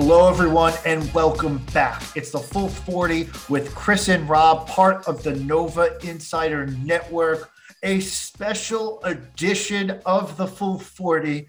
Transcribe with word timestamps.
Hello, 0.00 0.28
everyone, 0.28 0.74
and 0.86 1.12
welcome 1.12 1.58
back. 1.74 2.00
It's 2.14 2.30
the 2.30 2.38
Full 2.38 2.68
40 2.68 3.28
with 3.48 3.74
Chris 3.74 4.08
and 4.08 4.28
Rob, 4.28 4.68
part 4.68 5.08
of 5.08 5.24
the 5.24 5.34
Nova 5.34 5.98
Insider 6.04 6.68
Network, 6.68 7.50
a 7.82 7.98
special 8.38 9.02
edition 9.02 10.00
of 10.06 10.36
the 10.36 10.46
Full 10.46 10.78
40. 10.78 11.48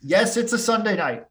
Yes, 0.00 0.36
it's 0.36 0.52
a 0.52 0.58
Sunday 0.58 0.96
night, 0.96 1.26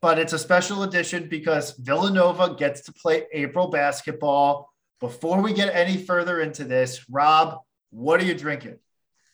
but 0.00 0.18
it's 0.18 0.32
a 0.32 0.38
special 0.38 0.84
edition 0.84 1.28
because 1.28 1.72
Villanova 1.72 2.54
gets 2.54 2.80
to 2.86 2.92
play 2.94 3.24
April 3.34 3.68
basketball. 3.68 4.72
Before 4.98 5.42
we 5.42 5.52
get 5.52 5.74
any 5.74 5.98
further 5.98 6.40
into 6.40 6.64
this, 6.64 7.04
Rob, 7.10 7.58
what 7.90 8.18
are 8.18 8.24
you 8.24 8.32
drinking? 8.32 8.78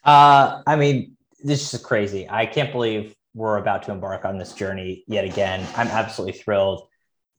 Uh, 0.03 0.61
I 0.67 0.75
mean, 0.75 1.17
this 1.41 1.73
is 1.73 1.81
crazy. 1.81 2.29
I 2.29 2.45
can't 2.45 2.73
believe 2.73 3.15
we're 3.33 3.59
about 3.59 3.85
to 3.85 3.93
embark 3.93 4.25
on 4.25 4.39
this 4.39 4.55
journey 4.55 5.05
yet 5.07 5.25
again. 5.25 5.65
I'm 5.77 5.87
absolutely 5.87 6.41
thrilled. 6.41 6.89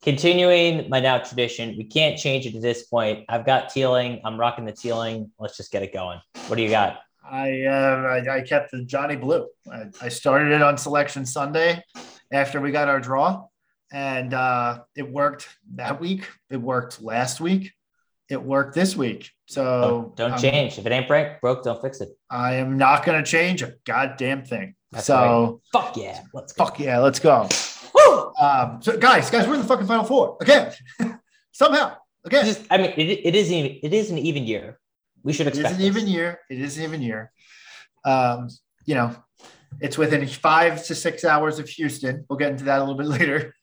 Continuing 0.04 0.90
my 0.90 1.02
now 1.02 1.18
tradition, 1.18 1.76
we 1.78 1.84
can't 1.84 2.18
change 2.18 2.46
it 2.46 2.56
at 2.56 2.62
this 2.62 2.84
point. 2.84 3.26
I've 3.28 3.46
got 3.46 3.68
Teeling. 3.68 4.22
I'm 4.24 4.40
rocking 4.40 4.64
the 4.64 4.72
Teeling. 4.72 5.32
Let's 5.38 5.58
just 5.58 5.70
get 5.70 5.84
it 5.84 5.92
going. 5.92 6.22
What 6.48 6.56
do 6.56 6.62
you 6.62 6.70
got? 6.70 7.03
I, 7.30 7.64
uh, 7.64 8.22
I 8.28 8.36
I 8.38 8.42
kept 8.42 8.72
the 8.72 8.84
Johnny 8.84 9.16
Blue. 9.16 9.48
I, 9.72 9.86
I 10.02 10.10
started 10.10 10.52
it 10.52 10.62
on 10.62 10.78
Selection 10.78 11.26
Sunday 11.26 11.82
after 12.32 12.60
we 12.62 12.72
got 12.72 12.88
our 12.90 13.00
draw, 13.00 13.46
and 13.92 14.34
uh, 14.34 14.80
it 14.96 15.10
worked 15.10 15.48
that 15.76 16.00
week. 16.02 16.28
It 16.50 16.58
worked 16.58 17.02
last 17.02 17.40
week. 17.40 17.72
It 18.30 18.42
worked 18.42 18.74
this 18.74 18.96
week. 18.96 19.32
So 19.48 20.14
Don't, 20.16 20.16
don't 20.16 20.32
I'm- 20.32 20.42
change. 20.42 20.78
If 20.80 20.86
it 20.86 20.92
ain't 20.92 21.08
break, 21.08 21.40
broke, 21.42 21.64
don't 21.64 21.82
fix 21.82 22.02
it. 22.02 22.10
I 22.30 22.56
am 22.56 22.78
not 22.78 23.06
going 23.06 23.22
to 23.24 23.30
change 23.30 23.62
a 23.62 23.74
goddamn 23.86 24.44
thing. 24.46 24.76
That's 24.92 25.06
so 25.06 25.62
Fuck 25.72 25.98
yeah. 25.98 26.22
Let's 26.34 26.54
go. 26.54 26.66
fuck 26.66 26.80
yeah, 26.80 27.00
let's 27.00 27.20
go. 27.20 27.48
Woo! 27.94 28.34
Um, 28.42 28.80
so 28.82 28.98
guys, 28.98 29.30
guys, 29.30 29.48
we're 29.48 29.56
in 29.56 29.62
the 29.62 29.68
fucking 29.68 29.88
final 29.88 30.06
four 30.06 30.38
again. 30.42 30.74
Somehow 31.52 31.96
again. 32.26 32.46
Just, 32.46 32.64
I 32.72 32.78
mean, 32.78 32.94
it, 32.98 33.22
it 33.26 33.36
is 33.36 33.52
even, 33.52 33.80
it 33.84 33.94
is 33.94 34.10
an 34.10 34.18
even 34.18 34.46
year. 34.46 34.80
We 35.24 35.34
should 35.34 35.48
It 35.48 35.54
is 35.54 35.60
expect 35.60 35.80
an 35.80 35.86
even 35.86 36.08
year. 36.08 36.40
It 36.50 36.60
is 36.60 36.78
an 36.78 36.84
even 36.84 37.02
year. 37.02 37.32
Um, 38.06 38.50
you 38.86 38.96
know, 38.96 39.16
it's 39.80 39.98
within 39.98 40.28
five 40.28 40.84
to 40.86 40.96
six 40.96 41.24
hours 41.24 41.60
of 41.60 41.70
Houston. 41.70 42.26
We'll 42.30 42.38
get 42.38 42.52
into 42.52 42.66
that 42.66 42.80
a 42.80 42.84
little 42.84 42.98
bit 42.98 43.08
later. 43.20 43.56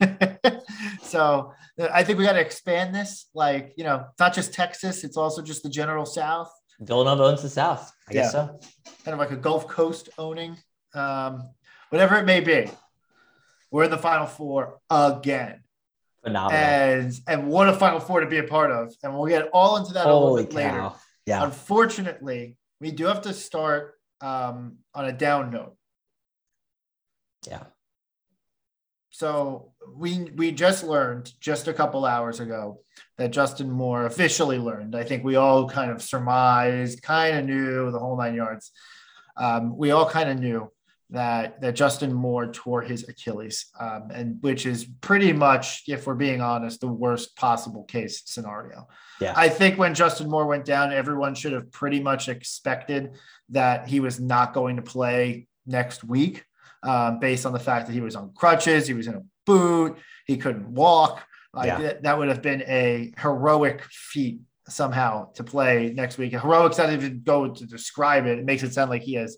so 1.02 1.52
I 1.92 2.02
think 2.02 2.18
we 2.18 2.24
got 2.24 2.32
to 2.32 2.40
expand 2.40 2.94
this. 2.94 3.28
Like, 3.34 3.74
you 3.76 3.84
know, 3.84 4.06
it's 4.10 4.18
not 4.18 4.34
just 4.34 4.52
Texas, 4.54 5.04
it's 5.04 5.16
also 5.16 5.42
just 5.42 5.62
the 5.62 5.70
general 5.70 6.06
South, 6.06 6.50
Villanova 6.80 7.24
owns 7.24 7.42
the 7.42 7.48
South. 7.48 7.92
I 8.08 8.12
guess 8.12 8.32
so. 8.32 8.58
kind 9.04 9.12
of 9.12 9.18
like 9.18 9.30
a 9.30 9.36
Gulf 9.36 9.68
Coast 9.68 10.08
owning, 10.18 10.56
um, 10.94 11.50
whatever 11.90 12.16
it 12.16 12.24
may 12.24 12.40
be. 12.40 12.70
We're 13.70 13.84
in 13.84 13.90
the 13.90 13.98
final 13.98 14.26
four 14.26 14.80
again. 14.90 15.62
Phenomenal. 16.24 16.58
And 16.58 17.12
and 17.28 17.48
what 17.48 17.68
a 17.68 17.72
final 17.72 18.00
four 18.00 18.20
to 18.20 18.26
be 18.26 18.38
a 18.38 18.44
part 18.44 18.70
of. 18.70 18.92
And 19.02 19.14
we'll 19.14 19.26
get 19.28 19.48
all 19.52 19.76
into 19.76 19.92
that 19.92 20.06
a 20.06 20.08
little 20.08 20.28
Holy 20.28 20.44
bit 20.44 20.54
later. 20.54 20.90
Yeah. 21.26 21.44
Unfortunately, 21.44 22.56
we 22.80 22.90
do 22.90 23.06
have 23.06 23.22
to 23.22 23.32
start 23.32 23.94
um, 24.20 24.78
on 24.94 25.04
a 25.04 25.12
down 25.12 25.50
note. 25.50 25.76
Yeah. 27.46 27.64
So 29.10 29.72
we 29.96 30.30
we 30.36 30.52
just 30.52 30.84
learned 30.84 31.32
just 31.40 31.68
a 31.68 31.74
couple 31.74 32.04
hours 32.04 32.40
ago 32.40 32.80
that 33.18 33.32
Justin 33.32 33.70
Moore 33.70 34.06
officially 34.06 34.58
learned. 34.58 34.94
I 34.94 35.04
think 35.04 35.24
we 35.24 35.36
all 35.36 35.68
kind 35.68 35.90
of 35.90 36.02
surmised, 36.02 37.02
kind 37.02 37.38
of 37.38 37.44
knew 37.44 37.90
the 37.90 37.98
whole 37.98 38.16
nine 38.16 38.34
yards. 38.34 38.70
Um, 39.36 39.76
we 39.76 39.90
all 39.90 40.08
kind 40.08 40.30
of 40.30 40.38
knew 40.38 40.70
that 41.10 41.60
that 41.60 41.74
Justin 41.74 42.12
Moore 42.12 42.46
tore 42.52 42.82
his 42.82 43.08
Achilles, 43.08 43.66
um, 43.78 44.08
and 44.12 44.38
which 44.42 44.66
is 44.66 44.86
pretty 45.00 45.32
much, 45.32 45.82
if 45.88 46.06
we're 46.06 46.14
being 46.14 46.40
honest, 46.40 46.80
the 46.80 46.86
worst 46.88 47.36
possible 47.36 47.84
case 47.84 48.22
scenario. 48.26 48.86
Yeah. 49.20 49.34
I 49.36 49.48
think 49.48 49.78
when 49.78 49.94
Justin 49.94 50.30
Moore 50.30 50.46
went 50.46 50.64
down, 50.64 50.92
everyone 50.92 51.34
should 51.34 51.52
have 51.52 51.70
pretty 51.72 52.00
much 52.00 52.28
expected 52.28 53.10
that 53.50 53.88
he 53.88 54.00
was 54.00 54.20
not 54.20 54.54
going 54.54 54.76
to 54.76 54.82
play 54.82 55.46
next 55.66 56.04
week, 56.04 56.44
um, 56.82 57.18
based 57.18 57.44
on 57.44 57.52
the 57.52 57.58
fact 57.58 57.86
that 57.86 57.92
he 57.92 58.00
was 58.00 58.16
on 58.16 58.32
crutches, 58.34 58.86
he 58.86 58.94
was 58.94 59.06
in 59.06 59.14
a 59.14 59.22
boot, 59.46 59.98
he 60.26 60.36
couldn't 60.36 60.68
walk. 60.68 61.24
Like 61.52 61.66
Yeah. 61.66 61.78
that, 61.80 62.02
that 62.04 62.18
would 62.18 62.28
have 62.28 62.42
been 62.42 62.62
a 62.62 63.12
heroic 63.18 63.82
feat 63.90 64.40
somehow 64.68 65.32
to 65.32 65.42
play 65.42 65.92
next 65.94 66.16
week. 66.16 66.30
Heroic's 66.32 66.78
not 66.78 66.92
even 66.92 67.22
go 67.24 67.52
to 67.52 67.66
describe 67.66 68.26
it. 68.26 68.38
It 68.38 68.44
makes 68.44 68.62
it 68.62 68.72
sound 68.72 68.88
like 68.90 69.02
he 69.02 69.14
has 69.14 69.36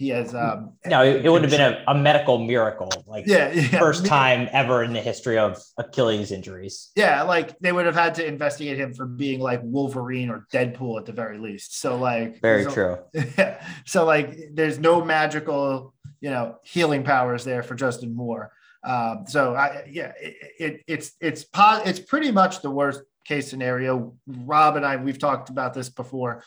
he 0.00 0.08
has 0.08 0.34
um 0.34 0.72
No, 0.86 1.04
it, 1.04 1.26
it 1.26 1.28
would 1.28 1.42
have 1.42 1.50
been 1.50 1.60
a, 1.60 1.84
a 1.86 1.94
medical 1.94 2.38
miracle. 2.38 2.90
Like 3.06 3.26
yeah, 3.26 3.52
yeah 3.52 3.78
first 3.78 4.06
time 4.06 4.48
ever 4.50 4.82
in 4.82 4.94
the 4.94 5.00
history 5.02 5.36
of 5.36 5.62
Achilles 5.76 6.32
injuries. 6.32 6.90
Yeah, 6.96 7.22
like 7.24 7.58
they 7.58 7.70
would 7.70 7.84
have 7.84 7.94
had 7.94 8.14
to 8.14 8.26
investigate 8.26 8.78
him 8.78 8.94
for 8.94 9.04
being 9.04 9.40
like 9.40 9.60
Wolverine 9.62 10.30
or 10.30 10.46
Deadpool 10.52 10.98
at 10.98 11.04
the 11.04 11.12
very 11.12 11.36
least. 11.36 11.78
So 11.78 11.98
like 11.98 12.40
Very 12.40 12.64
so- 12.64 12.70
true. 12.72 12.98
Yeah. 13.12 13.62
So 13.84 14.06
like 14.06 14.38
there's 14.54 14.78
no 14.78 15.04
magical, 15.04 15.92
you 16.22 16.30
know, 16.30 16.56
healing 16.62 17.02
powers 17.04 17.44
there 17.44 17.62
for 17.62 17.74
Justin 17.74 18.14
Moore. 18.16 18.52
Um, 18.82 19.24
so 19.28 19.54
I 19.54 19.84
yeah, 19.90 20.12
it, 20.18 20.34
it 20.58 20.84
it's 20.86 21.12
it's 21.20 21.44
po- 21.44 21.82
it's 21.84 22.00
pretty 22.00 22.30
much 22.30 22.62
the 22.62 22.70
worst 22.70 23.02
case 23.26 23.50
scenario. 23.50 24.14
Rob 24.26 24.76
and 24.76 24.86
I 24.86 24.96
we've 24.96 25.18
talked 25.18 25.50
about 25.50 25.74
this 25.74 25.90
before, 25.90 26.42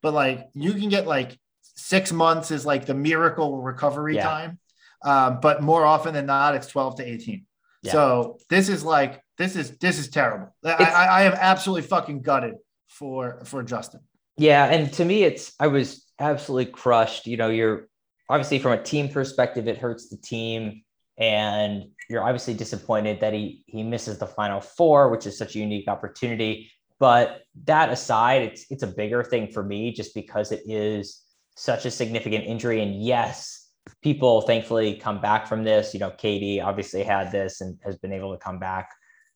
but 0.00 0.14
like 0.14 0.48
you 0.54 0.72
can 0.72 0.88
get 0.88 1.06
like 1.06 1.38
six 1.74 2.12
months 2.12 2.50
is 2.50 2.64
like 2.64 2.86
the 2.86 2.94
miracle 2.94 3.60
recovery 3.60 4.16
Yeah. 4.16 4.22
time. 4.24 4.58
Um, 5.04 5.40
but 5.40 5.62
more 5.62 5.84
often 5.84 6.14
than 6.14 6.26
not, 6.26 6.54
it's 6.54 6.66
12 6.68 6.96
to 6.96 7.04
18. 7.06 7.44
Yeah. 7.82 7.92
So 7.92 8.38
this 8.48 8.68
is 8.70 8.82
like 8.84 9.22
this 9.36 9.56
is 9.56 9.76
this 9.78 9.98
is 9.98 10.08
terrible. 10.08 10.54
I, 10.64 10.72
I, 10.72 11.04
I 11.04 11.22
am 11.24 11.34
absolutely 11.34 11.82
fucking 11.86 12.22
gutted 12.22 12.54
for 12.88 13.40
for 13.44 13.62
Justin. 13.62 14.00
Yeah, 14.36 14.64
and 14.64 14.92
to 14.94 15.04
me, 15.04 15.22
it's 15.24 15.52
I 15.60 15.66
was 15.66 16.06
absolutely 16.18 16.72
crushed. 16.72 17.26
You 17.26 17.36
know, 17.36 17.50
you're 17.50 17.88
obviously 18.30 18.58
from 18.58 18.72
a 18.72 18.82
team 18.82 19.08
perspective, 19.08 19.68
it 19.68 19.76
hurts 19.76 20.08
the 20.08 20.16
team, 20.16 20.82
and 21.18 21.84
you're 22.08 22.22
obviously 22.22 22.54
disappointed 22.54 23.20
that 23.20 23.34
he 23.34 23.64
he 23.66 23.82
misses 23.82 24.18
the 24.18 24.26
final 24.26 24.60
four, 24.60 25.10
which 25.10 25.26
is 25.26 25.36
such 25.36 25.54
a 25.54 25.58
unique 25.58 25.88
opportunity. 25.88 26.70
But 26.98 27.42
that 27.64 27.90
aside, 27.90 28.42
it's 28.42 28.66
it's 28.70 28.82
a 28.82 28.88
bigger 28.88 29.22
thing 29.22 29.48
for 29.48 29.62
me 29.62 29.92
just 29.92 30.14
because 30.14 30.52
it 30.52 30.62
is 30.64 31.20
such 31.54 31.86
a 31.86 31.90
significant 31.90 32.44
injury. 32.44 32.82
And 32.82 33.02
yes, 33.02 33.68
people 34.02 34.42
thankfully 34.42 34.96
come 34.96 35.20
back 35.20 35.46
from 35.46 35.64
this. 35.64 35.94
You 35.94 36.00
know, 36.00 36.10
Katie 36.10 36.60
obviously 36.60 37.02
had 37.02 37.30
this 37.32 37.60
and 37.60 37.78
has 37.84 37.96
been 37.96 38.12
able 38.12 38.32
to 38.32 38.38
come 38.38 38.58
back 38.58 38.90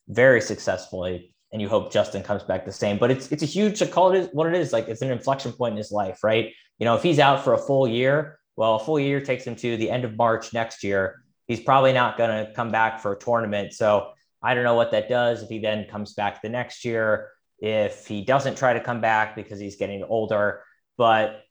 very 0.08 0.40
successfully. 0.40 1.34
And 1.52 1.62
you 1.62 1.68
hope 1.68 1.92
Justin 1.92 2.22
comes 2.22 2.42
back 2.42 2.64
the 2.64 2.72
same. 2.72 2.98
But 2.98 3.10
it's 3.10 3.32
it's 3.32 3.42
a 3.42 3.46
huge 3.46 3.78
to 3.78 3.86
call 3.86 4.12
it 4.12 4.30
what 4.34 4.46
it 4.46 4.54
is. 4.54 4.72
Like 4.72 4.88
it's 4.88 5.02
an 5.02 5.10
inflection 5.10 5.52
point 5.52 5.72
in 5.72 5.78
his 5.78 5.90
life, 5.90 6.22
right? 6.22 6.52
You 6.78 6.84
know, 6.84 6.94
if 6.94 7.02
he's 7.02 7.18
out 7.18 7.42
for 7.42 7.54
a 7.54 7.58
full 7.58 7.88
year, 7.88 8.38
well, 8.56 8.74
a 8.74 8.78
full 8.78 9.00
year 9.00 9.20
takes 9.20 9.44
him 9.44 9.56
to 9.56 9.76
the 9.76 9.90
end 9.90 10.04
of 10.04 10.16
March 10.16 10.52
next 10.52 10.84
year. 10.84 11.22
He's 11.46 11.60
probably 11.60 11.92
not 11.92 12.18
going 12.18 12.44
to 12.44 12.52
come 12.52 12.70
back 12.70 13.00
for 13.00 13.12
a 13.12 13.18
tournament. 13.18 13.72
So 13.72 14.10
I 14.42 14.54
don't 14.54 14.64
know 14.64 14.74
what 14.74 14.90
that 14.90 15.08
does 15.08 15.42
if 15.42 15.48
he 15.48 15.58
then 15.58 15.86
comes 15.86 16.14
back 16.14 16.42
the 16.42 16.48
next 16.48 16.84
year, 16.84 17.30
if 17.60 18.06
he 18.06 18.24
doesn't 18.24 18.58
try 18.58 18.74
to 18.74 18.80
come 18.80 19.00
back 19.00 19.34
because 19.34 19.58
he's 19.58 19.76
getting 19.76 20.04
older. 20.04 20.62
But 20.96 21.42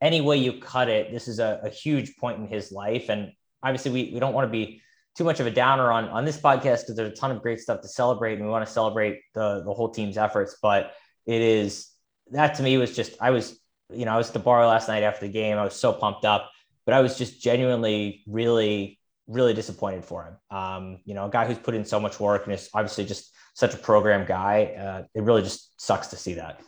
any 0.00 0.20
way 0.20 0.36
you 0.36 0.60
cut 0.60 0.88
it, 0.88 1.12
this 1.12 1.28
is 1.28 1.38
a, 1.38 1.60
a 1.62 1.68
huge 1.68 2.16
point 2.16 2.38
in 2.38 2.46
his 2.46 2.70
life. 2.72 3.08
And 3.08 3.32
obviously, 3.62 3.90
we, 3.90 4.10
we 4.12 4.20
don't 4.20 4.34
want 4.34 4.46
to 4.46 4.52
be 4.52 4.82
too 5.16 5.24
much 5.24 5.40
of 5.40 5.46
a 5.46 5.50
downer 5.50 5.90
on, 5.90 6.08
on 6.08 6.24
this 6.24 6.36
podcast 6.36 6.82
because 6.82 6.96
there's 6.96 7.12
a 7.12 7.16
ton 7.16 7.30
of 7.30 7.40
great 7.40 7.60
stuff 7.60 7.80
to 7.80 7.88
celebrate. 7.88 8.34
And 8.34 8.44
we 8.44 8.50
want 8.50 8.66
to 8.66 8.72
celebrate 8.72 9.20
the, 9.34 9.62
the 9.64 9.72
whole 9.72 9.88
team's 9.88 10.18
efforts. 10.18 10.56
But 10.60 10.92
it 11.24 11.40
is 11.40 11.88
that 12.32 12.54
to 12.56 12.62
me 12.62 12.76
was 12.76 12.94
just, 12.94 13.14
I 13.20 13.30
was, 13.30 13.58
you 13.92 14.04
know, 14.04 14.12
I 14.12 14.16
was 14.16 14.28
at 14.28 14.34
the 14.34 14.40
bar 14.40 14.66
last 14.66 14.88
night 14.88 15.02
after 15.02 15.26
the 15.26 15.32
game. 15.32 15.56
I 15.56 15.64
was 15.64 15.74
so 15.74 15.92
pumped 15.92 16.24
up, 16.24 16.50
but 16.84 16.94
I 16.94 17.00
was 17.00 17.16
just 17.16 17.40
genuinely 17.40 18.22
really, 18.26 18.98
really 19.26 19.54
disappointed 19.54 20.04
for 20.04 20.24
him. 20.24 20.56
Um, 20.56 20.98
you 21.04 21.14
know, 21.14 21.26
a 21.26 21.30
guy 21.30 21.46
who's 21.46 21.58
put 21.58 21.74
in 21.74 21.84
so 21.84 22.00
much 22.00 22.20
work 22.20 22.44
and 22.44 22.54
is 22.54 22.68
obviously 22.74 23.04
just 23.04 23.32
such 23.54 23.74
a 23.74 23.78
program 23.78 24.26
guy. 24.26 24.74
Uh, 24.78 25.04
it 25.14 25.22
really 25.22 25.42
just 25.42 25.80
sucks 25.80 26.08
to 26.08 26.16
see 26.16 26.34
that. 26.34 26.60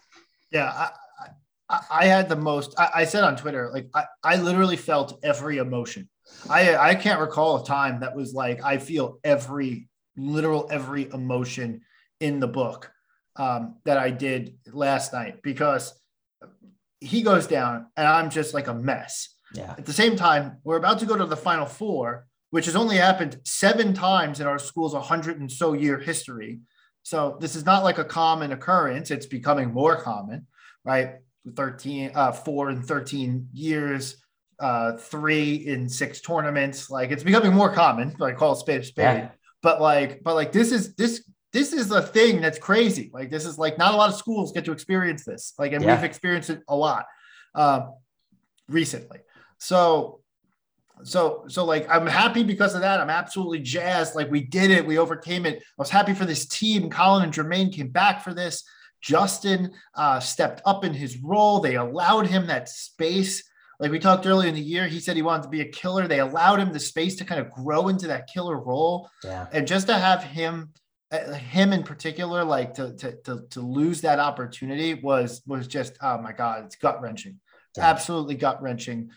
Yeah, 0.50 0.66
I, 0.66 0.90
I, 1.68 2.06
had 2.06 2.28
the 2.28 2.36
most. 2.36 2.74
I, 2.78 2.90
I 2.96 3.04
said 3.04 3.24
on 3.24 3.36
Twitter, 3.36 3.70
like 3.72 3.88
I, 3.94 4.04
I 4.24 4.36
literally 4.36 4.76
felt 4.76 5.18
every 5.22 5.58
emotion. 5.58 6.08
I 6.48 6.76
I 6.76 6.94
can't 6.94 7.20
recall 7.20 7.62
a 7.62 7.66
time 7.66 8.00
that 8.00 8.14
was 8.14 8.34
like 8.34 8.62
I 8.62 8.78
feel 8.78 9.18
every 9.24 9.88
literal 10.16 10.68
every 10.70 11.10
emotion 11.10 11.82
in 12.20 12.40
the 12.40 12.48
book 12.48 12.90
um, 13.36 13.76
that 13.84 13.98
I 13.98 14.10
did 14.10 14.58
last 14.66 15.12
night 15.12 15.42
because 15.42 15.98
he 17.00 17.22
goes 17.22 17.46
down 17.46 17.86
and 17.96 18.06
I'm 18.06 18.30
just 18.30 18.54
like 18.54 18.66
a 18.66 18.74
mess. 18.74 19.34
Yeah. 19.54 19.74
At 19.78 19.86
the 19.86 19.92
same 19.92 20.16
time, 20.16 20.58
we're 20.64 20.76
about 20.76 20.98
to 20.98 21.06
go 21.06 21.16
to 21.16 21.24
the 21.24 21.36
Final 21.36 21.66
Four, 21.66 22.26
which 22.50 22.66
has 22.66 22.76
only 22.76 22.96
happened 22.96 23.40
seven 23.44 23.94
times 23.94 24.40
in 24.40 24.46
our 24.46 24.58
school's 24.58 24.94
100 24.94 25.40
and 25.40 25.50
so 25.50 25.72
year 25.72 25.98
history. 25.98 26.60
So 27.02 27.38
this 27.40 27.56
is 27.56 27.64
not 27.64 27.84
like 27.84 27.98
a 27.98 28.04
common 28.04 28.52
occurrence. 28.52 29.10
It's 29.10 29.26
becoming 29.26 29.72
more 29.72 29.96
common, 29.96 30.46
right? 30.84 31.16
13, 31.54 32.12
uh, 32.14 32.32
four 32.32 32.68
and 32.68 32.84
13 32.84 33.48
years, 33.52 34.16
uh, 34.60 34.96
three 34.96 35.54
in 35.54 35.88
six 35.88 36.20
tournaments. 36.20 36.90
Like 36.90 37.10
it's 37.10 37.22
becoming 37.22 37.52
more 37.52 37.72
common. 37.72 38.14
Like 38.18 38.36
call 38.36 38.54
spade 38.54 38.80
a 38.80 38.84
spade. 38.84 39.04
Yeah. 39.04 39.30
But 39.62 39.80
like, 39.80 40.22
but 40.22 40.34
like 40.34 40.52
this 40.52 40.72
is 40.72 40.94
this 40.94 41.28
this 41.52 41.72
is 41.72 41.90
a 41.90 42.02
thing 42.02 42.40
that's 42.40 42.58
crazy. 42.58 43.10
Like 43.12 43.30
this 43.30 43.46
is 43.46 43.58
like 43.58 43.78
not 43.78 43.94
a 43.94 43.96
lot 43.96 44.10
of 44.10 44.16
schools 44.16 44.52
get 44.52 44.64
to 44.66 44.72
experience 44.72 45.24
this. 45.24 45.54
Like, 45.58 45.72
and 45.72 45.82
Yeah. 45.82 45.94
we've 45.94 46.04
experienced 46.04 46.50
it 46.50 46.62
a 46.68 46.76
lot 46.76 47.06
um, 47.54 47.94
recently. 48.68 49.20
So, 49.58 50.20
so, 51.04 51.44
so 51.48 51.64
like 51.64 51.88
I'm 51.88 52.06
happy 52.06 52.42
because 52.42 52.74
of 52.74 52.82
that. 52.82 53.00
I'm 53.00 53.10
absolutely 53.10 53.60
jazzed. 53.60 54.14
Like 54.14 54.30
we 54.30 54.42
did 54.42 54.70
it. 54.70 54.86
We 54.86 54.98
overcame 54.98 55.46
it. 55.46 55.58
I 55.58 55.62
was 55.78 55.90
happy 55.90 56.12
for 56.12 56.24
this 56.24 56.46
team. 56.46 56.90
Colin 56.90 57.24
and 57.24 57.32
Jermaine 57.32 57.72
came 57.72 57.88
back 57.88 58.22
for 58.22 58.34
this. 58.34 58.64
Justin 59.00 59.72
uh, 59.94 60.20
stepped 60.20 60.60
up 60.66 60.84
in 60.84 60.92
his 60.94 61.18
role. 61.18 61.60
They 61.60 61.76
allowed 61.76 62.26
him 62.26 62.46
that 62.46 62.68
space. 62.68 63.42
Like 63.80 63.90
we 63.92 63.98
talked 64.00 64.26
earlier 64.26 64.48
in 64.48 64.54
the 64.56 64.60
year, 64.60 64.88
he 64.88 64.98
said 64.98 65.14
he 65.14 65.22
wanted 65.22 65.44
to 65.44 65.48
be 65.48 65.60
a 65.60 65.64
killer. 65.68 66.08
They 66.08 66.18
allowed 66.20 66.58
him 66.58 66.72
the 66.72 66.80
space 66.80 67.14
to 67.16 67.24
kind 67.24 67.40
of 67.40 67.50
grow 67.50 67.88
into 67.88 68.08
that 68.08 68.28
killer 68.32 68.58
role 68.58 69.08
Yeah. 69.24 69.46
and 69.52 69.66
just 69.66 69.86
to 69.86 69.94
have 69.94 70.22
him 70.24 70.70
uh, 71.10 71.32
him 71.32 71.72
in 71.72 71.82
particular 71.84 72.44
like 72.44 72.74
to, 72.74 72.92
to 72.96 73.12
to 73.24 73.42
to 73.50 73.60
lose 73.62 74.02
that 74.02 74.18
opportunity 74.18 74.92
was 74.94 75.40
was 75.46 75.66
just 75.66 75.96
oh 76.02 76.18
my 76.18 76.32
god 76.32 76.64
it's 76.66 76.76
gut 76.76 77.00
wrenching 77.00 77.40
Yeah. 77.78 77.86
absolutely 77.88 78.34
gut 78.34 78.60
wrenching 78.60 79.08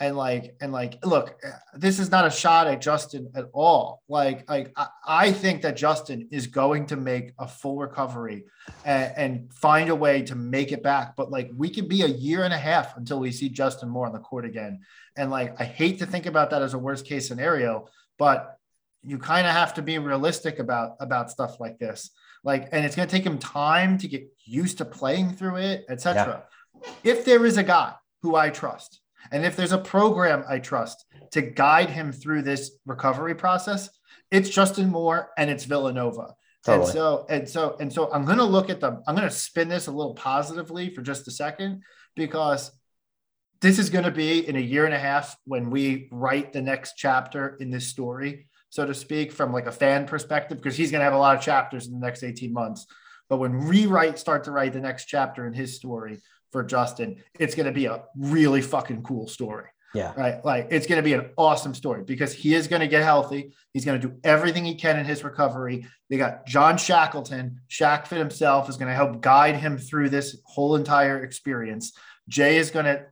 and 0.00 0.16
like 0.16 0.56
and 0.60 0.72
like 0.72 0.98
look 1.04 1.40
this 1.74 1.98
is 1.98 2.10
not 2.10 2.26
a 2.26 2.30
shot 2.30 2.66
at 2.66 2.80
justin 2.80 3.30
at 3.34 3.46
all. 3.52 4.02
Like 4.08 4.48
like 4.48 4.72
i, 4.76 4.86
I 5.06 5.32
think 5.32 5.62
that 5.62 5.76
justin 5.76 6.28
is 6.30 6.46
going 6.46 6.86
to 6.86 6.96
make 6.96 7.32
a 7.38 7.46
full 7.46 7.76
recovery 7.76 8.44
and, 8.84 9.12
and 9.16 9.54
find 9.54 9.90
a 9.90 9.94
way 9.94 10.22
to 10.22 10.34
make 10.34 10.72
it 10.72 10.82
back. 10.82 11.14
But 11.16 11.30
like 11.30 11.50
we 11.56 11.70
could 11.70 11.88
be 11.88 12.02
a 12.02 12.08
year 12.08 12.44
and 12.44 12.52
a 12.52 12.58
half 12.58 12.96
until 12.96 13.20
we 13.20 13.30
see 13.30 13.48
justin 13.48 13.88
moore 13.88 14.06
on 14.06 14.12
the 14.12 14.18
court 14.18 14.44
again. 14.44 14.80
And 15.16 15.30
like 15.30 15.60
i 15.60 15.64
hate 15.64 16.00
to 16.00 16.06
think 16.06 16.26
about 16.26 16.50
that 16.50 16.62
as 16.62 16.74
a 16.74 16.78
worst 16.78 17.06
case 17.06 17.28
scenario 17.28 17.88
but 18.18 18.58
you 19.02 19.18
kind 19.18 19.46
of 19.46 19.52
have 19.52 19.74
to 19.74 19.82
be 19.82 19.98
realistic 19.98 20.58
about 20.58 20.96
about 21.00 21.30
stuff 21.30 21.60
like 21.60 21.78
this. 21.78 22.10
Like 22.42 22.68
and 22.72 22.84
it's 22.84 22.96
going 22.96 23.08
to 23.08 23.14
take 23.14 23.24
him 23.24 23.38
time 23.38 23.96
to 23.98 24.08
get 24.08 24.26
used 24.44 24.78
to 24.78 24.84
playing 24.84 25.32
through 25.32 25.56
it 25.56 25.86
etc 25.88 26.44
if 27.02 27.24
there 27.24 27.46
is 27.46 27.56
a 27.56 27.62
guy 27.62 27.94
who 28.22 28.36
i 28.36 28.50
trust 28.50 29.00
and 29.32 29.44
if 29.44 29.56
there's 29.56 29.72
a 29.72 29.78
program 29.78 30.44
i 30.48 30.58
trust 30.58 31.04
to 31.30 31.42
guide 31.42 31.90
him 31.90 32.12
through 32.12 32.42
this 32.42 32.72
recovery 32.86 33.34
process 33.34 33.90
it's 34.30 34.48
justin 34.48 34.90
moore 34.90 35.30
and 35.38 35.50
it's 35.50 35.64
villanova 35.64 36.34
Totally. 36.64 36.86
and 36.86 36.92
so 36.92 37.26
and 37.28 37.48
so 37.48 37.76
and 37.80 37.92
so 37.92 38.12
i'm 38.12 38.24
going 38.24 38.38
to 38.38 38.44
look 38.44 38.70
at 38.70 38.80
the 38.80 39.02
i'm 39.06 39.14
going 39.14 39.28
to 39.28 39.34
spin 39.34 39.68
this 39.68 39.86
a 39.86 39.92
little 39.92 40.14
positively 40.14 40.90
for 40.94 41.02
just 41.02 41.28
a 41.28 41.30
second 41.30 41.82
because 42.16 42.70
this 43.60 43.78
is 43.78 43.90
going 43.90 44.04
to 44.04 44.10
be 44.10 44.46
in 44.46 44.56
a 44.56 44.60
year 44.60 44.84
and 44.84 44.94
a 44.94 44.98
half 44.98 45.36
when 45.44 45.70
we 45.70 46.08
write 46.10 46.52
the 46.52 46.62
next 46.62 46.94
chapter 46.96 47.56
in 47.60 47.70
this 47.70 47.86
story 47.86 48.46
so 48.74 48.84
to 48.84 48.92
speak, 48.92 49.30
from 49.30 49.52
like 49.52 49.68
a 49.68 49.72
fan 49.72 50.04
perspective, 50.04 50.58
because 50.58 50.76
he's 50.76 50.90
going 50.90 50.98
to 50.98 51.04
have 51.04 51.12
a 51.12 51.16
lot 51.16 51.36
of 51.36 51.40
chapters 51.40 51.86
in 51.86 51.92
the 51.92 52.04
next 52.04 52.24
18 52.24 52.52
months. 52.52 52.88
But 53.28 53.36
when 53.36 53.68
we 53.68 53.86
write, 53.86 54.18
start 54.18 54.42
to 54.44 54.50
write 54.50 54.72
the 54.72 54.80
next 54.80 55.04
chapter 55.04 55.46
in 55.46 55.52
his 55.52 55.76
story 55.76 56.18
for 56.54 56.62
Justin, 56.62 57.20
it's 57.40 57.56
going 57.56 57.66
to 57.66 57.72
be 57.72 57.86
a 57.86 58.04
really 58.16 58.62
fucking 58.62 59.02
cool 59.02 59.26
story, 59.26 59.66
Yeah. 59.92 60.12
right? 60.16 60.42
Like 60.44 60.68
it's 60.70 60.86
going 60.86 60.98
to 61.00 61.02
be 61.02 61.14
an 61.14 61.30
awesome 61.36 61.74
story 61.74 62.04
because 62.04 62.32
he 62.32 62.54
is 62.54 62.68
going 62.68 62.78
to 62.78 62.86
get 62.86 63.02
healthy. 63.02 63.52
He's 63.72 63.84
going 63.84 64.00
to 64.00 64.06
do 64.06 64.14
everything 64.22 64.64
he 64.64 64.76
can 64.76 64.96
in 64.96 65.04
his 65.04 65.24
recovery. 65.24 65.84
They 66.08 66.16
got 66.16 66.46
John 66.46 66.76
Shackleton, 66.76 67.58
Shackfit 67.68 68.18
himself 68.18 68.68
is 68.68 68.76
going 68.76 68.88
to 68.88 68.94
help 68.94 69.20
guide 69.20 69.56
him 69.56 69.78
through 69.78 70.10
this 70.10 70.40
whole 70.44 70.76
entire 70.76 71.24
experience. 71.24 71.92
Jay 72.28 72.56
is 72.58 72.70
going 72.70 72.84
to 72.86 73.06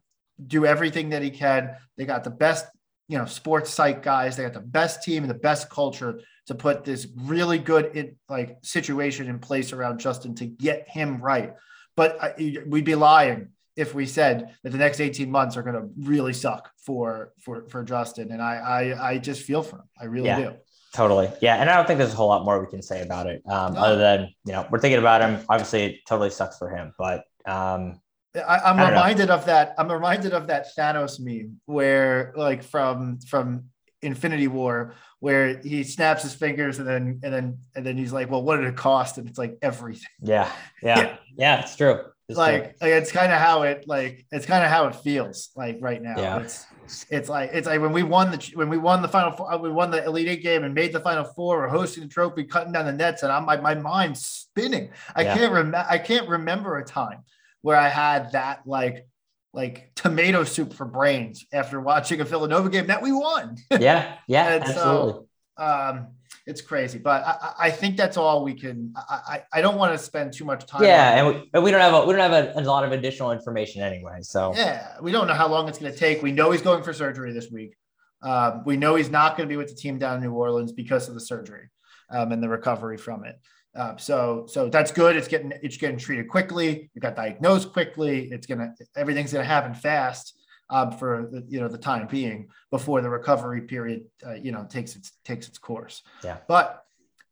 do 0.47 0.65
everything 0.67 1.11
that 1.11 1.23
he 1.23 1.31
can. 1.31 1.75
They 1.97 2.05
got 2.05 2.23
the 2.23 2.31
best 2.31 2.67
you 3.09 3.19
know 3.19 3.25
sports 3.27 3.71
site 3.75 4.01
guys 4.05 4.37
they 4.37 4.45
got 4.45 4.53
the 4.53 4.61
best 4.61 5.03
team 5.03 5.25
and 5.25 5.31
the 5.31 5.43
best 5.51 5.69
culture 5.69 6.21
to 6.47 6.55
put 6.55 6.85
this 6.85 7.09
really 7.17 7.59
good 7.59 7.97
in, 7.97 8.17
like 8.29 8.59
situation 8.63 9.29
in 9.29 9.41
place 9.41 9.73
around 9.73 9.99
justin 9.99 10.37
to 10.37 10.47
get 10.47 10.89
him 10.89 11.21
right 11.21 11.53
but 11.97 12.23
I, 12.23 12.59
we'd 12.67 12.85
be 12.85 12.95
lying 12.95 13.49
if 13.77 13.95
we 13.95 14.05
said 14.07 14.55
that 14.63 14.71
the 14.71 14.79
next 14.79 15.01
18 15.01 15.31
months 15.31 15.57
are 15.57 15.63
going 15.63 15.77
to 15.77 15.89
really 15.99 16.33
suck 16.33 16.71
for 16.87 17.33
for 17.41 17.67
for 17.69 17.83
justin 17.83 18.31
and 18.33 18.43
i 18.43 18.55
i, 18.57 19.11
I 19.13 19.19
just 19.19 19.43
feel 19.43 19.63
for 19.63 19.77
him 19.77 19.89
i 20.01 20.05
really 20.05 20.29
Yeah. 20.29 20.41
do 20.41 20.53
Totally. 20.95 21.31
Yeah. 21.41 21.57
And 21.57 21.71
I 21.71 21.77
don't 21.77 21.87
think 21.87 21.97
there's 21.97 22.13
a 22.13 22.17
whole 22.17 22.29
lot 22.29 22.45
more 22.45 22.61
we 22.61 22.67
can 22.67 22.83
say 22.83 23.01
about 23.01 23.27
it. 23.27 23.41
Um, 23.49 23.73
No. 23.73 23.81
other 23.81 23.97
than, 23.97 24.29
you 24.45 24.53
know, 24.53 24.67
we're 24.71 24.79
thinking 24.79 24.99
about 24.99 25.23
him. 25.23 25.43
Obviously 25.49 25.85
it 25.85 25.97
totally 26.07 26.29
sucks 26.29 26.59
for 26.59 26.69
him, 26.69 26.93
but 26.99 27.25
um, 27.47 27.99
I, 28.37 28.59
I'm 28.59 28.79
I 28.79 28.83
don't 28.83 28.91
know. 28.93 29.01
reminded 29.01 29.31
of 29.31 29.47
that. 29.47 29.75
I'm 29.79 29.91
reminded 29.91 30.35
of 30.35 30.49
that 30.49 30.67
Thanos 30.77 31.19
meme 31.19 31.59
where, 31.65 32.35
like, 32.37 32.63
from 32.63 33.21
from 33.27 33.71
Infinity 34.03 34.49
War, 34.49 34.95
where 35.21 35.59
he 35.59 35.85
snaps 35.85 36.23
his 36.23 36.35
fingers 36.35 36.79
and 36.79 36.89
then 36.89 37.21
and 37.23 37.33
then 37.33 37.59
and 37.77 37.87
then 37.87 37.97
he's 37.97 38.13
like, 38.13 38.31
"Well, 38.31 38.43
what 38.43 38.57
did 38.57 38.67
it 38.67 38.77
cost?" 38.77 39.19
And 39.19 39.29
it's 39.29 39.39
like 39.39 39.57
everything. 39.63 40.09
yeah, 40.21 40.51
yeah, 40.83 40.99
Yeah. 41.01 41.17
yeah, 41.37 41.61
it's 41.63 41.77
true. 41.77 42.01
It's 42.29 42.37
true. 42.39 42.45
like, 42.47 42.63
like 42.81 42.91
it's 42.93 43.13
kind 43.13 43.31
of 43.33 43.39
how 43.39 43.63
it 43.63 43.85
like 43.87 44.27
it's 44.33 44.47
kind 44.47 44.65
of 44.65 44.71
how 44.71 44.87
it 44.89 44.97
feels 44.97 45.51
like 45.57 45.79
right 45.81 46.03
now. 46.03 46.15
Yeah. 46.17 46.39
It's 46.41 46.67
it's 47.11 47.29
like 47.29 47.51
it's 47.53 47.67
like 47.67 47.81
when 47.81 47.93
we 47.93 48.03
won 48.03 48.31
the 48.33 48.51
when 48.55 48.69
we 48.69 48.79
won 48.79 49.03
the 49.03 49.09
final 49.09 49.31
four, 49.33 49.53
uh, 49.53 49.57
we 49.59 49.71
won 49.71 49.91
the 49.91 50.05
elite 50.05 50.29
eight 50.29 50.43
game 50.43 50.65
and 50.65 50.75
made 50.75 50.93
the 50.93 51.01
final 51.01 51.25
four. 51.25 51.59
We're 51.59 51.69
hosting 51.69 52.03
the 52.03 52.09
trophy, 52.09 52.45
cutting 52.45 52.73
down 52.73 52.87
the 52.87 52.93
nets, 52.93 53.23
and 53.23 53.31
I'm 53.31 53.45
my 53.47 53.57
my 53.61 53.75
mind's 53.75 54.27
spinning. 54.27 54.91
I 55.15 55.23
Yeah. 55.23 55.37
can't 55.37 55.53
remember. 55.53 55.87
I 55.89 55.99
can't 55.99 56.29
remember 56.29 56.79
a 56.79 56.85
time 56.85 57.21
where 57.61 57.77
I 57.77 57.89
had 57.89 58.33
that 58.33 58.67
like 58.67 59.07
like 59.53 59.93
tomato 59.95 60.45
soup 60.45 60.73
for 60.73 60.87
brains 60.87 61.45
after 61.53 61.81
watching 61.81 62.21
a 62.21 62.25
Villanova 62.25 62.71
game 62.71 62.87
that 62.87 63.03
we 63.03 63.13
won. 63.13 63.57
yeah, 63.71 64.17
yeah, 64.27 64.47
And 64.55 64.65
so- 64.67 64.71
absolutely. 64.71 65.27
um, 65.59 66.07
it's 66.45 66.61
crazy, 66.61 66.99
but 66.99 67.23
I, 67.25 67.53
I- 67.67 67.71
think 67.71 67.97
that's 67.97 68.17
all 68.17 68.43
we 68.43 68.55
can. 68.55 68.93
I, 68.97 69.21
I, 69.53 69.59
I 69.59 69.61
don't 69.61 69.77
want 69.77 69.93
to 69.97 69.99
spend 70.05 70.33
too 70.33 70.45
much 70.45 70.67
time. 70.67 70.83
yeah, 70.83 71.13
on 71.13 71.19
and 71.19 71.27
we, 71.29 71.51
and 71.55 71.63
we 71.63 71.71
don't 71.71 71.81
have 71.81 71.95
a 71.95 72.05
we 72.05 72.15
don't 72.15 72.31
have 72.33 72.57
a, 72.57 72.61
a 72.61 72.63
lot 72.63 72.85
of 72.85 72.91
additional 72.91 73.31
information 73.31 73.81
anyway. 73.81 74.19
So 74.23 74.53
Yeah, 74.57 74.95
we 75.01 75.13
don't 75.13 75.29
know 75.29 75.35
how 75.35 75.47
long 75.47 75.69
it's 75.69 75.79
going 75.79 75.93
to 75.93 75.97
take. 75.99 76.21
We 76.21 76.33
know 76.33 76.51
he's 76.51 76.63
going 76.63 76.83
for 76.83 76.93
surgery 76.93 77.33
this 77.33 77.49
week. 77.53 77.77
Um, 78.23 78.63
we 78.65 78.77
know 78.77 78.97
he's 78.97 79.11
not 79.11 79.37
going 79.37 79.49
to 79.49 79.53
be 79.53 79.57
with 79.57 79.69
the 79.69 79.75
team 79.77 79.99
down 79.99 80.17
in 80.17 80.23
New 80.25 80.33
Orleans 80.33 80.73
because 80.73 81.07
of 81.09 81.15
the 81.15 81.21
surgery 81.21 81.69
um, 82.11 82.33
and 82.33 82.43
the 82.43 82.49
recovery 82.49 82.97
from 82.97 83.25
it. 83.25 83.39
Um, 83.75 83.99
so, 83.99 84.47
so 84.49 84.69
that's 84.69 84.93
good. 84.93 85.17
It's 85.17 85.29
getting 85.29 85.53
it's 85.63 85.77
getting 85.77 85.97
treated 85.97 86.29
quickly. 86.29 86.91
It 86.95 87.01
got 87.01 87.17
diagnosed 87.17 87.73
quickly. 87.73 88.29
It's 88.31 88.47
gonna 88.47 88.75
everything's 88.97 89.33
gonna 89.33 89.45
happen 89.45 89.75
fast 89.75 90.39
um, 90.69 90.93
for 90.93 91.29
the, 91.31 91.45
you 91.49 91.61
know 91.61 91.69
the 91.69 91.79
time 91.79 92.07
being 92.07 92.49
before 92.71 93.01
the 93.01 93.09
recovery 93.09 93.63
period 93.63 94.05
uh, 94.27 94.35
you 94.35 94.53
know 94.53 94.67
takes 94.69 94.95
its 94.97 95.13
takes 95.25 95.49
its 95.49 95.59
course. 95.59 96.03
Yeah. 96.23 96.39
But 96.49 96.83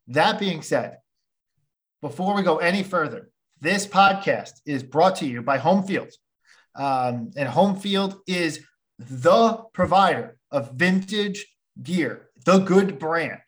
that 0.09 0.39
being 0.39 0.63
said, 0.63 0.99
before 2.01 2.35
we 2.35 2.43
go 2.43 2.57
any 2.57 2.83
further, 2.83 3.31
this 3.61 3.87
podcast 3.87 4.53
is 4.65 4.83
brought 4.83 5.17
to 5.17 5.27
you 5.27 5.43
by 5.43 5.59
Home 5.59 5.83
Field. 5.83 6.11
Um, 6.75 7.33
and 7.37 7.49
Home 7.49 7.77
Field 7.77 8.21
is 8.27 8.65
the 8.99 9.65
provider 9.73 10.39
of 10.51 10.73
vintage 10.73 11.47
gear, 11.83 12.29
the 12.45 12.59
good 12.59 12.99
brand. 12.99 13.41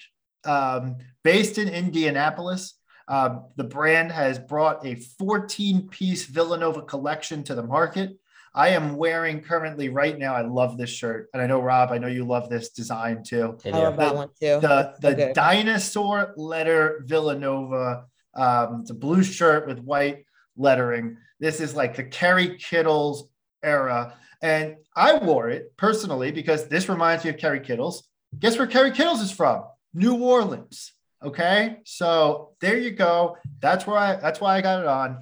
Um, 0.44 0.96
based 1.22 1.56
in 1.56 1.68
Indianapolis, 1.68 2.74
um, 3.08 3.44
the 3.56 3.64
brand 3.64 4.12
has 4.12 4.38
brought 4.38 4.84
a 4.86 4.94
14 5.18 5.88
piece 5.88 6.24
Villanova 6.26 6.82
collection 6.82 7.42
to 7.44 7.54
the 7.54 7.62
market. 7.62 8.18
I 8.54 8.68
am 8.70 8.96
wearing 8.96 9.40
currently 9.40 9.88
right 9.88 10.18
now. 10.18 10.34
I 10.34 10.42
love 10.42 10.76
this 10.76 10.90
shirt. 10.90 11.28
And 11.32 11.42
I 11.42 11.46
know, 11.46 11.60
Rob, 11.60 11.90
I 11.90 11.98
know 11.98 12.06
you 12.08 12.24
love 12.24 12.50
this 12.50 12.68
design 12.70 13.22
too 13.24 13.56
I 13.64 13.70
love 13.70 13.96
that 13.96 14.14
one 14.14 14.28
too. 14.28 14.60
the 14.60 14.94
the 15.00 15.08
Okay. 15.08 15.32
dinosaur 15.34 16.34
letter 16.36 17.02
Villanova. 17.06 18.04
Um, 18.34 18.80
it's 18.82 18.90
a 18.90 18.94
blue 18.94 19.22
shirt 19.22 19.66
with 19.66 19.78
white 19.80 20.24
lettering. 20.56 21.16
This 21.40 21.60
is 21.60 21.74
like 21.74 21.96
the 21.96 22.04
Kerry 22.04 22.56
Kittles 22.58 23.28
era, 23.62 24.14
and 24.42 24.76
I 24.94 25.16
wore 25.16 25.48
it 25.48 25.76
personally 25.76 26.30
because 26.30 26.68
this 26.68 26.88
reminds 26.88 27.24
me 27.24 27.30
of 27.30 27.38
Kerry 27.38 27.60
Kittles. 27.60 28.06
Guess 28.38 28.58
where 28.58 28.66
Kerry 28.66 28.90
Kittles 28.92 29.20
is 29.20 29.30
from? 29.30 29.64
New 29.94 30.16
Orleans. 30.22 30.92
Okay, 31.24 31.76
so 31.84 32.54
there 32.60 32.76
you 32.76 32.90
go. 32.90 33.36
That's 33.60 33.86
where 33.86 33.96
I. 33.96 34.16
That's 34.16 34.40
why 34.40 34.56
I 34.56 34.60
got 34.60 34.80
it 34.80 34.86
on. 34.86 35.20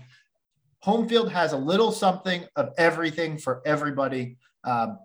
Home 0.81 1.07
field 1.09 1.31
has 1.31 1.53
a 1.53 1.59
little 1.59 1.93
something 1.93 2.47
of 2.57 2.71
everything 2.79 3.37
for 3.37 3.61
everybody. 3.67 4.39
Um, 4.65 4.99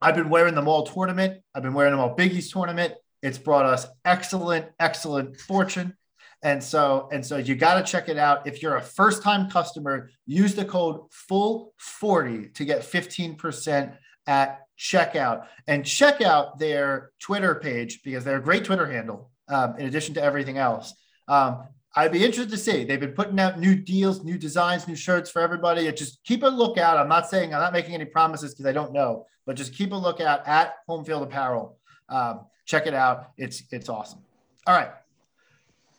I've 0.00 0.14
been 0.14 0.30
wearing 0.30 0.54
them 0.54 0.68
all 0.68 0.86
tournament. 0.86 1.42
I've 1.54 1.62
been 1.62 1.74
wearing 1.74 1.92
them 1.92 2.00
all 2.00 2.16
Biggie's 2.16 2.50
tournament. 2.50 2.94
It's 3.22 3.36
brought 3.36 3.66
us 3.66 3.86
excellent, 4.04 4.66
excellent 4.80 5.38
fortune. 5.38 5.94
And 6.42 6.62
so, 6.62 7.08
and 7.12 7.24
so 7.24 7.36
you 7.36 7.54
got 7.54 7.74
to 7.74 7.90
check 7.90 8.08
it 8.08 8.18
out. 8.18 8.46
If 8.46 8.62
you're 8.62 8.76
a 8.76 8.82
first 8.82 9.22
time 9.22 9.48
customer, 9.50 10.10
use 10.26 10.54
the 10.54 10.64
code 10.64 11.02
full 11.12 11.72
40 11.76 12.48
to 12.54 12.64
get 12.64 12.80
15% 12.80 13.96
at 14.26 14.60
checkout 14.78 15.46
and 15.68 15.86
check 15.86 16.20
out 16.20 16.58
their 16.58 17.12
Twitter 17.20 17.54
page 17.54 18.02
because 18.02 18.24
they're 18.24 18.38
a 18.38 18.42
great 18.42 18.64
Twitter 18.64 18.90
handle. 18.90 19.30
Um, 19.52 19.76
in 19.78 19.86
addition 19.86 20.14
to 20.14 20.22
everything 20.22 20.56
else, 20.56 20.94
um, 21.28 21.64
I'd 21.94 22.10
be 22.10 22.24
interested 22.24 22.50
to 22.52 22.56
see. 22.56 22.84
They've 22.84 22.98
been 22.98 23.12
putting 23.12 23.38
out 23.38 23.58
new 23.60 23.74
deals, 23.76 24.24
new 24.24 24.38
designs, 24.38 24.88
new 24.88 24.96
shirts 24.96 25.30
for 25.30 25.42
everybody. 25.42 25.90
Just 25.92 26.24
keep 26.24 26.42
a 26.42 26.46
lookout. 26.46 26.96
I'm 26.96 27.08
not 27.08 27.28
saying 27.28 27.52
I'm 27.54 27.60
not 27.60 27.72
making 27.74 27.94
any 27.94 28.06
promises 28.06 28.54
because 28.54 28.64
I 28.66 28.72
don't 28.72 28.92
know, 28.94 29.26
but 29.44 29.56
just 29.56 29.74
keep 29.74 29.92
a 29.92 29.96
lookout 29.96 30.46
at 30.48 30.76
Home 30.88 31.04
Field 31.04 31.22
Apparel. 31.22 31.76
Um, 32.08 32.46
check 32.64 32.86
it 32.86 32.94
out. 32.94 33.32
It's 33.36 33.62
it's 33.70 33.88
awesome. 33.90 34.20
All 34.66 34.74
right, 34.74 34.90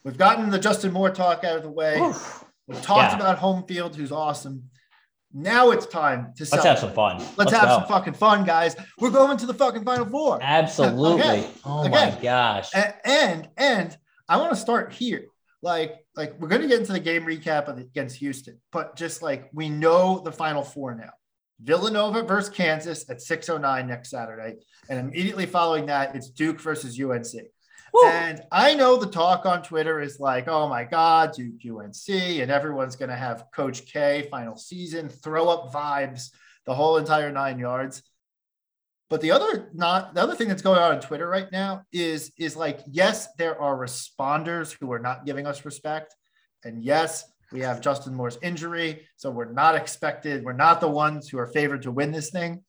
we've 0.03 0.17
gotten 0.17 0.50
the 0.50 0.60
Justin 0.60 0.91
Moore 0.91 1.12
talk 1.12 1.43
out 1.43 1.57
of 1.57 1.63
the 1.63 1.69
way. 1.69 2.00
Oof. 2.00 2.43
We've 2.67 2.81
talked 2.81 3.12
Yeah. 3.12 3.19
about 3.19 3.38
Home 3.39 3.63
Field, 3.67 3.95
who's 3.95 4.12
awesome. 4.12 4.69
Now 5.34 5.72
it's 5.72 5.88
time 5.88 6.32
to 6.36 6.48
Let's 6.52 6.63
have 6.63 6.78
some 6.78 6.94
fun. 6.94 7.18
Let's, 7.38 7.52
have 7.52 7.63
go. 7.63 7.80
some 7.80 7.88
fucking 7.88 8.13
fun, 8.13 8.46
guys. 8.46 8.75
We're 9.00 9.10
going 9.10 9.36
to 9.38 9.48
the 9.48 9.54
fucking 9.54 9.84
final 9.84 10.06
four. 10.06 10.40
Absolutely. 10.42 11.22
Again, 11.22 11.50
oh 11.66 11.90
my 11.90 12.18
gosh. 12.22 12.70
And 12.75 12.94
and, 13.04 13.50
and 13.58 13.98
I 14.30 14.38
want 14.38 14.52
to 14.52 14.56
start 14.56 14.94
here. 14.94 15.25
Like, 15.63 16.06
like 16.16 16.40
we're 16.40 16.50
gonna 16.50 16.68
get 16.68 16.80
into 16.80 16.94
the 16.94 17.00
game 17.00 17.24
recap 17.24 17.66
the, 17.66 17.82
against 17.82 18.18
Houston, 18.18 18.60
but 18.72 18.96
just 18.96 19.24
like 19.24 19.50
we 19.54 19.70
know 19.70 20.20
the 20.20 20.32
final 20.32 20.62
four 20.62 20.94
now. 20.94 21.12
Villanova 21.62 22.24
versus 22.24 22.54
Kansas 22.54 23.10
at 23.10 23.22
609 23.22 23.88
next 23.88 24.10
Saturday. 24.10 24.58
And 24.90 25.00
immediately 25.00 25.46
following 25.46 25.86
that, 25.86 26.16
it's 26.16 26.30
Duke 26.30 26.60
versus 26.60 27.00
UNC. 27.00 27.48
And 28.01 28.41
I 28.51 28.73
know 28.73 28.97
the 28.97 29.07
talk 29.07 29.45
on 29.45 29.62
Twitter 29.62 30.01
is 30.01 30.19
like, 30.19 30.47
oh 30.47 30.67
my 30.67 30.83
God, 30.83 31.33
Duke 31.33 31.62
UNC, 31.63 32.09
and 32.09 32.50
everyone's 32.50 32.95
going 32.95 33.09
to 33.09 33.15
have 33.15 33.45
Coach 33.53 33.85
K 33.85 34.27
final 34.31 34.55
season, 34.55 35.09
throw 35.09 35.47
up 35.47 35.71
vibes, 35.71 36.29
the 36.65 36.73
whole 36.73 36.97
entire 36.97 37.31
nine 37.31 37.59
yards. 37.59 38.01
But 39.09 39.21
the 39.21 39.31
other 39.31 39.69
not 39.73 40.15
the 40.15 40.23
other 40.23 40.33
thing 40.33 40.47
that's 40.47 40.63
going 40.63 40.79
on 40.79 40.95
on 40.95 41.01
Twitter 41.01 41.27
right 41.27 41.51
now 41.51 41.83
is 41.91 42.31
is 42.38 42.55
like, 42.55 42.79
yes, 42.88 43.27
there 43.38 43.62
are 43.62 43.77
responders 43.77 44.75
who 44.79 44.91
are 44.91 45.00
not 45.00 45.25
giving 45.25 45.45
us 45.45 45.65
respect. 45.65 46.15
And 46.63 46.81
yes, 46.81 47.25
we 47.51 47.59
have 47.59 47.79
Justin 47.79 48.15
Moore's 48.15 48.39
injury. 48.41 49.05
So 49.17 49.29
we're 49.29 49.51
not 49.51 49.75
expected, 49.75 50.43
we're 50.43 50.53
not 50.53 50.81
the 50.81 50.88
ones 50.88 51.29
who 51.29 51.38
are 51.38 51.45
favored 51.45 51.83
to 51.83 51.91
win 51.91 52.12
this 52.12 52.31
thing. 52.31 52.63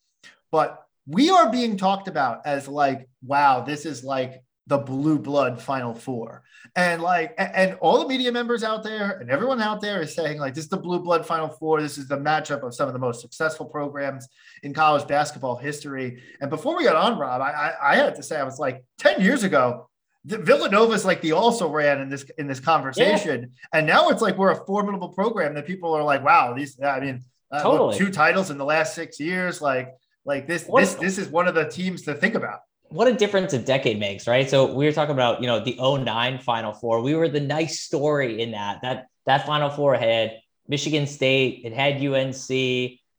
But 0.52 0.84
we 1.06 1.30
are 1.30 1.50
being 1.50 1.78
talked 1.78 2.08
about 2.08 2.46
as 2.46 2.68
like, 2.68 3.08
wow, 3.22 3.62
this 3.62 3.86
is 3.86 4.04
like 4.04 4.43
the 4.66 4.78
blue 4.78 5.18
blood 5.18 5.60
final 5.60 5.94
four. 5.94 6.42
And 6.74 7.02
like, 7.02 7.34
and 7.38 7.74
all 7.80 8.00
the 8.00 8.08
media 8.08 8.32
members 8.32 8.64
out 8.64 8.82
there 8.82 9.18
and 9.18 9.30
everyone 9.30 9.60
out 9.60 9.80
there 9.80 10.00
is 10.00 10.14
saying, 10.14 10.38
like, 10.40 10.54
this 10.54 10.64
is 10.64 10.70
the 10.70 10.78
blue 10.78 11.00
blood 11.00 11.26
final 11.26 11.48
four. 11.48 11.80
This 11.82 11.98
is 11.98 12.08
the 12.08 12.16
matchup 12.16 12.62
of 12.62 12.74
some 12.74 12.88
of 12.88 12.94
the 12.94 12.98
most 12.98 13.20
successful 13.20 13.66
programs 13.66 14.26
in 14.62 14.72
college 14.72 15.06
basketball 15.06 15.56
history. 15.56 16.22
And 16.40 16.48
before 16.48 16.76
we 16.76 16.84
got 16.84 16.96
on, 16.96 17.18
Rob, 17.18 17.42
I, 17.42 17.50
I, 17.50 17.92
I 17.92 17.96
had 17.96 18.14
to 18.16 18.22
say, 18.22 18.38
I 18.38 18.44
was 18.44 18.58
like, 18.58 18.82
10 18.98 19.20
years 19.20 19.42
ago, 19.44 19.88
the 20.24 20.38
Villanova's 20.38 21.04
like 21.04 21.20
the 21.20 21.32
also 21.32 21.68
ran 21.68 22.00
in 22.00 22.08
this 22.08 22.24
in 22.38 22.46
this 22.46 22.58
conversation, 22.58 23.52
and 23.74 23.86
now 23.86 24.08
it's 24.08 24.22
like 24.22 24.38
we're 24.38 24.52
a 24.52 24.64
formidable 24.64 25.10
program 25.10 25.52
that 25.54 25.66
people 25.66 25.92
are 25.92 26.02
like, 26.02 26.24
wow, 26.24 26.54
these. 26.54 26.80
I 26.80 26.98
mean, 26.98 27.20
uh, 27.52 27.56
look, 27.56 27.62
Totally. 27.62 27.98
two 27.98 28.10
titles 28.10 28.50
in 28.50 28.56
the 28.56 28.64
last 28.64 28.94
six 28.94 29.20
years, 29.20 29.60
like 29.60 29.92
like 30.24 30.46
this 30.46 30.64
What- 30.64 30.80
this 30.80 30.94
this 30.94 31.18
is 31.18 31.28
one 31.28 31.46
of 31.46 31.54
the 31.54 31.68
teams 31.68 32.02
to 32.04 32.14
think 32.14 32.34
about. 32.34 32.60
What 32.94 33.08
a 33.08 33.12
difference 33.12 33.52
a 33.52 33.58
decade 33.58 33.98
makes, 33.98 34.28
right? 34.28 34.48
So 34.48 34.72
we 34.72 34.84
were 34.84 34.92
talking 34.92 35.14
about, 35.14 35.40
you 35.40 35.48
know, 35.48 35.58
the 35.58 35.76
09 35.80 36.38
Final 36.38 36.72
Four. 36.72 37.00
We 37.00 37.16
were 37.16 37.28
the 37.28 37.40
nice 37.40 37.80
story 37.80 38.40
in 38.40 38.52
that. 38.52 38.82
That 38.82 39.06
that 39.26 39.46
Final 39.46 39.68
Four 39.68 39.96
had 39.96 40.38
Michigan 40.68 41.08
State, 41.08 41.62
it 41.64 41.72
had 41.72 41.96
UNC, 41.96 42.48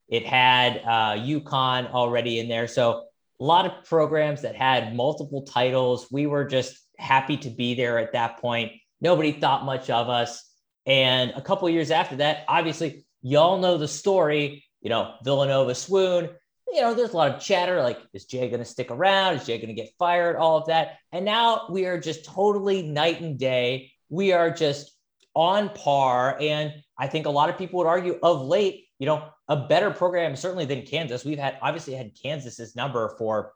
it 0.08 0.26
had 0.26 0.78
uh, 0.78 1.20
UConn 1.22 1.92
already 1.92 2.40
in 2.40 2.48
there. 2.48 2.68
So 2.68 3.04
a 3.38 3.44
lot 3.44 3.66
of 3.66 3.84
programs 3.84 4.44
that 4.44 4.56
had 4.56 4.96
multiple 4.96 5.42
titles. 5.42 6.08
We 6.10 6.26
were 6.26 6.46
just 6.46 6.78
happy 6.98 7.36
to 7.38 7.50
be 7.50 7.76
there 7.76 8.00
at 8.00 8.14
that 8.14 8.40
point. 8.40 8.72
Nobody 9.02 9.34
thought 9.34 9.66
much 9.66 9.90
of 9.90 10.08
us. 10.08 10.42
And 10.86 11.34
a 11.36 11.42
couple 11.42 11.70
years 11.70 11.92
after 11.92 12.16
that, 12.18 12.46
obviously, 12.48 13.06
y'all 13.22 13.60
know 13.60 13.78
the 13.78 13.90
story. 13.90 14.64
You 14.82 14.90
know, 14.90 15.16
Villanova 15.26 15.76
swoon 15.76 16.30
you 16.72 16.82
know, 16.82 16.94
there's 16.94 17.14
a 17.14 17.18
lot 17.18 17.34
of 17.34 17.42
chatter 17.42 17.82
like, 17.82 18.00
is 18.14 18.26
Jay 18.26 18.48
going 18.50 18.60
to 18.60 18.66
stick 18.66 18.92
around? 18.92 19.36
Is 19.36 19.46
Jay 19.46 19.58
going 19.58 19.74
to 19.74 19.82
get 19.82 19.94
fired? 19.98 20.36
All 20.36 20.58
of 20.58 20.68
that. 20.68 20.98
And 21.12 21.24
now 21.24 21.68
we 21.70 21.86
are 21.86 22.00
just 22.00 22.26
totally 22.26 22.82
night 22.82 23.22
and 23.22 23.38
day. 23.38 23.92
We 24.10 24.34
are 24.34 24.52
just 24.52 24.92
on 25.36 25.70
par. 25.70 26.38
And 26.40 26.74
I 26.98 27.08
think 27.08 27.26
a 27.26 27.32
lot 27.32 27.50
of 27.50 27.58
people 27.58 27.80
would 27.80 27.88
argue 27.88 28.20
of 28.24 28.42
late, 28.42 28.86
you 29.00 29.06
know, 29.06 29.30
a 29.48 29.68
better 29.68 29.92
program 29.92 30.36
certainly 30.36 30.66
than 30.66 30.82
Kansas. 30.82 31.24
We've 31.24 31.40
had 31.40 31.58
obviously 31.62 31.94
had 31.94 32.12
Kansas's 32.22 32.76
number 32.76 33.16
for, 33.18 33.54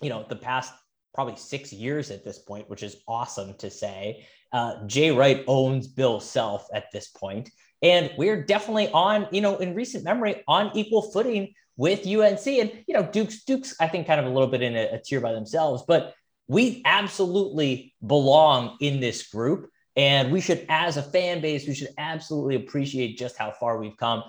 you 0.00 0.08
know, 0.08 0.24
the 0.28 0.36
past 0.36 0.72
probably 1.14 1.36
six 1.36 1.72
years 1.72 2.10
at 2.10 2.24
this 2.24 2.38
point, 2.38 2.68
which 2.68 2.82
is 2.82 2.96
awesome 3.08 3.54
to 3.58 3.70
say. 3.70 4.26
Uh, 4.52 4.84
Jay 4.86 5.10
Wright 5.10 5.44
owns 5.46 5.86
Bill 5.86 6.20
Self 6.20 6.66
at 6.74 6.90
this 6.92 7.08
point. 7.08 7.50
And 7.82 8.10
we're 8.18 8.44
definitely 8.44 8.90
on, 8.90 9.26
you 9.30 9.40
know, 9.40 9.56
in 9.56 9.74
recent 9.74 10.04
memory, 10.04 10.42
on 10.46 10.70
equal 10.76 11.02
footing 11.02 11.54
with 11.76 12.06
UNC. 12.06 12.46
And, 12.46 12.72
you 12.86 12.94
know, 12.94 13.08
Duke's, 13.10 13.44
Duke's, 13.44 13.74
I 13.80 13.88
think, 13.88 14.06
kind 14.06 14.20
of 14.20 14.26
a 14.26 14.30
little 14.30 14.48
bit 14.48 14.62
in 14.62 14.76
a, 14.76 14.94
a 14.94 14.98
tier 14.98 15.20
by 15.20 15.32
themselves, 15.32 15.84
but 15.88 16.14
we 16.46 16.82
absolutely 16.84 17.94
belong 18.06 18.76
in 18.80 19.00
this 19.00 19.28
group. 19.28 19.70
And 19.96 20.30
we 20.30 20.40
should, 20.40 20.66
as 20.68 20.96
a 20.96 21.02
fan 21.02 21.40
base, 21.40 21.66
we 21.66 21.74
should 21.74 21.90
absolutely 21.96 22.56
appreciate 22.56 23.16
just 23.16 23.38
how 23.38 23.52
far 23.52 23.78
we've 23.78 23.96
come. 23.96 24.24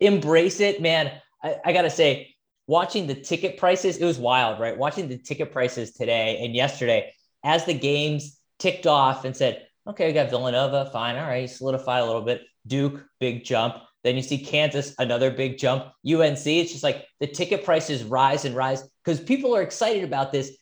Embrace 0.00 0.60
it, 0.60 0.80
man. 0.80 1.10
I, 1.42 1.56
I 1.64 1.72
got 1.72 1.82
to 1.82 1.90
say, 1.90 2.35
watching 2.66 3.06
the 3.06 3.14
ticket 3.14 3.58
prices, 3.58 3.98
it 3.98 4.04
was 4.04 4.18
wild, 4.18 4.60
right? 4.60 4.76
Watching 4.76 5.08
the 5.08 5.18
ticket 5.18 5.52
prices 5.52 5.92
today 5.92 6.44
and 6.44 6.54
yesterday 6.54 7.12
as 7.44 7.64
the 7.64 7.74
games 7.74 8.40
ticked 8.58 8.86
off 8.86 9.24
and 9.24 9.36
said, 9.36 9.66
okay, 9.86 10.08
we 10.08 10.12
got 10.12 10.30
Villanova, 10.30 10.90
fine. 10.92 11.16
All 11.16 11.26
right, 11.26 11.48
solidify 11.48 12.00
a 12.00 12.06
little 12.06 12.22
bit. 12.22 12.42
Duke, 12.66 13.04
big 13.20 13.44
jump. 13.44 13.76
Then 14.02 14.16
you 14.16 14.22
see 14.22 14.38
Kansas, 14.38 14.94
another 14.98 15.30
big 15.30 15.58
jump. 15.58 15.84
UNC, 16.06 16.46
it's 16.46 16.72
just 16.72 16.84
like 16.84 17.06
the 17.20 17.26
ticket 17.26 17.64
prices 17.64 18.04
rise 18.04 18.44
and 18.44 18.54
rise 18.54 18.88
because 19.04 19.20
people 19.20 19.54
are 19.54 19.62
excited 19.62 20.04
about 20.04 20.32
this. 20.32 20.56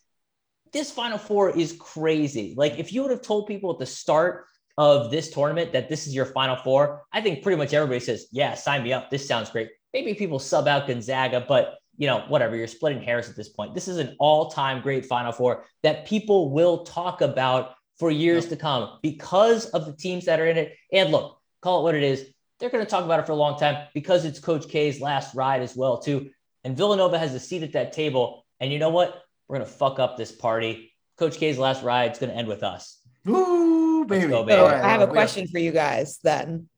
This 0.72 0.90
Final 0.90 1.18
Four 1.18 1.56
is 1.56 1.76
crazy. 1.78 2.54
Like, 2.56 2.78
if 2.78 2.92
you 2.92 3.02
would 3.02 3.10
have 3.10 3.22
told 3.22 3.46
people 3.46 3.70
at 3.70 3.78
the 3.78 3.86
start 3.86 4.46
of 4.76 5.10
this 5.10 5.30
tournament 5.30 5.72
that 5.72 5.88
this 5.88 6.06
is 6.06 6.14
your 6.14 6.26
Final 6.26 6.56
Four, 6.56 7.04
I 7.12 7.20
think 7.20 7.42
pretty 7.42 7.56
much 7.56 7.72
everybody 7.72 8.00
says, 8.00 8.26
yeah, 8.32 8.54
sign 8.54 8.82
me 8.82 8.92
up. 8.92 9.10
This 9.10 9.28
sounds 9.28 9.50
great. 9.50 9.68
Maybe 9.92 10.14
people 10.14 10.38
sub 10.38 10.66
out 10.66 10.88
Gonzaga, 10.88 11.44
but 11.46 11.76
you 11.96 12.06
know, 12.06 12.24
whatever, 12.28 12.56
you're 12.56 12.66
splitting 12.66 13.02
hairs 13.02 13.28
at 13.28 13.36
this 13.36 13.48
point. 13.48 13.74
This 13.74 13.88
is 13.88 13.98
an 13.98 14.16
all 14.18 14.50
time 14.50 14.82
great 14.82 15.06
Final 15.06 15.32
Four 15.32 15.64
that 15.82 16.06
people 16.06 16.50
will 16.50 16.84
talk 16.84 17.20
about 17.20 17.74
for 17.98 18.10
years 18.10 18.44
Yep. 18.44 18.50
to 18.50 18.56
come 18.56 18.98
because 19.02 19.66
of 19.66 19.86
the 19.86 19.92
teams 19.92 20.24
that 20.24 20.40
are 20.40 20.46
in 20.46 20.56
it. 20.56 20.74
And 20.92 21.10
look, 21.12 21.38
call 21.62 21.80
it 21.80 21.82
what 21.84 21.94
it 21.94 22.02
is. 22.02 22.26
They're 22.58 22.70
going 22.70 22.84
to 22.84 22.90
talk 22.90 23.04
about 23.04 23.20
it 23.20 23.26
for 23.26 23.32
a 23.32 23.36
long 23.36 23.58
time 23.58 23.86
because 23.94 24.24
it's 24.24 24.38
Coach 24.40 24.68
K's 24.68 25.00
last 25.00 25.34
ride 25.34 25.62
as 25.62 25.76
well, 25.76 25.98
too. 25.98 26.30
And 26.64 26.76
Villanova 26.76 27.18
has 27.18 27.34
a 27.34 27.40
seat 27.40 27.62
at 27.62 27.72
that 27.72 27.92
table. 27.92 28.44
And 28.60 28.72
you 28.72 28.78
know 28.78 28.90
what? 28.90 29.22
We're 29.48 29.58
going 29.58 29.68
to 29.68 29.72
fuck 29.74 29.98
up 29.98 30.16
this 30.16 30.32
party. 30.32 30.92
Coach 31.18 31.36
K's 31.36 31.58
last 31.58 31.82
ride 31.82 32.12
is 32.12 32.18
going 32.18 32.30
to 32.30 32.36
end 32.36 32.48
with 32.48 32.62
us. 32.62 32.98
Ooh, 33.28 34.04
baby. 34.06 34.28
go, 34.28 34.42
baby. 34.42 34.56
So 34.58 34.66
right, 34.66 34.82
I 34.82 34.88
have 34.88 35.00
a 35.02 35.06
question 35.06 35.46
for 35.46 35.58
you 35.58 35.70
guys 35.72 36.18
then. 36.22 36.68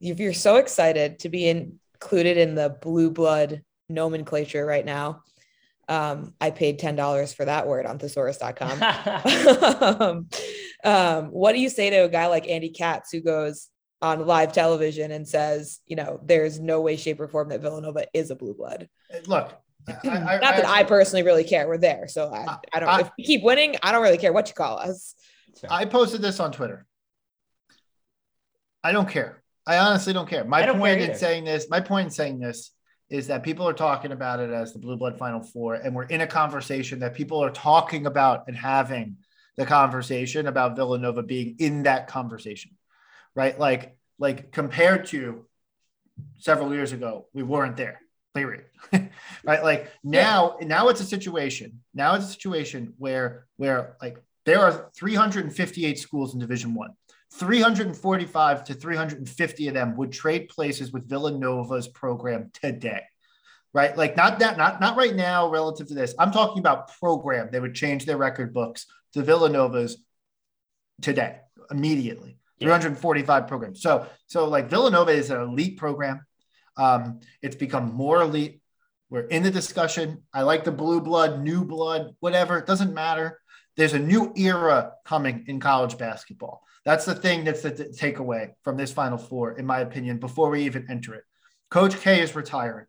If 0.00 0.20
you're 0.20 0.32
so 0.32 0.56
excited 0.56 1.20
to 1.20 1.28
be 1.28 1.48
included 1.48 2.36
in 2.36 2.54
the 2.54 2.76
blue 2.80 3.10
blood 3.10 3.62
nomenclature 3.90 4.64
right 4.64 4.84
now, 4.84 5.22
um, 5.88 6.34
I 6.40 6.50
paid 6.50 6.80
$10 6.80 7.34
for 7.34 7.44
that 7.44 7.66
word 7.66 7.84
on 7.84 7.98
thesaurus.com. 7.98 8.82
um, 10.00 10.28
um, 10.84 11.24
what 11.32 11.52
do 11.52 11.60
you 11.60 11.68
say 11.68 11.90
to 11.90 12.04
a 12.04 12.08
guy 12.08 12.28
like 12.28 12.48
Andy 12.48 12.70
Katz 12.70 13.10
who 13.10 13.20
goes 13.20 13.68
on 14.00 14.26
live 14.26 14.52
television 14.52 15.10
and 15.10 15.28
says, 15.28 15.80
you 15.86 15.96
know, 15.96 16.20
there's 16.24 16.60
no 16.60 16.80
way, 16.80 16.96
shape, 16.96 17.20
or 17.20 17.28
form 17.28 17.48
that 17.48 17.60
Villanova 17.60 18.06
is 18.14 18.30
a 18.30 18.36
blue 18.36 18.54
blood? 18.54 18.88
Look, 19.26 19.52
I, 19.88 20.08
I, 20.08 20.38
Not 20.38 20.56
that 20.56 20.66
I 20.66 20.84
personally 20.84 21.24
really 21.24 21.44
care. 21.44 21.66
We're 21.66 21.78
there. 21.78 22.06
So 22.06 22.32
I, 22.32 22.56
I 22.72 22.80
don't, 22.80 22.88
I- 22.88 23.00
if 23.00 23.10
we 23.18 23.24
keep 23.24 23.42
winning, 23.42 23.76
I 23.82 23.92
don't 23.92 24.02
really 24.02 24.18
care 24.18 24.32
what 24.32 24.48
you 24.48 24.54
call 24.54 24.78
us. 24.78 25.14
I 25.68 25.84
posted 25.84 26.22
this 26.22 26.38
on 26.40 26.52
Twitter. 26.52 26.86
I 28.82 28.92
don't 28.92 29.08
care. 29.08 29.42
I 29.66 29.78
honestly 29.78 30.12
don't 30.12 30.28
care. 30.28 30.44
My 30.44 30.64
don't 30.64 30.78
point 30.78 31.00
care 31.00 31.10
in 31.10 31.16
saying 31.16 31.44
this, 31.44 31.68
my 31.68 31.80
point 31.80 32.06
in 32.06 32.10
saying 32.10 32.38
this 32.38 32.70
is 33.10 33.26
that 33.26 33.42
people 33.42 33.68
are 33.68 33.74
talking 33.74 34.12
about 34.12 34.40
it 34.40 34.50
as 34.50 34.72
the 34.72 34.78
Blue 34.78 34.96
Blood 34.96 35.18
Final 35.18 35.42
Four, 35.42 35.74
and 35.74 35.94
we're 35.94 36.04
in 36.04 36.20
a 36.20 36.26
conversation 36.26 37.00
that 37.00 37.14
people 37.14 37.42
are 37.42 37.50
talking 37.50 38.06
about 38.06 38.44
and 38.46 38.56
having 38.56 39.16
the 39.56 39.66
conversation 39.66 40.46
about 40.46 40.76
Villanova 40.76 41.22
being 41.22 41.56
in 41.58 41.82
that 41.82 42.06
conversation, 42.06 42.70
right? 43.34 43.58
Like, 43.58 43.96
like 44.18 44.52
compared 44.52 45.06
to 45.06 45.44
several 46.38 46.72
years 46.72 46.92
ago, 46.92 47.26
we 47.34 47.42
weren't 47.42 47.76
there. 47.76 48.00
Period. 48.32 48.64
right? 48.92 49.62
Like 49.62 49.90
now, 50.04 50.56
now 50.62 50.88
it's 50.88 51.00
a 51.00 51.04
situation. 51.04 51.80
Now 51.92 52.14
it's 52.14 52.26
a 52.26 52.32
situation 52.32 52.94
where 52.96 53.46
where 53.56 53.96
like 54.00 54.18
there 54.46 54.60
are 54.60 54.88
358 54.96 55.98
schools 55.98 56.32
in 56.32 56.38
Division 56.38 56.74
One. 56.74 56.90
345 57.32 58.64
to 58.64 58.74
350 58.74 59.68
of 59.68 59.74
them 59.74 59.96
would 59.96 60.12
trade 60.12 60.48
places 60.48 60.92
with 60.92 61.08
Villanova's 61.08 61.88
program 61.88 62.50
today. 62.52 63.02
right? 63.72 63.96
Like 63.96 64.16
not 64.16 64.40
that, 64.40 64.58
not 64.58 64.80
not 64.80 64.96
right 64.96 65.14
now 65.14 65.48
relative 65.48 65.86
to 65.88 65.94
this. 65.94 66.14
I'm 66.18 66.32
talking 66.32 66.58
about 66.58 66.98
program. 66.98 67.48
They 67.52 67.60
would 67.60 67.74
change 67.74 68.04
their 68.04 68.16
record 68.16 68.52
books 68.52 68.86
to 69.14 69.22
Villanova's 69.22 70.02
today, 71.00 71.38
immediately. 71.70 72.36
Yeah. 72.58 72.66
345 72.66 73.46
programs. 73.46 73.80
So 73.80 74.06
so 74.26 74.48
like 74.48 74.68
Villanova 74.68 75.12
is 75.12 75.30
an 75.30 75.40
elite 75.40 75.78
program. 75.78 76.26
Um, 76.76 77.20
it's 77.42 77.56
become 77.56 77.92
more 77.94 78.22
elite. 78.22 78.60
We're 79.08 79.22
in 79.22 79.42
the 79.42 79.50
discussion. 79.50 80.22
I 80.32 80.42
like 80.42 80.64
the 80.64 80.72
blue 80.72 81.00
blood, 81.00 81.42
new 81.42 81.64
blood, 81.64 82.14
whatever. 82.20 82.58
It 82.58 82.66
doesn't 82.66 82.94
matter. 82.94 83.40
There's 83.76 83.94
a 83.94 83.98
new 83.98 84.32
era 84.36 84.92
coming 85.04 85.44
in 85.46 85.58
college 85.58 85.96
basketball. 85.98 86.62
That's 86.84 87.04
the 87.04 87.14
thing 87.14 87.44
that's 87.44 87.62
the 87.62 87.72
takeaway 87.72 88.52
from 88.62 88.76
this 88.76 88.92
Final 88.92 89.18
Four, 89.18 89.58
in 89.58 89.66
my 89.66 89.80
opinion, 89.80 90.18
before 90.18 90.50
we 90.50 90.62
even 90.62 90.86
enter 90.90 91.14
it. 91.14 91.24
Coach 91.70 92.00
K 92.00 92.20
is 92.20 92.34
retiring. 92.34 92.86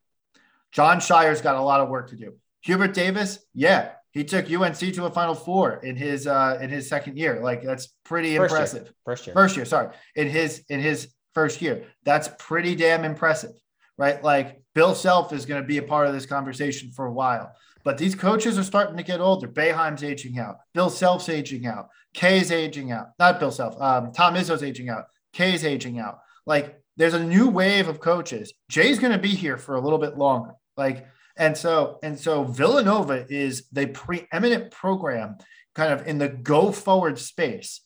Jon 0.72 0.98
Scheyer's 1.00 1.42
got 1.42 1.56
a 1.56 1.62
lot 1.62 1.82
of 1.82 1.90
work 1.90 2.10
to 2.10 2.16
do. 2.16 2.34
Hubert 2.62 2.94
Davis, 2.94 3.40
yeah, 3.54 3.92
he 4.12 4.24
took 4.24 4.50
UNC 4.50 4.78
to 4.78 5.06
a 5.06 5.12
Final 5.12 5.36
Four 5.36 5.76
in 5.84 5.96
his 5.96 6.28
uh, 6.28 6.58
in 6.62 6.70
his 6.70 6.88
second 6.88 7.18
year. 7.18 7.42
Like 7.42 7.64
that's 7.64 7.90
pretty 8.04 8.38
First 8.38 8.52
year. 8.52 8.58
impressive. 8.58 8.94
First 9.06 9.28
year. 9.28 9.34
First 9.34 9.56
year, 9.56 9.66
sorry, 9.66 9.90
in 10.16 10.30
his 10.30 10.64
in 10.70 10.80
his 10.80 11.14
first 11.34 11.62
year. 11.62 11.84
That's 12.04 12.30
pretty 12.40 12.76
damn 12.76 13.04
impressive, 13.04 13.52
right? 13.98 14.24
Like 14.24 14.62
Bill 14.74 14.96
Self 14.96 15.34
is 15.34 15.46
going 15.46 15.62
to 15.62 15.68
be 15.68 15.78
a 15.78 15.84
part 15.84 16.08
of 16.08 16.14
this 16.14 16.26
conversation 16.26 16.92
for 16.92 17.06
a 17.06 17.12
while. 17.12 17.54
But 17.84 17.98
these 17.98 18.14
coaches 18.14 18.60
are 18.60 18.64
starting 18.64 18.98
to 18.98 19.04
get 19.04 19.22
older. 19.22 19.48
Boeheim's 19.48 20.04
aging 20.04 20.38
out. 20.38 20.58
Bill 20.74 20.90
Self's 20.90 21.30
aging 21.30 21.66
out. 21.66 21.90
Kay's 22.13 22.51
aging 22.51 22.91
out. 22.91 23.10
Not 23.20 23.39
Bill 23.39 23.51
Self. 23.51 23.80
Um, 23.82 24.12
Tom 24.12 24.36
Izzo's 24.36 24.63
aging 24.63 24.89
out. 24.89 25.06
Kay's 25.34 25.63
aging 25.63 26.00
out. 26.00 26.20
Like 26.46 26.82
there's 26.98 27.13
a 27.13 27.24
new 27.24 27.50
wave 27.50 27.88
of 27.88 28.00
coaches. 28.00 28.53
Jay's 28.70 29.00
going 29.00 29.13
to 29.13 29.20
be 29.20 29.30
here 29.30 29.58
for 29.58 29.75
a 29.75 29.82
little 29.82 30.00
bit 30.00 30.18
longer. 30.18 30.51
Like 30.77 31.08
and 31.38 31.56
so 31.56 32.00
and 32.03 32.20
so 32.20 32.44
Villanova 32.44 33.25
is 33.30 33.68
the 33.72 33.88
preeminent 33.88 34.72
program 34.72 35.38
kind 35.74 35.94
of 35.94 36.06
in 36.08 36.18
the 36.18 36.27
go 36.27 36.72
forward 36.72 37.18
space 37.18 37.82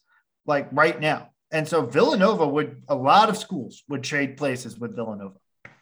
like 0.46 0.68
right 0.72 1.00
now. 1.00 1.30
And 1.52 1.68
so 1.68 1.86
Villanova 1.86 2.48
would 2.48 2.84
a 2.88 2.96
lot 2.96 3.30
of 3.30 3.38
schools 3.38 3.84
would 3.88 4.04
trade 4.04 4.38
places 4.38 4.80
with 4.80 4.96
Villanova. 4.96 5.36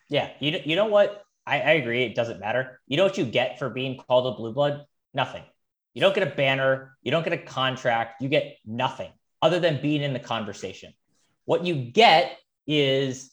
Yeah, 0.10 0.30
you 0.40 0.60
you 0.64 0.76
know 0.76 0.86
what? 0.86 1.24
I, 1.46 1.60
I 1.60 1.72
agree. 1.72 2.04
It 2.04 2.16
doesn't 2.16 2.40
matter. 2.40 2.80
You 2.88 2.98
know 2.98 3.04
what 3.04 3.18
you 3.18 3.26
get 3.26 3.60
for 3.60 3.70
being 3.70 3.98
called 3.98 4.34
a 4.34 4.38
blue 4.38 4.54
blood? 4.54 4.86
Nothing. 5.14 5.44
You 5.94 6.02
don't 6.02 6.16
get 6.16 6.28
a 6.28 6.36
banner. 6.36 6.98
You 7.02 7.12
don't 7.12 7.24
get 7.24 7.34
a 7.34 7.38
contract. 7.38 8.22
You 8.22 8.30
get 8.30 8.58
nothing 8.66 9.12
other 9.42 9.60
than 9.60 9.82
being 9.82 10.02
in 10.02 10.14
the 10.14 10.20
conversation. 10.20 10.94
What 11.46 11.66
you 11.66 11.76
get 11.76 12.38
is 12.66 13.32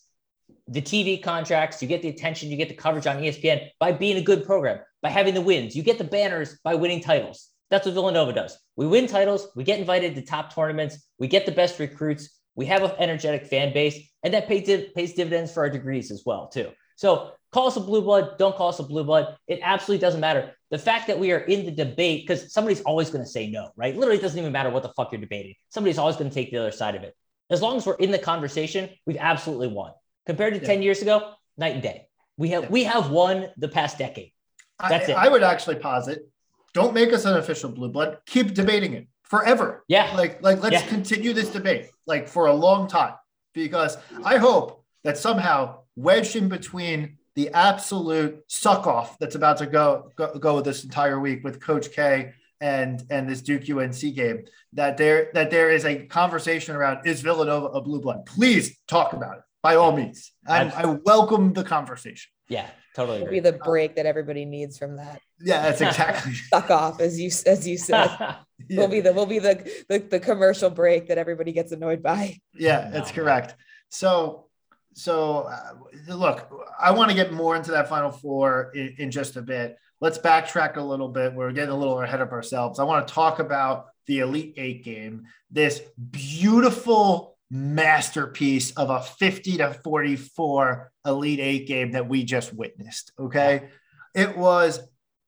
the 0.68 0.82
TV 0.82 1.22
contracts. 1.22 1.80
You 1.80 1.88
get 1.88 2.02
the 2.02 2.08
attention. 2.08 2.50
You 2.50 2.56
get 2.56 2.68
the 2.68 2.74
coverage 2.74 3.06
on 3.06 3.18
ESPN 3.18 3.68
by 3.78 3.92
being 3.92 4.16
a 4.16 4.22
good 4.22 4.44
program, 4.44 4.80
by 5.02 5.08
having 5.08 5.34
the 5.34 5.40
wins. 5.40 5.74
You 5.74 5.82
get 5.82 5.98
the 5.98 6.04
banners 6.04 6.58
by 6.64 6.74
winning 6.74 7.00
titles. 7.00 7.48
That's 7.70 7.86
what 7.86 7.94
Villanova 7.94 8.32
does. 8.32 8.58
We 8.76 8.86
win 8.86 9.06
titles. 9.06 9.48
We 9.54 9.64
get 9.64 9.78
invited 9.78 10.14
to 10.16 10.22
top 10.22 10.52
tournaments. 10.52 11.08
We 11.18 11.28
get 11.28 11.46
the 11.46 11.52
best 11.52 11.78
recruits. 11.78 12.40
We 12.56 12.66
have 12.66 12.82
an 12.82 12.92
energetic 12.98 13.46
fan 13.46 13.72
base, 13.72 13.96
and 14.24 14.34
that 14.34 14.48
pays, 14.48 14.68
pays 14.94 15.14
dividends 15.14 15.52
for 15.52 15.60
our 15.60 15.70
degrees 15.70 16.10
as 16.10 16.24
well, 16.26 16.48
too. 16.48 16.72
So 16.96 17.30
call 17.52 17.66
us 17.66 17.76
a 17.76 17.80
blue 17.80 18.02
blood, 18.02 18.38
don't 18.38 18.56
call 18.56 18.68
us 18.68 18.78
a 18.78 18.82
blue 18.82 19.04
blood. 19.04 19.36
It 19.46 19.60
absolutely 19.62 20.00
doesn't 20.00 20.20
matter. 20.20 20.52
The 20.70 20.78
fact 20.78 21.08
that 21.08 21.18
we 21.18 21.32
are 21.32 21.38
in 21.38 21.64
the 21.64 21.72
debate, 21.72 22.22
because 22.26 22.52
somebody's 22.52 22.80
always 22.82 23.10
going 23.10 23.24
to 23.24 23.30
say 23.30 23.50
no, 23.50 23.70
right? 23.76 23.94
Literally, 23.94 24.18
it 24.18 24.22
doesn't 24.22 24.38
even 24.38 24.52
matter 24.52 24.70
what 24.70 24.82
the 24.84 24.90
fuck 24.90 25.10
you're 25.10 25.20
debating. 25.20 25.54
Somebody's 25.70 25.98
always 25.98 26.16
going 26.16 26.30
to 26.30 26.34
take 26.34 26.50
the 26.52 26.58
other 26.58 26.70
side 26.70 26.94
of 26.94 27.02
it. 27.02 27.16
As 27.50 27.60
long 27.60 27.76
as 27.76 27.86
we're 27.86 27.96
in 27.96 28.12
the 28.12 28.18
conversation, 28.18 28.88
we've 29.06 29.16
absolutely 29.16 29.66
won. 29.68 29.92
Compared 30.26 30.54
to 30.54 30.60
Yeah. 30.60 30.66
10 30.66 30.82
years 30.82 31.02
ago, 31.02 31.32
night 31.56 31.74
and 31.74 31.82
day. 31.82 32.06
We 32.36 32.50
have 32.50 32.64
Yeah. 32.64 32.68
we 32.70 32.84
have 32.84 33.10
won 33.10 33.48
the 33.56 33.68
past 33.68 33.98
decade. 33.98 34.32
That's 34.78 35.08
I, 35.08 35.12
it. 35.12 35.16
I 35.16 35.28
would 35.28 35.42
actually 35.42 35.76
posit, 35.76 36.28
don't 36.72 36.94
make 36.94 37.12
us 37.12 37.24
an 37.24 37.36
official 37.36 37.70
blue 37.70 37.88
blood. 37.88 38.18
Keep 38.26 38.54
debating 38.54 38.92
it 38.94 39.08
forever. 39.24 39.84
Yeah. 39.88 40.14
Like, 40.16 40.40
like 40.42 40.62
let's 40.62 40.74
Yeah. 40.74 40.86
continue 40.86 41.32
this 41.32 41.48
debate 41.48 41.88
like 42.06 42.28
for 42.28 42.46
a 42.46 42.52
long 42.52 42.86
time. 42.86 43.14
Because 43.52 43.98
I 44.24 44.36
hope 44.36 44.84
that 45.02 45.18
somehow 45.18 45.80
wedged 45.96 46.36
in 46.36 46.48
between 46.48 47.18
the 47.36 47.50
absolute 47.50 48.42
suck 48.48 48.86
off 48.86 49.18
that's 49.18 49.34
about 49.34 49.58
to 49.58 49.66
go, 49.66 50.10
go 50.16 50.38
go 50.38 50.60
this 50.60 50.84
entire 50.84 51.18
week 51.20 51.44
with 51.44 51.60
Coach 51.60 51.92
K 51.92 52.32
and 52.60 53.02
and 53.10 53.28
this 53.28 53.40
Duke 53.40 53.68
UNC 53.70 54.00
game, 54.14 54.44
that 54.74 54.96
there 54.96 55.30
that 55.34 55.50
there 55.50 55.70
is 55.70 55.84
a 55.84 56.06
conversation 56.06 56.74
around 56.76 57.06
is 57.06 57.20
Villanova 57.22 57.66
a 57.66 57.80
blue 57.80 58.00
blood? 58.00 58.26
Please 58.26 58.76
talk 58.88 59.12
about 59.12 59.38
it 59.38 59.42
by 59.62 59.76
all 59.76 59.92
means. 59.96 60.32
I, 60.46 60.64
I 60.70 60.84
welcome 61.04 61.52
the 61.52 61.64
conversation. 61.64 62.30
Yeah, 62.48 62.66
totally 62.96 63.18
It'll 63.18 63.30
be 63.30 63.40
the 63.40 63.52
break 63.52 63.96
that 63.96 64.06
everybody 64.06 64.44
needs 64.44 64.76
from 64.76 64.96
that. 64.96 65.20
Yeah, 65.40 65.62
that's 65.62 65.80
exactly. 65.80 66.34
Suck 66.52 66.70
off, 66.70 67.00
as 67.00 67.18
you 67.20 67.30
as 67.46 67.66
you 67.66 67.78
said. 67.78 68.10
We'll 68.68 68.88
be 68.88 69.00
the 69.00 69.12
we'll 69.14 69.26
be 69.26 69.38
the, 69.40 69.68
the 69.88 69.98
the 69.98 70.20
commercial 70.20 70.68
break 70.70 71.08
that 71.08 71.16
everybody 71.18 71.50
gets 71.50 71.72
annoyed 71.72 72.02
by. 72.02 72.38
Yeah, 72.54 72.90
that's 72.90 73.08
No. 73.16 73.22
correct. 73.22 73.56
So, 73.88 74.49
so 74.94 75.42
uh, 75.42 76.14
look, 76.14 76.50
I 76.78 76.90
want 76.90 77.10
to 77.10 77.16
get 77.16 77.32
more 77.32 77.56
into 77.56 77.70
that 77.72 77.88
Final 77.88 78.10
Four 78.10 78.72
in, 78.74 78.94
in 78.98 79.10
just 79.10 79.36
a 79.36 79.42
bit. 79.42 79.76
Let's 80.00 80.18
backtrack 80.18 80.76
a 80.76 80.82
little 80.82 81.08
bit. 81.08 81.34
We're 81.34 81.52
getting 81.52 81.70
a 81.70 81.76
little 81.76 82.00
ahead 82.00 82.20
of 82.20 82.32
ourselves. 82.32 82.78
I 82.78 82.84
want 82.84 83.06
to 83.06 83.14
talk 83.14 83.38
about 83.38 83.86
the 84.06 84.20
Elite 84.20 84.54
Eight 84.56 84.82
game, 84.82 85.24
this 85.50 85.80
beautiful 86.10 87.36
masterpiece 87.50 88.70
of 88.72 88.90
a 88.90 89.02
50 89.02 89.58
to 89.58 89.74
44 89.84 90.92
Elite 91.04 91.40
Eight 91.40 91.66
game 91.66 91.92
that 91.92 92.08
we 92.08 92.24
just 92.24 92.52
witnessed. 92.52 93.12
Okay. 93.18 93.68
It 94.14 94.36
was 94.36 94.80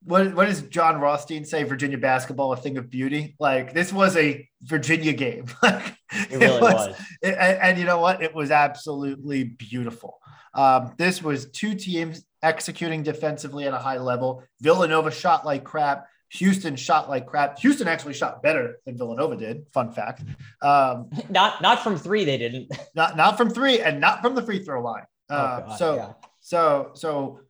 what, 0.04 0.34
what 0.34 0.46
does 0.46 0.62
John 0.62 1.00
Rothstein 1.00 1.44
say? 1.44 1.62
Virginia 1.62 1.98
basketball, 1.98 2.52
a 2.52 2.56
thing 2.56 2.76
of 2.78 2.90
beauty. 2.90 3.36
Like 3.38 3.72
this 3.72 3.92
was 3.92 4.16
a 4.16 4.48
Virginia 4.62 5.12
game. 5.12 5.46
Like 5.62 5.96
It 6.30 6.38
really 6.38 6.60
was. 6.60 6.94
and, 7.22 7.34
and 7.36 7.78
you 7.78 7.84
know 7.84 7.98
what? 7.98 8.22
It 8.22 8.34
was 8.34 8.50
absolutely 8.50 9.44
beautiful. 9.44 10.18
Um, 10.54 10.92
this 10.98 11.22
was 11.22 11.50
two 11.50 11.74
teams 11.74 12.24
executing 12.42 13.02
defensively 13.02 13.64
at 13.66 13.72
a 13.72 13.78
high 13.78 13.98
level. 13.98 14.42
Villanova 14.60 15.10
shot 15.10 15.46
like 15.46 15.64
crap. 15.64 16.06
Houston 16.32 16.76
shot 16.76 17.08
like 17.10 17.26
crap. 17.26 17.58
Houston 17.60 17.88
actually 17.88 18.14
shot 18.14 18.42
better 18.42 18.78
than 18.86 18.96
Villanova 18.96 19.36
did. 19.36 19.66
Fun 19.72 19.92
fact. 19.92 20.22
Um, 20.62 21.08
Not 21.30 21.60
not 21.62 21.82
from 21.82 21.96
three, 21.98 22.24
they 22.24 22.38
didn't. 22.38 22.72
not 22.94 23.16
not 23.16 23.36
from 23.36 23.50
three 23.50 23.80
and 23.80 24.00
not 24.00 24.20
from 24.22 24.34
the 24.34 24.42
free 24.42 24.62
throw 24.64 24.82
line. 24.82 25.04
Oh, 25.30 25.34
Uh, 25.36 25.60
God, 25.60 25.78
so 25.78 25.94
yeah. 25.96 26.12
so 26.40 26.90
so 26.94 27.40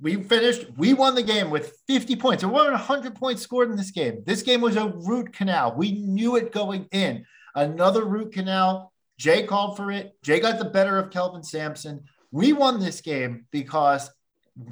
we 0.00 0.22
finished. 0.22 0.66
We 0.76 0.94
won 0.94 1.14
the 1.14 1.22
game 1.22 1.50
with 1.50 1.76
50 1.86 2.16
points. 2.16 2.42
There 2.42 2.50
weren't 2.50 2.72
100 2.72 3.14
points 3.14 3.42
scored 3.42 3.70
in 3.70 3.76
this 3.76 3.90
game. 3.90 4.22
This 4.24 4.42
game 4.42 4.60
was 4.60 4.76
a 4.76 4.88
root 4.88 5.32
canal. 5.32 5.74
We 5.76 5.92
knew 5.92 6.36
it 6.36 6.52
going 6.52 6.86
in. 6.92 7.24
Another 7.54 8.04
root 8.04 8.32
canal. 8.32 8.92
Jay 9.18 9.42
called 9.42 9.76
for 9.76 9.90
it. 9.90 10.16
Jay 10.22 10.40
got 10.40 10.58
the 10.58 10.64
better 10.64 10.98
of 10.98 11.10
Kelvin 11.10 11.42
Sampson. 11.42 12.04
We 12.30 12.52
won 12.52 12.78
this 12.78 13.00
game 13.00 13.46
because 13.50 14.10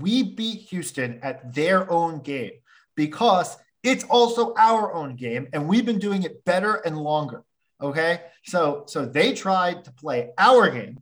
we 0.00 0.22
beat 0.22 0.68
Houston 0.68 1.20
at 1.22 1.52
their 1.54 1.90
own 1.90 2.20
game 2.20 2.52
because 2.94 3.56
it's 3.82 4.04
also 4.04 4.54
our 4.56 4.92
own 4.92 5.16
game 5.16 5.48
and 5.52 5.68
we've 5.68 5.86
been 5.86 5.98
doing 5.98 6.22
it 6.22 6.44
better 6.44 6.74
and 6.74 6.96
longer. 6.98 7.44
Okay. 7.80 8.22
So 8.44 8.84
so 8.86 9.04
they 9.04 9.32
tried 9.32 9.84
to 9.84 9.92
play 9.92 10.30
our 10.38 10.70
game 10.70 11.00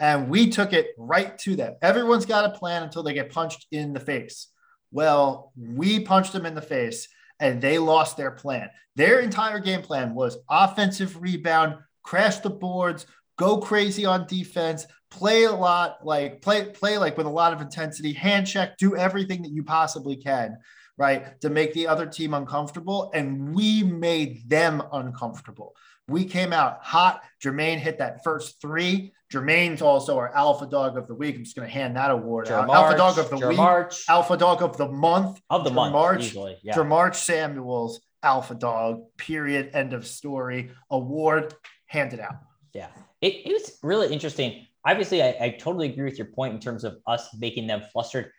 and 0.00 0.28
we 0.28 0.50
took 0.50 0.72
it 0.72 0.88
right 0.98 1.38
to 1.38 1.56
them. 1.56 1.76
Everyone's 1.82 2.26
got 2.26 2.44
a 2.44 2.58
plan 2.58 2.82
until 2.82 3.02
they 3.02 3.14
get 3.14 3.30
punched 3.30 3.66
in 3.70 3.92
the 3.92 4.00
face. 4.00 4.48
Well, 4.90 5.52
we 5.56 6.00
punched 6.00 6.32
them 6.32 6.46
in 6.46 6.54
the 6.54 6.62
face 6.62 7.08
and 7.40 7.60
they 7.60 7.78
lost 7.78 8.16
their 8.16 8.30
plan. 8.30 8.70
Their 8.96 9.20
entire 9.20 9.58
game 9.58 9.82
plan 9.82 10.14
was 10.14 10.38
offensive 10.48 11.20
rebound, 11.20 11.76
crash 12.02 12.38
the 12.38 12.50
boards, 12.50 13.06
go 13.36 13.58
crazy 13.58 14.04
on 14.04 14.26
defense, 14.26 14.86
play 15.10 15.44
a 15.44 15.52
lot, 15.52 16.04
like 16.04 16.42
play 16.42 16.66
play 16.66 16.98
like 16.98 17.16
with 17.16 17.26
a 17.26 17.30
lot 17.30 17.52
of 17.52 17.60
intensity, 17.60 18.12
hand 18.12 18.46
check, 18.46 18.76
do 18.78 18.96
everything 18.96 19.42
that 19.42 19.52
you 19.52 19.64
possibly 19.64 20.16
can, 20.16 20.56
right, 20.96 21.40
to 21.40 21.50
make 21.50 21.72
the 21.72 21.86
other 21.86 22.06
team 22.06 22.34
uncomfortable 22.34 23.10
and 23.14 23.54
we 23.54 23.82
made 23.82 24.48
them 24.48 24.82
uncomfortable. 24.92 25.74
We 26.06 26.24
came 26.24 26.52
out 26.52 26.84
hot. 26.84 27.22
Jermaine 27.42 27.78
hit 27.78 27.98
that 27.98 28.22
first 28.22 28.60
three. 28.60 29.12
Jermaine's 29.34 29.82
also 29.82 30.16
our 30.16 30.32
alpha 30.34 30.66
dog 30.66 30.96
of 30.96 31.08
the 31.08 31.14
week. 31.14 31.34
I'm 31.34 31.42
just 31.42 31.56
going 31.56 31.66
to 31.66 31.72
hand 31.72 31.96
that 31.96 32.10
award 32.10 32.48
out. 32.48 32.70
Alpha 32.70 32.96
dog 32.96 33.18
of 33.18 33.30
the 33.30 33.48
week, 33.48 33.56
March 33.56 34.04
alpha 34.08 34.36
dog 34.36 34.62
of 34.62 34.76
the 34.76 34.88
month, 34.88 35.40
of 35.50 35.64
the 35.64 35.70
month, 35.70 35.92
March, 35.92 36.26
easily. 36.26 36.56
Yeah. 36.62 36.74
Dramarch 36.74 37.16
Samuels, 37.16 38.00
alpha 38.22 38.54
dog, 38.54 39.02
period, 39.16 39.70
end 39.74 39.92
of 39.92 40.06
story. 40.06 40.70
Award 40.90 41.52
handed 41.86 42.20
out. 42.20 42.36
Yeah, 42.72 42.88
it, 43.20 43.46
it 43.46 43.52
was 43.52 43.76
really 43.82 44.12
interesting. 44.12 44.66
Obviously, 44.86 45.22
I, 45.22 45.36
I 45.40 45.48
totally 45.58 45.90
agree 45.90 46.04
with 46.04 46.18
your 46.18 46.28
point 46.28 46.54
in 46.54 46.60
terms 46.60 46.84
of 46.84 46.98
us 47.06 47.28
making 47.36 47.66
them 47.66 47.82
flustered. 47.92 48.30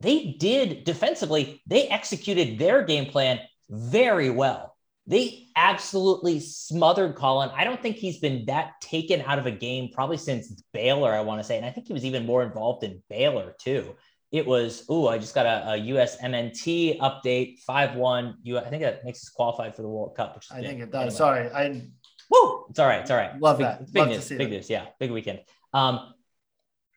They 0.00 0.36
did 0.38 0.84
defensively, 0.84 1.60
they 1.66 1.88
executed 1.88 2.58
their 2.58 2.84
game 2.84 3.06
plan 3.06 3.40
very 3.68 4.30
well. 4.30 4.69
They 5.10 5.48
absolutely 5.56 6.38
smothered 6.38 7.16
Colin. 7.16 7.50
I 7.52 7.64
don't 7.64 7.82
think 7.82 7.96
he's 7.96 8.18
been 8.18 8.46
that 8.46 8.80
taken 8.80 9.20
out 9.22 9.40
of 9.40 9.46
a 9.46 9.50
game 9.50 9.90
probably 9.92 10.16
since 10.16 10.62
Baylor, 10.72 11.12
I 11.12 11.20
want 11.20 11.40
to 11.40 11.44
say. 11.44 11.56
And 11.56 11.66
I 11.66 11.70
think 11.72 11.88
he 11.88 11.92
was 11.92 12.04
even 12.04 12.24
more 12.24 12.44
involved 12.44 12.84
in 12.84 13.02
Baylor 13.10 13.56
too. 13.58 13.96
it 14.30 14.46
was, 14.46 14.84
oh, 14.88 15.08
I 15.08 15.18
just 15.18 15.34
got 15.34 15.46
a, 15.46 15.72
a 15.72 15.78
USMNT 15.78 17.00
update, 17.00 17.58
5 17.58 17.96
1. 17.96 18.36
I 18.46 18.60
think 18.70 18.82
that 18.82 19.04
makes 19.04 19.24
us 19.24 19.30
qualified 19.30 19.74
for 19.74 19.82
the 19.82 19.88
World 19.88 20.14
Cup. 20.14 20.36
Which 20.36 20.46
I 20.52 20.60
big. 20.60 20.66
think 20.68 20.80
it 20.82 20.92
does. 20.92 21.00
Anyway. 21.00 21.16
Sorry, 21.16 21.50
I 21.50 21.82
Woo! 22.30 22.66
It's 22.70 22.78
all 22.78 22.86
right. 22.86 23.00
It's 23.00 23.10
all 23.10 23.16
right. 23.16 23.36
Love 23.40 23.58
big, 23.58 23.66
that. 23.66 23.92
Big 23.92 24.00
Love 24.00 24.08
news. 24.10 24.28
Big 24.28 24.38
that. 24.38 24.48
news. 24.48 24.70
Yeah. 24.70 24.86
Big 25.00 25.10
weekend. 25.10 25.40
Um, 25.74 26.14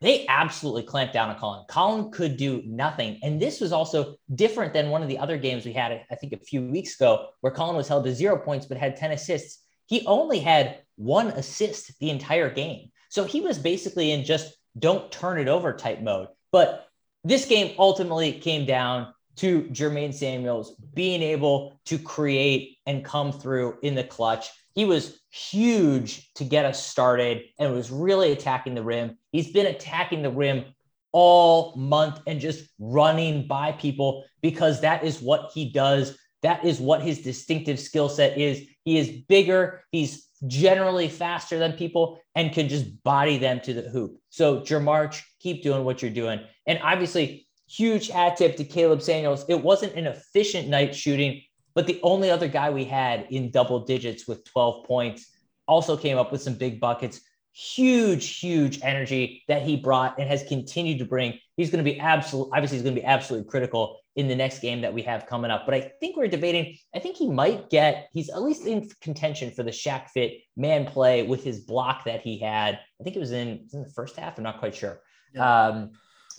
they 0.01 0.25
absolutely 0.27 0.83
clamped 0.83 1.13
down 1.13 1.29
on 1.29 1.37
Colin. 1.37 1.65
Colin 1.69 2.11
could 2.11 2.35
do 2.35 2.61
nothing. 2.65 3.19
And 3.23 3.41
this 3.41 3.61
was 3.61 3.71
also 3.71 4.15
different 4.35 4.73
than 4.73 4.89
one 4.89 5.01
of 5.01 5.07
the 5.07 5.17
other 5.17 5.37
games 5.37 5.65
we 5.65 5.73
had, 5.73 6.01
I 6.11 6.15
think, 6.15 6.33
a 6.33 6.37
few 6.37 6.61
weeks 6.61 6.95
ago, 6.95 7.27
where 7.41 7.53
Colin 7.53 7.75
was 7.75 7.87
held 7.87 8.03
to 8.03 8.13
zero 8.13 8.37
points 8.37 8.65
but 8.65 8.77
had 8.77 8.97
10 8.97 9.11
assists. 9.11 9.63
He 9.87 10.05
only 10.05 10.39
had 10.39 10.79
one 10.95 11.27
assist 11.27 11.97
the 11.99 12.09
entire 12.09 12.49
game. 12.49 12.91
So 13.09 13.23
he 13.23 13.41
was 13.41 13.57
basically 13.57 14.11
in 14.11 14.25
just 14.25 14.53
don't 14.77 15.11
turn 15.11 15.39
it 15.39 15.47
over 15.47 15.73
type 15.73 16.01
mode. 16.01 16.27
But 16.51 16.87
this 17.23 17.45
game 17.45 17.75
ultimately 17.77 18.33
came 18.33 18.65
down 18.65 19.13
to 19.37 19.63
Jermaine 19.63 20.13
Samuels 20.13 20.75
being 20.93 21.21
able 21.21 21.79
to 21.85 21.97
create 21.97 22.77
and 22.85 23.05
come 23.05 23.31
through 23.31 23.77
in 23.81 23.95
the 23.95 24.03
clutch. 24.03 24.49
He 24.75 24.85
was 24.85 25.19
huge 25.29 26.31
to 26.35 26.43
get 26.43 26.65
us 26.65 26.83
started 26.83 27.43
and 27.59 27.73
was 27.73 27.91
really 27.91 28.31
attacking 28.31 28.75
the 28.75 28.83
rim. 28.83 29.17
He's 29.31 29.51
been 29.51 29.67
attacking 29.67 30.23
the 30.23 30.31
rim 30.31 30.65
all 31.11 31.75
month 31.75 32.21
and 32.25 32.39
just 32.39 32.67
running 32.79 33.47
by 33.47 33.71
people 33.71 34.25
because 34.41 34.81
that 34.81 35.03
is 35.03 35.21
what 35.21 35.51
he 35.53 35.71
does. 35.71 36.17
That 36.41 36.65
is 36.65 36.79
what 36.79 37.01
his 37.01 37.21
distinctive 37.21 37.79
skill 37.79 38.09
set 38.09 38.37
is. 38.37 38.67
He 38.83 38.97
is 38.97 39.09
bigger, 39.29 39.83
he's 39.91 40.27
generally 40.47 41.07
faster 41.07 41.57
than 41.57 41.73
people 41.73 42.19
and 42.35 42.51
can 42.51 42.67
just 42.67 43.01
body 43.03 43.37
them 43.37 43.61
to 43.61 43.73
the 43.73 43.89
hoop. 43.89 44.17
So, 44.29 44.59
Jermarch, 44.59 45.21
keep 45.39 45.63
doing 45.63 45.85
what 45.85 46.01
you're 46.01 46.11
doing. 46.11 46.41
And 46.67 46.79
obviously, 46.83 47.47
huge 47.67 48.09
hat 48.09 48.37
tip 48.37 48.57
to 48.57 48.65
Caleb 48.65 49.01
Samuels. 49.01 49.45
It 49.47 49.63
wasn't 49.63 49.95
an 49.95 50.07
efficient 50.07 50.67
night 50.67 50.95
shooting, 50.95 51.41
but 51.75 51.87
the 51.87 51.99
only 52.03 52.29
other 52.29 52.47
guy 52.47 52.69
we 52.69 52.85
had 52.85 53.27
in 53.29 53.51
double 53.51 53.81
digits 53.81 54.27
with 54.27 54.45
12 54.45 54.85
points 54.85 55.29
also 55.67 55.97
came 55.97 56.17
up 56.17 56.31
with 56.31 56.41
some 56.41 56.55
big 56.55 56.79
buckets. 56.79 57.21
Huge, 57.55 58.39
huge 58.39 58.79
energy 58.81 59.43
that 59.47 59.61
he 59.61 59.75
brought 59.75 60.17
and 60.17 60.27
has 60.27 60.43
continued 60.43 60.99
to 60.99 61.05
bring. 61.05 61.37
He's 61.55 61.69
going 61.69 61.83
to 61.83 61.89
be 61.89 61.99
absolute. 61.99 62.49
Obviously, 62.51 62.77
he's 62.77 62.83
going 62.83 62.95
to 62.95 63.01
be 63.01 63.05
absolutely 63.05 63.49
critical 63.49 63.99
in 64.15 64.27
the 64.27 64.35
next 64.35 64.59
game 64.59 64.81
that 64.81 64.93
we 64.93 65.03
have 65.03 65.27
coming 65.27 65.51
up. 65.51 65.65
But 65.65 65.75
I 65.75 65.91
think 65.99 66.17
we're 66.17 66.27
debating. 66.27 66.77
I 66.95 66.99
think 66.99 67.15
he 67.15 67.29
might 67.29 67.69
get. 67.69 68.09
He's 68.11 68.29
at 68.29 68.41
least 68.41 68.65
in 68.65 68.89
contention 69.01 69.51
for 69.51 69.61
the 69.61 69.71
Shaq 69.71 70.09
Fit 70.09 70.33
man 70.57 70.85
play 70.85 71.23
with 71.23 71.43
his 71.43 71.59
block 71.59 72.05
that 72.05 72.21
he 72.21 72.39
had. 72.39 72.79
I 72.99 73.03
think 73.03 73.15
it 73.15 73.19
was 73.19 73.31
in, 73.31 73.47
it 73.47 73.61
was 73.63 73.73
in 73.75 73.83
the 73.83 73.89
first 73.89 74.15
half. 74.15 74.37
I'm 74.37 74.43
not 74.43 74.59
quite 74.59 74.75
sure. 74.75 74.99
Yeah. 75.35 75.67
Um, 75.67 75.91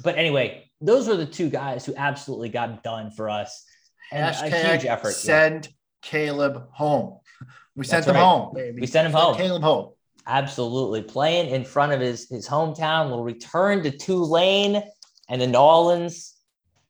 but 0.02 0.16
anyway, 0.18 0.70
those 0.80 1.06
were 1.06 1.16
the 1.16 1.26
two 1.26 1.48
guys 1.48 1.86
who 1.86 1.94
absolutely 1.96 2.48
got 2.48 2.82
done 2.82 3.10
for 3.10 3.30
us. 3.30 3.64
And 4.12 4.34
a 4.34 4.48
huge 4.72 4.84
effort. 4.84 5.08
yeah. 5.08 5.12
send 5.14 5.68
Caleb 6.02 6.68
home. 6.72 7.18
We 7.76 7.84
sent 7.84 8.04
That's 8.04 8.16
him 8.16 8.20
right. 8.22 8.22
home, 8.28 8.54
baby. 8.54 8.80
We 8.82 8.86
sent 8.86 9.06
him 9.06 9.12
home. 9.12 9.36
Caleb 9.36 9.62
home. 9.62 9.90
Absolutely. 10.26 11.02
Playing 11.02 11.50
in 11.50 11.64
front 11.64 11.92
of 11.92 12.00
his, 12.00 12.28
his 12.28 12.48
hometown, 12.48 13.10
will 13.10 13.24
return 13.24 13.82
to 13.82 13.90
Tulane 13.90 14.82
and 15.28 15.40
the 15.40 15.46
Nolans. 15.46 16.30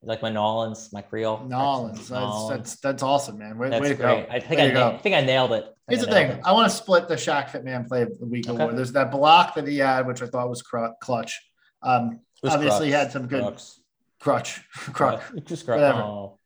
Like 0.03 0.21
my 0.21 0.29
Nolans, 0.29 0.91
my 0.93 1.01
Creole. 1.01 1.47
Nolans. 1.49 2.09
That's, 2.11 2.49
that's 2.51 2.77
that's 2.81 3.03
awesome, 3.03 3.39
man. 3.39 3.57
Way, 3.57 3.71
That's 3.71 3.81
way 3.83 3.89
to 3.89 3.95
great. 3.95 4.29
go. 4.29 4.35
I 4.35 4.39
think 4.39 4.61
I, 4.61 4.67
na- 4.69 4.73
go. 4.91 4.97
I 4.97 4.99
think 4.99 5.15
I 5.15 5.23
nailed 5.23 5.53
it. 5.53 5.65
Here's 5.89 6.01
the 6.01 6.07
think 6.09 6.17
I 6.17 6.21
nailed 6.21 6.31
thing. 6.33 6.39
it. 6.41 6.47
I 6.47 6.53
want 6.53 6.71
to 6.71 6.77
split 6.77 7.09
the 7.09 7.15
Shaq 7.15 7.49
Fit 7.49 7.65
Man 7.65 7.87
play 7.87 8.03
of 8.03 8.19
the 8.19 8.27
week 8.27 8.47
Okay. 8.47 8.63
award. 8.63 8.77
There's 8.77 8.93
that 8.93 9.11
block 9.11 9.55
that 9.55 9.67
he 9.67 9.79
had, 9.79 10.07
which 10.07 10.21
I 10.21 10.27
thought 10.27 10.51
was 10.51 10.61
cru- 10.61 10.93
clutch. 11.01 11.41
Um, 11.83 12.21
was 12.43 12.53
obviously, 12.53 12.87
he 12.89 12.93
had 12.93 13.13
some 13.13 13.27
good 13.29 13.43
Crux. 13.45 13.81
crutch, 14.21 14.61
crutch. 14.93 15.23
Uh, 15.35 15.41
was 15.49 15.67
Whatever. 15.67 16.01
Oh. 16.03 16.39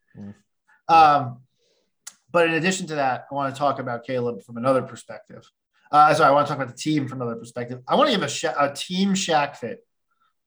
Um, 0.88 1.38
but 2.30 2.48
in 2.48 2.54
addition 2.54 2.86
to 2.88 2.96
that, 2.96 3.26
I 3.30 3.34
want 3.34 3.54
to 3.54 3.58
talk 3.58 3.78
about 3.78 4.04
Caleb 4.04 4.42
from 4.42 4.56
another 4.56 4.82
perspective. 4.82 5.48
Uh, 5.90 6.12
sorry, 6.14 6.28
I 6.28 6.32
want 6.32 6.46
to 6.46 6.52
talk 6.52 6.62
about 6.62 6.74
the 6.74 6.80
team 6.80 7.08
from 7.08 7.22
another 7.22 7.38
perspective. 7.38 7.80
I 7.88 7.94
want 7.94 8.08
to 8.10 8.16
give 8.16 8.22
a, 8.22 8.28
Sha- 8.28 8.54
a 8.58 8.74
team 8.74 9.14
Shaq 9.14 9.56
fit 9.56 9.86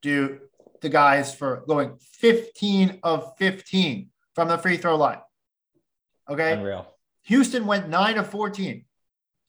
to 0.03 0.39
the 0.81 0.89
guys 0.89 1.33
for 1.33 1.63
going 1.67 1.97
15 1.99 2.99
of 3.03 3.33
15 3.37 4.09
from 4.35 4.47
the 4.47 4.57
free 4.57 4.77
throw 4.77 4.95
line. 4.95 5.19
Okay. 6.29 6.53
Unreal. 6.53 6.87
Houston 7.23 7.65
went 7.65 7.89
9 7.89 8.17
of 8.17 8.29
14, 8.29 8.85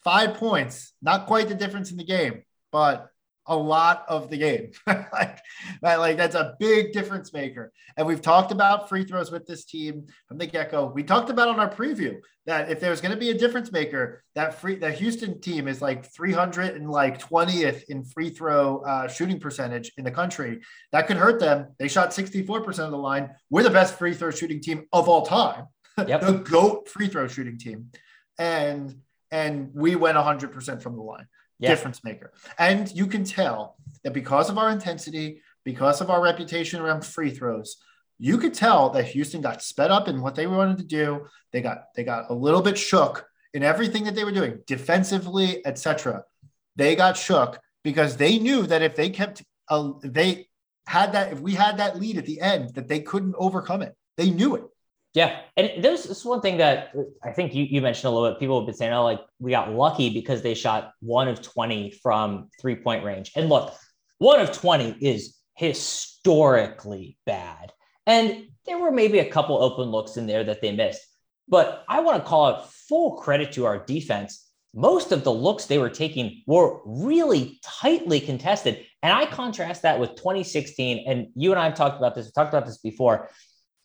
five 0.03 0.35
points, 0.35 0.93
not 1.01 1.27
quite 1.27 1.49
the 1.49 1.55
difference 1.55 1.91
in 1.91 1.97
the 1.97 2.05
game, 2.05 2.43
but 2.71 3.09
a 3.47 3.57
lot 3.57 4.05
of 4.09 4.31
the 4.31 4.37
game. 4.37 4.71
like, 4.87 5.39
that- 5.83 5.99
like 6.01 6.17
that's 6.17 6.35
a 6.35 6.55
big 6.61 6.93
difference 6.93 7.33
maker. 7.33 7.73
And 7.97 8.07
we've 8.07 8.23
talked 8.23 8.53
about 8.53 8.89
free 8.89 9.05
throws 9.05 9.31
with 9.31 9.47
this 9.47 9.65
team 9.65 10.07
from 10.29 10.39
the 10.39 10.47
get-go. 10.47 10.87
We 10.95 11.03
talked 11.03 11.29
about 11.31 11.49
on 11.49 11.59
our 11.61 11.69
preview 11.71 12.19
that 12.47 12.71
if 12.71 12.81
there's 12.81 13.01
going 13.01 13.13
to 13.15 13.19
be 13.19 13.31
a 13.31 13.35
difference 13.39 13.71
maker, 13.71 14.23
that 14.35 14.55
free 14.61 14.77
that 14.77 14.95
Houston 14.95 15.41
team 15.41 15.69
is 15.69 15.81
like 15.83 16.07
300 16.13 16.75
and 16.77 16.91
like 16.91 17.21
20th 17.21 17.85
in 17.89 18.05
free 18.05 18.31
throw 18.31 18.79
uh, 18.81 19.07
shooting 19.09 19.39
percentage 19.39 19.93
in 19.99 20.05
the 20.05 20.11
country. 20.11 20.61
That 20.93 21.07
could 21.07 21.17
hurt 21.17 21.39
them. 21.39 21.69
They 21.79 21.89
shot 21.89 22.11
64% 22.11 22.67
of 22.81 22.91
the 22.91 22.97
line. 22.99 23.31
We're 23.51 23.63
the 23.63 23.71
best 23.71 23.97
free 23.99 24.15
throw 24.15 24.31
shooting 24.31 24.61
team 24.61 24.87
of 24.93 25.09
all 25.09 25.25
time 25.27 25.67
Yep. 26.07 26.21
the 26.23 26.33
goat 26.33 26.89
free 26.89 27.09
throw 27.09 27.29
shooting 27.29 27.59
team, 27.59 27.91
and 28.39 28.95
and 29.31 29.71
we 29.75 29.97
went 29.97 30.17
100% 30.19 30.83
from 30.83 30.97
the 30.97 31.03
line. 31.03 31.27
Yeah. 31.63 31.69
Difference 31.69 32.03
maker, 32.03 32.33
and 32.59 32.91
you 32.93 33.07
can 33.07 33.25
tell 33.25 33.77
that 34.03 34.13
because 34.13 34.51
of 34.51 34.59
our 34.59 34.71
intensity, 34.71 35.43
because 35.65 36.01
of 36.01 36.11
our 36.11 36.21
reputation 36.21 36.81
around 36.81 37.05
free 37.05 37.31
throws, 37.31 37.77
you 38.19 38.37
could 38.39 38.53
tell 38.53 38.91
that 38.91 39.05
Houston 39.07 39.41
got 39.41 39.63
sped 39.63 39.93
up 39.93 40.09
in 40.09 40.21
what 40.21 40.35
they 40.35 40.49
wanted 40.49 40.79
to 40.79 40.85
do. 40.85 41.27
They 41.53 41.61
got 41.61 41.85
they 41.95 42.03
got 42.03 42.31
a 42.31 42.35
little 42.35 42.63
bit 42.63 42.77
shook 42.77 43.27
in 43.55 43.63
everything 43.63 44.05
that 44.05 44.17
they 44.17 44.25
were 44.25 44.33
doing, 44.33 44.59
defensively, 44.67 45.65
etc. 45.65 46.25
They 46.75 46.97
got 46.97 47.17
shook 47.17 47.61
because 47.85 48.17
they 48.17 48.39
knew 48.39 48.67
that 48.67 48.83
if 48.83 48.97
they 48.97 49.11
kept 49.11 49.43
uh, 49.69 49.93
they 50.03 50.49
had 50.87 51.13
that 51.13 51.33
if 51.33 51.41
we 51.41 51.55
had 51.55 51.79
that 51.79 51.99
lead 51.99 52.19
at 52.19 52.27
the 52.27 52.41
end 52.41 52.75
that 52.75 52.89
they 52.89 53.01
couldn't 53.01 53.35
overcome 53.39 53.83
it. 53.83 53.95
They 54.17 54.31
knew 54.31 54.57
it. 54.57 54.65
Yeah. 55.15 55.41
And 55.57 55.85
this 55.85 56.25
one 56.25 56.41
thing 56.41 56.57
that 56.59 56.91
uh, 56.97 57.03
I 57.23 57.33
think 57.33 57.55
you, 57.55 57.65
you 57.65 57.83
mentioned 57.83 58.07
a 58.07 58.11
little 58.11 58.31
bit. 58.31 58.41
People 58.41 58.61
have 58.61 58.67
been 58.67 58.75
saying, 58.75 58.93
oh, 58.93 59.05
like 59.05 59.21
we 59.39 59.51
got 59.51 59.71
lucky 59.73 60.11
because 60.11 60.43
they 60.43 60.55
shot 60.55 60.93
one 61.01 61.29
of 61.29 61.43
20 61.43 61.91
from 62.03 62.49
three 62.61 62.77
point 62.77 63.05
range. 63.05 63.31
And 63.37 63.49
look, 63.49 63.75
one 64.19 64.41
of 64.41 64.53
20 64.53 64.97
is 65.01 65.37
historically 65.55 67.19
bad. 67.27 67.73
And 68.07 68.47
there 68.67 68.79
were 68.79 68.91
maybe 68.91 69.19
a 69.19 69.31
couple 69.31 69.63
open 69.63 69.89
looks 69.91 70.17
in 70.17 70.27
there 70.27 70.45
that 70.45 70.63
they 70.63 70.73
missed. 70.73 71.03
But 71.49 71.85
I 71.89 72.01
want 72.01 72.23
to 72.23 72.29
call 72.29 72.47
out 72.47 72.73
full 72.73 73.17
credit 73.17 73.53
to 73.53 73.67
our 73.67 73.85
defense. 73.85 74.49
Most 74.75 75.13
of 75.13 75.23
the 75.23 75.33
looks 75.33 75.67
they 75.67 75.77
were 75.77 75.91
taking 75.91 76.43
were 76.47 76.81
really 76.87 77.61
tightly 77.63 78.21
contested. 78.21 78.87
And 79.03 79.13
I 79.13 79.27
contrast 79.27 79.83
that 79.83 80.01
with 80.01 80.15
2016. 80.17 81.05
And 81.07 81.27
you 81.35 81.51
and 81.51 81.61
I 81.61 81.65
have 81.65 81.75
talked 81.75 81.99
about 81.99 82.15
this, 82.15 82.27
we 82.27 82.33
talked 82.33 82.55
about 82.55 82.65
this 82.65 82.79
before. 82.79 83.29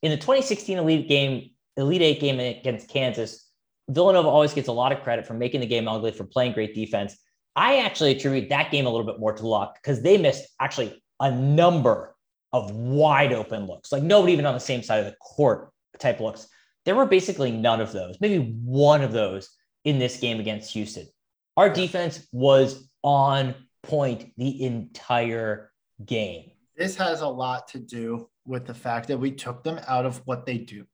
In 0.02 0.12
the 0.12 0.18
2016 0.18 0.78
Elite 0.78 1.08
game, 1.08 1.50
Elite 1.76 2.02
Eight 2.02 2.20
game 2.20 2.40
against 2.40 2.90
Kansas, 2.90 3.50
Villanova 3.90 4.28
always 4.28 4.54
gets 4.54 4.68
a 4.68 4.74
lot 4.74 4.92
of 4.92 5.02
credit 5.02 5.26
for 5.26 5.34
making 5.34 5.62
the 5.62 5.68
game 5.68 5.88
ugly, 5.88 6.12
for 6.12 6.24
playing 6.24 6.54
great 6.54 6.76
defense. 6.76 7.18
I 7.56 7.78
actually 7.80 8.12
attribute 8.12 8.50
that 8.50 8.72
game 8.72 8.86
a 8.86 8.90
little 8.90 9.06
bit 9.06 9.20
more 9.20 9.34
to 9.34 9.48
luck 9.48 9.78
because 9.82 10.02
they 10.02 10.18
missed 10.18 10.48
actually 10.60 11.02
a 11.20 11.32
number 11.32 12.16
of 12.54 12.72
wide 12.72 13.34
open 13.34 13.66
looks, 13.66 13.92
like 13.92 14.04
nobody 14.04 14.34
even 14.34 14.46
on 14.46 14.54
the 14.54 14.60
same 14.60 14.84
side 14.84 15.00
of 15.00 15.06
the 15.06 15.16
court 15.20 15.72
type 16.00 16.20
looks. 16.20 16.48
There 16.86 16.96
were 16.96 17.06
basically 17.06 17.52
none 17.52 17.82
of 17.82 17.92
those, 17.92 18.18
maybe 18.22 18.56
one 18.64 19.02
of 19.02 19.12
those 19.12 19.50
in 19.84 20.00
this 20.00 20.20
game 20.20 20.40
against 20.40 20.72
Houston. 20.74 21.08
Our 21.56 21.70
defense 21.70 22.28
was 22.32 22.88
on 23.04 23.56
point 23.84 24.32
the 24.38 24.64
entire 24.64 25.72
game. 26.06 26.52
This 26.78 26.96
has 26.98 27.22
a 27.22 27.28
lot 27.28 27.70
to 27.70 27.80
do 27.80 28.30
with 28.46 28.66
the 28.66 28.74
fact 28.74 29.08
that 29.08 29.18
we 29.18 29.32
took 29.32 29.64
them 29.64 29.80
out 29.88 30.06
of 30.06 30.22
what 30.26 30.46
they 30.46 30.60
do. 30.60 30.86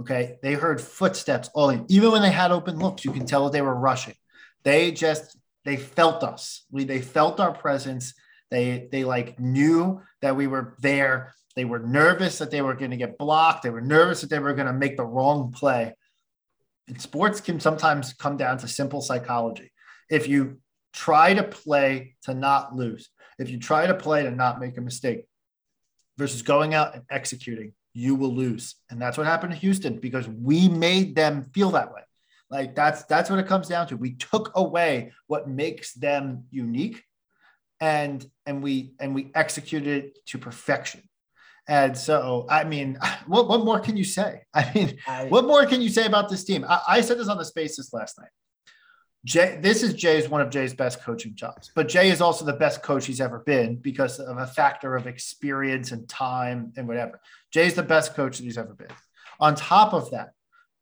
Okay. 0.00 0.36
They 0.42 0.54
heard 0.54 0.80
footsteps 0.80 1.50
all 1.54 1.70
in. 1.70 1.86
Even 1.88 2.12
when 2.12 2.22
they 2.22 2.30
had 2.30 2.52
open 2.52 2.78
looks, 2.78 3.04
you 3.04 3.12
can 3.12 3.26
tell 3.26 3.50
they 3.50 3.62
were 3.62 3.74
rushing. 3.74 4.14
They 4.62 4.92
just 4.92 5.36
they 5.64 5.76
felt 5.76 6.22
us. 6.22 6.64
We 6.70 6.84
they 6.84 7.00
felt 7.00 7.40
our 7.40 7.52
presence. 7.52 8.14
They 8.50 8.88
they 8.92 9.04
like 9.04 9.40
knew 9.40 10.02
that 10.20 10.36
we 10.36 10.46
were 10.46 10.76
there. 10.80 11.34
They 11.56 11.64
were 11.64 11.80
nervous 11.80 12.38
that 12.38 12.50
they 12.50 12.62
were 12.62 12.74
going 12.74 12.92
to 12.92 12.96
get 12.96 13.18
blocked. 13.18 13.64
They 13.64 13.70
were 13.70 13.80
nervous 13.80 14.20
that 14.20 14.30
they 14.30 14.38
were 14.38 14.54
going 14.54 14.68
to 14.68 14.72
make 14.72 14.96
the 14.96 15.04
wrong 15.04 15.52
play. 15.52 15.94
And 16.86 17.00
sports 17.00 17.40
can 17.40 17.60
sometimes 17.60 18.12
come 18.12 18.36
down 18.36 18.58
to 18.58 18.68
simple 18.68 19.00
psychology. 19.00 19.72
If 20.08 20.28
you 20.28 20.60
try 20.92 21.34
to 21.34 21.42
play 21.42 22.14
to 22.22 22.34
not 22.34 22.74
lose, 22.74 23.10
if 23.38 23.50
you 23.50 23.58
try 23.58 23.86
to 23.86 23.94
play 23.94 24.22
to 24.22 24.30
not 24.30 24.60
make 24.60 24.76
a 24.78 24.80
mistake 24.80 25.24
versus 26.16 26.42
going 26.42 26.74
out 26.74 26.94
and 26.94 27.04
executing, 27.10 27.72
you 27.94 28.14
will 28.14 28.34
lose. 28.34 28.74
And 28.90 29.00
that's 29.00 29.16
what 29.16 29.26
happened 29.26 29.52
to 29.52 29.58
Houston 29.58 29.98
because 29.98 30.28
we 30.28 30.68
made 30.68 31.14
them 31.14 31.44
feel 31.54 31.70
that 31.72 31.92
way. 31.92 32.02
Like 32.50 32.74
that's 32.74 33.04
that's 33.04 33.28
what 33.30 33.38
it 33.38 33.46
comes 33.46 33.68
down 33.68 33.86
to. 33.88 33.96
We 33.96 34.14
took 34.14 34.52
away 34.54 35.12
what 35.26 35.48
makes 35.48 35.92
them 35.94 36.44
unique 36.50 37.02
and 37.80 38.26
and 38.46 38.62
we 38.62 38.94
and 38.98 39.14
we 39.14 39.30
executed 39.34 40.04
it 40.04 40.18
to 40.26 40.38
perfection. 40.38 41.02
And 41.68 41.96
so, 41.98 42.46
I 42.48 42.64
mean, 42.64 42.98
what, 43.26 43.46
what 43.48 43.64
more 43.64 43.78
can 43.78 43.96
you 43.96 44.04
say? 44.04 44.42
I 44.54 44.72
mean, 44.74 44.98
I- 45.06 45.26
what 45.26 45.44
more 45.44 45.66
can 45.66 45.82
you 45.82 45.90
say 45.90 46.06
about 46.06 46.28
this 46.30 46.44
team? 46.44 46.64
I, 46.66 46.80
I 46.88 47.00
said 47.02 47.18
this 47.18 47.28
on 47.28 47.36
the 47.36 47.44
spaces 47.44 47.90
last 47.92 48.18
night. 48.18 48.30
Jay, 49.24 49.58
this 49.60 49.82
is 49.82 49.94
Jay's 49.94 50.28
one 50.28 50.40
of 50.40 50.48
Jay's 50.50 50.74
best 50.74 51.02
coaching 51.02 51.34
jobs, 51.34 51.70
but 51.74 51.88
Jay 51.88 52.10
is 52.10 52.20
also 52.20 52.44
the 52.44 52.52
best 52.52 52.82
coach 52.82 53.04
he's 53.06 53.20
ever 53.20 53.40
been 53.40 53.76
because 53.76 54.20
of 54.20 54.38
a 54.38 54.46
factor 54.46 54.94
of 54.96 55.06
experience 55.06 55.90
and 55.92 56.08
time 56.08 56.72
and 56.76 56.86
whatever. 56.86 57.20
Jay's 57.52 57.74
the 57.74 57.82
best 57.82 58.14
coach 58.14 58.38
that 58.38 58.44
he's 58.44 58.58
ever 58.58 58.74
been. 58.74 58.88
On 59.40 59.54
top 59.54 59.92
of 59.92 60.10
that, 60.12 60.30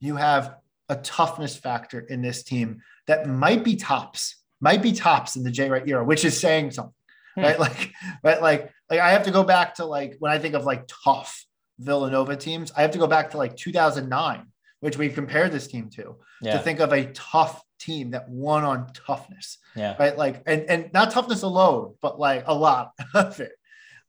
you 0.01 0.17
have 0.17 0.55
a 0.89 0.97
toughness 0.97 1.57
factor 1.57 2.01
in 2.01 2.21
this 2.23 2.43
team 2.43 2.83
that 3.07 3.27
might 3.27 3.65
be 3.65 3.75
tops, 3.75 4.37
might 4.61 4.83
be 4.83 4.93
tops 4.93 5.37
in 5.37 5.43
the 5.43 5.51
Jay 5.51 5.71
Wright 5.71 5.89
era, 5.89 6.05
which 6.05 6.25
is 6.25 6.39
saying 6.39 6.73
something, 6.73 6.93
Hmm. 7.37 7.43
right? 7.43 7.59
Like, 7.59 7.93
right, 8.23 8.41
like, 8.43 8.71
like 8.91 9.01
I 9.01 9.11
have 9.13 9.25
to 9.25 9.31
go 9.31 9.45
back 9.45 9.75
to 9.77 9.87
like 9.87 10.17
when 10.19 10.31
I 10.31 10.39
think 10.39 10.55
of 10.55 10.65
like 10.65 10.85
tough 11.05 11.45
Villanova 11.79 12.37
teams, 12.37 12.71
I 12.77 12.83
have 12.83 12.93
to 12.93 12.99
go 12.99 13.07
back 13.07 13.31
to 13.31 13.39
like 13.39 13.57
2009, 13.57 14.47
which 14.81 14.97
we've 14.99 15.15
compared 15.15 15.53
this 15.53 15.67
team 15.67 15.89
to, 15.91 16.17
to 16.53 16.59
think 16.61 16.81
of 16.81 16.93
a 16.93 17.07
tough 17.13 17.63
team 17.79 18.11
that 18.13 18.29
won 18.29 18.65
on 18.65 18.93
toughness, 18.93 19.59
yeah, 19.75 19.97
right? 19.99 20.17
Like, 20.17 20.43
and 20.47 20.63
and 20.63 20.93
not 20.93 21.11
toughness 21.11 21.43
alone, 21.43 21.95
but 22.03 22.19
like 22.19 22.45
a 22.47 22.55
lot 22.55 22.93
of 23.15 23.41
it. 23.41 23.53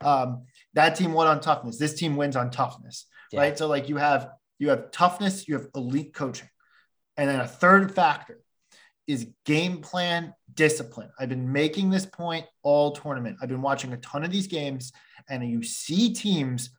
Um, 0.02 0.44
that 0.74 0.96
team 0.96 1.14
won 1.14 1.28
on 1.28 1.40
toughness. 1.40 1.78
This 1.78 1.96
team 1.96 2.16
wins 2.16 2.36
on 2.36 2.52
toughness, 2.52 3.06
Yeah. 3.32 3.42
right? 3.42 3.58
So 3.58 3.68
like 3.68 3.90
you 3.90 3.98
have 3.98 4.30
you 4.60 4.70
have 4.70 4.92
toughness, 4.92 5.48
you 5.48 5.56
have 5.56 5.68
elite 5.76 6.14
coaching, 6.14 6.50
and 7.18 7.30
then 7.30 7.40
a 7.40 7.48
third 7.48 7.94
factor 7.96 8.40
is 9.08 9.28
game 9.46 9.78
plan 9.82 10.34
discipline. 10.54 11.10
I've 11.20 11.30
been 11.30 11.52
making 11.52 11.90
this 11.90 12.06
point 12.06 12.46
all 12.62 12.92
tournament. 12.92 13.38
I've 13.42 13.48
been 13.50 13.62
watching 13.62 13.94
a 13.94 13.98
ton 13.98 14.24
of 14.24 14.32
these 14.32 14.48
games, 14.48 14.92
and 15.30 15.48
you 15.50 15.64
see 15.64 16.14
teams 16.14 16.72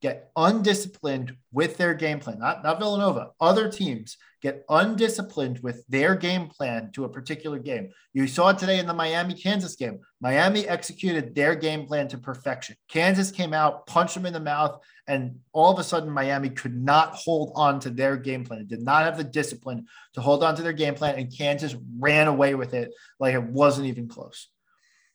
get 0.00 0.30
undisciplined 0.34 1.36
with 1.52 1.76
their 1.76 1.94
game 1.94 2.20
plan. 2.20 2.38
Not 2.38 2.62
not 2.62 2.78
Villanova. 2.78 3.30
Other 3.40 3.70
teams 3.70 4.16
get 4.42 4.64
undisciplined 4.70 5.58
with 5.58 5.86
their 5.88 6.14
game 6.14 6.48
plan 6.48 6.90
to 6.94 7.04
a 7.04 7.08
particular 7.08 7.58
game. 7.58 7.90
You 8.14 8.26
saw 8.26 8.48
it 8.48 8.58
today 8.58 8.78
in 8.78 8.86
the 8.86 8.94
Miami 8.94 9.34
Kansas 9.34 9.76
game. 9.76 10.00
Miami 10.20 10.66
executed 10.66 11.34
their 11.34 11.54
game 11.54 11.86
plan 11.86 12.08
to 12.08 12.18
perfection. 12.18 12.76
Kansas 12.88 13.30
came 13.30 13.52
out, 13.52 13.86
punched 13.86 14.14
them 14.14 14.24
in 14.24 14.32
the 14.32 14.40
mouth, 14.40 14.80
and 15.06 15.38
all 15.52 15.72
of 15.72 15.78
a 15.78 15.84
sudden 15.84 16.08
Miami 16.08 16.48
could 16.48 16.74
not 16.74 17.14
hold 17.14 17.52
on 17.54 17.80
to 17.80 17.90
their 17.90 18.16
game 18.16 18.44
plan. 18.44 18.60
It 18.60 18.68
did 18.68 18.82
not 18.82 19.04
have 19.04 19.18
the 19.18 19.24
discipline 19.24 19.86
to 20.14 20.20
hold 20.22 20.42
on 20.42 20.56
to 20.56 20.62
their 20.62 20.72
game 20.72 20.94
plan, 20.94 21.16
and 21.16 21.36
Kansas 21.36 21.76
ran 21.98 22.26
away 22.26 22.54
with 22.54 22.72
it 22.72 22.92
like 23.18 23.34
it 23.34 23.42
wasn't 23.42 23.88
even 23.88 24.08
close. 24.08 24.48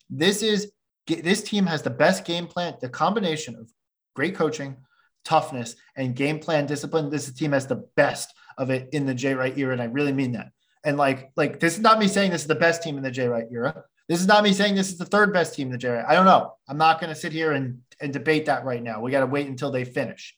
This 0.09 0.43
is 0.43 0.71
this 1.07 1.43
team 1.43 1.65
has 1.67 1.83
the 1.83 1.89
best 1.89 2.25
game 2.25 2.47
plan, 2.47 2.75
the 2.81 2.89
combination 2.89 3.55
of 3.55 3.69
great 4.15 4.35
coaching, 4.35 4.77
toughness, 5.23 5.75
and 5.95 6.15
game 6.15 6.39
plan 6.39 6.65
discipline. 6.65 7.09
This 7.09 7.31
team 7.31 7.51
has 7.51 7.67
the 7.67 7.87
best 7.95 8.33
of 8.57 8.69
it 8.69 8.89
in 8.93 9.05
the 9.05 9.13
Jay 9.13 9.33
Wright 9.33 9.57
era, 9.57 9.73
and 9.73 9.81
I 9.81 9.85
really 9.85 10.13
mean 10.13 10.31
that. 10.33 10.51
And 10.83 10.97
like, 10.97 11.31
like 11.35 11.59
this 11.59 11.75
is 11.75 11.81
not 11.81 11.99
me 11.99 12.07
saying 12.07 12.31
this 12.31 12.41
is 12.41 12.47
the 12.47 12.55
best 12.55 12.83
team 12.83 12.97
in 12.97 13.03
the 13.03 13.11
Jay 13.11 13.27
Wright 13.27 13.47
era. 13.51 13.83
This 14.07 14.21
is 14.21 14.27
not 14.27 14.43
me 14.43 14.53
saying 14.53 14.75
this 14.75 14.89
is 14.89 14.97
the 14.97 15.05
third 15.05 15.33
best 15.33 15.55
team 15.55 15.67
in 15.67 15.71
the 15.71 15.77
Jay 15.77 15.89
Wright. 15.89 16.05
I 16.07 16.13
don't 16.13 16.25
know. 16.25 16.53
I'm 16.67 16.77
not 16.77 17.01
going 17.01 17.11
to 17.11 17.19
sit 17.19 17.33
here 17.33 17.53
and, 17.53 17.79
and 17.99 18.13
debate 18.13 18.45
that 18.45 18.63
right 18.63 18.81
now. 18.81 19.01
We 19.01 19.09
got 19.09 19.21
to 19.21 19.25
wait 19.25 19.47
until 19.47 19.71
they 19.71 19.83
finish. 19.83 20.35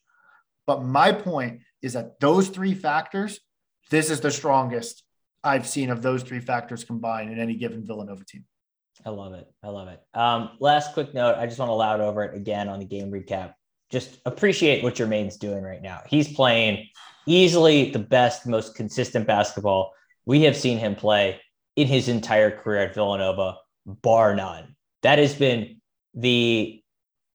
But 0.66 0.84
my 0.84 1.12
point 1.12 1.62
is 1.82 1.94
that 1.94 2.20
those 2.22 2.48
three 2.48 2.74
factors, 2.74 3.42
this 3.90 4.10
is 4.10 4.22
the 4.22 4.32
strongest 4.32 5.04
I've 5.44 5.68
seen 5.68 5.90
of 5.90 6.02
those 6.02 6.24
three 6.24 6.40
factors 6.40 6.86
combined 6.86 7.32
in 7.32 7.40
any 7.40 7.56
given 7.56 7.86
Villanova 7.86 8.24
team. 8.24 8.46
I 9.06 9.10
love 9.10 9.34
it. 9.34 9.48
I 9.64 9.68
love 9.68 9.88
it. 9.90 10.02
Um, 10.14 10.52
last 10.60 10.94
quick 10.94 11.14
note. 11.14 11.36
I 11.38 11.46
just 11.46 11.60
want 11.60 11.70
to 11.70 11.74
loud 11.74 12.02
over 12.02 12.24
it 12.24 12.36
again 12.36 12.68
on 12.68 12.80
the 12.80 12.86
game 12.86 13.12
recap. 13.12 13.54
Just 13.92 14.20
appreciate 14.26 14.84
what 14.84 14.96
Jermaine's 14.96 15.38
doing 15.38 15.64
right 15.64 15.82
now. 15.82 16.02
He's 16.08 16.34
playing 16.34 16.88
easily 17.26 17.92
the 17.92 18.00
best, 18.00 18.46
most 18.46 18.76
consistent 18.76 19.28
basketball 19.28 19.94
we 20.28 20.42
have 20.42 20.58
seen 20.58 20.78
him 20.78 20.94
play 20.94 21.40
in 21.78 21.88
his 21.88 22.10
entire 22.10 22.52
career 22.52 22.82
at 22.82 22.94
Villanova, 22.94 23.56
bar 23.86 24.36
none. 24.36 24.76
That 25.02 25.20
has 25.20 25.34
been 25.34 25.80
the, 26.14 26.84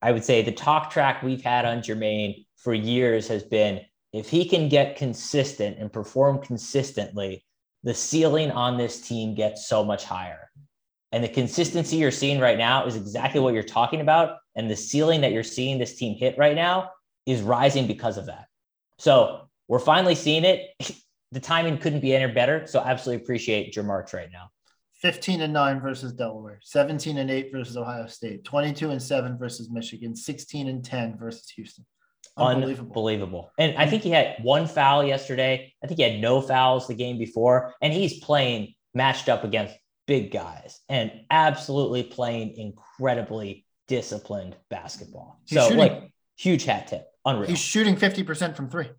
I 0.03 0.13
would 0.13 0.25
say, 0.25 0.43
the 0.43 0.53
talk 0.53 0.91
track 0.91 1.23
we've 1.23 1.43
had 1.43 1.65
on 1.65 1.79
Jermaine 1.79 2.45
for 2.57 2.75
years 2.75 3.29
has 3.29 3.43
been 3.43 3.81
if 4.13 4.29
he 4.29 4.45
can 4.45 4.69
get 4.69 4.97
consistent 4.97 5.79
and 5.79 5.91
perform 5.91 6.43
consistently, 6.43 7.47
the 7.83 7.95
ceiling 7.95 8.51
on 8.51 8.77
this 8.77 9.01
team 9.01 9.35
gets 9.35 9.67
so 9.67 9.83
much 9.83 10.05
higher. 10.05 10.51
And 11.13 11.25
the 11.25 11.29
consistency 11.29 11.97
you're 11.97 12.11
seeing 12.11 12.41
right 12.41 12.59
now 12.59 12.85
is 12.85 12.95
exactly 12.95 13.41
what 13.41 13.55
you're 13.55 13.63
talking 13.63 14.03
about. 14.03 14.37
And 14.55 14.71
the 14.71 14.77
ceiling 14.77 15.23
that 15.23 15.33
you're 15.33 15.43
seeing 15.43 15.79
this 15.79 15.97
team 15.97 16.17
hit 16.17 16.37
right 16.39 16.55
now 16.55 16.91
is 17.27 17.43
rising 17.43 17.87
because 17.87 18.19
of 18.19 18.27
that. 18.27 18.47
So 18.99 19.49
we're 19.69 19.79
finally 19.79 20.15
seeing 20.15 20.45
it. 20.45 20.69
The 21.33 21.41
timing 21.41 21.79
couldn't 21.79 22.01
be 22.01 22.15
any 22.15 22.31
better. 22.31 22.67
So 22.67 22.79
absolutely 22.79 23.25
appreciate 23.25 23.73
Jermarch 23.75 24.13
right 24.13 24.29
now. 24.31 24.51
15 25.01 25.41
and 25.41 25.53
9 25.53 25.81
versus 25.81 26.13
Delaware, 26.13 26.61
17 26.63 27.17
and 27.17 27.31
8 27.31 27.51
versus 27.51 27.75
Ohio 27.75 28.07
State, 28.07 28.45
22 28.45 28.91
and 28.91 29.03
7 29.03 29.39
versus 29.39 29.71
Michigan, 29.71 30.15
16 30.15 30.69
and 30.69 30.85
10 30.85 31.17
versus 31.17 31.49
Houston. 31.57 31.87
Unbelievable. 32.37 32.89
Unbelievable. 32.91 33.53
And 33.59 33.77
I 33.77 33.87
think 33.87 34.03
he 34.03 34.11
had 34.11 34.37
one 34.43 34.67
foul 34.67 35.05
yesterday. 35.05 35.73
I 35.83 35.87
think 35.87 35.99
he 35.99 36.05
had 36.05 36.21
no 36.21 36.41
fouls 36.41 36.87
the 36.87 36.95
game 36.95 37.19
before. 37.19 37.75
And 37.83 37.93
he's 37.93 38.21
playing 38.21 38.75
matched 38.95 39.29
up 39.29 39.43
against 39.43 39.75
big 40.07 40.31
guys 40.31 40.81
and 40.89 41.11
absolutely 41.31 42.03
playing 42.03 42.57
incredibly 42.57 43.65
disciplined 43.89 44.57
basketball. 44.69 45.41
He's 45.47 45.59
so 45.59 45.65
shooting- 45.69 45.79
like 45.79 46.13
huge 46.37 46.65
hat 46.65 46.89
tip. 46.89 47.09
Unreal. 47.25 47.49
He's 47.49 47.59
shooting 47.61 47.97
50% 47.97 48.57
from 48.57 48.69
three 48.69 48.91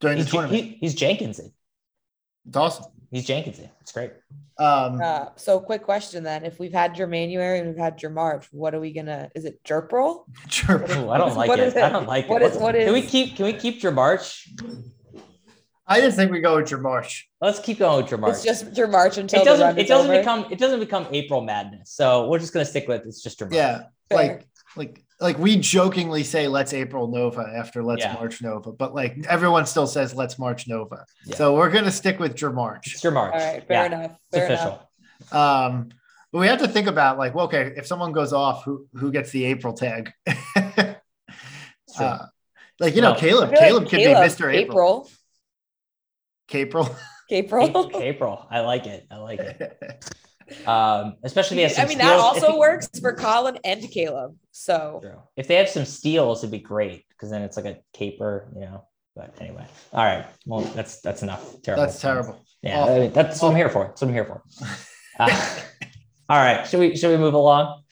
during 0.00 0.18
the 0.18 0.24
He's, 0.24 0.30
tournament. 0.30 0.62
he- 0.62 0.76
he's 0.80 0.94
Jenkinson. 0.94 1.52
it's 2.46 2.56
awesome. 2.56 2.86
He's 3.10 3.24
Jenkinson. 3.24 3.70
It's 3.80 3.92
great. 3.92 4.12
Um, 4.58 5.00
Uh, 5.00 5.26
so 5.36 5.58
quick 5.60 5.82
question 5.82 6.22
then. 6.24 6.44
If 6.44 6.58
we've 6.58 6.72
had 6.74 6.94
Jermanuary 6.94 7.58
and 7.60 7.68
we've 7.68 7.78
had 7.78 7.98
Jermarch, 7.98 8.44
what 8.52 8.74
are 8.74 8.80
we 8.80 8.92
gonna 8.92 9.30
is 9.34 9.44
it 9.46 9.62
jerk 9.64 9.90
roll? 9.92 10.26
sure. 10.50 10.82
Ooh, 10.82 11.08
I 11.08 11.16
don't 11.16 11.34
like 11.36 11.48
What 11.48 11.58
it. 11.60 11.68
is 11.68 11.76
I 11.76 11.88
don't 11.88 12.06
like 12.06 12.28
What 12.28 12.42
it. 12.42 12.52
is- 12.52 12.58
what 12.58 12.74
Can 12.74 12.92
we 12.92 13.00
keep 13.02 13.36
can 13.36 13.46
we 13.46 13.54
keep 13.54 13.80
Jermarch? 13.80 14.46
I 15.90 16.00
just 16.00 16.16
think 16.16 16.30
we 16.30 16.40
go 16.40 16.56
with 16.56 16.66
Jermarch. 16.68 17.22
Let's 17.40 17.58
keep 17.60 17.78
going 17.78 18.02
with 18.04 18.12
Jermarch. 18.12 18.30
It's 18.30 18.44
just 18.44 18.72
Jermarch 18.72 19.16
until 19.18 19.40
it 19.40 19.44
doesn't 19.44 19.66
run 19.66 19.78
it 19.78 19.82
is 19.82 19.88
doesn't 19.88 20.10
over. 20.10 20.20
become 20.20 20.46
it 20.52 20.58
doesn't 20.58 20.80
become 20.80 21.06
April 21.12 21.40
madness. 21.40 21.90
So 21.92 22.28
we're 22.28 22.38
just 22.38 22.52
gonna 22.52 22.64
stick 22.66 22.86
with 22.88 23.06
it's 23.06 23.22
just 23.22 23.40
Jermarch. 23.40 23.54
Yeah. 23.54 23.82
Fair. 24.10 24.18
Like, 24.18 24.46
like, 24.76 25.04
like 25.20 25.38
we 25.38 25.56
jokingly 25.56 26.22
say, 26.24 26.46
let's 26.46 26.72
April 26.72 27.08
Nova 27.08 27.40
after 27.56 27.82
let's 27.82 28.02
Yeah. 28.02 28.12
March 28.14 28.40
Nova, 28.42 28.70
but 28.72 28.94
like 28.94 29.24
everyone 29.28 29.66
still 29.66 29.86
says, 29.86 30.14
let's 30.14 30.38
March 30.38 30.68
Nova. 30.68 31.04
Yeah. 31.26 31.36
So 31.36 31.54
we're 31.56 31.70
going 31.70 31.84
to 31.84 31.90
stick 31.90 32.18
with 32.20 32.34
Jermarch. 32.36 32.86
It's 32.86 33.00
Jermarch. 33.02 33.32
All 33.32 33.38
right, 33.38 33.66
fair 33.66 33.82
yeah, 33.82 33.86
enough. 33.86 34.16
It's 34.32 34.44
official. 34.44 34.86
enough. 35.30 35.34
Um, 35.34 35.88
but 36.32 36.38
we 36.38 36.46
have 36.46 36.60
to 36.60 36.68
think 36.68 36.86
about 36.86 37.18
like, 37.18 37.34
well, 37.34 37.46
okay, 37.46 37.72
if 37.76 37.86
someone 37.86 38.12
goes 38.12 38.32
off, 38.32 38.64
who 38.64 38.86
who 38.94 39.10
gets 39.10 39.30
the 39.30 39.44
April 39.46 39.72
tag? 39.72 40.12
Uh, 41.98 42.26
like 42.78 42.94
you 42.94 43.02
know, 43.02 43.08
Well, 43.10 43.16
I 43.16 43.20
Caleb, 43.20 43.50
feel 43.50 43.58
Caleb 43.58 43.82
like 43.82 43.90
could 43.90 43.98
Caleb, 44.00 44.22
be 44.22 44.28
Mr. 44.28 44.54
April. 44.54 44.60
April. 44.70 45.10
April. 46.52 46.96
April. 47.30 47.90
April. 47.94 48.46
I 48.50 48.60
like 48.60 48.86
it. 48.86 49.06
I 49.10 49.16
like 49.16 49.40
it. 49.40 50.04
Um, 50.66 51.16
especially 51.24 51.60
if 51.60 51.72
they 51.72 51.76
I 51.76 51.80
have 51.80 51.88
mean, 51.90 51.98
some 51.98 52.06
that 52.06 52.18
steals. 52.20 52.36
If 52.38 52.44
also 52.44 52.58
works 52.58 52.88
for 53.00 53.12
Colin 53.12 53.58
and 53.64 53.82
Caleb. 53.90 54.34
So 54.50 55.00
True. 55.02 55.20
If 55.36 55.46
they 55.46 55.56
have 55.56 55.68
some 55.68 55.84
steals, 55.84 56.42
it'd 56.42 56.50
be 56.50 56.58
great 56.58 57.04
because 57.10 57.30
then 57.30 57.42
it's 57.42 57.56
like 57.58 57.66
a 57.66 57.76
caper, 57.92 58.50
you 58.54 58.62
know. 58.62 58.86
But 59.14 59.34
anyway, 59.40 59.66
all 59.92 60.04
right. 60.04 60.24
Well, 60.46 60.60
that's 60.60 61.02
that's 61.02 61.22
enough. 61.22 61.60
Terrible. 61.62 61.84
That's 61.84 62.00
terrible. 62.00 62.40
Yeah, 62.62 62.80
Awful. 62.80 62.94
I 62.94 62.98
mean, 63.00 63.12
that's 63.12 63.42
what 63.42 63.50
I'm 63.50 63.56
here 63.56 63.68
for. 63.68 63.84
That's 63.88 64.00
what 64.00 64.08
I'm 64.08 64.14
here 64.14 64.24
for. 64.24 64.42
Uh, 65.20 65.60
all 66.28 66.38
right. 66.38 66.64
Should 66.64 66.78
we 66.78 66.96
should 66.96 67.10
we 67.10 67.16
move 67.16 67.34
along? 67.34 67.82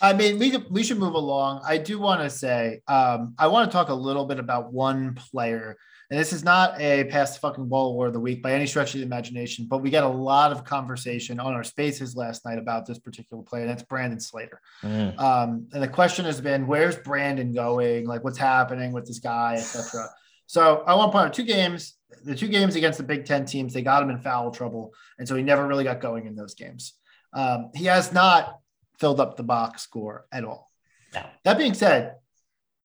I 0.00 0.12
mean, 0.14 0.36
we 0.40 0.50
could, 0.50 0.68
we 0.68 0.82
should 0.82 0.98
move 0.98 1.14
along. 1.14 1.62
I 1.64 1.78
do 1.78 2.00
want 2.00 2.22
to 2.22 2.28
say, 2.28 2.80
um, 2.88 3.36
I 3.38 3.46
want 3.46 3.70
to 3.70 3.72
talk 3.72 3.88
a 3.88 3.94
little 3.94 4.26
bit 4.26 4.40
about 4.40 4.72
one 4.72 5.14
player, 5.14 5.76
and 6.12 6.20
this 6.20 6.34
is 6.34 6.44
not 6.44 6.78
a 6.78 7.04
pass 7.04 7.32
the 7.32 7.40
fucking 7.40 7.68
ball 7.68 7.92
award 7.92 8.08
of 8.08 8.12
the 8.12 8.20
week 8.20 8.42
by 8.42 8.52
any 8.52 8.66
stretch 8.66 8.92
of 8.92 9.00
the 9.00 9.06
imagination, 9.06 9.64
but 9.66 9.78
we 9.78 9.88
got 9.88 10.04
a 10.04 10.08
lot 10.08 10.52
of 10.52 10.62
conversation 10.62 11.40
on 11.40 11.54
our 11.54 11.64
spaces 11.64 12.14
last 12.14 12.44
night 12.44 12.58
about 12.58 12.84
this 12.84 12.98
particular 12.98 13.42
player. 13.42 13.66
That's 13.66 13.82
Brandon 13.82 14.20
Slater. 14.20 14.60
Mm, 14.82 15.18
Um, 15.18 15.68
and 15.72 15.82
the 15.82 15.88
question 15.88 16.26
has 16.26 16.38
been, 16.38 16.66
where's 16.66 16.96
Brandon 16.96 17.54
going? 17.54 18.06
Like, 18.06 18.22
what's 18.24 18.36
happening 18.36 18.92
with 18.92 19.06
this 19.06 19.20
guy, 19.20 19.54
etc. 19.54 20.06
So 20.46 20.84
I 20.86 20.94
want 20.94 21.12
to 21.12 21.16
point 21.16 21.28
out 21.28 21.32
two 21.32 21.44
games. 21.44 21.96
The 22.24 22.34
two 22.34 22.48
games 22.48 22.76
against 22.76 22.98
the 22.98 23.04
Big 23.04 23.24
Ten 23.24 23.46
teams, 23.46 23.72
they 23.72 23.80
got 23.80 24.02
him 24.02 24.10
in 24.10 24.18
foul 24.18 24.50
trouble, 24.50 24.92
and 25.18 25.26
so 25.26 25.34
he 25.34 25.42
never 25.42 25.66
really 25.66 25.84
got 25.84 26.02
going 26.02 26.26
in 26.26 26.36
those 26.36 26.54
games. 26.54 26.92
Um, 27.32 27.70
he 27.74 27.86
has 27.86 28.12
not 28.12 28.58
filled 28.98 29.18
up 29.18 29.38
the 29.38 29.44
box 29.44 29.80
score 29.80 30.26
at 30.30 30.44
all. 30.44 30.70
No. 31.14 31.24
That 31.44 31.56
being 31.56 31.72
said, 31.72 32.16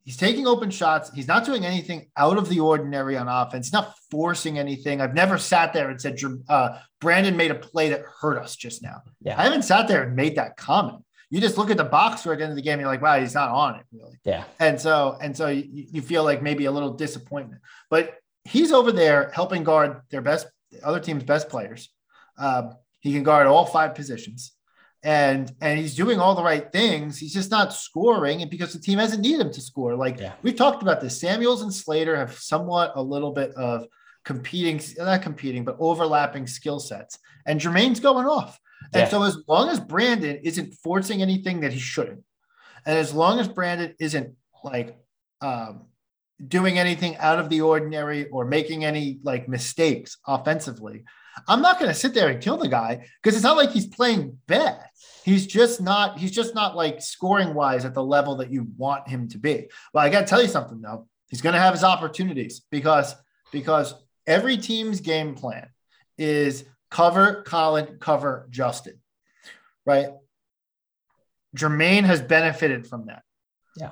he's 0.07 0.15
taking 0.15 0.47
open 0.47 0.69
shots. 0.69 1.11
He's 1.13 1.27
not 1.27 1.43
doing 1.43 1.65
anything 1.65 2.07
out 2.15 2.37
of 2.37 2.47
the 2.47 2.61
ordinary 2.61 3.17
on 3.17 3.27
offense. 3.27 3.67
He's 3.67 3.73
not 3.73 3.93
forcing 4.09 4.57
anything. 4.57 5.01
I've 5.01 5.13
never 5.13 5.37
sat 5.37 5.73
there 5.73 5.89
and 5.89 5.99
said, 5.99 6.17
uh, 6.47 6.79
Brandon 7.01 7.35
made 7.35 7.51
a 7.51 7.55
play 7.55 7.89
that 7.89 8.05
hurt 8.21 8.37
us 8.37 8.55
just 8.55 8.81
now. 8.81 9.01
Yeah. 9.21 9.37
I 9.37 9.43
haven't 9.43 9.63
sat 9.63 9.89
there 9.89 10.03
and 10.03 10.15
made 10.15 10.37
that 10.37 10.55
comment. 10.55 11.03
you 11.29 11.41
just 11.41 11.57
look 11.57 11.69
at 11.69 11.75
the 11.75 11.83
box 11.83 12.21
score 12.21 12.31
at 12.31 12.39
the 12.39 12.45
end 12.45 12.51
of 12.51 12.55
the 12.55 12.61
game, 12.61 12.79
you're 12.79 12.87
like, 12.87 13.01
wow, 13.01 13.19
he's 13.19 13.33
not 13.33 13.49
on 13.49 13.75
it 13.75 13.85
really. 13.91 14.17
Yeah. 14.23 14.45
And 14.61 14.79
so, 14.79 15.17
and 15.21 15.35
so 15.35 15.49
you, 15.49 15.65
you 15.91 16.01
feel 16.01 16.23
like 16.23 16.41
maybe 16.41 16.65
a 16.65 16.71
little 16.71 16.93
disappointment, 16.93 17.61
but 17.89 18.15
he's 18.45 18.71
over 18.71 18.93
there 18.93 19.29
helping 19.33 19.65
guard 19.65 19.99
their 20.09 20.21
best, 20.21 20.47
other 20.83 21.01
team's 21.01 21.25
best 21.25 21.49
players. 21.49 21.89
Um, 22.37 22.75
he 23.01 23.11
can 23.11 23.23
guard 23.23 23.45
all 23.45 23.65
five 23.65 23.93
positions 23.93 24.53
and 25.07 25.53
and 25.61 25.79
he's 25.79 25.95
doing 25.95 26.19
all 26.19 26.35
the 26.35 26.43
right 26.43 26.69
things. 26.69 27.17
He's 27.17 27.33
just 27.33 27.49
not 27.49 27.71
scoring, 27.71 28.41
and 28.41 28.51
because 28.51 28.73
the 28.73 28.79
team 28.79 28.99
hasn't 28.99 29.21
needed 29.21 29.39
him 29.39 29.53
to 29.53 29.61
score. 29.61 29.95
Like 29.95 30.19
Yeah. 30.19 30.33
we've 30.41 30.57
talked 30.57 30.81
about 30.83 30.99
this, 30.99 31.17
Samuels 31.17 31.61
and 31.61 31.73
Slater 31.73 32.17
have 32.17 32.37
somewhat 32.37 32.91
a 32.95 33.01
little 33.01 33.31
bit 33.31 33.51
of 33.51 33.87
competing, 34.25 34.81
not 34.97 35.21
competing, 35.21 35.63
but 35.63 35.77
overlapping 35.79 36.45
skill 36.45 36.81
sets, 36.81 37.17
and 37.45 37.57
Jermaine's 37.57 38.01
going 38.01 38.27
off. 38.27 38.59
And 38.93 39.09
so 39.09 39.23
as 39.23 39.37
long 39.47 39.69
as 39.69 39.79
Brandon 39.79 40.41
isn't 40.43 40.73
forcing 40.83 41.21
anything 41.21 41.61
that 41.61 41.71
he 41.71 41.79
shouldn't, 41.79 42.23
and 42.85 42.97
as 42.97 43.13
long 43.13 43.39
as 43.39 43.47
Brandon 43.47 43.95
isn't 44.01 44.35
like 44.61 44.97
um, 45.39 45.85
doing 46.45 46.77
anything 46.77 47.17
out 47.17 47.39
of 47.39 47.49
the 47.49 47.61
ordinary 47.61 48.27
or 48.29 48.45
making 48.45 48.85
any 48.85 49.19
like 49.23 49.47
mistakes 49.47 50.17
offensively, 50.27 51.03
I'm 51.47 51.61
not 51.61 51.79
going 51.79 51.89
to 51.91 51.97
sit 51.97 52.13
there 52.13 52.29
and 52.29 52.41
kill 52.41 52.57
the 52.57 52.67
guy 52.67 53.07
because 53.21 53.35
it's 53.35 53.43
not 53.43 53.57
like 53.57 53.71
he's 53.71 53.87
playing 53.87 54.37
bad. 54.47 54.83
He's 55.23 55.45
just 55.45 55.81
not. 55.81 56.17
He's 56.17 56.31
just 56.31 56.55
not 56.55 56.75
like 56.75 57.01
scoring 57.01 57.53
wise 57.53 57.85
at 57.85 57.93
the 57.93 58.03
level 58.03 58.37
that 58.37 58.51
you 58.51 58.67
want 58.77 59.07
him 59.07 59.27
to 59.29 59.37
be. 59.37 59.69
Well, 59.93 60.05
I 60.05 60.09
got 60.09 60.21
to 60.21 60.25
tell 60.25 60.41
you 60.41 60.47
something 60.47 60.81
though. 60.81 61.07
He's 61.29 61.41
going 61.41 61.53
to 61.53 61.59
have 61.59 61.73
his 61.73 61.83
opportunities 61.83 62.61
because 62.71 63.15
because 63.51 63.93
every 64.25 64.57
team's 64.57 65.01
game 65.01 65.35
plan 65.35 65.67
is 66.17 66.65
cover 66.89 67.43
Colin, 67.43 67.97
cover 67.99 68.47
Justin, 68.49 68.99
right? 69.85 70.09
Jermaine 71.55 72.03
has 72.03 72.21
benefited 72.21 72.87
from 72.87 73.07
that. 73.07 73.23
Yeah. 73.75 73.91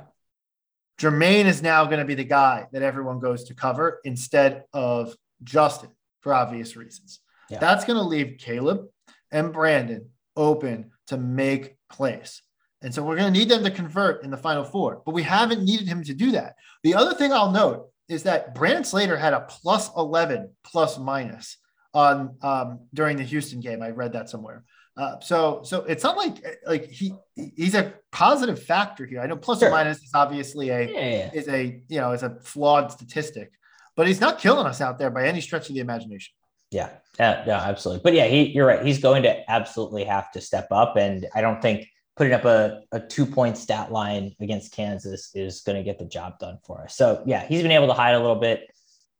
Jermaine 0.99 1.45
is 1.45 1.62
now 1.62 1.86
going 1.86 1.99
to 1.99 2.05
be 2.05 2.15
the 2.15 2.23
guy 2.23 2.67
that 2.71 2.81
everyone 2.81 3.19
goes 3.19 3.43
to 3.45 3.53
cover 3.53 3.99
instead 4.03 4.63
of 4.73 5.15
Justin 5.43 5.89
for 6.21 6.34
obvious 6.34 6.75
reasons. 6.75 7.19
Yeah. 7.49 7.60
That's 7.60 7.86
going 7.86 7.97
to 7.97 8.03
leave 8.03 8.38
Caleb 8.39 8.88
and 9.31 9.51
Brandon 9.51 10.10
open 10.36 10.91
to 11.08 11.17
make 11.17 11.75
plays. 11.89 12.41
And 12.81 12.93
so 12.93 13.03
we're 13.03 13.17
going 13.17 13.34
to 13.34 13.39
need 13.39 13.49
them 13.49 13.63
to 13.63 13.71
convert 13.71 14.23
in 14.23 14.31
the 14.31 14.38
final 14.38 14.63
four, 14.63 15.01
but 15.05 15.13
we 15.13 15.23
haven't 15.23 15.63
needed 15.63 15.88
him 15.88 16.03
to 16.03 16.13
do 16.13 16.31
that. 16.31 16.55
The 16.84 16.95
other 16.95 17.13
thing 17.13 17.34
I'll 17.34 17.51
note 17.51 17.89
is 18.08 18.23
that 18.23 18.53
Brandon 18.53 18.84
Slater 18.84 19.17
had 19.17 19.34
a 19.34 19.41
plus 19.41 19.89
11 19.97 20.51
plus 20.63 20.97
minus 20.97 21.58
on 21.93 22.36
um, 22.41 22.81
during 22.93 23.17
the 23.17 23.23
Houston 23.23 23.60
game. 23.60 23.81
I 23.81 23.89
read 23.89 24.13
that 24.13 24.29
somewhere. 24.29 24.63
Uh, 24.97 25.19
so 25.19 25.62
so 25.63 25.84
it's 25.84 26.03
not 26.03 26.15
like 26.15 26.36
like 26.65 26.86
he 26.89 27.13
he's 27.36 27.75
a 27.75 27.93
positive 28.12 28.62
factor 28.62 29.05
here. 29.05 29.19
I 29.19 29.27
know 29.27 29.36
plus 29.36 29.60
Sure. 29.60 29.67
or 29.67 29.71
minus 29.71 29.97
is 29.97 30.12
obviously 30.13 30.69
a 30.69 30.81
Yeah. 30.89 31.31
is 31.34 31.47
a 31.49 31.81
you 31.89 31.99
know 31.99 32.13
is 32.13 32.23
a 32.23 32.38
flawed 32.41 32.91
statistic, 32.91 33.51
but 33.97 34.08
he's 34.08 34.21
not 34.21 34.39
killing 34.39 34.65
us 34.65 34.79
out 34.79 34.97
there 34.97 35.10
by 35.10 35.27
any 35.27 35.41
stretch 35.41 35.67
of 35.67 35.75
the 35.75 35.81
imagination. 35.81 36.34
Yeah, 36.71 36.89
yeah, 37.19 37.43
yeah, 37.45 37.60
absolutely. 37.62 38.01
But 38.03 38.13
yeah, 38.13 38.25
he, 38.27 38.45
you're 38.49 38.65
right. 38.65 38.84
He's 38.86 38.99
going 38.99 39.23
to 39.23 39.49
absolutely 39.51 40.03
have 40.05 40.31
to 40.31 40.41
step 40.41 40.67
up, 40.71 40.95
and 40.97 41.25
I 41.36 41.41
don't 41.41 41.62
think 41.62 41.88
putting 42.17 42.34
up 42.34 42.45
a, 42.45 42.81
a 42.93 42.99
two 42.99 43.25
point 43.25 43.58
stat 43.58 43.91
line 43.91 44.34
against 44.39 44.71
Kansas 44.71 45.31
is 45.36 45.62
going 45.62 45.77
to 45.77 45.84
get 45.84 45.99
the 45.99 46.05
job 46.05 46.39
done 46.39 46.58
for 46.65 46.81
us. 46.84 46.95
So 46.95 47.21
yeah, 47.25 47.45
he's 47.45 47.62
been 47.62 47.71
able 47.71 47.88
to 47.88 47.93
hide 47.93 48.15
a 48.15 48.19
little 48.19 48.36
bit. 48.38 48.62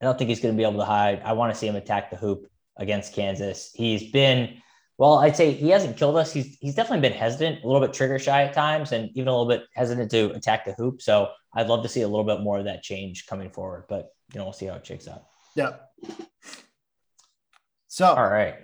I 0.02 0.06
don't 0.06 0.18
think 0.18 0.30
he's 0.30 0.40
going 0.40 0.54
to 0.56 0.58
be 0.58 0.64
able 0.64 0.80
to 0.80 0.86
hide. 0.86 1.22
I 1.24 1.34
want 1.34 1.54
to 1.54 1.60
see 1.60 1.68
him 1.68 1.76
attack 1.76 2.10
the 2.12 2.18
hoop 2.18 2.48
against 2.78 3.14
Kansas. 3.14 3.72
He's 3.74 4.12
been 4.12 4.62
well, 4.98 5.16
I'd 5.16 5.36
say 5.36 5.52
he 5.52 5.70
hasn't 5.70 5.98
killed 5.98 6.16
us. 6.16 6.32
He's 6.32 6.58
he's 6.60 6.76
definitely 6.76 7.08
been 7.08 7.18
hesitant, 7.18 7.64
a 7.64 7.68
little 7.68 7.82
bit 7.82 7.94
trigger 7.94 8.18
shy 8.18 8.44
at 8.44 8.54
times, 8.54 8.92
and 8.92 9.10
even 9.16 9.28
a 9.28 9.32
little 9.32 9.48
bit 9.48 9.66
hesitant 9.74 10.10
to 10.12 10.32
attack 10.32 10.66
the 10.66 10.74
hoop. 10.74 11.02
So 11.02 11.30
I'd 11.54 11.68
love 11.68 11.84
to 11.84 11.90
see 11.90 12.02
a 12.02 12.08
little 12.08 12.24
bit 12.24 12.42
more 12.42 12.60
of 12.60 12.66
that 12.66 12.84
change 12.84 13.26
coming 13.28 13.50
forward. 13.50 13.86
But 13.90 14.10
you 14.34 14.40
know, 14.40 14.46
we'll 14.46 14.54
see 14.54 14.68
how 14.68 14.76
it 14.76 14.86
shakes 14.86 15.08
out. 15.08 15.26
Yeah. 15.56 15.74
So 17.88 18.08
All 18.08 18.30
right. 18.30 18.56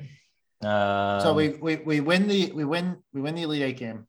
Um, 0.64 1.22
so 1.22 1.34
we, 1.34 1.50
we 1.50 1.78
we 1.78 2.00
win 2.02 2.28
the 2.28 2.52
we 2.52 2.66
win 2.66 2.98
we 3.14 3.22
win 3.22 3.36
the 3.36 3.44
Elite 3.44 3.64
Eight 3.64 3.78
game. 3.78 4.08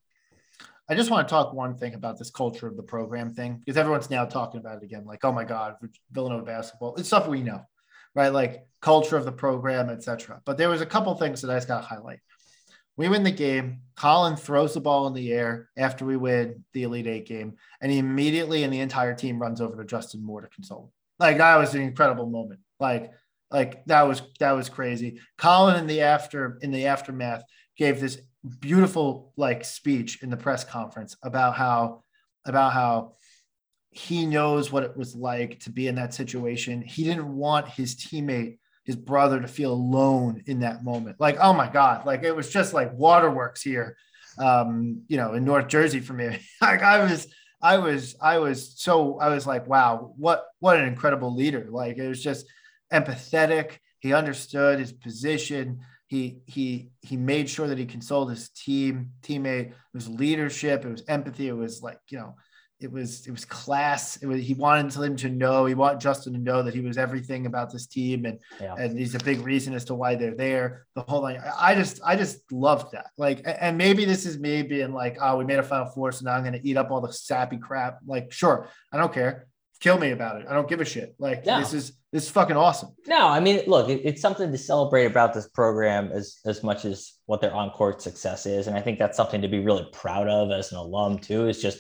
I 0.89 0.95
just 0.95 1.11
want 1.11 1.27
to 1.27 1.31
talk 1.33 1.55
one 1.55 1.77
thing 1.77 1.95
about 1.95 2.19
this 2.19 2.31
culture 2.31 2.67
of 2.67 2.77
the 2.77 2.83
program 2.83 3.33
thing 3.33 3.57
because 3.59 3.79
everyone's 3.79 4.11
now 4.11 4.27
talking 4.27 4.61
about 4.61 4.79
it 4.79 4.85
again. 4.85 5.05
Like, 5.07 5.25
oh 5.25 5.33
my 5.33 5.45
God, 5.45 5.77
Villanova 6.11 6.45
basketball. 6.45 6.97
It's 6.97 7.09
stuff 7.09 7.29
we 7.29 7.41
know, 7.41 7.63
right? 8.15 8.33
Like 8.33 8.67
culture 8.81 9.17
of 9.17 9.25
the 9.25 9.33
program, 9.33 9.89
etc. 9.91 10.43
But 10.45 10.59
there 10.59 10.69
was 10.69 10.81
a 10.81 10.87
couple 10.87 11.15
things 11.15 11.43
that 11.43 11.51
I 11.51 11.57
just 11.57 11.69
got 11.69 11.81
to 11.81 11.87
highlight. 11.87 12.21
We 12.97 13.09
win 13.09 13.23
the 13.23 13.31
game. 13.31 13.81
Colin 13.97 14.37
throws 14.37 14.75
the 14.75 14.81
ball 14.81 15.07
in 15.07 15.15
the 15.15 15.33
air 15.33 15.71
after 15.79 16.05
we 16.05 16.17
win 16.17 16.65
the 16.73 16.83
Elite 16.83 17.07
Eight 17.07 17.27
game, 17.27 17.55
and 17.81 17.91
he 17.91 17.99
immediately 17.99 18.65
and 18.65 18.73
the 18.73 18.81
entire 18.81 19.15
team 19.15 19.41
runs 19.41 19.61
over 19.61 19.77
to 19.77 19.85
Justin 19.85 20.25
Moore 20.25 20.43
to 20.43 20.49
console. 20.49 20.93
Like 21.19 21.39
that 21.39 21.57
was 21.57 21.75
an 21.75 21.83
incredible 21.83 22.27
moment. 22.27 22.61
Like, 22.81 23.13
like 23.51 23.85
that 23.87 24.03
was 24.03 24.23
that 24.41 24.53
was 24.53 24.69
crazy. 24.69 25.21
Colin 25.39 25.77
in 25.77 25.87
the 25.87 26.03
after 26.03 26.59
in 26.63 26.71
the 26.71 26.87
aftermath 26.87 27.45
gave 27.77 28.01
this 28.01 28.19
beautiful 28.61 29.33
like 29.37 29.65
speech 29.65 30.23
in 30.23 30.31
the 30.31 30.37
press 30.37 30.65
conference 30.65 31.17
about 31.23 31.55
how 31.55 32.03
about 32.45 32.73
how 32.73 33.13
he 33.93 34.25
knows 34.25 34.73
what 34.73 34.83
it 34.83 34.97
was 34.97 35.15
like 35.15 35.61
to 35.61 35.71
be 35.71 35.87
in 35.87 35.97
that 35.97 36.15
situation. 36.15 36.81
He 36.81 37.05
didn't 37.05 37.29
want 37.29 37.69
his 37.69 37.95
teammate, 37.95 38.59
his 38.85 38.97
brother, 38.97 39.39
to 39.39 39.47
feel 39.47 39.73
alone 39.73 40.43
in 40.47 40.61
that 40.61 40.83
moment. 40.83 41.17
Like, 41.21 41.37
oh 41.39 41.53
my 41.53 41.69
God, 41.69 42.07
like 42.07 42.23
it 42.23 42.35
was 42.35 42.51
just 42.51 42.73
like 42.73 42.91
waterworks 42.95 43.61
here, 43.61 43.99
um, 44.39 45.03
you 45.09 45.19
know, 45.19 45.35
in 45.35 45.45
North 45.45 45.69
Jersey 45.69 46.01
for 46.01 46.15
me. 46.15 46.39
like 46.63 46.83
I 46.83 47.05
was, 47.05 47.29
I 47.61 47.77
was, 47.77 48.17
I 48.21 48.39
was 48.39 48.73
so, 48.81 49.19
I 49.21 49.29
was 49.29 49.47
like, 49.47 49.69
wow, 49.69 50.15
what, 50.17 50.47
what 50.59 50.79
an 50.79 50.89
incredible 50.89 51.35
leader. 51.35 51.67
Like 51.71 51.99
it 51.99 52.09
was 52.09 52.23
just 52.23 52.47
empathetic. 52.91 53.77
He 54.01 54.15
understood 54.15 54.79
his 54.79 54.93
position. 54.93 55.81
He, 56.07 56.41
he, 56.47 56.93
he 57.03 57.19
made 57.19 57.49
sure 57.49 57.67
that 57.67 57.79
he 57.79 57.85
consoled 57.85 58.31
his 58.31 58.49
team, 58.49 59.11
teammate. 59.23 59.69
It 59.69 59.75
was 59.93 60.09
leadership. 60.09 60.87
It 60.87 60.91
was 60.91 61.05
empathy. 61.09 61.49
It 61.49 61.57
was 61.57 61.83
like, 61.83 61.99
you 62.09 62.19
know, 62.19 62.37
it 62.83 62.91
was 62.93 63.27
it 63.27 63.31
was 63.31 63.45
class. 63.45 64.17
It 64.17 64.27
was 64.27 64.41
he 64.43 64.55
wanted 64.55 64.93
him 64.95 65.17
to 65.17 65.29
know 65.29 65.67
he 65.67 65.75
wanted 65.75 66.01
Justin 66.01 66.33
to 66.35 66.39
know 66.39 66.63
that 66.63 66.75
he 66.75 66.81
was 66.81 66.99
everything 66.99 67.47
about 67.47 67.73
this 67.73 67.87
team 67.87 68.25
and 68.25 68.39
Yeah. 68.61 68.75
and 68.79 68.99
he's 68.99 69.15
a 69.15 69.19
big 69.21 69.41
reason 69.41 69.75
as 69.75 69.85
to 69.87 69.95
why 69.95 70.15
they're 70.15 70.35
there. 70.35 70.87
The 70.95 71.03
whole 71.03 71.27
thing. 71.27 71.41
I 71.59 71.75
just 71.75 72.01
I 72.05 72.17
just 72.17 72.51
loved 72.53 72.93
that. 72.93 73.07
Like 73.17 73.43
and 73.45 73.79
maybe 73.79 74.05
this 74.05 74.27
is 74.27 74.39
me 74.39 74.63
being 74.63 74.93
like, 74.93 75.19
oh, 75.21 75.37
we 75.39 75.45
made 75.45 75.59
a 75.59 75.63
final 75.63 75.87
four, 75.87 76.13
so 76.13 76.25
now 76.25 76.33
I'm 76.33 76.45
gonna 76.45 76.61
eat 76.63 76.77
up 76.77 76.91
all 76.91 77.01
the 77.01 77.13
sappy 77.13 77.57
crap. 77.59 77.99
Like, 78.07 78.33
sure, 78.33 78.69
I 78.93 78.97
don't 78.97 79.13
care. 79.13 79.47
Kill 79.81 79.99
me 79.99 80.11
about 80.13 80.41
it. 80.41 80.47
I 80.49 80.55
don't 80.55 80.69
give 80.69 80.81
a 80.81 80.85
shit. 80.85 81.15
Like 81.19 81.45
No. 81.45 81.59
this 81.59 81.73
is 81.75 81.93
this 82.13 82.25
is 82.25 82.31
fucking 82.31 82.57
awesome. 82.57 82.91
No, 83.07 83.27
I 83.27 83.41
mean, 83.41 83.63
look, 83.67 83.89
it, 83.89 84.03
it's 84.05 84.21
something 84.21 84.53
to 84.53 84.59
celebrate 84.59 85.07
about 85.07 85.33
this 85.35 85.49
program 85.49 86.11
as 86.13 86.39
as 86.45 86.63
much 86.63 86.85
as 86.85 87.15
what 87.27 87.41
their 87.41 87.53
on 87.55 87.71
court 87.71 88.01
success 88.03 88.47
is, 88.47 88.67
and 88.67 88.77
I 88.77 88.81
think 88.81 88.99
that's 88.99 89.17
something 89.17 89.41
to 89.43 89.49
be 89.49 89.61
really 89.61 89.89
proud 89.93 90.29
of 90.29 90.51
as 90.51 90.71
an 90.73 90.79
alum 90.79 91.19
too. 91.19 91.49
Is 91.49 91.61
just 91.61 91.79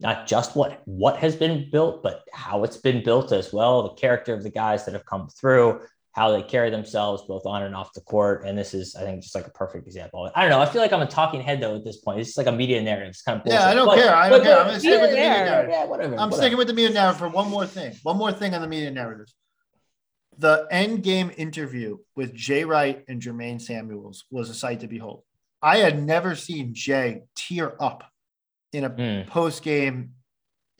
not 0.00 0.26
just 0.26 0.56
what 0.56 0.82
what 0.86 1.16
has 1.18 1.36
been 1.36 1.68
built, 1.70 2.02
but 2.02 2.22
how 2.32 2.64
it's 2.64 2.76
been 2.78 3.02
built 3.04 3.32
as 3.32 3.52
well. 3.52 3.82
The 3.84 3.94
character 3.94 4.32
of 4.34 4.42
the 4.42 4.50
guys 4.50 4.84
that 4.86 4.94
have 4.94 5.04
come 5.04 5.28
through, 5.28 5.80
how 6.12 6.30
they 6.32 6.42
carry 6.42 6.70
themselves 6.70 7.22
both 7.28 7.44
on 7.46 7.62
and 7.62 7.74
off 7.76 7.92
the 7.92 8.00
court, 8.00 8.44
and 8.46 8.56
this 8.58 8.72
is, 8.74 8.96
I 8.96 9.02
think, 9.02 9.22
just 9.22 9.34
like 9.34 9.46
a 9.46 9.50
perfect 9.50 9.86
example. 9.86 10.30
I 10.34 10.40
don't 10.42 10.50
know. 10.50 10.60
I 10.60 10.66
feel 10.66 10.80
like 10.82 10.92
I'm 10.92 11.02
a 11.02 11.06
talking 11.06 11.40
head 11.42 11.60
though 11.60 11.76
at 11.76 11.84
this 11.84 11.98
point. 11.98 12.18
It's 12.18 12.30
just 12.30 12.38
like 12.38 12.46
a 12.46 12.52
media 12.52 12.80
narrative. 12.82 13.10
It's 13.10 13.22
kind 13.22 13.40
of 13.40 13.46
Yeah, 13.46 13.68
I 13.68 13.74
don't 13.74 13.86
bullshit. 13.86 14.04
care. 14.04 14.14
I 14.14 14.28
don't 14.30 14.42
care. 14.42 14.54
but- 14.54 14.60
I'm 14.60 14.66
gonna 14.68 14.80
stick 14.80 15.00
with 15.00 15.10
the 15.10 15.16
media 15.16 15.28
narrative. 15.44 15.70
Yeah, 15.70 15.84
whatever. 15.84 16.14
I'm 16.14 16.18
whatever. 16.20 16.36
sticking 16.36 16.58
with 16.58 16.66
the 16.68 16.74
media 16.74 16.94
narrative 16.94 17.18
for 17.18 17.28
one 17.28 17.48
more 17.50 17.66
thing. 17.66 17.94
One 18.02 18.16
more 18.16 18.32
thing 18.32 18.54
on 18.54 18.62
the 18.62 18.68
media 18.68 18.90
narrative. 18.90 19.26
The 20.38 20.66
end 20.70 21.02
game 21.02 21.30
interview 21.36 21.98
with 22.16 22.32
Jay 22.34 22.64
Wright 22.64 23.04
and 23.08 23.20
Jermaine 23.20 23.60
Samuels 23.60 24.24
was 24.30 24.48
a 24.48 24.54
sight 24.54 24.80
to 24.80 24.88
behold. 24.88 25.22
I 25.62 25.76
had 25.78 26.02
never 26.02 26.34
seen 26.34 26.72
Jay 26.72 27.24
tear 27.36 27.74
up 27.82 28.09
in 28.72 28.84
a 28.84 28.88
Hmm. 28.88 29.28
post 29.28 29.62
game 29.62 30.12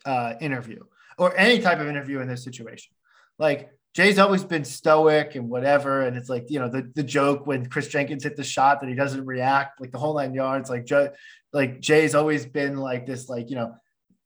uh, 0.04 0.34
interview 0.40 0.82
or 1.18 1.36
any 1.36 1.58
type 1.60 1.78
of 1.80 1.86
interview 1.88 2.20
in 2.20 2.28
this 2.28 2.42
situation. 2.44 2.94
Like 3.38 3.70
Jay's 3.94 4.18
always 4.18 4.44
been 4.44 4.64
stoic 4.64 5.34
and 5.34 5.48
whatever, 5.48 6.02
and 6.02 6.16
it's 6.16 6.28
like 6.28 6.46
you 6.50 6.60
know 6.60 6.68
the 6.68 6.90
the 6.94 7.02
joke 7.02 7.46
when 7.46 7.66
Chris 7.66 7.88
Jenkins 7.88 8.22
hit 8.24 8.36
the 8.36 8.44
shot 8.44 8.80
that 8.80 8.88
he 8.88 8.94
doesn't 8.94 9.26
react, 9.26 9.80
like 9.80 9.90
the 9.92 9.98
whole 9.98 10.16
nine 10.16 10.32
yards. 10.34 10.70
Like 10.70 10.84
Joe, 10.86 11.10
like 11.52 11.80
Jay's 11.80 12.14
always 12.14 12.46
been 12.46 12.76
like 12.76 13.04
this, 13.06 13.28
like 13.28 13.50
you 13.50 13.56
know, 13.56 13.74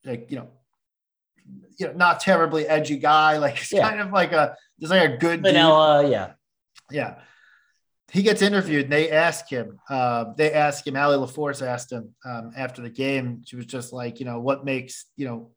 like 0.05 0.31
you 0.31 0.37
know, 0.37 0.49
you 1.79 1.87
know, 1.87 1.93
not 1.95 2.21
terribly 2.21 2.67
edgy 2.69 2.99
guy. 2.99 3.39
Like 3.39 3.57
he's 3.57 3.73
Yeah. 3.73 3.89
kind 3.89 4.01
of 4.01 4.12
like 4.12 4.33
a 4.33 4.55
just 4.81 4.91
like 4.93 5.11
a 5.12 5.17
good 5.17 5.43
dude. 5.43 5.55
Vanilla, 5.55 6.09
yeah. 6.11 6.33
Yeah. 6.91 7.15
He 8.12 8.22
gets 8.22 8.42
interviewed 8.42 8.84
and 8.84 8.92
they 8.92 9.11
ask 9.11 9.48
him, 9.48 9.78
uh, 9.88 10.26
they 10.36 10.52
ask 10.52 10.86
him, 10.86 10.94
Allie 10.94 11.16
LaForce 11.16 11.66
asked 11.66 11.90
him 11.90 12.14
um, 12.24 12.52
after 12.57 12.82
the 12.82 12.90
game. 12.90 13.42
She 13.44 13.57
was 13.57 13.66
just 13.66 13.92
like, 13.92 14.20
you 14.20 14.26
know, 14.26 14.40
what 14.40 14.64
makes, 14.64 15.07
you 15.16 15.26
know, 15.26 15.50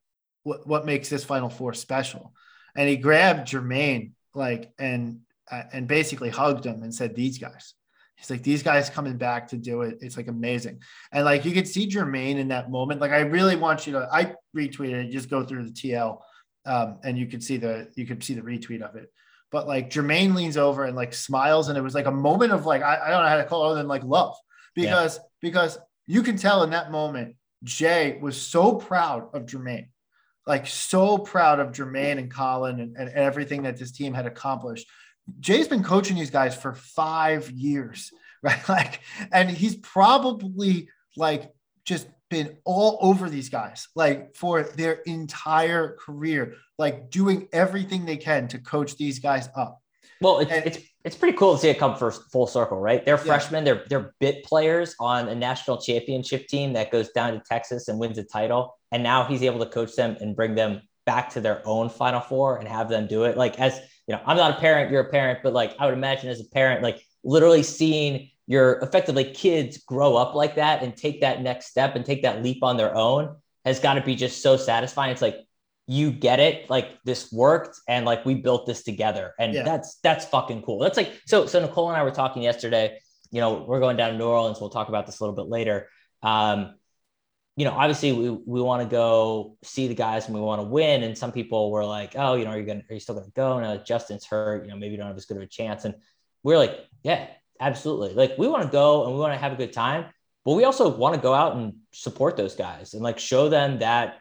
what, 0.43 0.65
what 0.65 0.85
makes 0.85 1.09
this 1.09 1.23
final 1.23 1.49
four 1.49 1.73
special? 1.73 2.33
And 2.75 2.87
he 2.89 2.97
grabbed 2.97 3.49
Jermaine 3.49 4.11
like, 4.33 4.71
and, 4.79 5.19
uh, 5.51 5.63
and 5.73 5.87
basically 5.87 6.29
hugged 6.29 6.65
him 6.65 6.83
and 6.83 6.93
said, 6.93 7.15
these 7.15 7.37
guys, 7.37 7.73
He's 8.17 8.31
like, 8.31 8.41
these 8.41 8.63
guys 8.63 8.89
coming 8.89 9.15
back 9.15 9.47
to 9.49 9.57
do 9.57 9.83
it. 9.83 9.99
It's 10.01 10.17
like 10.17 10.27
amazing. 10.27 10.81
And 11.11 11.23
like 11.23 11.45
you 11.45 11.51
could 11.51 11.67
see 11.67 11.87
Jermaine 11.87 12.37
in 12.37 12.47
that 12.47 12.71
moment. 12.71 12.99
Like 12.99 13.11
I 13.11 13.19
really 13.19 13.55
want 13.55 13.85
you 13.85 13.93
to, 13.93 14.09
I 14.11 14.33
retweeted 14.55 15.05
it, 15.05 15.11
just 15.11 15.29
go 15.29 15.43
through 15.43 15.65
the 15.65 15.71
TL 15.71 16.19
um, 16.65 16.97
and 17.03 17.17
you 17.17 17.27
could 17.27 17.43
see 17.43 17.57
the, 17.57 17.87
you 17.95 18.07
could 18.07 18.23
see 18.23 18.33
the 18.33 18.41
retweet 18.41 18.81
of 18.81 18.95
it. 18.95 19.11
But 19.51 19.67
like 19.67 19.89
Jermaine 19.89 20.35
leans 20.35 20.57
over 20.57 20.85
and 20.85 20.95
like 20.95 21.13
smiles. 21.13 21.69
And 21.69 21.77
it 21.77 21.81
was 21.81 21.95
like 21.95 22.05
a 22.05 22.11
moment 22.11 22.51
of 22.51 22.65
like, 22.65 22.81
I, 22.81 22.99
I 23.05 23.09
don't 23.09 23.23
know 23.23 23.29
how 23.29 23.37
to 23.37 23.45
call 23.45 23.63
it 23.63 23.67
other 23.67 23.77
than 23.77 23.87
like 23.87 24.03
love 24.03 24.35
because, 24.75 25.17
yeah. 25.17 25.23
because 25.41 25.77
you 26.05 26.23
can 26.23 26.37
tell 26.37 26.63
in 26.63 26.71
that 26.71 26.91
moment, 26.91 27.35
Jay 27.63 28.19
was 28.21 28.39
so 28.39 28.75
proud 28.75 29.33
of 29.33 29.45
Jermaine, 29.45 29.87
like 30.45 30.67
so 30.67 31.17
proud 31.17 31.59
of 31.59 31.71
Jermaine 31.71 32.17
and 32.17 32.31
Colin 32.31 32.79
and, 32.79 32.95
and 32.97 33.09
everything 33.09 33.63
that 33.63 33.77
this 33.77 33.91
team 33.91 34.13
had 34.13 34.25
accomplished 34.25 34.87
Jay's 35.39 35.67
been 35.67 35.83
coaching 35.83 36.15
these 36.15 36.29
guys 36.29 36.55
for 36.55 36.73
five 36.73 37.49
years, 37.51 38.11
right? 38.43 38.67
Like, 38.69 39.01
and 39.31 39.49
he's 39.49 39.75
probably 39.75 40.89
like 41.15 41.51
just 41.85 42.07
been 42.29 42.57
all 42.65 42.97
over 43.01 43.29
these 43.29 43.49
guys, 43.49 43.87
like 43.95 44.35
for 44.35 44.63
their 44.63 44.93
entire 45.05 45.95
career, 45.99 46.55
like 46.77 47.09
doing 47.09 47.47
everything 47.53 48.05
they 48.05 48.17
can 48.17 48.47
to 48.49 48.59
coach 48.59 48.97
these 48.97 49.19
guys 49.19 49.49
up. 49.55 49.81
Well, 50.21 50.39
it's, 50.39 50.51
and, 50.51 50.65
it's 50.65 50.79
it's 51.03 51.15
pretty 51.15 51.37
cool 51.37 51.53
to 51.53 51.59
see 51.59 51.69
it 51.69 51.77
come 51.77 51.95
first 51.95 52.31
full 52.31 52.47
circle, 52.47 52.79
right? 52.79 53.05
They're 53.05 53.17
freshmen, 53.17 53.63
they're 53.63 53.85
they're 53.87 54.13
bit 54.19 54.43
players 54.43 54.95
on 54.99 55.29
a 55.29 55.35
national 55.35 55.77
championship 55.79 56.47
team 56.47 56.73
that 56.73 56.91
goes 56.91 57.09
down 57.09 57.33
to 57.33 57.41
Texas 57.47 57.87
and 57.87 57.99
wins 57.99 58.17
a 58.17 58.23
title, 58.23 58.75
and 58.91 59.03
now 59.03 59.23
he's 59.23 59.43
able 59.43 59.59
to 59.59 59.69
coach 59.69 59.95
them 59.95 60.17
and 60.19 60.35
bring 60.35 60.55
them 60.55 60.81
back 61.05 61.29
to 61.31 61.41
their 61.41 61.61
own 61.65 61.89
Final 61.89 62.19
Four 62.19 62.57
and 62.57 62.67
have 62.67 62.89
them 62.89 63.07
do 63.07 63.23
it. 63.25 63.37
Like 63.37 63.59
as 63.59 63.79
you 64.07 64.15
know, 64.15 64.21
I'm 64.25 64.37
not 64.37 64.57
a 64.57 64.59
parent, 64.59 64.91
you're 64.91 65.01
a 65.01 65.09
parent, 65.09 65.39
but 65.43 65.53
like 65.53 65.75
I 65.79 65.85
would 65.85 65.93
imagine 65.93 66.29
as 66.29 66.41
a 66.41 66.49
parent, 66.49 66.81
like 66.81 66.99
literally 67.23 67.63
seeing 67.63 68.31
your 68.47 68.79
effectively 68.79 69.25
kids 69.25 69.77
grow 69.79 70.15
up 70.15 70.33
like 70.33 70.55
that 70.55 70.81
and 70.81 70.95
take 70.95 71.21
that 71.21 71.41
next 71.41 71.67
step 71.67 71.95
and 71.95 72.05
take 72.05 72.23
that 72.23 72.41
leap 72.41 72.63
on 72.63 72.77
their 72.77 72.95
own 72.95 73.35
has 73.65 73.79
got 73.79 73.95
to 73.95 74.01
be 74.01 74.15
just 74.15 74.41
so 74.41 74.55
satisfying. 74.55 75.11
It's 75.11 75.21
like 75.21 75.35
you 75.85 76.11
get 76.11 76.39
it, 76.39 76.69
like 76.69 76.97
this 77.03 77.31
worked, 77.31 77.77
and 77.87 78.05
like 78.05 78.25
we 78.25 78.35
built 78.35 78.65
this 78.65 78.83
together, 78.83 79.33
and 79.37 79.53
yeah. 79.53 79.63
that's 79.63 79.95
that's 80.03 80.25
fucking 80.25 80.61
cool. 80.61 80.79
That's 80.79 80.97
like 80.97 81.13
so. 81.25 81.45
So 81.45 81.59
Nicole 81.59 81.89
and 81.89 81.97
I 81.97 82.03
were 82.03 82.11
talking 82.11 82.41
yesterday. 82.41 82.99
You 83.31 83.41
know, 83.41 83.65
we're 83.67 83.81
going 83.81 83.97
down 83.97 84.11
to 84.11 84.17
New 84.17 84.25
Orleans. 84.25 84.59
We'll 84.61 84.69
talk 84.69 84.87
about 84.87 85.05
this 85.05 85.19
a 85.19 85.23
little 85.23 85.35
bit 85.35 85.49
later. 85.49 85.89
Um, 86.23 86.75
you 87.57 87.65
know, 87.65 87.71
obviously 87.71 88.13
we, 88.13 88.29
we 88.29 88.61
want 88.61 88.83
to 88.83 88.87
go 88.87 89.57
see 89.63 89.87
the 89.87 89.95
guys 89.95 90.27
and 90.27 90.35
we 90.35 90.39
want 90.39 90.61
to 90.61 90.67
win. 90.67 91.03
And 91.03 91.17
some 91.17 91.31
people 91.31 91.71
were 91.71 91.83
like, 91.83 92.13
oh, 92.15 92.35
you 92.35 92.45
know, 92.45 92.51
are 92.51 92.59
you 92.59 92.65
to, 92.65 92.83
are 92.89 92.93
you 92.93 92.99
still 92.99 93.15
going 93.15 93.25
to 93.25 93.33
go? 93.33 93.59
Now 93.59 93.77
Justin's 93.77 94.25
hurt, 94.25 94.63
you 94.63 94.69
know, 94.69 94.77
maybe 94.77 94.91
you 94.91 94.97
don't 94.97 95.07
have 95.07 95.17
as 95.17 95.25
good 95.25 95.37
of 95.37 95.43
a 95.43 95.47
chance. 95.47 95.83
And 95.83 95.95
we're 96.43 96.59
like, 96.59 96.77
yeah, 97.01 97.27
absolutely. 97.59 98.13
Like 98.13 98.37
we 98.37 98.47
want 98.47 98.63
to 98.63 98.69
go 98.69 99.05
and 99.05 99.13
we 99.13 99.19
want 99.19 99.33
to 99.33 99.39
have 99.39 99.53
a 99.53 99.55
good 99.55 99.73
time, 99.73 100.05
but 100.45 100.53
we 100.53 100.63
also 100.63 100.95
want 100.95 101.15
to 101.15 101.21
go 101.21 101.33
out 101.33 101.55
and 101.55 101.73
support 101.91 102.37
those 102.37 102.55
guys 102.55 102.93
and 102.93 103.03
like 103.03 103.19
show 103.19 103.49
them 103.49 103.79
that 103.79 104.17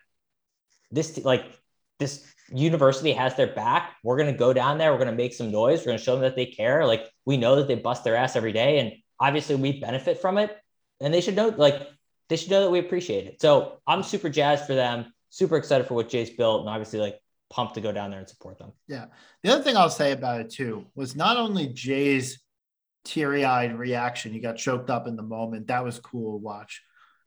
this, 0.90 1.24
like 1.24 1.44
this 1.98 2.24
university 2.48 3.12
has 3.12 3.34
their 3.36 3.48
back. 3.48 3.96
We're 4.02 4.16
going 4.16 4.32
to 4.32 4.38
go 4.38 4.52
down 4.52 4.78
there. 4.78 4.92
We're 4.92 4.98
going 4.98 5.10
to 5.10 5.16
make 5.16 5.34
some 5.34 5.50
noise. 5.50 5.80
We're 5.80 5.86
going 5.86 5.98
to 5.98 6.04
show 6.04 6.14
them 6.14 6.22
that 6.22 6.36
they 6.36 6.46
care. 6.46 6.86
Like 6.86 7.06
we 7.24 7.36
know 7.36 7.56
that 7.56 7.68
they 7.68 7.74
bust 7.74 8.04
their 8.04 8.16
ass 8.16 8.36
every 8.36 8.52
day 8.52 8.78
and 8.78 8.92
obviously 9.20 9.56
we 9.56 9.80
benefit 9.80 10.20
from 10.20 10.38
it 10.38 10.56
and 11.00 11.12
they 11.12 11.20
should 11.20 11.36
know 11.36 11.48
like 11.48 11.88
they 12.28 12.36
should 12.36 12.50
know 12.50 12.62
that 12.62 12.70
we 12.70 12.78
appreciate 12.78 13.26
it. 13.26 13.40
So 13.40 13.80
I'm 13.86 14.02
super 14.02 14.28
jazzed 14.28 14.66
for 14.66 14.74
them, 14.74 15.12
super 15.30 15.56
excited 15.56 15.86
for 15.86 15.94
what 15.94 16.08
Jay's 16.08 16.30
built, 16.30 16.60
and 16.60 16.68
obviously 16.68 16.98
like 16.98 17.20
pumped 17.50 17.74
to 17.74 17.80
go 17.80 17.92
down 17.92 18.10
there 18.10 18.18
and 18.18 18.28
support 18.28 18.58
them. 18.58 18.72
Yeah. 18.88 19.06
The 19.42 19.52
other 19.52 19.62
thing 19.62 19.76
I'll 19.76 19.90
say 19.90 20.12
about 20.12 20.40
it 20.40 20.50
too 20.50 20.86
was 20.94 21.14
not 21.14 21.36
only 21.36 21.68
Jay's 21.68 22.40
teary-eyed 23.06 23.78
reaction, 23.78 24.32
he 24.32 24.40
got 24.40 24.56
choked 24.56 24.90
up 24.90 25.06
in 25.06 25.16
the 25.16 25.22
moment. 25.22 25.68
That 25.68 25.84
was 25.84 25.98
cool 25.98 26.38
to 26.38 26.44
watch. 26.44 26.82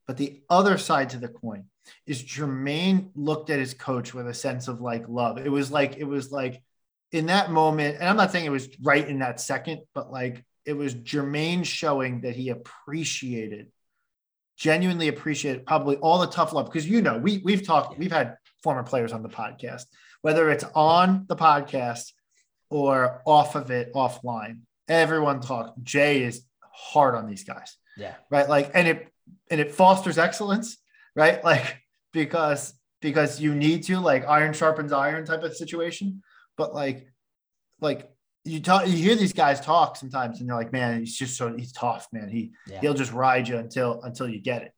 But 0.06 0.18
the 0.18 0.42
other 0.50 0.78
side 0.78 1.12
to 1.12 1.18
the 1.18 1.28
coin 1.28 1.66
is 2.06 2.24
Jermaine 2.24 3.10
looked 3.16 3.50
at 3.50 3.60
his 3.60 3.74
coach 3.74 4.14
with 4.14 4.28
a 4.28 4.34
sense 4.34 4.68
of 4.68 4.82
like 4.82 5.08
love. 5.08 5.38
It 5.38 5.52
was 5.52 5.72
like, 5.72 5.98
it 5.98 6.04
was 6.04 6.32
like 6.32 6.62
in 7.12 7.28
that 7.28 7.52
moment, 7.52 7.98
and 8.00 8.08
I'm 8.08 8.18
not 8.18 8.32
saying 8.32 8.46
it 8.46 8.52
was 8.52 8.70
right 8.82 9.08
in 9.08 9.20
that 9.20 9.40
second, 9.40 9.82
but 9.96 10.12
like 10.12 10.44
it 10.66 10.74
was 10.74 10.94
Jermaine 10.94 11.66
showing 11.66 12.22
that 12.22 12.36
he 12.36 12.50
appreciated 12.50 13.72
genuinely 14.60 15.08
appreciate 15.08 15.66
probably 15.66 15.96
all 15.98 16.20
the 16.20 16.28
tough 16.28 16.52
love 16.52 16.66
because 16.66 16.86
you 16.86 17.02
know 17.02 17.18
we 17.18 17.42
we've 17.46 17.66
talked 17.66 17.98
we've 17.98 18.12
had 18.12 18.36
former 18.62 18.84
players 18.84 19.14
on 19.14 19.24
the 19.24 19.30
podcast 19.30 19.86
whether 20.22 20.50
it's 20.50 20.66
on 20.76 21.26
the 21.30 21.36
podcast 21.36 22.12
or 22.70 23.22
off 23.26 23.56
of 23.56 23.72
it 23.72 23.92
offline 23.94 24.60
everyone 24.90 25.40
talk 25.40 25.76
jay 25.84 26.24
is 26.24 26.44
hard 26.74 27.16
on 27.16 27.28
these 27.28 27.44
guys. 27.44 27.76
Yeah. 27.98 28.16
Right? 28.30 28.50
Like 28.50 28.72
and 28.74 28.88
it 28.88 29.08
and 29.50 29.62
it 29.62 29.72
fosters 29.72 30.18
excellence 30.18 30.78
right? 31.16 31.44
Like 31.50 31.82
because 32.12 32.74
because 33.02 33.40
you 33.40 33.54
need 33.54 33.84
to 33.84 34.00
like 34.00 34.26
iron 34.28 34.54
sharpens 34.54 34.92
iron 34.92 35.26
type 35.26 35.44
of 35.44 35.56
situation. 35.56 36.24
But 36.58 36.74
like 36.74 37.08
like 37.82 38.10
you 38.46 38.60
talk 38.62 38.88
you 38.88 38.94
hear 38.94 39.16
these 39.16 39.34
guys 39.34 39.62
talk 39.62 39.96
sometimes 39.96 40.40
and 40.40 40.48
you're 40.48 40.58
like 40.58 40.72
man 40.72 41.00
he's 41.00 41.16
just 41.16 41.38
so 41.38 41.56
he's 41.56 41.72
tough 41.72 42.08
man. 42.12 42.30
He 42.30 42.52
yeah. 42.68 42.82
he'll 42.82 42.94
just 42.94 43.14
ride 43.14 43.48
you 43.48 43.58
until 43.58 44.02
until 44.04 44.28
you 44.28 44.40
get 44.40 44.64
it. 44.64 44.72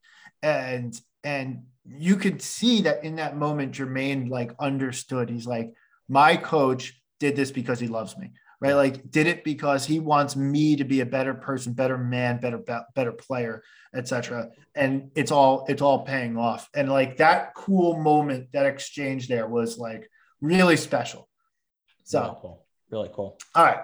And 0.44 0.94
and 1.24 1.64
you 1.86 2.16
could 2.16 2.42
see 2.42 2.82
that 2.82 3.04
in 3.04 3.16
that 3.16 3.38
moment 3.38 3.74
jermaine 3.74 4.30
like 4.30 4.52
understood. 4.60 5.30
He's 5.30 5.48
like 5.48 5.74
my 6.10 6.36
coach 6.36 7.02
did 7.20 7.36
this 7.36 7.52
because 7.52 7.80
he 7.80 7.88
loves 7.88 8.18
me 8.18 8.32
right 8.62 8.74
like 8.74 9.12
did 9.12 9.28
it 9.28 9.44
because 9.44 9.86
he 9.86 10.00
wants 10.00 10.38
me 10.38 10.78
to 10.78 10.86
be 10.86 11.02
a 11.02 11.06
better 11.06 11.34
person 11.34 11.74
better 11.74 11.98
man 11.98 12.40
better 12.40 12.62
better 12.96 13.12
player 13.12 13.62
etc 13.94 14.50
and 14.76 15.12
it's 15.16 15.32
all 15.32 15.66
it's 15.68 15.82
all 15.82 16.06
paying 16.06 16.38
off 16.38 16.70
and 16.74 16.90
like 16.90 17.18
that 17.18 17.54
cool 17.56 18.00
moment 18.00 18.48
that 18.54 18.66
exchange 18.66 19.28
there 19.28 19.48
was 19.48 19.78
like 19.78 20.10
really 20.40 20.78
special 20.78 21.28
so 22.04 22.60
really 22.92 23.10
cool. 23.14 23.38
All 23.56 23.64
right. 23.64 23.80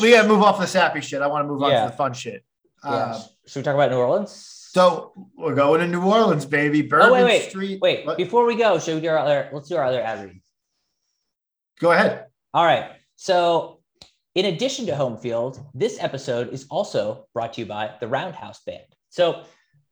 We 0.00 0.10
got 0.10 0.22
to 0.22 0.28
move 0.28 0.42
off 0.42 0.60
the 0.60 0.66
sappy 0.66 1.00
shit. 1.00 1.22
I 1.22 1.26
want 1.26 1.44
to 1.44 1.48
move 1.48 1.62
on 1.62 1.70
to 1.70 1.90
the 1.90 1.96
fun 1.96 2.12
shit. 2.12 2.44
Yeah. 2.84 2.90
Uh, 2.90 3.20
Should 3.46 3.60
we 3.60 3.62
talk 3.64 3.74
about 3.74 3.90
New 3.90 3.96
Orleans? 3.96 4.30
So 4.72 5.12
we're 5.36 5.54
going 5.54 5.80
to 5.80 5.86
New 5.86 6.02
Orleans, 6.02 6.46
baby. 6.46 6.82
Bourbon 6.82 7.08
oh, 7.08 7.12
wait, 7.12 7.24
wait, 7.24 7.50
Street. 7.50 7.80
Wait, 7.80 8.06
what? 8.06 8.16
before 8.16 8.44
we 8.44 8.54
go, 8.54 8.78
should 8.78 8.94
we 8.94 9.00
do 9.00 9.08
our 9.08 9.18
other? 9.18 9.50
Let's 9.52 9.68
do 9.68 9.76
our 9.76 9.84
other 9.84 10.00
ad 10.00 10.24
read. 10.24 10.40
Go 11.80 11.92
ahead. 11.92 12.26
All 12.54 12.64
right. 12.64 12.92
So, 13.16 13.80
in 14.34 14.46
addition 14.46 14.86
to 14.86 14.96
Home 14.96 15.16
Field, 15.16 15.64
this 15.74 15.98
episode 16.00 16.52
is 16.52 16.66
also 16.70 17.26
brought 17.34 17.54
to 17.54 17.62
you 17.62 17.66
by 17.66 17.92
the 18.00 18.08
Roundhouse 18.08 18.60
Band. 18.64 18.84
So, 19.10 19.44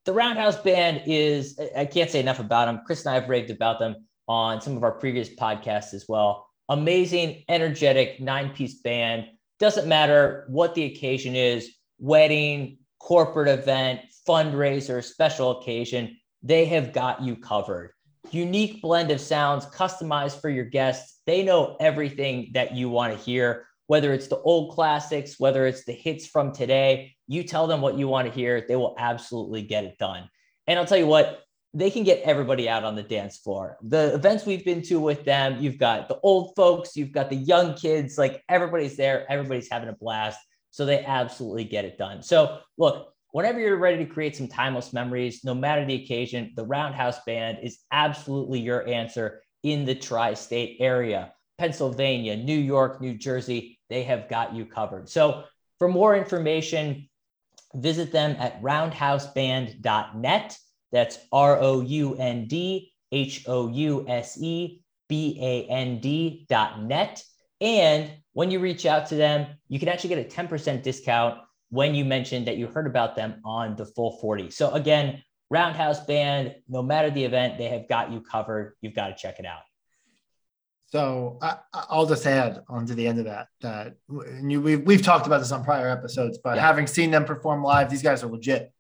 the 0.07 0.15
Roundhouse 0.15 0.57
Band 0.57 1.03
is, 1.07 1.61
I 1.77 1.85
can't 1.85 2.11
say 2.11 2.21
enough 2.21 2.39
about 2.39 2.65
them. 2.65 2.81
Chris 2.87 3.05
and 3.05 3.11
I 3.11 3.21
have 3.21 3.29
raved 3.29 3.51
about 3.51 3.79
them 3.79 3.97
on 4.29 4.61
some 4.61 4.77
of 4.77 4.83
our 4.83 4.93
previous 4.93 5.29
podcasts 5.29 5.93
as 5.93 6.07
well 6.09 6.47
amazing, 6.71 7.43
energetic 7.49 8.21
nine 8.21 8.51
piece 8.51 8.77
band. 8.77 9.27
Doesn't 9.59 9.89
matter 9.89 10.47
what 10.49 10.75
the 10.75 10.85
occasion 10.85 11.35
is 11.35 11.69
wedding, 11.99 12.79
corporate 13.01 13.49
event, 13.49 14.01
fundraiser, 14.27 15.03
special 15.03 15.59
occasion 15.59 16.17
they 16.43 16.65
have 16.65 16.93
got 16.93 17.23
you 17.23 17.37
covered. 17.37 17.93
Unique 18.31 18.81
blend 18.81 19.11
of 19.11 19.21
sounds 19.21 19.67
customized 19.67 20.41
for 20.41 20.49
your 20.49 20.65
guests. 20.65 21.21
They 21.27 21.43
know 21.43 21.77
everything 21.81 22.51
that 22.55 22.75
you 22.75 22.89
want 22.89 23.13
to 23.13 23.19
hear, 23.23 23.67
whether 23.91 24.13
it's 24.13 24.29
the 24.29 24.39
old 24.43 24.73
classics, 24.73 25.41
whether 25.41 25.67
it's 25.67 25.85
the 25.85 25.93
hits 25.93 26.25
from 26.25 26.53
today. 26.53 27.13
You 27.27 27.43
tell 27.43 27.67
them 27.67 27.81
what 27.81 27.99
you 27.99 28.07
want 28.07 28.29
to 28.29 28.33
hear, 28.33 28.65
they 28.69 28.77
will 28.77 28.95
absolutely 28.97 29.63
get 29.63 29.83
it 29.83 29.99
done. 29.99 30.31
And 30.69 30.79
I'll 30.79 30.87
tell 30.87 30.97
you 30.97 31.09
what, 31.09 31.43
they 31.75 31.91
can 31.91 32.05
get 32.05 32.23
everybody 32.23 32.69
out 32.69 32.85
on 32.85 32.95
the 32.95 33.03
dance 33.03 33.39
floor. 33.39 33.79
The 33.83 34.15
events 34.15 34.47
we've 34.47 34.65
been 34.65 34.83
to 34.83 35.01
with 35.01 35.25
them, 35.25 35.61
you've 35.61 35.77
got 35.77 36.07
the 36.07 36.21
old 36.23 36.55
folks, 36.55 36.95
you've 36.95 37.11
got 37.11 37.31
the 37.31 37.35
young 37.35 37.75
kids, 37.75 38.17
like 38.17 38.45
everybody's 38.49 38.97
there, 38.97 39.27
everybody's 39.29 39.69
having 39.69 39.89
a 39.89 39.97
blast. 39.97 40.39
So 40.71 40.87
they 40.87 41.05
absolutely 41.05 41.65
get 41.65 41.85
it 41.85 41.99
done. 41.99 42.23
So 42.23 42.61
look, 42.79 43.13
whenever 43.33 43.59
you're 43.59 43.77
ready 43.77 44.05
to 44.05 44.09
create 44.09 44.37
some 44.37 44.47
timeless 44.47 44.93
memories, 44.93 45.43
no 45.43 45.53
matter 45.53 45.85
the 45.85 46.05
occasion, 46.05 46.53
the 46.55 46.65
Roundhouse 46.65 47.19
Band 47.27 47.59
is 47.65 47.81
absolutely 47.91 48.61
your 48.61 48.87
answer 48.87 49.43
in 49.65 49.85
the 49.85 49.97
tri 49.97 50.35
state 50.35 50.77
area. 50.79 51.33
Pennsylvania, 51.61 52.39
New 52.39 52.59
York, 52.59 53.03
New 53.03 53.13
Jersey, 53.13 53.79
they 53.91 54.03
have 54.05 54.31
got 54.31 54.55
you 54.55 54.65
covered. 54.65 55.11
So 55.11 55.45
for 55.79 55.89
more 55.89 56.17
information, 56.17 57.11
visit 57.75 58.11
them 58.11 58.35
at 58.39 58.63
roundhouseband.net. 58.63 60.59
That's 60.91 61.19
R 61.31 61.59
O 61.61 61.83
U 61.83 62.15
N 62.15 62.47
D 62.47 62.95
H 63.13 63.45
O 63.47 63.69
U 63.69 64.07
S 64.09 64.39
E 64.41 64.81
B 65.07 65.37
A 65.39 65.67
N 65.67 66.01
D 66.01 66.47
dot 66.49 66.83
net. 66.83 67.23
And 67.61 68.11
when 68.33 68.51
you 68.51 68.59
reach 68.59 68.87
out 68.87 69.09
to 69.09 69.17
them, 69.17 69.47
you 69.69 69.79
can 69.79 69.89
actually 69.91 70.15
get 70.15 70.27
a 70.27 70.43
10% 70.43 70.83
discount 70.83 71.41
when 71.69 71.95
you 71.95 72.07
mention 72.07 72.47
that 72.47 72.57
you 72.57 72.69
heard 72.69 72.87
about 72.87 73.17
them 73.17 73.39
on 73.45 73.77
the 73.77 73.85
full 73.85 74.19
40. 74.23 74.51
So 74.51 74.71
again, 74.71 75.23
Roundhouse 75.51 76.07
Band, 76.07 76.55
no 76.71 76.83
matter 76.83 77.11
the 77.11 77.25
event, 77.25 77.59
they 77.59 77.69
have 77.69 77.87
got 77.87 78.11
you 78.11 78.23
covered. 78.23 78.77
You've 78.81 78.95
got 78.95 79.09
to 79.09 79.15
check 79.15 79.39
it 79.39 79.45
out. 79.45 79.61
So 80.91 81.39
I, 81.41 81.57
I'll 81.73 82.07
just 82.07 82.27
add 82.27 82.61
on 82.69 82.87
to 82.87 82.95
the 82.95 83.07
end 83.07 83.19
of 83.21 83.27
that 83.27 83.47
that 83.61 83.95
and 84.09 84.51
you, 84.51 84.61
we've 84.61 84.83
we've 84.85 85.03
talked 85.03 85.27
about 85.27 85.39
this 85.39 85.53
on 85.53 85.63
prior 85.65 85.89
episodes, 85.89 86.39
but 86.43 86.57
Yeah. 86.57 86.63
having 86.67 86.87
seen 86.89 87.11
them 87.13 87.25
perform 87.25 87.63
live, 87.63 87.89
these 87.91 88.03
guys 88.03 88.25
are 88.25 88.29
legit. 88.29 88.73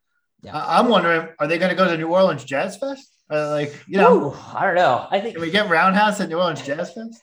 Yeah. 0.42 0.56
I, 0.56 0.78
I'm 0.80 0.88
wondering, 0.88 1.28
are 1.38 1.46
they 1.46 1.58
going 1.58 1.70
to 1.70 1.76
go 1.76 1.86
to 1.86 1.96
New 1.96 2.08
Orleans 2.08 2.44
Jazz 2.44 2.76
Fest? 2.78 3.12
Uh, 3.30 3.50
like 3.50 3.72
you 3.86 3.96
know, 3.98 4.30
Ooh, 4.30 4.36
I 4.54 4.66
don't 4.66 4.74
know. 4.74 5.06
I 5.08 5.20
think 5.20 5.34
can 5.34 5.42
we 5.42 5.50
get 5.52 5.70
Roundhouse 5.70 6.20
at 6.20 6.28
New 6.28 6.36
Orleans 6.38 6.62
Jazz 6.62 6.92
Fest? 6.92 7.22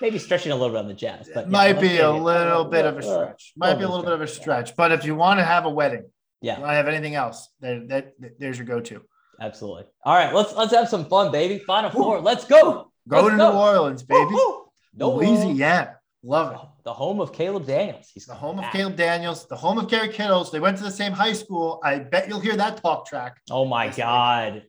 maybe 0.00 0.18
stretching 0.18 0.52
a 0.52 0.54
little 0.54 0.70
bit 0.70 0.78
on 0.80 0.88
the 0.88 0.94
Jazz, 0.94 1.30
but 1.32 1.44
yeah, 1.44 1.50
might 1.50 1.80
be 1.80 1.96
a 1.98 2.10
it. 2.10 2.18
little 2.18 2.64
bit 2.64 2.84
of 2.86 2.94
a 2.96 2.98
Uh, 2.98 3.02
stretch. 3.02 3.52
Might 3.56 3.74
be 3.74 3.84
a 3.84 3.88
little 3.88 4.02
bit 4.04 4.12
of 4.12 4.20
a 4.22 4.26
stretch. 4.26 4.74
But 4.76 4.90
if 4.92 5.04
you 5.04 5.14
want 5.14 5.38
to 5.40 5.44
have 5.44 5.66
a 5.66 5.70
wedding, 5.70 6.04
Yeah. 6.40 6.58
you 6.58 6.64
have 6.64 6.88
anything 6.88 7.14
else, 7.14 7.48
that, 7.60 7.88
that, 7.88 8.12
there's 8.38 8.58
your 8.58 8.66
go-to. 8.66 9.02
Absolutely. 9.40 9.84
All 10.04 10.14
right, 10.14 10.32
let's 10.34 10.54
let's 10.54 10.72
have 10.74 10.88
some 10.88 11.04
fun, 11.06 11.30
baby. 11.32 11.58
Final 11.58 11.90
four. 11.90 12.20
Let's 12.20 12.44
go. 12.46 12.90
Go 13.08 13.22
Let's 13.22 13.30
to 13.32 13.36
go. 13.36 13.52
New 13.52 13.58
Orleans, 13.58 14.02
baby. 14.02 14.24
Woo-hoo. 14.24 14.64
No 14.94 15.14
Louisiana. 15.16 15.98
Love 16.22 16.52
it. 16.54 16.58
The 16.84 16.92
home 16.92 17.20
of 17.20 17.32
Caleb 17.32 17.66
Daniels. 17.66 18.10
He's 18.12 18.26
The 18.26 18.34
home 18.34 18.58
of. 18.58 18.70
Caleb 18.72 18.96
Daniels, 18.96 19.46
the 19.46 19.56
home 19.56 19.78
of 19.78 19.88
Kerry 19.90 20.08
Kittles. 20.08 20.50
They 20.50 20.60
went 20.60 20.78
to 20.78 20.84
the 20.84 20.90
same 20.90 21.12
high 21.12 21.32
school. 21.34 21.80
I 21.84 21.98
bet 21.98 22.28
you'll 22.28 22.40
hear 22.40 22.56
that 22.56 22.78
talk 22.78 23.06
track. 23.06 23.38
Oh 23.50 23.64
my 23.64 23.88
This 23.88 23.96
week. 23.96 24.04
God. 24.04 24.62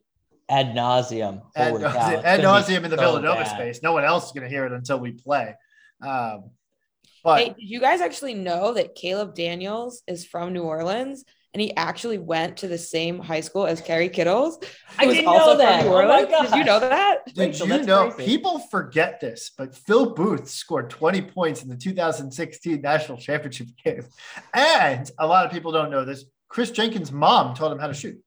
Ad 0.49 0.67
nauseum. 0.75 1.41
Ad, 1.55 1.71
Holy 1.71 1.85
ad 1.85 2.39
nauseum 2.41 2.83
in 2.83 2.91
the 2.91 2.97
so 2.97 3.03
Villanova 3.03 3.43
bad. 3.43 3.47
space. 3.55 3.81
No 3.81 3.93
one 3.93 4.03
else 4.03 4.27
is 4.27 4.31
going 4.31 4.43
to 4.43 4.49
hear 4.49 4.65
it 4.65 4.71
until 4.73 4.99
we 4.99 5.11
play. 5.13 5.55
Um, 6.01 6.51
but 7.23 7.39
Hey, 7.39 7.49
did 7.49 7.55
you 7.69 7.79
guys 7.79 8.01
actually 8.01 8.33
know 8.35 8.73
that 8.73 8.93
Caleb 8.95 9.33
Daniels 9.33 10.03
is 10.07 10.25
from 10.25 10.53
New 10.53 10.61
Orleans 10.63 11.23
and 11.55 11.61
he 11.61 11.73
actually 11.77 12.17
went 12.17 12.57
to 12.57 12.67
the 12.67 12.77
same 12.77 13.17
high 13.17 13.39
school 13.39 13.65
as 13.65 13.79
Kerry 13.79 14.09
Kittles? 14.09 14.59
I 14.99 15.05
was 15.05 15.15
didn't 15.15 15.29
also 15.29 15.39
know 15.39 15.49
from 15.51 15.57
that. 15.59 15.83
New 15.85 15.89
Oh 15.89 15.93
my 16.05 16.23
Orleans? 16.25 16.49
Did 16.51 16.57
you 16.57 16.63
know 16.65 16.79
that? 16.81 17.25
Did 17.27 17.37
Rachel, 17.37 17.67
you 17.69 17.83
know 17.83 18.11
crazy. 18.11 18.29
people 18.29 18.59
forget 18.59 19.21
this, 19.21 19.51
but 19.57 19.73
Phil 19.73 20.13
Booth 20.13 20.49
scored 20.49 20.89
20 20.89 21.21
points 21.21 21.63
in 21.63 21.69
the 21.69 21.77
2016 21.77 22.81
national 22.81 23.17
championship 23.19 23.67
game. 23.85 24.03
And 24.53 25.09
a 25.17 25.25
lot 25.25 25.45
of 25.45 25.51
people 25.53 25.71
don't 25.71 25.89
know 25.89 26.03
this. 26.03 26.25
Chris 26.49 26.71
Jenkins' 26.71 27.13
mom 27.13 27.55
taught 27.55 27.71
him 27.71 27.79
how 27.79 27.87
to 27.87 27.93
shoot. 27.93 28.21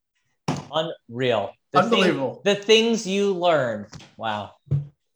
Unreal. 0.73 1.53
The 1.73 1.83
thing- 1.83 1.93
Unbelievable. 1.93 2.41
the 2.47 2.55
things 2.55 3.07
you 3.07 3.35
learn. 3.35 3.89
Wow. 4.17 4.53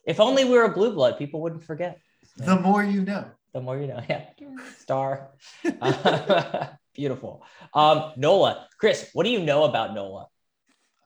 If 0.04 0.20
only 0.20 0.44
we 0.44 0.50
were 0.50 0.64
a 0.64 0.68
blue 0.74 0.92
blood, 0.92 1.16
people 1.16 1.40
wouldn't 1.40 1.64
forget. 1.64 1.98
The 2.36 2.56
more 2.60 2.84
you 2.84 3.00
know. 3.06 3.24
The 3.54 3.62
more 3.62 3.78
you 3.78 3.86
know. 3.86 4.02
Yeah. 4.06 4.26
Star. 4.80 5.30
Beautiful. 6.94 7.42
Um, 7.74 8.12
Nola. 8.16 8.66
Chris, 8.78 9.08
what 9.12 9.24
do 9.24 9.30
you 9.30 9.40
know 9.40 9.64
about 9.64 9.94
Nola? 9.94 10.26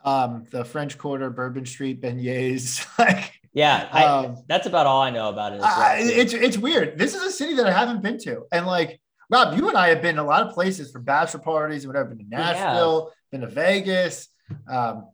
Um, 0.04 0.44
the 0.50 0.64
French 0.64 0.98
Quarter, 0.98 1.30
Bourbon 1.30 1.66
Street, 1.66 2.00
beignets. 2.00 2.86
like, 2.98 3.32
Yeah, 3.52 3.88
I, 3.90 4.04
Um, 4.04 4.44
that's 4.48 4.66
about 4.66 4.86
all 4.86 5.02
I 5.02 5.10
know 5.10 5.28
about 5.28 5.52
it. 5.52 5.60
well, 5.60 5.80
I, 5.80 5.98
it's 6.00 6.32
it's 6.32 6.58
weird. 6.58 6.98
This 6.98 7.14
is 7.14 7.22
a 7.22 7.30
city 7.30 7.54
that 7.54 7.66
I 7.66 7.72
haven't 7.72 8.02
been 8.02 8.18
to, 8.18 8.42
and 8.52 8.66
like 8.66 9.00
Rob, 9.30 9.56
you 9.56 9.68
and 9.68 9.76
I 9.76 9.88
have 9.88 10.02
been 10.02 10.18
a 10.18 10.24
lot 10.24 10.46
of 10.46 10.52
places 10.52 10.92
for 10.92 11.00
bachelor 11.00 11.40
parties 11.40 11.84
and 11.84 11.92
whatever. 11.92 12.10
Been 12.10 12.18
to. 12.18 12.36
Nashville, 12.36 13.12
been 13.32 13.40
to 13.40 13.46
Vegas. 13.48 14.28
Um, 14.68 15.08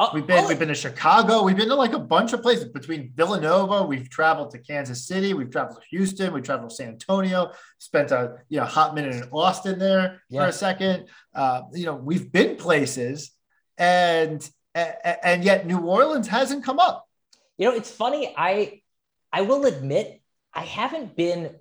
I'll- 0.00 0.10
we've 0.14 0.26
been 0.26 0.38
I'll- 0.38 0.48
we've 0.48 0.58
been 0.58 0.68
to 0.68 0.74
Chicago. 0.74 1.42
We've 1.42 1.56
been 1.56 1.68
to 1.68 1.74
like 1.74 1.92
a 1.92 1.98
bunch 1.98 2.32
of 2.32 2.42
places 2.42 2.64
between 2.68 3.12
Villanova. 3.14 3.82
We've 3.84 4.08
traveled 4.08 4.50
to 4.52 4.58
Kansas 4.58 5.06
City. 5.06 5.34
We've 5.34 5.50
traveled 5.50 5.76
to 5.80 5.86
Houston. 5.90 6.32
We 6.32 6.40
traveled 6.40 6.70
to 6.70 6.76
San 6.76 6.88
Antonio. 6.88 7.52
Spent 7.78 8.10
a 8.10 8.38
you 8.48 8.58
know 8.58 8.64
hot 8.66 8.94
minute 8.94 9.14
in 9.14 9.28
Austin 9.30 9.78
there 9.78 10.22
Yeah. 10.30 10.40
for 10.42 10.48
a 10.48 10.52
second. 10.52 11.06
Uh, 11.34 11.62
you 11.72 11.86
know 11.86 11.94
we've 11.94 12.32
been 12.32 12.56
places, 12.56 13.30
and 13.78 14.48
a- 14.74 15.26
and 15.26 15.44
yet 15.44 15.66
New 15.66 15.80
Orleans 15.80 16.28
hasn't 16.28 16.64
come 16.64 16.78
up. 16.78 17.06
You 17.58 17.68
know, 17.70 17.76
it's 17.76 17.90
funny. 17.90 18.34
I 18.36 18.80
I 19.32 19.42
will 19.42 19.66
admit 19.66 20.22
I 20.54 20.62
haven't 20.64 21.14
been 21.16 21.54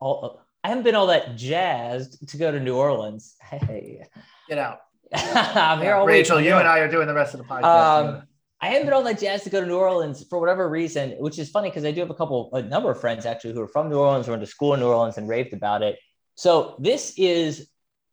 all 0.00 0.40
I 0.62 0.68
haven't 0.68 0.84
been 0.84 0.94
all 0.94 1.06
that 1.08 1.36
jazzed 1.36 2.28
to 2.28 2.36
go 2.36 2.52
to 2.52 2.60
New 2.60 2.76
Orleans. 2.76 3.34
Hey, 3.50 4.04
Get 4.48 4.58
out. 4.58 4.80
I'm 5.14 5.80
here 5.80 5.94
all. 5.94 6.06
Rachel, 6.06 6.38
I'm 6.38 6.44
you 6.44 6.54
and 6.54 6.68
I 6.68 6.78
are 6.78 6.88
doing 6.88 7.06
the 7.06 7.14
rest 7.14 7.34
of 7.34 7.38
the 7.38 7.46
podcast. 7.46 7.64
Um, 7.64 8.22
I 8.60 8.68
haven't 8.68 8.86
been 8.86 8.92
all 8.92 9.02
that 9.04 9.18
Jazz 9.18 9.42
to 9.44 9.50
go 9.50 9.60
to 9.60 9.66
New 9.66 9.78
Orleans 9.78 10.24
for 10.28 10.38
whatever 10.38 10.68
reason, 10.68 11.12
which 11.12 11.38
is 11.38 11.48
funny 11.48 11.70
because 11.70 11.84
I 11.84 11.92
do 11.92 12.00
have 12.00 12.10
a 12.10 12.14
couple, 12.14 12.50
a 12.52 12.60
number 12.60 12.90
of 12.90 13.00
friends 13.00 13.24
actually 13.24 13.54
who 13.54 13.62
are 13.62 13.68
from 13.68 13.88
New 13.88 13.98
Orleans, 13.98 14.28
went 14.28 14.42
to 14.42 14.46
school 14.46 14.74
in 14.74 14.80
New 14.80 14.88
Orleans 14.88 15.16
and 15.16 15.28
raved 15.28 15.54
about 15.54 15.82
it. 15.82 15.98
So 16.34 16.76
this 16.78 17.14
is 17.16 17.70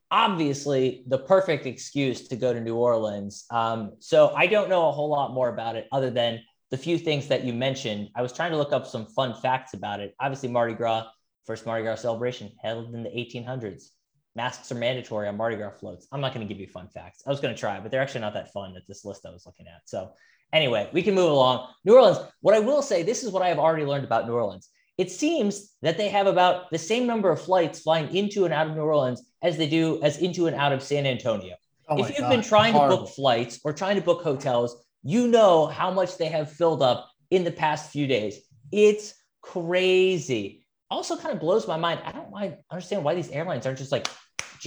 obviously 0.10 1.04
the 1.08 1.18
perfect 1.18 1.66
excuse 1.66 2.30
to 2.30 2.38
go 2.38 2.54
to 2.54 2.62
New 2.62 2.76
Orleans. 2.76 3.46
Um, 3.52 3.94
so 4.00 4.34
I 4.36 4.48
don't 4.48 4.70
know 4.70 4.88
a 4.88 4.92
whole 4.92 5.10
lot 5.10 5.34
more 5.34 5.50
about 5.50 5.76
it 5.76 5.88
other 5.92 6.10
than 6.10 6.40
the 6.72 6.78
few 6.78 6.98
things 6.98 7.28
that 7.28 7.44
you 7.44 7.54
mentioned. 7.54 8.10
I 8.16 8.22
was 8.22 8.32
trying 8.32 8.52
to 8.52 8.58
look 8.58 8.72
up 8.72 8.88
some 8.88 9.06
fun 9.08 9.34
facts 9.34 9.74
about 9.74 10.00
it. 10.00 10.16
Obviously, 10.20 10.50
Mardi 10.50 10.74
Gras, 10.74 11.08
first 11.46 11.66
Mardi 11.66 11.84
Gras 11.84 12.02
celebration 12.02 12.52
held 12.62 12.94
in 12.96 13.04
the 13.04 13.10
1800s. 13.10 13.90
Masks 14.38 14.72
are 14.72 14.76
mandatory 14.76 15.28
on 15.28 15.36
Mardi 15.36 15.56
Gras 15.56 15.72
floats. 15.72 16.08
I'm 16.12 16.22
not 16.22 16.32
going 16.32 16.48
to 16.48 16.54
give 16.54 16.62
you 16.62 16.68
fun 16.68 16.88
facts. 16.88 17.24
I 17.26 17.32
was 17.32 17.40
going 17.40 17.54
to 17.54 17.60
try, 17.60 17.80
but 17.80 17.90
they're 17.90 18.02
actually 18.02 18.22
not 18.22 18.36
that 18.36 18.54
fun 18.54 18.76
at 18.78 18.84
this 18.88 19.04
list 19.04 19.26
I 19.26 19.32
was 19.32 19.48
looking 19.48 19.66
at. 19.66 19.82
So, 19.86 20.12
anyway, 20.54 20.92
we 20.94 21.02
can 21.02 21.16
move 21.16 21.32
along. 21.32 21.68
New 21.84 21.96
Orleans, 21.96 22.20
what 22.42 22.54
I 22.54 22.60
will 22.60 22.84
say, 22.84 23.02
this 23.02 23.24
is 23.24 23.32
what 23.32 23.42
I 23.42 23.50
have 23.50 23.58
already 23.58 23.84
learned 23.84 24.06
about 24.06 24.28
New 24.28 24.34
Orleans. 24.34 24.70
It 25.00 25.10
seems 25.10 25.74
that 25.82 25.98
they 25.98 26.08
have 26.10 26.28
about 26.28 26.70
the 26.70 26.78
same 26.78 27.08
number 27.08 27.32
of 27.32 27.42
flights 27.42 27.80
flying 27.80 28.16
into 28.16 28.46
and 28.46 28.54
out 28.54 28.68
of 28.68 28.76
New 28.76 28.84
Orleans 28.84 29.24
as 29.42 29.58
they 29.58 29.68
do 29.68 30.00
as 30.04 30.20
into 30.20 30.46
and 30.46 30.56
out 30.56 30.72
of 30.72 30.84
San 30.84 31.08
Antonio. 31.08 31.56
Oh 31.90 31.98
if 31.98 32.10
you've 32.10 32.20
God, 32.20 32.30
been 32.30 32.44
trying 32.44 32.74
to 32.74 32.80
book 32.80 33.10
flights 33.10 33.60
or 33.64 33.74
trying 33.74 33.96
to 33.96 34.04
book 34.04 34.22
hotels, 34.22 34.86
you 35.02 35.28
know 35.28 35.66
how 35.66 35.90
much 35.90 36.18
they 36.18 36.28
have 36.28 36.52
filled 36.52 36.84
up 36.84 37.10
in 37.32 37.44
the 37.44 37.52
past 37.52 37.92
few 37.92 38.06
days. 38.06 38.40
It's 38.72 39.16
crazy. 39.42 40.68
Also, 40.92 41.18
kind 41.18 41.34
of 41.34 41.40
blows 41.40 41.68
my 41.68 41.78
mind. 41.78 42.02
I 42.06 42.12
don't 42.12 42.32
mind 42.32 42.58
understand 42.72 43.04
why 43.04 43.16
these 43.16 43.30
airlines 43.30 43.66
aren't 43.66 43.80
just 43.80 43.92
like 43.92 44.08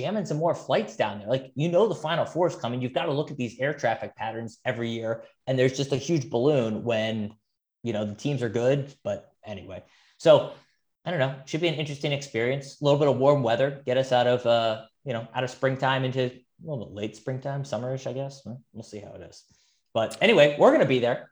jamming 0.00 0.24
some 0.24 0.38
more 0.38 0.54
flights 0.54 0.96
down 0.96 1.18
there. 1.18 1.28
Like 1.28 1.52
you 1.54 1.68
know 1.68 1.86
the 1.86 1.94
final 1.94 2.24
four 2.24 2.46
is 2.46 2.56
coming. 2.56 2.80
You've 2.80 2.94
got 2.94 3.06
to 3.06 3.12
look 3.12 3.30
at 3.30 3.36
these 3.36 3.58
air 3.60 3.74
traffic 3.74 4.16
patterns 4.16 4.58
every 4.64 4.90
year, 4.90 5.24
and 5.46 5.58
there's 5.58 5.76
just 5.76 5.92
a 5.92 5.96
huge 5.96 6.30
balloon 6.30 6.84
when 6.84 7.34
you 7.82 7.92
know 7.92 8.04
the 8.04 8.14
teams 8.14 8.42
are 8.42 8.48
good. 8.48 8.94
But 9.04 9.30
anyway, 9.44 9.82
so 10.18 10.52
I 11.04 11.10
don't 11.10 11.20
know. 11.20 11.34
Should 11.44 11.60
be 11.60 11.68
an 11.68 11.74
interesting 11.74 12.12
experience. 12.12 12.80
A 12.80 12.84
little 12.84 12.98
bit 12.98 13.08
of 13.08 13.18
warm 13.18 13.42
weather, 13.42 13.82
get 13.84 13.96
us 13.96 14.12
out 14.12 14.26
of 14.26 14.46
uh, 14.46 14.84
you 15.04 15.12
know, 15.12 15.26
out 15.34 15.44
of 15.44 15.50
springtime 15.50 16.04
into 16.04 16.20
a 16.22 16.30
little 16.62 16.86
bit 16.86 16.94
late 16.94 17.16
springtime, 17.16 17.62
summerish, 17.62 18.06
I 18.06 18.12
guess. 18.12 18.42
We'll 18.72 18.82
see 18.82 19.00
how 19.00 19.12
it 19.12 19.22
is. 19.22 19.44
But 19.92 20.16
anyway, 20.20 20.56
we're 20.58 20.72
gonna 20.72 20.86
be 20.86 20.98
there. 20.98 21.30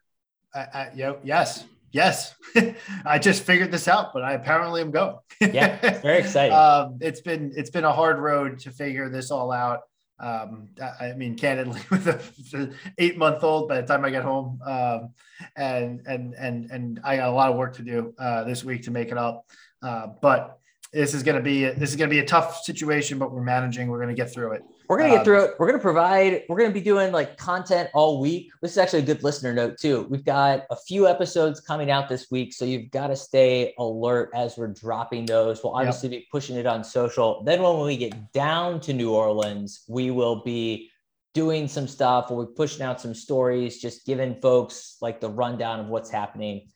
I, 0.54 0.60
I, 0.60 0.90
yo, 0.94 1.18
yes, 1.22 1.64
yes. 1.92 2.34
I 3.04 3.18
just 3.18 3.42
figured 3.42 3.70
this 3.70 3.88
out, 3.88 4.12
but 4.12 4.22
I 4.22 4.32
apparently 4.32 4.80
am 4.80 4.90
going. 4.90 5.16
Yeah, 5.40 6.00
very 6.00 6.18
exciting. 6.22 6.56
um, 6.56 6.98
it's 7.00 7.20
been 7.20 7.52
it's 7.56 7.70
been 7.70 7.84
a 7.84 7.92
hard 7.92 8.18
road 8.18 8.58
to 8.60 8.70
figure 8.70 9.08
this 9.08 9.30
all 9.30 9.52
out. 9.52 9.80
Um, 10.20 10.70
I 11.00 11.12
mean, 11.12 11.36
candidly, 11.36 11.80
with 11.90 12.06
a 12.08 12.72
eight 12.98 13.16
month 13.16 13.44
old 13.44 13.68
by 13.68 13.80
the 13.80 13.86
time 13.86 14.04
I 14.04 14.10
get 14.10 14.24
home, 14.24 14.60
um, 14.64 15.10
and 15.56 16.02
and 16.06 16.34
and 16.34 16.70
and 16.70 17.00
I 17.04 17.16
got 17.16 17.28
a 17.28 17.32
lot 17.32 17.50
of 17.50 17.56
work 17.56 17.76
to 17.76 17.82
do 17.82 18.14
uh, 18.18 18.44
this 18.44 18.64
week 18.64 18.84
to 18.84 18.90
make 18.90 19.10
it 19.10 19.18
up. 19.18 19.46
Uh, 19.82 20.08
but 20.20 20.58
this 20.92 21.14
is 21.14 21.22
going 21.22 21.36
to 21.36 21.42
be 21.42 21.64
this 21.64 21.90
is 21.90 21.96
going 21.96 22.10
to 22.10 22.14
be 22.14 22.20
a 22.20 22.26
tough 22.26 22.62
situation, 22.64 23.18
but 23.18 23.32
we're 23.32 23.42
managing. 23.42 23.88
We're 23.88 24.02
going 24.02 24.14
to 24.14 24.20
get 24.20 24.32
through 24.32 24.52
it. 24.52 24.62
We're 24.88 24.96
gonna 24.96 25.10
get 25.10 25.18
Um, 25.18 25.24
through 25.24 25.44
it. 25.44 25.54
We're 25.58 25.66
gonna 25.66 25.78
provide. 25.78 26.44
We're 26.48 26.58
gonna 26.58 26.72
be 26.72 26.80
doing 26.80 27.12
like 27.12 27.36
content 27.36 27.90
all 27.92 28.20
week. 28.20 28.50
This 28.62 28.72
is 28.72 28.78
actually 28.78 29.00
a 29.00 29.06
good 29.06 29.22
listener 29.22 29.52
note 29.52 29.76
too. 29.78 30.06
We've 30.08 30.24
got 30.24 30.64
a 30.70 30.76
few 30.76 31.06
episodes 31.06 31.60
coming 31.60 31.90
out 31.90 32.08
this 32.08 32.30
week, 32.30 32.54
so 32.54 32.64
you've 32.64 32.90
got 32.90 33.08
to 33.08 33.16
stay 33.16 33.74
alert 33.78 34.30
as 34.34 34.56
we're 34.56 34.68
dropping 34.68 35.26
those. 35.26 35.62
We'll 35.62 35.74
Yep. 35.74 35.80
obviously 35.80 36.08
be 36.08 36.26
pushing 36.32 36.56
it 36.56 36.64
on 36.66 36.82
social. 36.82 37.42
Then 37.44 37.62
when 37.62 37.80
we 37.80 37.98
get 37.98 38.32
down 38.32 38.80
to 38.80 38.94
New 38.94 39.12
Orleans, 39.14 39.84
we 39.88 40.10
will 40.10 40.42
be 40.42 40.90
doing 41.34 41.68
some 41.68 41.86
stuff. 41.86 42.30
We'll 42.30 42.46
be 42.46 42.54
pushing 42.54 42.82
out 42.82 42.98
some 42.98 43.14
stories, 43.14 43.80
just 43.80 44.06
giving 44.06 44.40
folks 44.40 44.96
like 45.02 45.20
the 45.20 45.28
rundown 45.28 45.80
of 45.80 45.88
what's 45.88 46.08
happening. 46.10 46.68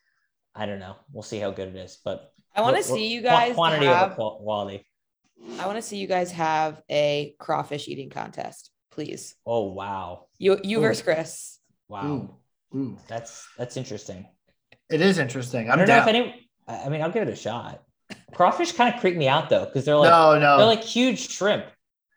I 0.54 0.66
don't 0.66 0.78
know. 0.78 0.96
We'll 1.12 1.22
see 1.22 1.38
how 1.38 1.50
good 1.50 1.68
it 1.68 1.76
is, 1.76 1.98
but 2.04 2.30
I 2.54 2.60
want 2.60 2.76
to 2.76 2.82
see 2.82 3.06
you 3.06 3.22
guys 3.22 3.54
quantity 3.54 3.86
have, 3.86 4.18
over 4.18 4.36
quality. 4.36 4.86
I 5.58 5.66
want 5.66 5.76
to 5.76 5.82
see 5.82 5.96
you 5.96 6.06
guys 6.06 6.32
have 6.32 6.80
a 6.90 7.34
crawfish 7.38 7.88
eating 7.88 8.10
contest, 8.10 8.70
please. 8.90 9.34
Oh 9.46 9.72
wow, 9.72 10.26
You 10.38 10.58
you 10.62 10.78
Ooh. 10.78 10.82
versus 10.82 11.02
Chris. 11.02 11.58
wow. 11.88 12.06
Ooh, 12.74 12.78
ooh. 12.78 12.98
That's 13.08 13.46
that's 13.58 13.76
interesting. 13.76 14.26
It 14.90 15.00
is 15.00 15.18
interesting. 15.18 15.68
I 15.68 15.72
I'm 15.72 15.78
don't 15.78 15.88
know 15.88 15.98
if 15.98 16.06
any. 16.06 16.48
I 16.68 16.84
I 16.84 16.88
mean, 16.88 17.02
I'll 17.02 17.10
give 17.10 17.26
it 17.26 17.32
a 17.32 17.36
shot. 17.36 17.82
Crawfish 18.34 18.72
kind 18.72 18.94
of 18.94 19.00
creep 19.00 19.16
me 19.16 19.26
out 19.28 19.48
though, 19.50 19.64
because 19.64 19.84
they're 19.84 19.96
like 19.96 20.10
no, 20.10 20.38
no, 20.38 20.58
they're 20.58 20.66
like 20.66 20.84
huge 20.84 21.30
shrimp. 21.30 21.64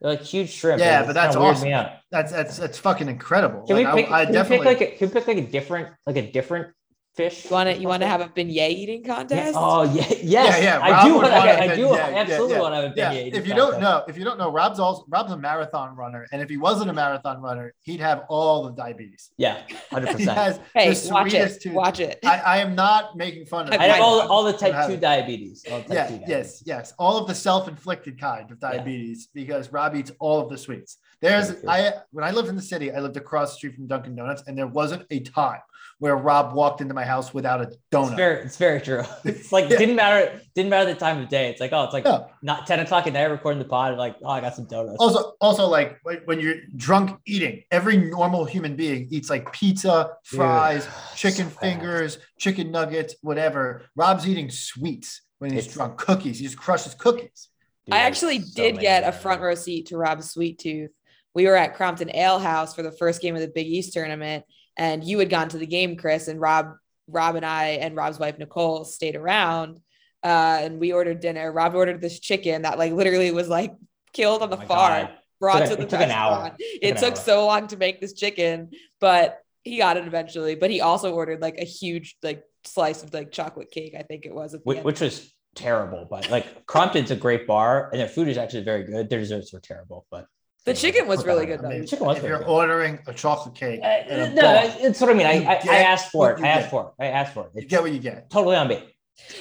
They're 0.02 0.12
like 0.12 0.22
huge 0.22 0.50
shrimp. 0.52 0.80
Yeah, 0.82 1.06
but 1.06 1.14
that's 1.14 1.36
awesome. 1.36 1.70
Me 1.70 1.86
that's 2.12 2.32
that's 2.32 2.58
that's 2.58 2.78
fucking 2.78 3.08
incredible. 3.08 3.66
Can 3.66 3.78
Like, 3.78 3.86
we 3.96 4.02
I- 4.02 4.04
pick? 4.04 4.12
I, 4.12 4.26
can 4.26 4.34
definitely 4.34 4.68
we 4.68 4.74
pick 4.76 4.80
like 4.82 4.94
a? 4.94 4.98
Can 4.98 5.08
we 5.08 5.14
pick 5.14 5.28
like 5.28 5.38
a 5.38 5.48
different, 5.48 5.88
like 6.06 6.18
a 6.18 6.32
different 6.32 6.74
fish. 7.16 7.46
You 7.46 7.52
want 7.52 7.70
to 7.70 7.78
you 7.78 7.88
want 7.88 8.02
to 8.02 8.08
have 8.08 8.22
a 8.22 8.28
beignet 8.28 8.70
eating 8.70 9.04
Yeah. 9.06 9.16
contest? 9.16 9.54
Oh 9.56 9.84
yeah, 9.84 10.04
yes. 10.10 10.24
Yeah, 10.24 10.58
yeah, 10.58 10.80
I 10.82 11.08
do. 11.08 11.14
would 11.16 11.22
Want, 11.24 11.34
want 11.34 11.50
okay, 11.50 11.68
a 11.68 11.72
I 11.72 11.76
do. 11.76 11.82
Yeah, 11.88 12.14
absolutely 12.22 12.56
yeah. 12.56 12.62
want 12.62 12.74
to 12.74 12.82
have 12.82 12.92
a 12.92 12.94
Yeah, 12.96 13.14
beignet. 13.14 13.34
if 13.36 13.48
you 13.48 13.54
don't 13.54 13.80
know, 13.80 14.04
if 14.08 14.18
you 14.18 14.24
don't 14.24 14.38
know, 14.38 14.52
Rob's 14.52 14.80
also 14.80 15.06
Rob's 15.08 15.32
a 15.32 15.38
marathon 15.38 15.96
runner, 15.96 16.28
and 16.32 16.42
if 16.42 16.50
he 16.50 16.58
wasn't 16.58 16.90
a 16.90 16.94
marathon 16.94 17.42
runner, 17.42 17.74
he'd 17.82 18.00
have 18.00 18.24
all 18.30 18.64
the 18.64 18.72
diabetes. 18.72 19.32
yeah, 19.38 19.62
hundred 19.92 20.08
He 20.10 20.14
percent. 20.16 20.38
has 20.38 20.60
hey, 20.74 20.94
the 20.94 21.14
watch 21.14 21.34
it. 21.34 21.62
tooth. 21.62 21.74
Watch 21.74 22.00
it. 22.00 22.20
I, 22.26 22.38
I 22.40 22.58
am 22.58 22.76
not 22.76 23.16
making 23.16 23.46
fun 23.46 23.68
of. 23.68 23.74
I 23.74 23.78
I 23.78 23.88
have 23.88 24.02
all, 24.02 24.22
all 24.32 24.44
the 24.44 24.54
type 24.54 24.88
two 24.88 24.98
diabetes. 24.98 25.66
All 25.72 25.80
type 25.82 25.90
Yeah, 25.92 26.08
two 26.08 26.14
diabetes. 26.20 26.30
yes, 26.30 26.64
yes. 26.66 26.94
All 27.00 27.18
of 27.18 27.28
the 27.28 27.36
self-inflicted 27.36 28.20
kind 28.20 28.52
of 28.52 28.60
diabetes 28.60 29.30
because 29.34 29.72
Rob 29.72 29.96
eats 29.96 30.12
all 30.20 30.40
of 30.42 30.50
the 30.50 30.58
sweets. 30.58 30.98
There's 31.22 31.54
I 31.68 31.94
when 32.12 32.26
I 32.26 32.32
lived 32.32 32.50
in 32.50 32.56
the 32.56 32.62
city, 32.62 32.92
I 32.92 33.00
lived 33.00 33.18
across 33.18 33.52
the 33.52 33.56
street 33.58 33.76
from 33.76 33.88
Dunkin' 33.88 34.16
Donuts, 34.16 34.44
and 34.48 34.58
there 34.58 34.68
wasn't 34.68 35.06
a 35.12 35.20
time 35.22 35.62
where 36.00 36.16
Rob 36.18 36.54
walked 36.54 36.82
into 36.82 36.94
my 36.94 37.06
house 37.06 37.34
without 37.34 37.62
a 37.62 37.64
It's 37.68 37.78
donut. 37.92 38.16
very, 38.18 38.44
it's 38.44 38.58
very 38.58 38.82
true. 38.82 39.04
It's 39.24 39.52
like 39.52 39.70
Yeah. 39.70 39.78
didn't 39.78 39.96
matter, 39.96 40.42
didn't 40.54 40.70
matter 40.70 40.94
the 40.94 41.00
time 41.00 41.22
of 41.22 41.30
day. 41.30 41.50
It's 41.50 41.62
like 41.62 41.72
oh, 41.72 41.84
it's 41.86 41.94
like 41.94 42.04
Yeah. 42.06 42.26
not 42.42 42.68
ten 42.68 42.80
o'clock 42.82 43.08
at 43.08 43.14
night 43.14 43.24
recording 43.24 43.60
the 43.60 43.68
pod. 43.68 43.98
Like 43.98 44.18
oh, 44.24 44.30
I 44.30 44.42
got 44.42 44.56
some 44.56 44.66
donuts. 44.68 44.98
Also, 45.00 45.34
also 45.40 45.68
like 45.68 45.98
when- 46.04 46.22
when 46.26 46.40
you're 46.42 46.56
drunk 46.76 47.20
eating, 47.26 47.64
every 47.72 47.96
normal 47.98 48.44
human 48.46 48.76
being 48.76 49.08
eats 49.10 49.30
like 49.30 49.52
pizza, 49.54 50.12
fries, 50.26 50.84
Dude, 50.86 50.94
chicken 51.18 51.50
so 51.50 51.56
bad. 51.56 51.60
fingers, 51.62 52.18
chicken 52.40 52.72
nuggets, 52.72 53.16
whatever. 53.22 53.84
Rob's 53.96 54.28
eating 54.28 54.50
sweets 54.52 55.22
when 55.40 55.52
he's 55.52 55.60
It's- 55.66 55.74
drunk. 55.76 55.98
Cookies. 55.98 56.40
He 56.40 56.46
just 56.46 56.58
crushes 56.58 56.94
cookies. 56.94 57.50
Dude, 57.86 57.96
I 57.96 58.00
actually 58.00 58.42
so 58.42 58.54
did 58.64 58.76
many 58.76 58.86
get 58.88 59.04
a 59.08 59.12
front 59.14 59.42
row 59.42 59.56
seat 59.56 59.86
to 59.88 59.98
Rob's 59.98 60.30
Sweet 60.32 60.60
Tooth. 60.60 60.92
We 61.34 61.46
were 61.48 61.56
at 61.56 61.76
Crompton 61.76 62.10
Ale 62.16 62.40
House 62.40 62.74
for 62.76 62.82
the 62.82 62.92
first 62.92 63.22
game 63.22 63.36
of 63.36 63.42
the 63.42 63.48
Big 63.48 63.68
East 63.68 63.94
tournament, 63.94 64.44
and 64.78 65.04
you 65.04 65.20
had 65.20 65.30
gone 65.30 65.50
to 65.50 65.58
the 65.58 65.66
game, 65.68 65.96
Chris, 65.98 66.28
and 66.28 66.40
Rob, 66.40 66.74
Rob 67.08 67.36
and 67.36 67.46
I 67.46 67.66
and 67.82 67.96
Rob's 67.96 68.20
wife 68.20 68.38
Nicole 68.40 68.84
stayed 68.86 69.16
around, 69.16 69.80
uh, 70.24 70.60
and 70.62 70.80
we 70.80 70.92
ordered 70.94 71.20
dinner. 71.20 71.52
Rob 71.52 71.76
ordered 71.76 72.02
this 72.02 72.20
chicken 72.20 72.64
that 72.64 72.78
like 72.78 72.92
literally 72.94 73.32
was 73.32 73.48
like 73.50 73.74
killed 74.14 74.42
on 74.42 74.50
the 74.50 74.58
Oh 74.58 74.66
farm, 74.66 75.06
God. 75.08 75.10
brought 75.40 75.60
Took 75.60 75.70
to 75.70 75.76
the 75.78 75.82
it 75.84 75.90
took 75.90 76.02
an 76.02 76.12
hour. 76.12 76.32
restaurant. 76.32 76.58
Took 76.60 76.68
It 76.82 76.90
an 76.90 76.96
took 76.98 77.12
hour. 77.18 77.24
so 77.24 77.46
long 77.46 77.68
to 77.68 77.78
make 77.78 78.02
this 78.02 78.14
chicken, 78.14 78.72
but 79.00 79.40
he 79.64 79.78
got 79.78 79.98
it 79.98 80.06
eventually. 80.08 80.56
But 80.56 80.72
he 80.72 80.82
also 80.82 81.14
ordered 81.14 81.42
like 81.42 81.58
a 81.60 81.66
huge 81.66 82.18
like 82.24 82.44
slice 82.64 83.04
of 83.04 83.14
like 83.14 83.32
chocolate 83.32 83.72
cake. 83.72 83.96
I 83.98 84.04
think 84.04 84.26
it 84.26 84.34
was 84.34 84.56
Which, 84.64 84.80
which 84.84 85.02
was 85.02 85.32
terrible. 85.56 86.08
But 86.10 86.30
like 86.32 86.66
Crompton's 86.66 87.12
a 87.12 87.16
great 87.16 87.46
bar, 87.48 87.90
and 87.92 88.00
their 88.02 88.08
food 88.10 88.28
is 88.28 88.38
actually 88.38 88.64
very 88.64 88.84
good. 88.84 89.10
Their 89.10 89.20
desserts 89.20 89.54
were 89.54 89.60
terrible, 89.60 90.06
but 90.10 90.26
The 90.66 90.74
chicken 90.74 91.08
was 91.08 91.26
really 91.26 91.46
good 91.46 91.60
I 91.60 91.62
though. 91.62 91.70
mean, 91.70 91.82
The 91.82 91.88
chicken 91.88 92.06
was 92.08 92.18
if 92.18 92.24
you're 92.24 92.40
good. 92.40 92.48
ordering 92.48 93.00
a 93.08 93.14
chocolate 93.14 93.54
cake, 93.56 93.82
Uh, 93.84 93.88
a 94.10 94.30
no, 94.34 94.42
bar, 94.42 94.62
it's 94.80 95.00
what 95.00 95.12
I 95.12 95.14
mean. 95.14 95.28
I, 95.28 95.44
I, 95.46 95.62
I 95.70 95.78
asked 95.78 96.12
for 96.12 96.32
it. 96.32 96.42
I 96.42 96.48
asked 96.48 96.62
get. 96.64 96.70
for 96.72 96.94
it. 96.98 97.04
I 97.04 97.08
asked 97.08 97.34
for 97.34 97.46
it. 97.54 97.62
you 97.62 97.68
get 97.68 97.82
what 97.84 97.92
you 97.92 98.00
get. 98.00 98.30
totally 98.32 98.56
on 98.56 98.68
me. 98.68 98.84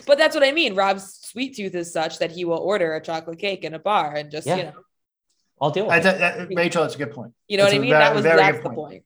But 0.06 0.18
that's 0.18 0.34
what 0.34 0.44
I 0.44 0.52
mean. 0.52 0.74
Rob's 0.74 1.18
sweet 1.22 1.56
tooth 1.56 1.74
is 1.74 1.92
such 1.92 2.18
that 2.18 2.30
he 2.30 2.44
will 2.44 2.58
order 2.58 2.94
a 2.94 3.00
chocolate 3.00 3.38
cake 3.38 3.64
in 3.64 3.72
a 3.74 3.78
bar 3.78 4.14
and 4.14 4.30
just, 4.30 4.46
Yeah. 4.46 4.56
you 4.56 4.62
know, 4.64 4.72
I'll 5.60 5.70
deal 5.70 5.86
with 5.86 5.96
it. 5.96 6.02
that, 6.02 6.18
that- 6.48 6.48
Rachel, 6.54 6.82
that's 6.82 6.94
a 6.94 6.98
good 6.98 7.12
point. 7.12 7.32
you 7.48 7.56
know 7.56 7.64
That's 7.64 7.72
what 7.74 7.78
I 7.78 7.80
mean? 7.82 7.90
very- 7.90 8.04
that 8.04 8.14
was 8.14 8.22
very 8.22 8.36
that's 8.36 8.56
good 8.58 8.64
the 8.64 8.68
point. 8.74 8.76
point. 8.90 9.02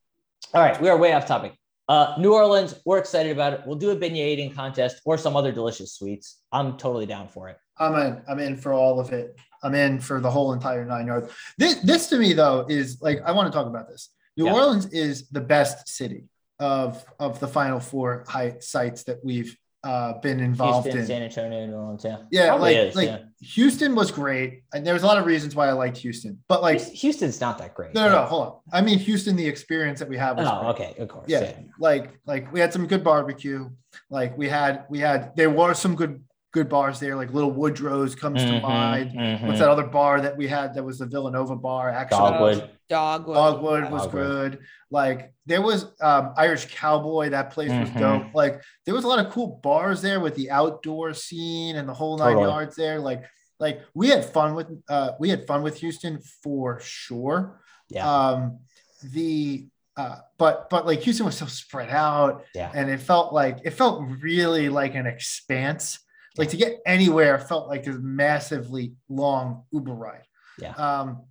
All 0.55 0.63
right, 0.63 0.81
we 0.81 0.89
are 0.89 0.97
way 0.99 1.13
off 1.13 1.27
topic. 1.27 1.53
Uh, 1.89 2.15
New 2.19 2.35
Orleans, 2.35 2.75
we're 2.85 2.99
excited 2.99 3.33
about 3.33 3.53
it. 3.55 3.61
We'll 3.65 3.77
do 3.77 3.91
a 3.91 3.97
beignet 3.97 4.17
eating 4.17 4.53
contest 4.53 5.01
or 5.07 5.17
some 5.17 5.37
other 5.37 5.53
delicious 5.53 5.93
sweets. 5.95 6.39
I'm 6.53 6.77
totally 6.77 7.07
down 7.07 7.29
for 7.29 7.49
it. 7.49 7.57
I'm 7.79 7.95
in. 7.95 8.23
I'm 8.29 8.39
in 8.41 8.57
for 8.57 8.73
all 8.75 8.99
of 9.01 9.13
it. 9.13 9.37
I'm 9.63 9.75
in 9.75 10.01
for 10.01 10.21
the 10.21 10.31
whole 10.31 10.53
entire 10.53 10.85
nine 10.85 11.07
yards. 11.07 11.33
This, 11.57 11.75
this 11.77 12.09
to 12.11 12.19
me 12.19 12.33
though 12.33 12.67
is 12.69 13.01
like 13.01 13.21
I 13.25 13.33
want 13.33 13.53
to 13.53 13.57
talk 13.57 13.67
about 13.67 13.89
this. 13.89 14.11
New 14.37 14.47
Yeah. 14.47 14.55
Orleans 14.55 14.87
is 14.87 15.29
the 15.31 15.41
best 15.41 15.89
city 15.89 16.25
of 16.61 17.05
of 17.19 17.41
the 17.41 17.49
Final 17.49 17.81
Four 17.81 18.25
high 18.29 18.57
sites 18.61 19.05
that 19.05 19.19
we've 19.25 19.57
uh, 19.85 20.15
been 20.21 20.41
involved 20.41 20.87
Houston, 20.87 21.03
in. 21.03 21.07
San 21.07 21.23
Antonio, 21.23 21.67
New 21.67 21.75
Orleans. 21.75 22.05
Yeah, 22.05 22.17
yeah, 22.33 22.49
Probably 22.49 22.75
like 22.75 22.87
is, 22.89 22.97
like 22.97 23.09
yeah. 23.09 23.19
Houston 23.41 23.95
was 23.95 24.11
great, 24.11 24.65
and 24.75 24.85
there's 24.85 25.05
a 25.05 25.07
lot 25.07 25.19
of 25.19 25.25
reasons 25.25 25.55
why 25.55 25.69
I 25.69 25.73
liked 25.73 25.97
Houston. 25.99 26.43
But 26.49 26.63
like, 26.63 26.81
Houston's 26.81 27.41
not 27.41 27.59
that 27.59 27.75
great. 27.75 27.95
no, 27.95 28.07
no, 28.09 28.13
no, 28.23 28.27
hold 28.27 28.47
on. 28.47 28.53
I 28.73 28.81
mean, 28.81 28.99
Houston, 28.99 29.37
the 29.37 29.47
experience 29.47 30.01
that 30.01 30.09
we 30.09 30.17
have 30.19 30.37
was 30.37 30.49
Oh, 30.51 30.61
great. 30.61 30.71
okay, 30.91 31.01
of 31.03 31.09
course. 31.09 31.27
yeah, 31.29 31.41
Yeah. 31.43 31.53
like 31.79 32.11
like 32.27 32.53
we 32.53 32.59
had 32.59 32.73
some 32.73 32.87
good 32.89 33.05
barbecue 33.05 33.71
like 34.11 34.37
we 34.37 34.49
had 34.49 34.85
we 34.91 34.99
had 34.99 35.35
there 35.37 35.51
were 35.51 35.75
some 35.75 35.95
good 35.95 36.23
good 36.53 36.69
bars 36.69 36.99
there 36.99 37.15
like 37.15 37.33
little 37.33 37.51
woodrow's 37.51 38.15
comes 38.15 38.43
to 38.43 38.49
Mhm, 38.49 38.63
mind 38.63 39.11
mhm. 39.13 39.47
what's 39.47 39.59
that 39.59 39.69
other 39.69 39.87
bar 39.87 40.21
that 40.23 40.37
we 40.37 40.49
had 40.49 40.75
that 40.75 40.83
was 40.83 40.99
the 40.99 41.07
villanova 41.07 41.55
bar 41.55 41.91
actually 41.91 42.19
Dogwood. 42.31 42.71
Dogwood. 42.89 43.35
dogwood 43.37 43.91
was 43.91 44.03
Dogwood. 44.05 44.13
good 44.53 44.59
like 44.91 45.35
there 45.45 45.61
was 45.61 45.85
um 46.01 46.33
irish 46.37 46.67
cowboy 46.75 47.29
that 47.31 47.51
place 47.51 47.71
was 47.71 47.91
Mhm. 47.91 47.99
dope 47.99 48.35
like 48.35 48.63
there 48.87 48.95
was 48.95 49.05
a 49.05 49.09
lot 49.09 49.19
of 49.19 49.31
cool 49.31 49.61
bars 49.63 50.01
there 50.01 50.21
with 50.21 50.35
the 50.37 50.51
outdoor 50.51 51.13
scene 51.13 51.77
and 51.77 51.87
the 51.89 51.95
whole 51.95 52.17
nine 52.17 52.35
Totally. 52.35 52.51
yards 52.51 52.77
there 52.77 52.99
like 52.99 53.25
like 53.61 53.83
we 53.95 54.09
had 54.09 54.25
fun 54.25 54.55
with 54.55 54.69
uh 54.89 55.11
we 55.21 55.29
had 55.29 55.47
fun 55.47 55.63
with 55.63 55.77
houston 55.77 56.19
for 56.43 56.81
sure 56.81 57.61
Yeah. 57.91 58.09
um 58.11 58.61
the 59.03 59.69
uh 59.99 60.17
but 60.39 60.71
but 60.71 60.87
like 60.87 61.01
houston 61.01 61.27
was 61.27 61.37
so 61.37 61.45
spread 61.47 61.91
out 61.91 62.45
Yeah. 62.55 62.71
and 62.75 62.89
it 62.89 63.01
felt 63.01 63.35
like 63.35 63.59
it 63.65 63.73
felt 63.73 64.03
really 64.23 64.71
like 64.71 64.95
an 64.95 65.07
expanse 65.07 65.99
like 66.39 66.51
to 66.51 66.57
get 66.57 66.79
anywhere 66.87 67.39
felt 67.39 67.69
like 67.69 67.85
this 67.85 67.97
massively 68.01 68.95
long 69.09 69.65
uber 69.73 69.93
ride 69.93 70.25
Yeah. 70.59 70.73
um 70.73 71.25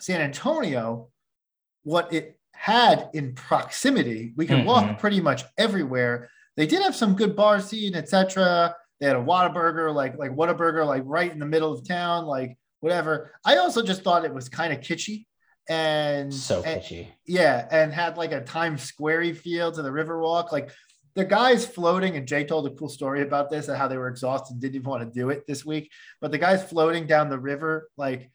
san 0.00 0.20
antonio 0.20 1.08
what 1.84 2.12
it 2.12 2.38
had 2.52 3.10
in 3.14 3.34
proximity 3.34 4.32
we 4.36 4.46
could 4.46 4.64
walk 4.64 4.84
Mhm. 4.84 4.98
pretty 4.98 5.20
much 5.20 5.44
everywhere 5.58 6.28
they 6.56 6.66
did 6.66 6.82
have 6.82 6.96
some 6.96 7.14
good 7.14 7.36
bar 7.36 7.60
scene 7.60 7.94
etc 7.94 8.74
they 8.98 9.06
had 9.06 9.16
a 9.16 9.20
Whataburger, 9.20 9.94
like 9.94 10.18
like 10.18 10.30
Whataburger, 10.32 10.84
like 10.86 11.02
right 11.06 11.32
in 11.32 11.38
the 11.38 11.46
middle 11.46 11.72
of 11.72 11.88
town, 11.88 12.26
like 12.26 12.58
whatever. 12.80 13.32
I 13.46 13.56
also 13.56 13.80
just 13.82 14.02
thought 14.02 14.26
it 14.26 14.34
was 14.34 14.50
kind 14.50 14.74
of 14.74 14.80
kitschy 14.80 15.24
and 15.70 16.32
So 16.34 16.62
and- 16.62 16.82
kitschy. 16.82 17.06
yeah, 17.26 17.66
and 17.70 17.94
had 17.94 18.18
like 18.18 18.32
a 18.32 18.42
Times 18.42 18.82
Square 18.82 19.36
feel 19.36 19.72
to 19.72 19.80
the 19.80 19.88
Riverwalk. 19.88 20.52
Like 20.52 20.70
the 21.14 21.24
guys 21.24 21.66
floating, 21.66 22.16
and 22.16 22.26
Jay 22.26 22.44
told 22.44 22.66
a 22.66 22.70
cool 22.70 22.88
story 22.88 23.22
about 23.22 23.50
this 23.50 23.68
and 23.68 23.76
how 23.76 23.88
they 23.88 23.96
were 23.96 24.08
exhausted 24.08 24.60
didn't 24.60 24.76
even 24.76 24.90
want 24.90 25.02
to 25.02 25.18
do 25.18 25.30
it 25.30 25.46
this 25.46 25.64
week. 25.64 25.90
But 26.20 26.30
the 26.30 26.38
guys 26.38 26.62
floating 26.62 27.06
down 27.06 27.30
the 27.30 27.38
river, 27.38 27.90
like 27.96 28.30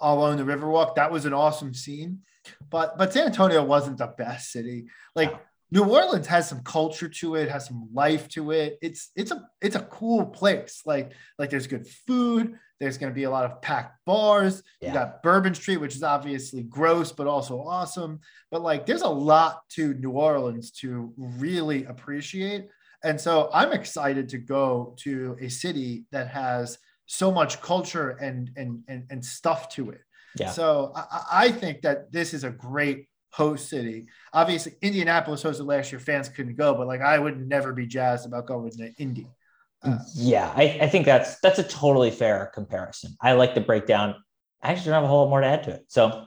along 0.00 0.36
the 0.38 0.44
Riverwalk, 0.44 0.94
that 0.96 1.12
was 1.12 1.24
an 1.24 1.34
awesome 1.34 1.74
scene. 1.74 2.20
But 2.70 2.98
but 2.98 3.12
San 3.12 3.26
Antonio 3.26 3.64
wasn't 3.64 3.98
the 3.98 4.12
best 4.18 4.50
city. 4.50 4.86
Like. 5.14 5.34
New 5.72 5.82
Orleans 5.82 6.28
has 6.28 6.48
some 6.48 6.62
culture 6.62 7.08
to 7.08 7.34
it, 7.34 7.50
has 7.50 7.66
some 7.66 7.88
life 7.92 8.28
to 8.28 8.52
it. 8.52 8.78
It's 8.80 9.10
it's 9.16 9.32
a 9.32 9.48
it's 9.60 9.74
a 9.74 9.80
cool 9.80 10.24
place. 10.24 10.82
Like 10.86 11.10
like 11.40 11.50
there's 11.50 11.66
good 11.66 11.88
food. 12.06 12.56
There's 12.78 12.98
going 12.98 13.10
to 13.10 13.14
be 13.14 13.24
a 13.24 13.30
lot 13.30 13.44
of 13.44 13.62
packed 13.62 14.04
bars. 14.04 14.62
Yeah. 14.80 14.88
You 14.88 14.94
got 14.94 15.22
Bourbon 15.22 15.54
Street, 15.54 15.78
which 15.78 15.96
is 15.96 16.02
obviously 16.02 16.62
gross 16.62 17.12
but 17.12 17.26
also 17.26 17.60
awesome. 17.60 18.20
But 18.50 18.62
like 18.62 18.86
there's 18.86 19.02
a 19.02 19.08
lot 19.08 19.62
to 19.70 19.94
New 19.94 20.10
Orleans 20.10 20.70
to 20.72 21.12
really 21.16 21.84
appreciate. 21.84 22.68
And 23.04 23.20
so 23.20 23.50
I'm 23.52 23.72
excited 23.72 24.28
to 24.30 24.38
go 24.38 24.94
to 24.98 25.36
a 25.40 25.48
city 25.48 26.04
that 26.12 26.28
has 26.28 26.78
so 27.06 27.30
much 27.30 27.60
culture 27.60 28.10
and 28.10 28.50
and 28.56 28.82
and, 28.88 29.04
and 29.10 29.24
stuff 29.24 29.68
to 29.74 29.90
it. 29.90 30.00
Yeah. 30.38 30.50
So 30.50 30.92
I, 30.94 31.00
I 31.00 31.22
I 31.46 31.52
think 31.52 31.82
that 31.82 32.12
this 32.12 32.34
is 32.34 32.44
a 32.44 32.50
great 32.50 33.08
host 33.30 33.68
city. 33.68 34.06
Obviously, 34.32 34.74
Indianapolis 34.82 35.42
hosted 35.42 35.66
last 35.66 35.92
year. 35.92 35.98
Fans 35.98 36.28
couldn't 36.28 36.56
go, 36.56 36.74
but 36.74 36.86
like 36.86 37.00
I 37.00 37.18
would 37.18 37.46
never 37.46 37.72
be 37.72 37.86
jazzed 37.86 38.26
about 38.26 38.46
going 38.46 38.70
to 38.70 38.92
Indy. 38.98 39.28
Uh, 39.82 39.98
yeah, 40.14 40.52
I, 40.56 40.78
I 40.82 40.88
think 40.88 41.06
that's 41.06 41.38
that's 41.40 41.58
a 41.58 41.62
totally 41.62 42.10
fair 42.10 42.50
comparison. 42.54 43.16
I 43.20 43.32
like 43.32 43.54
the 43.54 43.60
breakdown. 43.60 44.14
I 44.62 44.72
actually 44.72 44.86
don't 44.86 44.94
have 44.94 45.04
a 45.04 45.08
whole 45.08 45.24
lot 45.24 45.30
more 45.30 45.40
to 45.40 45.46
add 45.46 45.64
to 45.64 45.70
it. 45.70 45.84
So 45.88 46.26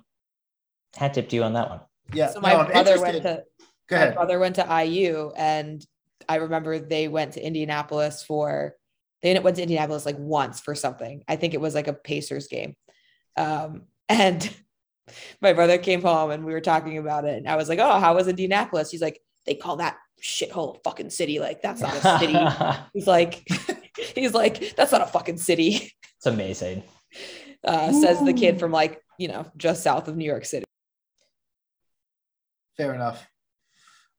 hat 0.95 1.13
tip 1.13 1.29
to 1.29 1.35
you 1.35 1.43
on 1.43 1.53
that 1.53 1.69
one. 1.69 1.81
yeah. 2.13 2.29
So 2.29 2.39
my 2.39 2.53
no, 2.53 2.65
brother 2.65 3.01
went 3.01 3.21
to 3.23 3.43
Go 3.89 3.95
my 3.95 4.01
ahead. 4.03 4.15
brother 4.15 4.39
went 4.39 4.55
to 4.55 4.83
IU 4.85 5.31
and 5.35 5.83
I 6.27 6.35
remember 6.35 6.79
they 6.79 7.07
went 7.07 7.33
to 7.33 7.45
Indianapolis 7.45 8.23
for 8.23 8.75
they 9.21 9.37
went 9.39 9.55
to 9.57 9.61
Indianapolis 9.63 10.05
like 10.05 10.17
once 10.19 10.59
for 10.59 10.75
something. 10.75 11.23
I 11.27 11.35
think 11.35 11.53
it 11.53 11.61
was 11.61 11.75
like 11.75 11.87
a 11.87 11.93
Pacers 11.93 12.47
game. 12.47 12.75
Um, 13.35 13.83
and 14.09 14.49
my 15.41 15.53
brother 15.53 15.77
came 15.77 16.01
home 16.01 16.31
and 16.31 16.45
we 16.45 16.53
were 16.53 16.61
talking 16.61 16.97
about 16.97 17.25
it. 17.25 17.37
And 17.37 17.47
I 17.47 17.55
was 17.55 17.67
like, 17.67 17.79
Oh, 17.79 17.99
how 17.99 18.15
was 18.15 18.27
Indianapolis? 18.27 18.91
He's 18.91 19.01
like, 19.01 19.19
they 19.45 19.55
call 19.55 19.77
that 19.77 19.97
shithole 20.21 20.81
fucking 20.83 21.09
city. 21.09 21.39
Like, 21.39 21.61
that's 21.61 21.81
not 21.81 21.95
a 21.95 22.19
city. 22.19 22.37
he's 22.93 23.07
like, 23.07 23.47
he's 24.15 24.33
like, 24.33 24.75
that's 24.75 24.91
not 24.91 25.01
a 25.01 25.07
fucking 25.07 25.37
city. 25.37 25.93
it's 26.17 26.25
amazing. 26.25 26.83
Uh, 27.63 27.91
says 27.91 28.23
the 28.23 28.33
kid 28.33 28.59
from 28.59 28.71
like, 28.71 29.01
you 29.17 29.27
know, 29.27 29.45
just 29.57 29.83
south 29.83 30.07
of 30.07 30.15
New 30.15 30.25
York 30.25 30.45
City. 30.45 30.65
Fair 32.77 32.93
enough. 32.93 33.27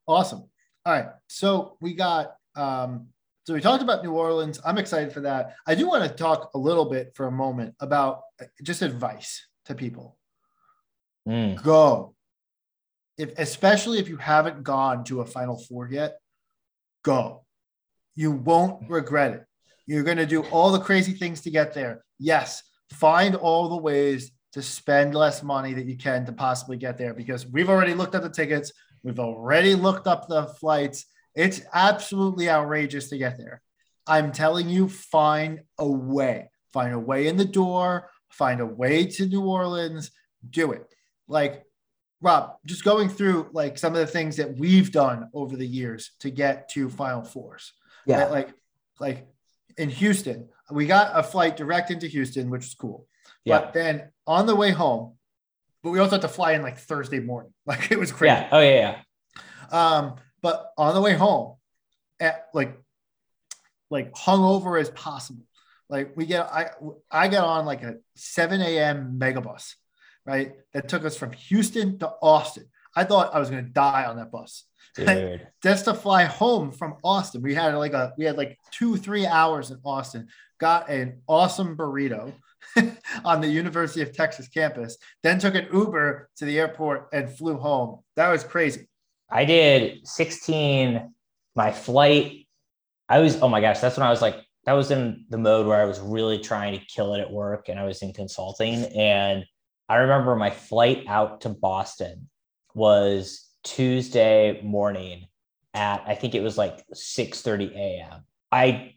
Awesome. 0.06 0.44
All 0.84 0.92
right. 0.92 1.06
So 1.28 1.76
we 1.80 1.94
got 1.94 2.34
um 2.56 3.08
so 3.44 3.54
we 3.54 3.60
talked 3.60 3.82
about 3.82 4.04
New 4.04 4.12
Orleans. 4.12 4.60
I'm 4.64 4.78
excited 4.78 5.12
for 5.12 5.20
that. 5.22 5.54
I 5.66 5.74
do 5.74 5.88
want 5.88 6.04
to 6.04 6.10
talk 6.10 6.50
a 6.54 6.58
little 6.58 6.84
bit 6.84 7.12
for 7.14 7.26
a 7.26 7.32
moment 7.32 7.74
about 7.80 8.20
uh, 8.40 8.44
just 8.62 8.82
advice 8.82 9.46
to 9.64 9.74
people. 9.74 10.18
Mm, 11.26 11.62
Go. 11.62 12.14
If 13.20 13.38
especially 13.38 13.98
if 13.98 14.08
you 14.08 14.16
haven't 14.16 14.62
gone 14.62 15.04
to 15.04 15.20
a 15.20 15.26
final 15.26 15.58
four 15.58 15.88
yet, 15.90 16.16
go. 17.02 17.44
You 18.14 18.30
won't 18.32 18.88
regret 18.88 19.32
it. 19.32 19.44
You're 19.86 20.04
going 20.04 20.16
to 20.16 20.26
do 20.26 20.42
all 20.44 20.72
the 20.72 20.80
crazy 20.80 21.12
things 21.12 21.42
to 21.42 21.50
get 21.50 21.74
there. 21.74 22.02
Yes, 22.18 22.62
find 22.92 23.34
all 23.34 23.68
the 23.68 23.76
ways 23.76 24.32
to 24.52 24.62
spend 24.62 25.14
less 25.14 25.42
money 25.42 25.74
that 25.74 25.86
you 25.86 25.96
can 25.96 26.24
to 26.26 26.32
possibly 26.32 26.76
get 26.76 26.96
there 26.96 27.12
because 27.12 27.46
we've 27.46 27.68
already 27.68 27.94
looked 27.94 28.14
at 28.14 28.22
the 28.22 28.30
tickets. 28.30 28.72
We've 29.02 29.20
already 29.20 29.74
looked 29.74 30.06
up 30.06 30.26
the 30.26 30.46
flights. 30.46 31.06
It's 31.34 31.60
absolutely 31.74 32.48
outrageous 32.48 33.10
to 33.10 33.18
get 33.18 33.38
there. 33.38 33.62
I'm 34.06 34.32
telling 34.32 34.68
you, 34.68 34.88
find 34.88 35.60
a 35.78 35.86
way. 35.86 36.50
Find 36.72 36.94
a 36.94 36.98
way 36.98 37.26
in 37.26 37.36
the 37.36 37.44
door, 37.44 38.10
find 38.30 38.60
a 38.60 38.66
way 38.66 39.06
to 39.06 39.26
New 39.26 39.42
Orleans, 39.42 40.10
do 40.48 40.72
it. 40.72 40.86
Like, 41.28 41.64
Rob, 42.20 42.56
just 42.66 42.84
going 42.84 43.08
through 43.08 43.48
like 43.52 43.78
some 43.78 43.94
of 43.94 44.00
the 44.00 44.06
things 44.06 44.36
that 44.36 44.56
we've 44.56 44.92
done 44.92 45.30
over 45.32 45.56
the 45.56 45.66
years 45.66 46.12
to 46.20 46.30
get 46.30 46.68
to 46.70 46.88
Final 46.90 47.22
Fours. 47.24 47.72
Yeah. 48.06 48.22
Right? 48.22 48.30
Like, 48.30 48.54
like 48.98 49.28
in 49.78 49.88
Houston, 49.88 50.48
we 50.70 50.86
got 50.86 51.12
a 51.14 51.22
flight 51.22 51.56
direct 51.56 51.90
into 51.90 52.06
Houston, 52.06 52.50
which 52.50 52.66
is 52.66 52.74
cool. 52.74 53.06
Yeah. 53.44 53.60
But 53.60 53.72
then 53.72 54.10
on 54.26 54.46
the 54.46 54.54
way 54.54 54.70
home, 54.70 55.14
but 55.82 55.90
we 55.90 55.98
also 55.98 56.12
had 56.12 56.22
to 56.22 56.28
fly 56.28 56.52
in 56.52 56.62
like 56.62 56.78
Thursday 56.78 57.20
morning. 57.20 57.52
Like 57.66 57.90
it 57.92 57.98
was 57.98 58.12
crazy. 58.12 58.34
Yeah. 58.34 58.48
Oh 58.52 58.60
yeah. 58.60 59.02
Yeah. 59.72 59.96
Um, 59.96 60.16
but 60.42 60.72
on 60.76 60.94
the 60.94 61.00
way 61.00 61.14
home, 61.14 61.56
at 62.18 62.48
like 62.52 62.76
like 63.90 64.12
hungover 64.12 64.80
as 64.80 64.90
possible. 64.90 65.44
Like 65.88 66.16
we 66.16 66.26
get 66.26 66.46
I 66.46 66.70
I 67.10 67.28
got 67.28 67.44
on 67.44 67.66
like 67.66 67.82
a 67.82 67.96
7 68.14 68.60
a.m. 68.60 69.18
megabus, 69.18 69.74
right? 70.30 70.52
That 70.72 70.88
took 70.88 71.04
us 71.04 71.16
from 71.16 71.32
Houston 71.32 71.98
to 71.98 72.12
Austin. 72.22 72.66
I 72.94 73.04
thought 73.04 73.34
I 73.34 73.40
was 73.40 73.50
gonna 73.50 73.62
die 73.62 74.04
on 74.04 74.16
that 74.16 74.30
bus. 74.30 74.64
Dude. 74.94 75.46
Just 75.62 75.84
to 75.84 75.94
fly 75.94 76.24
home 76.24 76.72
from 76.72 76.96
Austin. 77.04 77.42
We 77.42 77.54
had 77.54 77.74
like 77.74 77.92
a 77.92 78.12
we 78.16 78.24
had 78.24 78.36
like 78.36 78.58
two, 78.70 78.96
three 78.96 79.26
hours 79.26 79.70
in 79.70 79.78
Austin, 79.84 80.28
got 80.58 80.88
an 80.88 81.22
awesome 81.26 81.76
burrito 81.76 82.32
on 83.24 83.40
the 83.40 83.48
University 83.48 84.02
of 84.02 84.12
Texas 84.12 84.48
campus, 84.48 84.96
then 85.22 85.38
took 85.38 85.54
an 85.54 85.66
Uber 85.72 86.28
to 86.36 86.44
the 86.44 86.58
airport 86.58 87.08
and 87.12 87.30
flew 87.30 87.56
home. 87.56 88.00
That 88.16 88.30
was 88.30 88.44
crazy. 88.44 88.88
I 89.30 89.44
did 89.44 90.06
16. 90.06 91.12
My 91.56 91.72
flight, 91.72 92.46
I 93.08 93.18
was, 93.18 93.40
oh 93.42 93.48
my 93.48 93.60
gosh, 93.60 93.80
that's 93.80 93.96
when 93.96 94.06
I 94.06 94.10
was 94.10 94.22
like, 94.22 94.36
that 94.66 94.72
was 94.74 94.90
in 94.90 95.24
the 95.30 95.38
mode 95.38 95.66
where 95.66 95.80
I 95.80 95.84
was 95.84 95.98
really 96.00 96.38
trying 96.38 96.78
to 96.78 96.84
kill 96.86 97.14
it 97.14 97.20
at 97.20 97.30
work 97.30 97.68
and 97.68 97.78
I 97.78 97.84
was 97.84 98.02
in 98.02 98.12
consulting. 98.12 98.84
And 98.96 99.44
I 99.90 99.96
remember 99.96 100.36
my 100.36 100.50
flight 100.50 101.04
out 101.08 101.40
to 101.40 101.48
Boston 101.48 102.28
was 102.74 103.48
Tuesday 103.64 104.60
morning 104.62 105.26
at, 105.74 106.04
I 106.06 106.14
think 106.14 106.36
it 106.36 106.42
was 106.42 106.56
like 106.56 106.84
6 106.92 107.42
30 107.42 107.72
a.m. 107.74 108.22
I 108.52 108.94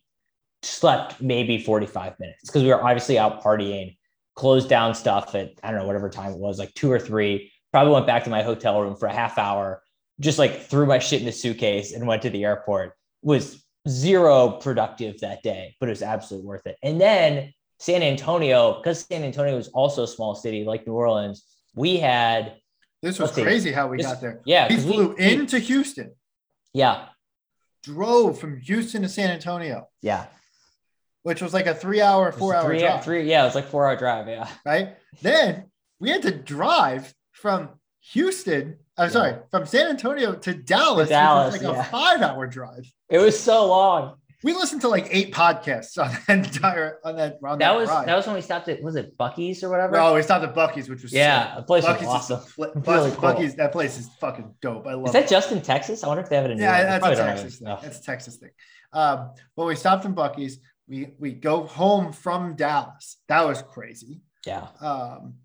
slept 0.62 1.20
maybe 1.20 1.58
45 1.58 2.20
minutes 2.20 2.42
because 2.46 2.62
we 2.62 2.70
were 2.70 2.84
obviously 2.84 3.18
out 3.18 3.44
partying, 3.44 3.98
closed 4.36 4.70
down 4.70 4.94
stuff 4.94 5.34
at, 5.34 5.54
I 5.64 5.72
don't 5.72 5.80
know, 5.80 5.88
whatever 5.88 6.12
time 6.12 6.34
it 6.34 6.38
was, 6.38 6.60
like 6.60 6.72
two 6.76 6.92
or 6.92 7.00
three. 7.00 7.52
Probably 7.72 7.92
went 7.92 8.06
back 8.06 8.24
to 8.26 8.30
my 8.30 8.44
hotel 8.44 8.80
room 8.80 8.96
for 8.96 9.08
a 9.08 9.14
half 9.14 9.40
hour, 9.40 9.82
just 10.20 10.38
like 10.38 10.62
threw 10.62 10.86
my 10.86 11.00
shit 11.00 11.24
in 11.24 11.28
a 11.28 11.32
suitcase 11.32 11.94
and 11.94 12.06
went 12.06 12.22
to 12.22 12.30
the 12.30 12.46
airport. 12.46 12.94
Was 13.24 13.66
zero 13.90 14.60
productive 14.62 15.22
that 15.22 15.42
day, 15.42 15.76
but 15.80 15.90
it 15.90 15.94
was 15.94 16.04
absolutely 16.04 16.48
worth 16.48 16.68
it. 16.68 16.78
And 16.84 17.02
then 17.02 17.52
San 17.84 18.02
Antonio, 18.02 18.78
because 18.78 19.02
San 19.02 19.24
Antonio 19.24 19.58
was 19.58 19.68
also 19.70 20.04
a 20.04 20.08
small 20.08 20.36
city 20.36 20.64
like 20.64 20.88
New 20.88 20.94
Orleans, 20.94 21.44
we 21.76 21.98
had 21.98 22.56
This 23.02 23.20
was 23.20 23.28
Let's 23.32 23.36
see. 23.36 23.44
crazy 23.44 23.72
how 23.74 23.88
we 23.90 23.98
This- 23.98 24.06
got 24.06 24.22
there. 24.22 24.40
yeah, 24.46 24.70
We 24.70 24.78
flew 24.78 25.16
we- 25.18 25.34
into 25.34 25.60
Houston, 25.60 26.16
yeah, 26.74 27.10
drove 27.84 28.40
from 28.40 28.58
Houston 28.62 29.02
to 29.02 29.10
San 29.10 29.30
Antonio, 29.32 29.90
yeah, 30.02 30.28
which 31.24 31.42
was 31.42 31.54
like 31.54 31.66
a 31.68 31.76
three 31.76 32.00
hour, 32.00 32.32
four 32.32 32.56
hour 32.56 32.64
three, 32.70 32.80
drive, 32.80 33.04
three, 33.04 33.30
yeah, 33.30 33.42
it 33.42 33.46
was 33.48 33.56
like 33.56 33.68
four 33.68 33.86
hour 33.86 33.98
drive, 33.98 34.30
yeah. 34.30 34.48
right? 34.66 34.96
Then 35.22 35.70
we 36.00 36.10
had 36.10 36.22
to 36.22 36.32
drive 36.32 37.14
from 37.34 37.78
Houston, 38.14 38.78
I'm 38.98 39.08
Yeah. 39.08 39.12
sorry, 39.12 39.36
from 39.52 39.66
San 39.66 39.90
Antonio 39.90 40.36
to 40.36 40.54
Dallas, 40.54 41.10
Dallas, 41.10 41.52
which 41.54 41.62
was 41.64 41.70
like 41.70 41.78
yeah. 41.78 41.86
a 41.86 41.92
five 41.92 42.22
hour 42.22 42.48
drive. 42.48 42.86
It 43.10 43.18
was 43.18 43.38
so 43.38 43.68
long. 43.68 44.16
We 44.44 44.54
listened 44.54 44.82
to 44.82 44.90
like 44.90 45.08
eight 45.10 45.34
podcasts 45.34 45.98
on 45.98 46.12
that 46.28 46.48
entire 46.48 47.00
on 47.06 47.16
that 47.16 47.40
on 47.44 47.58
That 47.60 47.72
that, 47.72 47.76
was 47.78 47.90
ride. 47.90 48.08
that 48.08 48.16
was 48.16 48.26
when 48.26 48.36
we 48.36 48.42
stopped 48.42 48.68
at 48.68 48.82
was 48.84 48.96
it 48.96 49.18
Buc-ee's 49.18 49.64
or 49.64 49.70
whatever? 49.70 49.94
no, 49.94 50.14
we 50.14 50.22
stopped 50.22 50.44
at 50.44 50.54
Buc-ee's, 50.54 50.90
which 50.90 51.02
was 51.04 51.14
yeah, 51.14 51.48
sick. 51.48 51.56
the 51.58 51.64
place 51.64 51.86
Buc-ee's 51.86 52.06
was 52.08 52.26
is 52.26 52.32
awesome. 52.32 52.40
fl- 52.50 52.64
Really 52.92 53.12
cool. 53.12 53.20
Buc-ee's 53.22 53.56
that 53.56 53.72
place 53.72 53.98
is 53.98 54.10
fucking 54.20 54.54
dope. 54.62 54.86
I 54.88 54.94
love 54.96 55.06
Is 55.10 55.16
it. 55.16 55.20
that 55.22 55.30
just 55.30 55.52
in 55.52 55.62
Texas? 55.62 56.04
I 56.04 56.08
wonder 56.08 56.24
if 56.24 56.30
they 56.30 56.36
have 56.36 56.46
it 56.46 56.52
in 56.52 56.58
Yeah, 56.58 57.00
that's 57.00 57.20
a 57.20 57.24
Texas 57.24 57.58
thing. 57.60 57.68
That's 57.82 58.00
a 58.00 58.04
Texas 58.04 58.36
thing. 58.38 58.50
Um, 58.92 59.32
but 59.56 59.66
we 59.66 59.76
stopped 59.76 60.06
in 60.06 60.14
Buc-ee's. 60.14 60.60
We 60.88 61.14
we 61.18 61.32
go 61.34 61.64
home 61.66 62.12
from 62.12 62.56
Dallas. 62.56 63.18
That 63.30 63.46
was 63.46 63.62
crazy. 63.62 64.20
Yeah. 64.46 64.68
Um, 64.82 65.36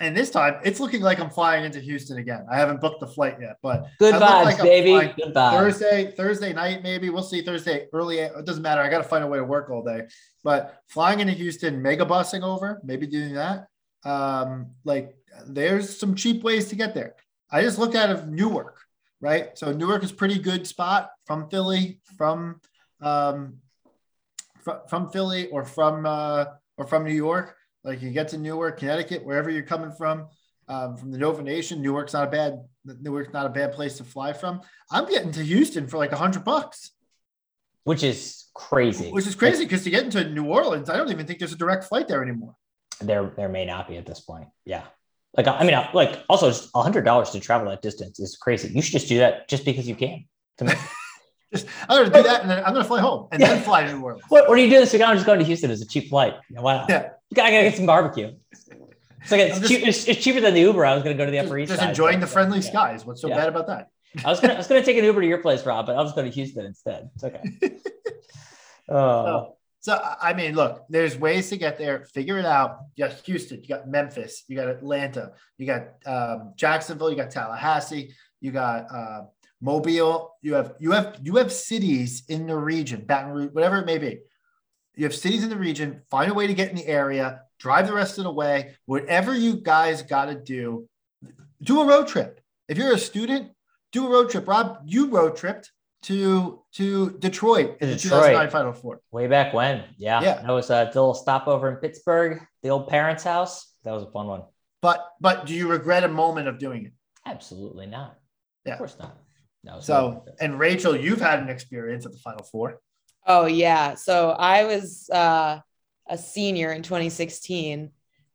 and 0.00 0.16
this 0.16 0.30
time 0.30 0.58
it's 0.64 0.80
looking 0.80 1.02
like 1.02 1.20
I'm 1.20 1.30
flying 1.30 1.64
into 1.64 1.78
Houston 1.78 2.18
again. 2.18 2.46
I 2.50 2.56
haven't 2.56 2.80
booked 2.80 3.00
the 3.00 3.06
flight 3.06 3.36
yet, 3.40 3.56
but 3.62 3.86
Good 3.98 4.14
vibes, 4.14 4.44
like 4.44 4.58
baby. 4.58 5.12
Good 5.16 5.34
vibes. 5.34 5.52
Thursday, 5.52 6.12
Thursday 6.16 6.52
night, 6.52 6.82
maybe 6.82 7.10
we'll 7.10 7.22
see. 7.22 7.42
Thursday 7.42 7.86
early, 7.92 8.18
it 8.18 8.44
doesn't 8.46 8.62
matter. 8.62 8.80
I 8.80 8.88
got 8.88 8.98
to 8.98 9.04
find 9.04 9.22
a 9.22 9.26
way 9.26 9.38
to 9.38 9.44
work 9.44 9.70
all 9.70 9.82
day. 9.84 10.06
But 10.42 10.80
flying 10.88 11.20
into 11.20 11.34
Houston, 11.34 11.82
mega 11.82 12.06
busing 12.06 12.42
over, 12.42 12.80
maybe 12.82 13.06
doing 13.06 13.34
that. 13.34 13.66
Um, 14.04 14.70
like 14.84 15.14
there's 15.46 15.98
some 15.98 16.14
cheap 16.14 16.42
ways 16.42 16.68
to 16.68 16.76
get 16.76 16.94
there. 16.94 17.14
I 17.50 17.62
just 17.62 17.78
looked 17.78 17.94
out 17.94 18.10
of 18.10 18.28
Newark, 18.28 18.78
right? 19.20 19.56
So 19.58 19.72
Newark 19.72 20.02
is 20.02 20.12
pretty 20.12 20.38
good 20.38 20.66
spot 20.66 21.10
from 21.26 21.50
Philly, 21.50 22.00
from 22.16 22.60
um, 23.02 23.58
fr- 24.60 24.86
from 24.88 25.10
Philly 25.10 25.48
or 25.48 25.64
from 25.64 26.06
uh, 26.06 26.46
or 26.78 26.86
from 26.86 27.04
New 27.04 27.14
York. 27.14 27.54
Like 27.84 28.02
you 28.02 28.10
get 28.10 28.28
to 28.28 28.38
Newark, 28.38 28.78
Connecticut, 28.78 29.24
wherever 29.24 29.50
you're 29.50 29.62
coming 29.62 29.92
from, 29.92 30.28
um, 30.68 30.96
from 30.96 31.10
the 31.10 31.18
Nova 31.18 31.42
Nation, 31.42 31.82
Newark's 31.82 32.12
not 32.12 32.28
a 32.28 32.30
bad 32.30 32.60
Newark's 32.84 33.32
not 33.32 33.46
a 33.46 33.50
bad 33.50 33.72
place 33.72 33.96
to 33.98 34.04
fly 34.04 34.32
from. 34.32 34.60
I'm 34.90 35.06
getting 35.08 35.32
to 35.32 35.42
Houston 35.42 35.86
for 35.86 35.98
like 35.98 36.12
a 36.12 36.16
hundred 36.16 36.44
bucks, 36.44 36.92
Which 37.84 38.02
is 38.02 38.46
crazy. 38.54 39.10
which 39.10 39.26
is 39.26 39.34
crazy 39.34 39.64
because 39.64 39.84
to 39.84 39.90
get 39.90 40.04
into 40.04 40.28
New 40.28 40.44
Orleans, 40.46 40.88
I 40.90 40.96
don't 40.96 41.10
even 41.10 41.26
think 41.26 41.38
there's 41.38 41.52
a 41.52 41.56
direct 41.58 41.84
flight 41.84 42.08
there 42.08 42.22
anymore. 42.22 42.54
There, 43.00 43.32
there 43.36 43.48
may 43.48 43.64
not 43.64 43.88
be 43.88 43.96
at 43.96 44.06
this 44.06 44.20
point. 44.20 44.48
Yeah. 44.64 44.82
Like, 45.36 45.46
I 45.46 45.64
mean, 45.64 45.78
like, 45.94 46.22
also 46.28 46.52
a 46.74 46.82
hundred 46.82 47.04
dollars 47.04 47.30
to 47.30 47.40
travel 47.40 47.68
that 47.70 47.82
distance 47.82 48.18
is 48.18 48.36
crazy. 48.36 48.68
You 48.74 48.82
should 48.82 48.92
just 48.92 49.08
do 49.08 49.18
that 49.18 49.48
just 49.48 49.64
because 49.64 49.88
you 49.88 49.94
can. 49.94 50.24
To 50.58 50.64
me, 50.64 50.72
Just 51.52 51.66
I'm 51.88 52.04
gonna 52.04 52.14
do 52.16 52.22
that 52.28 52.42
and 52.42 52.50
then 52.50 52.58
I'm 52.64 52.72
gonna 52.72 52.84
fly 52.84 53.00
home 53.00 53.26
and 53.32 53.42
then 53.42 53.60
fly 53.62 53.84
to 53.84 53.92
New 53.92 54.02
Orleans. 54.04 54.24
what, 54.28 54.48
what 54.48 54.56
are 54.56 54.62
you 54.62 54.68
doing 54.70 54.82
this 54.82 54.92
week? 54.92 55.02
I'm 55.02 55.16
just 55.16 55.26
going 55.26 55.40
to 55.40 55.44
Houston 55.44 55.70
as 55.72 55.82
a 55.82 55.86
cheap 55.86 56.08
flight. 56.08 56.34
You 56.48 56.56
know, 56.56 56.62
why 56.62 56.76
not? 56.76 56.88
Yeah. 56.88 57.08
You 57.30 57.36
gotta, 57.36 57.50
get 57.50 57.76
some 57.76 57.86
barbecue. 57.86 58.34
It's 58.52 59.30
like 59.30 59.40
it's, 59.40 59.58
just- 59.58 59.70
cheap, 59.70 59.86
it's, 59.86 60.08
it's 60.08 60.22
cheaper 60.22 60.40
than 60.40 60.54
the 60.54 60.60
Uber. 60.60 60.84
I 60.84 60.94
was 60.94 61.04
going 61.04 61.16
to 61.16 61.22
go 61.22 61.26
to 61.26 61.30
the 61.30 61.36
Just, 61.38 61.46
Upper 61.46 61.58
East 61.58 61.68
just 61.68 61.80
Side. 61.80 61.90
enjoying 61.90 62.20
the 62.20 62.26
friendly 62.26 62.58
yeah. 62.58 62.70
skies. 62.70 63.04
What's 63.04 63.20
so 63.20 63.28
Yeah. 63.28 63.36
bad 63.36 63.48
about 63.48 63.66
that? 63.68 63.88
I 64.24 64.28
was 64.30 64.40
gonna, 64.40 64.54
I 64.54 64.56
was 64.56 64.66
gonna 64.66 64.82
take 64.82 64.96
an 64.96 65.04
Uber 65.04 65.20
to 65.20 65.26
your 65.26 65.38
place, 65.38 65.64
Rob, 65.64 65.86
but 65.86 65.96
I'll 65.96 66.02
just 66.04 66.16
go 66.16 66.22
to 66.22 66.30
Houston 66.30 66.66
instead. 66.66 67.10
It's 67.14 67.24
okay. 67.24 67.42
Oh, 68.88 68.96
Oh. 68.96 69.56
So 69.82 69.98
I 70.20 70.34
mean, 70.34 70.54
look, 70.54 70.84
there's 70.90 71.16
ways 71.16 71.48
to 71.50 71.56
get 71.56 71.78
there. 71.78 72.04
Figure 72.12 72.38
it 72.38 72.44
out. 72.44 72.80
You 72.96 73.06
got 73.06 73.14
Houston, 73.20 73.62
you 73.62 73.68
got 73.68 73.88
Memphis, 73.88 74.44
you 74.46 74.56
got 74.56 74.68
Atlanta, 74.68 75.32
you 75.56 75.66
got 75.66 75.88
um, 76.04 76.52
Jacksonville, 76.54 77.08
you 77.10 77.16
got 77.16 77.30
Tallahassee, 77.30 78.12
you 78.40 78.50
got 78.50 78.94
uh, 78.94 79.22
Mobile. 79.62 80.34
You 80.42 80.54
have 80.54 80.74
you 80.80 80.90
have 80.90 81.16
you 81.22 81.36
have 81.36 81.50
cities 81.50 82.24
in 82.28 82.46
the 82.46 82.56
region, 82.56 83.04
Baton 83.06 83.32
Rouge, 83.32 83.52
whatever 83.52 83.78
it 83.78 83.86
may 83.86 83.96
be. 83.96 84.18
You 84.96 85.04
have 85.04 85.14
cities 85.14 85.42
in 85.42 85.50
the 85.50 85.56
region. 85.56 86.02
Find 86.10 86.30
a 86.30 86.34
way 86.34 86.46
to 86.46 86.54
get 86.54 86.70
in 86.70 86.76
the 86.76 86.86
area. 86.86 87.42
Drive 87.58 87.86
the 87.86 87.94
rest 87.94 88.18
of 88.18 88.24
the 88.24 88.32
way. 88.32 88.76
Whatever 88.86 89.34
you 89.34 89.56
guys 89.56 90.02
got 90.02 90.26
to 90.26 90.34
do, 90.34 90.88
do 91.62 91.80
a 91.80 91.86
road 91.86 92.08
trip. 92.08 92.40
If 92.68 92.78
you're 92.78 92.92
a 92.92 92.98
student, 92.98 93.50
do 93.92 94.06
a 94.06 94.10
road 94.10 94.30
trip. 94.30 94.46
Rob, 94.46 94.78
you 94.84 95.08
road 95.08 95.36
tripped 95.36 95.70
to 96.02 96.62
to 96.72 97.10
Detroit 97.18 97.76
in 97.80 97.90
the 97.90 97.96
2009 97.96 98.50
Final 98.50 98.72
Four. 98.72 99.00
way 99.10 99.26
back 99.26 99.52
when. 99.52 99.84
Yeah. 99.98 100.22
Yeah. 100.22 100.42
That 100.42 100.50
was 100.50 100.70
uh, 100.70 100.84
a 100.84 100.86
little 100.86 101.14
stopover 101.14 101.70
in 101.70 101.76
Pittsburgh, 101.76 102.40
the 102.62 102.70
old 102.70 102.88
parents' 102.88 103.24
house. 103.24 103.72
That 103.84 103.92
was 103.92 104.04
a 104.04 104.10
fun 104.10 104.26
one. 104.26 104.42
But 104.82 105.06
but 105.20 105.46
do 105.46 105.54
you 105.54 105.68
regret 105.68 106.04
a 106.04 106.08
moment 106.08 106.48
of 106.48 106.58
doing 106.58 106.86
it? 106.86 106.92
Absolutely 107.26 107.86
not. 107.86 108.18
Yeah. 108.64 108.72
Of 108.72 108.78
course 108.78 108.96
not. 108.98 109.16
No. 109.62 109.80
So 109.80 110.24
and 110.40 110.58
Rachel, 110.58 110.96
you've 110.96 111.20
had 111.20 111.40
an 111.40 111.48
experience 111.48 112.06
at 112.06 112.12
the 112.12 112.18
Final 112.18 112.44
Four. 112.44 112.80
Oh 113.26 113.46
yeah. 113.46 113.94
So 113.94 114.30
I 114.30 114.64
was 114.64 115.08
uh, 115.10 115.60
a 116.08 116.18
senior 116.18 116.72
in 116.72 116.82
2016, 116.82 117.90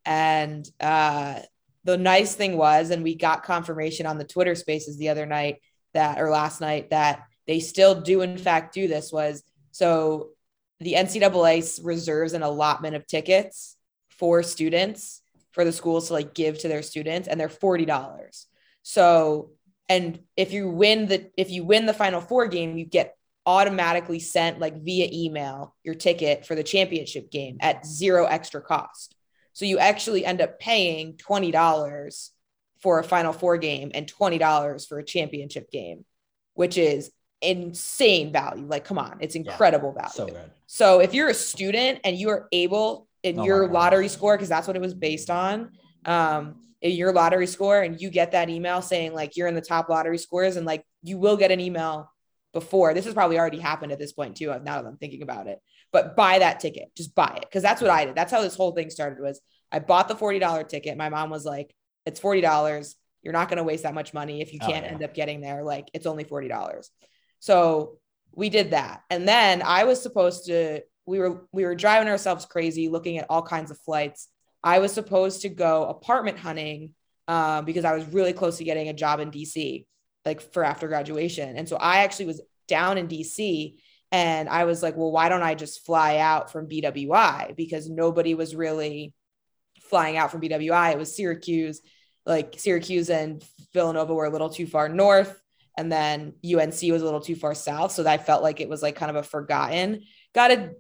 and 0.06 0.70
uh, 0.80 1.40
the 1.84 1.98
nice 1.98 2.36
thing 2.36 2.58
was, 2.58 2.90
and 2.90 3.04
we 3.04 3.16
got 3.16 3.44
confirmation 3.44 4.06
on 4.06 4.18
the 4.18 4.24
Twitter 4.24 4.56
Spaces 4.56 4.98
the 4.98 5.10
other 5.10 5.26
night 5.26 5.62
that, 5.94 6.20
or 6.20 6.30
last 6.30 6.62
night, 6.62 6.90
that 6.92 7.24
they 7.48 7.60
still 7.60 8.02
do 8.02 8.22
in 8.22 8.38
fact 8.38 8.74
do 8.74 8.88
this. 8.88 9.12
Was 9.12 9.44
so 9.72 10.30
the 10.80 10.94
NCAA 10.94 11.80
reserves 11.84 12.34
an 12.34 12.44
allotment 12.44 12.96
of 12.96 13.08
tickets 13.08 13.78
for 14.10 14.44
students 14.44 15.22
for 15.52 15.64
the 15.66 15.72
schools 15.72 16.08
to 16.08 16.14
like 16.14 16.34
give 16.34 16.60
to 16.60 16.68
their 16.68 16.84
students, 16.84 17.28
and 17.28 17.40
they're 17.40 17.50
forty 17.50 17.86
dollars. 17.86 18.48
So 18.84 19.52
and 19.88 20.20
if 20.36 20.52
you 20.52 20.70
win 20.70 21.08
the 21.08 21.30
if 21.38 21.52
you 21.52 21.64
win 21.64 21.86
the 21.86 21.94
Final 21.94 22.22
Four 22.22 22.48
game, 22.48 22.78
you 22.78 22.86
get 22.86 23.15
automatically 23.46 24.20
sent 24.20 24.60
like 24.60 24.82
via 24.84 25.08
email 25.12 25.76
your 25.84 25.96
ticket 25.96 26.46
for 26.46 26.56
the 26.56 26.64
championship 26.64 27.32
game 27.32 27.58
at 27.62 27.86
zero 27.86 28.26
extra 28.26 28.62
cost. 28.62 29.16
So 29.54 29.66
you 29.66 29.78
actually 29.80 30.26
end 30.26 30.42
up 30.42 30.60
paying 30.60 31.14
$20 31.14 32.30
for 32.82 33.00
a 33.00 33.04
final 33.04 33.34
four 33.34 33.58
game 33.58 33.92
and 33.94 34.12
$20 34.12 34.88
for 34.88 35.00
a 35.00 35.04
championship 35.04 35.72
game, 35.72 36.06
which 36.54 36.78
is 36.78 37.12
insane 37.42 38.32
value. 38.32 38.66
Like, 38.66 38.86
come 38.86 38.98
on, 38.98 39.18
it's 39.22 39.36
incredible 39.36 39.94
value. 39.94 40.34
So. 40.34 40.50
So 40.68 41.00
if 41.00 41.14
you're 41.14 41.30
a 41.30 41.34
student 41.34 42.00
and 42.04 42.18
you 42.18 42.30
are 42.30 42.48
able 42.52 43.08
in 43.24 43.40
Oh 43.40 43.46
your 43.46 43.68
lottery 43.68 44.08
score, 44.08 44.36
because 44.36 44.50
that's 44.50 44.68
what 44.68 44.76
it 44.76 44.82
was 44.82 44.94
based 44.94 45.30
on, 45.30 45.72
um, 46.06 46.62
in 46.82 46.92
your 46.92 47.12
lottery 47.12 47.48
score, 47.48 47.82
and 47.82 48.00
you 48.00 48.10
get 48.10 48.34
that 48.34 48.50
email 48.50 48.82
saying 48.82 49.14
like 49.14 49.36
you're 49.36 49.48
in 49.48 49.56
the 49.56 49.62
top 49.62 49.90
lottery 49.90 50.18
scores, 50.18 50.56
and 50.56 50.66
like 50.66 50.84
you 51.02 51.18
will 51.18 51.38
get 51.38 51.52
an 51.52 51.60
email 51.60 52.12
before. 52.56 52.94
This 52.96 53.06
has 53.06 53.14
probably 53.14 53.38
already 53.38 53.60
happened 53.60 53.92
at 53.92 54.00
this 54.00 54.14
point 54.14 54.38
too. 54.38 54.48
Now 54.48 54.82
that 54.82 54.86
I'm 54.88 54.98
thinking 54.98 55.22
about 55.22 55.46
it, 55.48 55.60
but 55.92 56.16
buy 56.16 56.40
that 56.40 56.62
ticket, 56.62 56.96
just 56.96 57.14
buy 57.14 57.34
it, 57.36 57.42
because 57.42 57.62
that's 57.62 57.82
what 57.82 57.92
I 57.92 58.06
did. 58.06 58.16
That's 58.16 58.32
how 58.32 58.42
this 58.42 58.56
whole 58.56 58.72
thing 58.72 58.90
started. 58.90 59.22
Was 59.22 59.42
I 59.72 59.80
bought 59.80 60.08
the 60.08 60.16
forty 60.16 60.40
dollar 60.40 60.64
ticket? 60.64 60.98
My 60.98 61.10
mom 61.10 61.30
was 61.30 61.46
like, 61.46 61.76
"It's 62.06 62.20
forty 62.20 62.42
dollars. 62.42 62.96
You're 63.22 63.34
not 63.34 63.50
going 63.50 63.58
to 63.58 63.64
waste 63.64 63.84
that 63.84 63.94
much 63.94 64.14
money 64.14 64.42
if 64.42 64.54
you 64.54 64.60
Oh, 64.64 64.68
can't 64.68 64.86
yeah. 64.86 64.92
end 64.92 65.04
up 65.04 65.14
getting 65.14 65.42
there. 65.42 65.64
Like 65.64 65.90
it's 65.94 66.06
only 66.08 66.24
forty 66.24 66.48
dollars." 66.48 66.90
So 67.40 68.00
we 68.32 68.50
did 68.50 68.72
that. 68.72 69.04
And 69.10 69.28
then 69.28 69.62
I 69.62 69.84
was 69.84 70.02
supposed 70.02 70.46
to 70.46 70.82
we 71.06 71.20
were 71.20 71.46
we 71.52 71.66
were 71.66 71.76
driving 71.76 72.08
ourselves 72.08 72.46
crazy 72.46 72.88
looking 72.90 73.18
at 73.18 73.28
all 73.30 73.42
kinds 73.44 73.70
of 73.70 73.78
flights. 73.80 74.30
I 74.64 74.80
was 74.80 74.94
supposed 74.94 75.42
to 75.44 75.50
go 75.50 75.86
apartment 75.86 76.40
hunting 76.40 76.94
um, 77.28 77.66
because 77.66 77.86
I 77.86 77.94
was 77.94 78.06
really 78.08 78.34
close 78.34 78.58
to 78.58 78.64
getting 78.64 78.88
a 78.90 78.94
job 78.94 79.20
in 79.20 79.30
DC 79.30 79.86
like 80.26 80.42
for 80.54 80.64
after 80.64 80.88
graduation. 80.88 81.56
And 81.56 81.70
so 81.70 81.76
I 81.78 82.00
actually 82.00 82.26
was 82.26 82.42
down 82.68 82.98
in 82.98 83.08
DC 83.08 83.76
and 84.12 84.50
I 84.50 84.66
was 84.66 84.82
like, 84.82 84.96
well, 84.96 85.12
why 85.12 85.30
don't 85.30 85.44
I 85.44 85.56
just 85.56 85.86
fly 85.86 86.18
out 86.18 86.52
from 86.52 86.68
BWI 86.70 87.56
because 87.56 87.90
nobody 87.90 88.34
was 88.34 88.56
really 88.56 89.14
flying 89.82 90.18
out 90.18 90.32
from 90.32 90.42
BWI. 90.42 90.94
It 90.94 90.98
was 90.98 91.16
Syracuse, 91.16 91.82
like 92.26 92.56
Syracuse 92.58 93.10
and 93.10 93.44
Villanova 93.74 94.14
were 94.14 94.26
a 94.26 94.30
little 94.32 94.50
too 94.50 94.68
far 94.68 94.90
north 94.90 95.40
and 95.78 95.92
then 95.92 96.34
UNC 96.46 96.82
was 96.84 97.02
a 97.02 97.06
little 97.06 97.20
too 97.20 97.36
far 97.36 97.54
south. 97.54 97.92
So 97.92 98.08
I 98.08 98.18
felt 98.18 98.42
like 98.42 98.62
it 98.62 98.70
was 98.70 98.82
like 98.82 98.96
kind 98.96 99.10
of 99.10 99.18
a 99.18 99.24
forgotten. 99.24 100.04
Got 100.34 100.52
a 100.52 100.72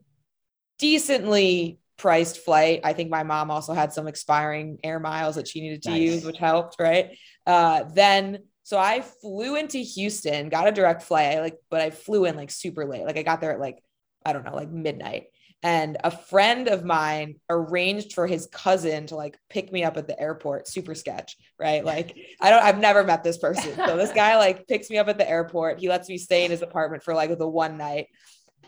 decently 0.79 1.79
priced 1.97 2.39
flight. 2.39 2.81
I 2.83 2.93
think 2.93 3.09
my 3.09 3.23
mom 3.23 3.51
also 3.51 3.73
had 3.73 3.93
some 3.93 4.07
expiring 4.07 4.79
air 4.83 4.99
miles 4.99 5.35
that 5.35 5.47
she 5.47 5.61
needed 5.61 5.83
to 5.83 5.91
Nice. 5.91 5.99
use, 6.01 6.25
which 6.25 6.37
helped, 6.37 6.77
right? 6.79 7.17
Uh, 7.45 7.83
then 7.93 8.39
so 8.65 8.79
I 8.79 9.01
flew 9.01 9.55
into 9.55 9.77
Houston, 9.77 10.49
got 10.49 10.67
a 10.67 10.71
direct 10.71 11.03
flight. 11.03 11.37
I 11.37 11.39
like, 11.39 11.59
but 11.69 11.81
I 11.81 11.91
flew 11.91 12.25
in 12.25 12.35
like 12.35 12.49
super 12.49 12.83
late. 12.83 13.05
Like 13.05 13.15
I 13.15 13.21
got 13.21 13.39
there 13.39 13.51
at 13.51 13.59
like 13.59 13.77
I 14.25 14.33
don't 14.33 14.43
know, 14.43 14.55
like 14.55 14.71
midnight. 14.71 15.25
And 15.61 15.97
a 16.03 16.09
friend 16.09 16.67
of 16.67 16.83
mine 16.83 17.35
arranged 17.47 18.13
for 18.13 18.25
his 18.25 18.47
cousin 18.51 19.05
to 19.07 19.15
like 19.15 19.37
pick 19.51 19.71
me 19.71 19.83
up 19.83 19.97
at 19.97 20.07
the 20.07 20.19
airport. 20.19 20.67
Super 20.67 20.95
sketch, 20.95 21.37
right? 21.59 21.85
Like 21.85 22.17
I 22.41 22.49
don't, 22.49 22.63
I've 22.63 22.79
never 22.79 23.03
met 23.03 23.23
this 23.23 23.37
person. 23.37 23.75
So 23.75 23.97
this 23.97 24.11
guy 24.11 24.35
like 24.39 24.67
picks 24.67 24.89
me 24.89 24.97
up 24.97 25.09
at 25.09 25.19
the 25.19 25.29
airport. 25.29 25.79
He 25.79 25.87
lets 25.87 26.09
me 26.09 26.17
stay 26.17 26.43
in 26.43 26.49
his 26.49 26.63
apartment 26.63 27.03
for 27.03 27.13
like 27.13 27.37
the 27.37 27.47
one 27.47 27.77
night. 27.77 28.07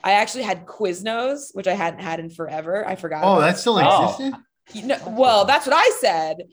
I 0.03 0.11
actually 0.11 0.43
had 0.43 0.67
Quiznos, 0.67 1.55
which 1.55 1.67
I 1.67 1.73
hadn't 1.73 2.01
had 2.01 2.19
in 2.19 2.29
forever. 2.29 2.87
I 2.87 2.95
forgot. 2.95 3.23
Oh, 3.23 3.37
about 3.37 3.41
that 3.41 3.57
still 3.57 3.79
Oh. 3.81 4.31
you 4.73 4.85
know, 4.85 4.99
well, 5.07 5.45
that's 5.45 5.65
what 5.65 5.75
I 5.75 5.89
said. 5.99 6.43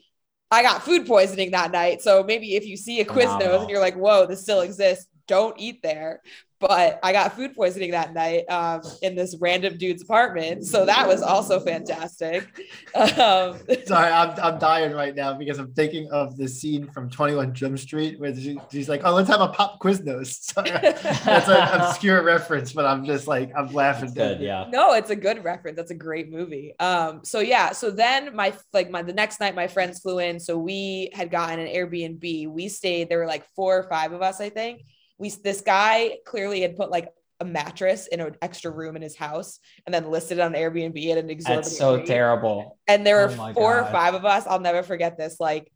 I 0.51 0.61
got 0.61 0.83
food 0.83 1.05
poisoning 1.05 1.51
that 1.51 1.71
night. 1.71 2.01
So 2.01 2.23
maybe 2.23 2.55
if 2.55 2.65
you 2.65 2.77
see 2.77 3.01
a 3.01 3.05
Quiznos 3.05 3.61
and 3.61 3.69
you're 3.69 3.79
like, 3.79 3.95
whoa, 3.95 4.25
this 4.25 4.41
still 4.41 4.61
exists, 4.61 5.07
don't 5.27 5.59
eat 5.59 5.81
there. 5.81 6.21
But 6.59 6.99
I 7.03 7.11
got 7.11 7.35
food 7.35 7.53
poisoning 7.53 7.91
that 7.91 8.13
night 8.13 8.45
um, 8.49 8.81
in 9.01 9.15
this 9.15 9.35
random 9.39 9.77
dude's 9.77 10.01
apartment. 10.01 10.65
So 10.65 10.85
that 10.85 11.07
was 11.07 11.21
also 11.21 11.59
fantastic. 11.59 12.47
Um, 12.95 13.59
Sorry, 13.85 14.11
I'm, 14.11 14.39
I'm 14.41 14.57
dying 14.57 14.93
right 14.93 15.13
now 15.13 15.33
because 15.33 15.59
I'm 15.59 15.73
thinking 15.73 16.09
of 16.11 16.37
the 16.37 16.47
scene 16.47 16.89
from 16.91 17.09
21 17.09 17.53
Jump 17.53 17.77
Street 17.77 18.19
where 18.19 18.33
she, 18.33 18.57
she's 18.71 18.87
like, 18.87 19.01
oh, 19.03 19.13
let's 19.13 19.29
have 19.29 19.41
a 19.41 19.49
pop 19.49 19.81
Quiznos. 19.81 20.27
Sorry, 20.41 20.69
that's 20.69 21.49
an 21.49 21.67
obscure 21.81 22.23
reference, 22.23 22.71
but 22.71 22.85
I'm 22.85 23.05
just 23.05 23.27
like, 23.27 23.51
I'm 23.55 23.73
laughing. 23.73 24.13
Good. 24.13 24.39
Yeah. 24.39 24.65
no, 24.69 24.93
it's 24.93 25.09
a 25.09 25.15
good 25.15 25.43
reference. 25.43 25.75
That's 25.75 25.91
a 25.91 25.95
great 25.95 26.31
movie. 26.31 26.73
Um, 26.79 27.21
so 27.23 27.39
yeah, 27.39 27.71
so 27.71 27.91
then 27.91 28.35
my 28.35 28.53
like 28.73 28.89
my 28.89 29.01
the 29.01 29.13
next 29.13 29.39
night 29.39 29.55
my 29.55 29.67
friends 29.67 29.99
flew 29.99 30.19
in. 30.19 30.39
So 30.39 30.57
we 30.57 31.09
had 31.13 31.31
gotten 31.31 31.59
an 31.59 31.67
Airbnb. 31.67 32.49
We 32.49 32.69
stayed, 32.69 33.09
there 33.09 33.19
were 33.19 33.27
like 33.27 33.45
four 33.55 33.77
or 33.77 33.83
five 33.89 34.13
of 34.13 34.21
us, 34.21 34.39
I 34.39 34.49
think. 34.49 34.83
We 35.17 35.29
this 35.29 35.61
guy 35.61 36.17
clearly 36.25 36.61
had 36.61 36.75
put 36.75 36.91
like 36.91 37.09
a 37.39 37.45
mattress 37.45 38.07
in 38.07 38.21
an 38.21 38.35
extra 38.41 38.71
room 38.71 38.95
in 38.95 39.01
his 39.01 39.15
house 39.15 39.59
and 39.85 39.93
then 39.93 40.09
listed 40.09 40.37
it 40.37 40.41
on 40.41 40.53
Airbnb 40.53 41.11
at 41.11 41.17
an 41.17 41.29
exorbitant 41.29 41.65
That's 41.65 41.77
so 41.77 41.97
rate. 41.97 42.05
terrible. 42.05 42.77
And 42.87 43.05
there 43.05 43.17
were 43.17 43.33
Oh 43.33 43.53
four 43.53 43.79
or 43.79 43.85
five 43.85 44.13
of 44.13 44.25
us. 44.25 44.45
I'll 44.47 44.59
never 44.59 44.83
forget 44.83 45.17
this, 45.17 45.37
like 45.39 45.71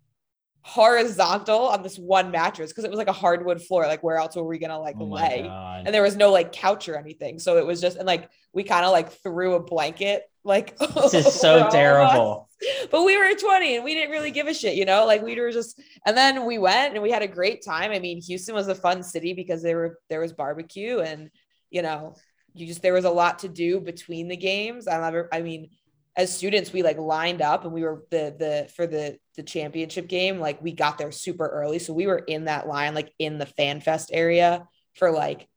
horizontal 0.61 1.67
on 1.67 1.83
this 1.83 1.97
one 1.97 2.31
mattress 2.31 2.71
because 2.71 2.83
it 2.83 2.89
was 2.91 2.97
like 2.97 3.07
a 3.07 3.13
hardwood 3.13 3.61
floor. 3.61 3.87
Like, 3.87 4.03
where 4.03 4.17
else 4.17 4.35
were 4.35 4.45
we 4.45 4.59
gonna 4.59 4.79
like 4.79 4.95
Oh 4.99 5.05
lay? 5.05 5.43
God. 5.43 5.83
And 5.85 5.93
there 5.93 6.03
was 6.03 6.15
no 6.15 6.31
like 6.31 6.51
couch 6.51 6.87
or 6.89 6.95
anything. 6.97 7.39
So 7.39 7.57
it 7.57 7.65
was 7.65 7.81
just, 7.81 7.97
and 7.97 8.05
like 8.07 8.29
we 8.53 8.63
kind 8.63 8.85
of 8.85 8.91
like 8.91 9.11
threw 9.23 9.55
a 9.55 9.63
blanket 9.63 10.28
like 10.43 10.77
This 11.11 11.13
is 11.13 11.39
so 11.39 11.69
terrible. 11.69 12.49
But 12.91 13.03
we 13.05 13.17
were 13.17 13.33
20 13.33 13.75
and 13.77 13.85
we 13.85 13.93
didn't 13.93 14.11
really 14.11 14.31
give 14.31 14.47
a 14.47 14.53
shit, 14.53 14.75
you 14.75 14.85
know, 14.85 15.05
like 15.05 15.23
we 15.23 15.39
were 15.39 15.51
just, 15.51 15.79
and 16.05 16.17
then 16.17 16.45
we 16.45 16.57
went 16.57 16.93
and 16.93 17.01
we 17.01 17.11
had 17.11 17.21
a 17.21 17.27
great 17.27 17.63
time. 17.63 17.91
I 17.91 17.99
mean, 17.99 18.21
Houston 18.21 18.53
was 18.53 18.67
a 18.67 18.75
fun 18.75 19.01
city 19.01 19.33
because 19.33 19.63
there 19.63 19.77
were, 19.77 19.99
there 20.09 20.19
was 20.19 20.33
barbecue 20.33 20.99
and, 20.99 21.29
you 21.69 21.81
know, 21.81 22.15
you 22.53 22.67
just, 22.67 22.81
there 22.81 22.93
was 22.93 23.05
a 23.05 23.09
lot 23.09 23.39
to 23.39 23.47
do 23.47 23.79
between 23.79 24.27
the 24.27 24.35
games. 24.35 24.87
I 24.89 24.99
never, 24.99 25.29
I 25.31 25.41
mean, 25.41 25.69
as 26.17 26.35
students, 26.35 26.73
we 26.73 26.83
like 26.83 26.97
lined 26.97 27.41
up 27.41 27.63
and 27.63 27.71
we 27.71 27.83
were 27.83 28.03
the, 28.11 28.35
the, 28.37 28.69
for 28.75 28.85
the, 28.85 29.17
the 29.37 29.43
championship 29.43 30.09
game, 30.09 30.39
like 30.39 30.61
we 30.61 30.73
got 30.73 30.97
there 30.97 31.13
super 31.13 31.47
early. 31.47 31.79
So 31.79 31.93
we 31.93 32.07
were 32.07 32.17
in 32.17 32.45
that 32.45 32.67
line, 32.67 32.93
like 32.93 33.13
in 33.19 33.37
the 33.37 33.45
fan 33.45 33.79
fest 33.79 34.09
area 34.11 34.67
for 34.95 35.11
like 35.11 35.47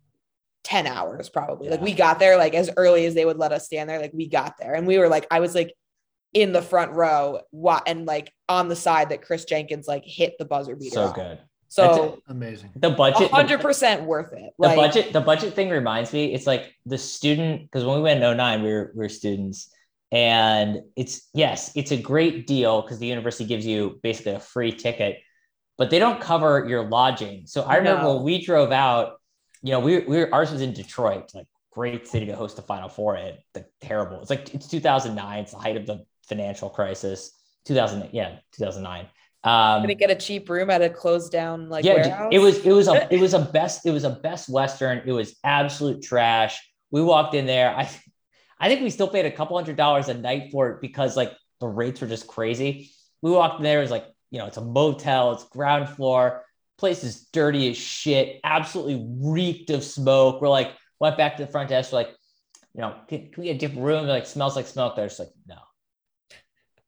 10 0.64 0.86
hours 0.86 1.28
probably. 1.28 1.68
Like 1.68 1.80
we 1.80 1.92
got 1.92 2.18
there 2.18 2.36
like 2.36 2.54
as 2.54 2.70
early 2.76 3.04
as 3.06 3.14
they 3.14 3.24
would 3.24 3.38
let 3.38 3.52
us 3.52 3.66
stand 3.66 3.88
there. 3.90 4.00
Like 4.00 4.12
we 4.14 4.28
got 4.28 4.54
there 4.58 4.74
and 4.74 4.86
we 4.86 4.98
were 4.98 5.08
like, 5.08 5.26
I 5.30 5.40
was 5.40 5.54
like 5.54 5.74
in 6.32 6.52
the 6.52 6.62
front 6.62 6.92
row 6.92 7.40
what 7.50 7.82
and 7.86 8.06
like 8.06 8.32
on 8.48 8.68
the 8.68 8.76
side 8.76 9.10
that 9.10 9.22
Chris 9.22 9.44
Jenkins 9.44 9.86
like 9.86 10.04
hit 10.06 10.34
the 10.38 10.44
buzzer 10.44 10.76
beater. 10.76 10.94
So 10.94 11.02
on. 11.06 11.14
good. 11.14 11.38
So 11.68 12.18
Amazing. 12.28 12.70
The 12.76 12.90
budget. 12.90 13.30
hundred 13.30 13.60
percent 13.60 14.04
worth 14.04 14.32
it. 14.32 14.52
the 14.58 14.66
Like 14.68 14.76
budget 14.76 15.12
the 15.12 15.20
budget 15.20 15.54
thing 15.54 15.70
reminds 15.70 16.12
me 16.12 16.32
it's 16.34 16.46
like 16.46 16.72
the 16.86 16.98
student 16.98 17.62
because 17.62 17.84
when 17.84 17.96
we 17.96 18.02
went 18.02 18.22
in 18.22 18.36
09 18.36 18.62
we 18.62 18.72
were, 18.72 18.92
we 18.94 18.98
were 19.04 19.08
students 19.08 19.72
and 20.12 20.82
it's 20.96 21.28
yes 21.32 21.72
it's 21.74 21.90
a 21.90 21.96
great 21.96 22.46
deal 22.46 22.82
because 22.82 22.98
the 22.98 23.06
university 23.06 23.46
gives 23.46 23.64
you 23.64 23.98
basically 24.02 24.32
a 24.32 24.40
free 24.40 24.70
ticket 24.70 25.16
but 25.78 25.88
they 25.88 25.98
don't 25.98 26.20
cover 26.20 26.66
your 26.68 26.88
lodging 26.90 27.46
so 27.46 27.62
i 27.62 27.76
remember 27.76 28.02
No. 28.02 28.16
when 28.16 28.24
we 28.24 28.44
drove 28.44 28.70
out 28.72 29.14
you 29.62 29.72
know 29.72 29.80
we, 29.80 30.00
we 30.00 30.18
were 30.18 30.34
ours 30.34 30.50
was 30.50 30.60
in 30.60 30.72
detroit 30.72 31.30
like 31.34 31.46
great 31.72 32.06
city 32.06 32.26
to 32.26 32.36
host 32.36 32.56
the 32.56 32.62
final 32.62 32.88
four 32.88 33.16
in 33.16 33.34
like 33.54 33.66
terrible 33.80 34.20
it's 34.20 34.30
like 34.30 34.54
it's 34.54 34.68
2009 34.68 35.38
it's 35.38 35.52
the 35.52 35.58
height 35.58 35.76
of 35.76 35.86
the 35.86 36.04
financial 36.28 36.68
crisis 36.68 37.32
2000 37.64 38.10
yeah 38.12 38.36
2009 38.52 39.06
um 39.44 39.82
gonna 39.82 39.94
get 39.94 40.10
a 40.10 40.14
cheap 40.14 40.48
room 40.48 40.70
at 40.70 40.82
a 40.82 40.88
closed 40.88 41.32
down 41.32 41.68
like 41.68 41.84
yeah, 41.84 41.94
warehouse. 41.94 42.28
it 42.30 42.38
was 42.38 42.58
it 42.64 42.70
was 42.70 42.86
a 42.86 43.12
it 43.12 43.20
was 43.20 43.34
a 43.34 43.40
best 43.52 43.84
it 43.84 43.90
was 43.90 44.04
a 44.04 44.10
best 44.10 44.48
western. 44.48 45.02
It 45.04 45.10
was 45.10 45.34
absolute 45.42 46.00
trash. 46.00 46.60
We 46.92 47.02
walked 47.02 47.34
in 47.34 47.46
there. 47.46 47.74
I 47.74 47.90
I 48.60 48.68
think 48.68 48.82
we 48.82 48.90
still 48.90 49.08
paid 49.08 49.26
a 49.26 49.32
couple 49.32 49.56
hundred 49.56 49.76
dollars 49.76 50.08
a 50.08 50.14
night 50.14 50.52
for 50.52 50.70
it 50.70 50.80
because 50.80 51.16
like 51.16 51.32
the 51.58 51.66
rates 51.66 52.00
were 52.00 52.06
just 52.06 52.28
crazy. 52.28 52.92
We 53.20 53.32
walked 53.32 53.58
in 53.58 53.64
there. 53.64 53.78
It 53.78 53.82
was 53.82 53.90
like 53.90 54.06
you 54.30 54.38
know 54.38 54.46
it's 54.46 54.58
a 54.58 54.64
motel. 54.64 55.32
It's 55.32 55.44
ground 55.44 55.88
floor. 55.88 56.44
Place 56.82 57.04
is 57.04 57.28
dirty 57.32 57.70
as 57.70 57.76
shit. 57.76 58.40
Absolutely 58.42 59.06
reeked 59.20 59.70
of 59.70 59.84
smoke. 59.84 60.42
We're 60.42 60.48
like 60.48 60.72
went 60.98 61.16
back 61.16 61.36
to 61.36 61.46
the 61.46 61.52
front 61.52 61.68
desk. 61.68 61.92
We're 61.92 61.98
like, 61.98 62.10
you 62.74 62.80
know, 62.80 62.96
can, 63.08 63.30
can 63.30 63.40
we 63.40 63.44
get 63.44 63.54
a 63.54 63.58
different 63.60 63.84
room? 63.84 64.04
They're 64.06 64.16
like 64.16 64.26
smells 64.26 64.56
like 64.56 64.66
smoke. 64.66 64.96
They're 64.96 65.06
just 65.06 65.20
like 65.20 65.30
no. 65.46 65.58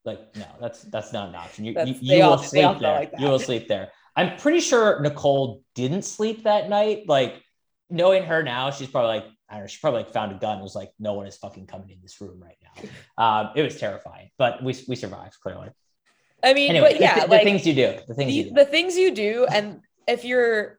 Like 0.05 0.35
no, 0.37 0.47
that's 0.61 0.83
that's 0.83 1.13
not 1.13 1.29
an 1.29 1.37
option. 1.37 1.65
You, 1.65 1.77
you, 1.87 1.95
you 2.01 2.23
all- 2.25 2.33
will 2.33 2.39
sleep 2.39 2.79
there. 2.81 2.95
like 2.99 3.13
you 3.21 3.29
will 3.29 3.39
sleep 3.39 3.69
there. 3.69 3.93
I'm 4.17 4.37
pretty 4.37 4.59
sure 4.59 5.01
Nicole 5.01 5.63
didn't 5.77 6.03
sleep 6.03 6.43
that 6.43 6.69
night. 6.69 7.05
Like 7.07 7.41
knowing 7.89 8.25
her 8.25 8.43
now, 8.43 8.73
she's 8.73 8.89
probably 8.89 9.09
like, 9.21 9.27
I 9.49 9.55
don't 9.55 9.63
know, 9.63 9.67
she 9.69 9.79
probably 9.81 10.03
like 10.03 10.13
found 10.13 10.33
a 10.33 10.39
gun 10.41 10.55
and 10.55 10.63
was 10.63 10.75
like, 10.75 10.91
no 10.99 11.15
one 11.15 11.29
is 11.29 11.37
fucking 11.37 11.69
coming 11.69 11.91
in 11.91 11.99
this 12.03 12.21
room 12.21 12.43
right 12.43 12.57
now. 12.63 12.89
Um, 13.17 13.51
it 13.55 13.63
was 13.63 13.79
terrifying, 13.79 14.31
but 14.39 14.61
we, 14.65 14.77
we 14.89 14.97
survived 14.97 15.37
clearly. 15.41 15.69
I 16.43 16.53
mean, 16.53 16.71
Anyway, 16.71 16.93
but 16.93 17.01
yeah, 17.01 17.15
the, 17.15 17.21
the 17.23 17.27
like 17.29 17.45
things 17.45 17.67
you 17.67 17.75
do, 17.75 17.97
the 18.07 18.15
things 18.15 18.35
you 18.35 18.45
do. 18.45 18.51
the 18.51 18.65
things 18.65 18.97
you 18.97 19.15
do 19.15 19.47
and 19.47 19.81
if 20.07 20.25
you're 20.25 20.79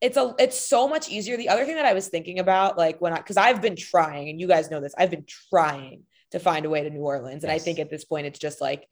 it's 0.00 0.16
a 0.16 0.34
it's 0.38 0.58
so 0.58 0.88
much 0.88 1.10
easier. 1.10 1.36
The 1.36 1.50
other 1.50 1.64
thing 1.64 1.76
that 1.76 1.86
i 1.86 1.92
was 1.92 2.08
thinking 2.08 2.38
about 2.38 2.78
like 2.78 3.00
when 3.00 3.12
i 3.12 3.16
because 3.16 3.36
i've 3.36 3.60
been 3.60 3.76
trying 3.76 4.30
and 4.30 4.40
you 4.40 4.46
guys 4.46 4.70
know 4.70 4.80
this 4.80 4.94
i've 4.96 5.10
been 5.10 5.26
trying 5.50 6.04
to 6.30 6.38
find 6.38 6.64
a 6.64 6.70
way 6.70 6.82
to 6.82 6.90
new 6.90 7.00
orleans. 7.00 7.44
And 7.44 7.52
i 7.52 7.58
think 7.58 7.78
at 7.78 7.90
this 7.90 8.04
point 8.04 8.26
it's 8.26 8.38
just 8.38 8.60
like 8.60 8.86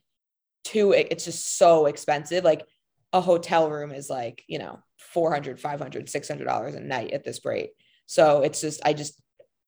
too 0.64 0.92
it's 0.92 1.24
just 1.24 1.56
so 1.56 1.86
expensive. 1.86 2.44
Like 2.44 2.64
a 3.12 3.20
hotel 3.20 3.70
room 3.70 3.92
is 3.92 4.10
like 4.10 4.44
you 4.48 4.58
know 4.58 4.80
400 4.98 5.58
500 5.58 6.08
600 6.08 6.44
dollars 6.44 6.74
a 6.74 6.80
night 6.80 7.12
at 7.12 7.24
this 7.24 7.44
rate. 7.44 7.70
So 8.06 8.42
it's 8.42 8.60
just, 8.60 8.80
I 8.84 8.94
just 8.94 9.20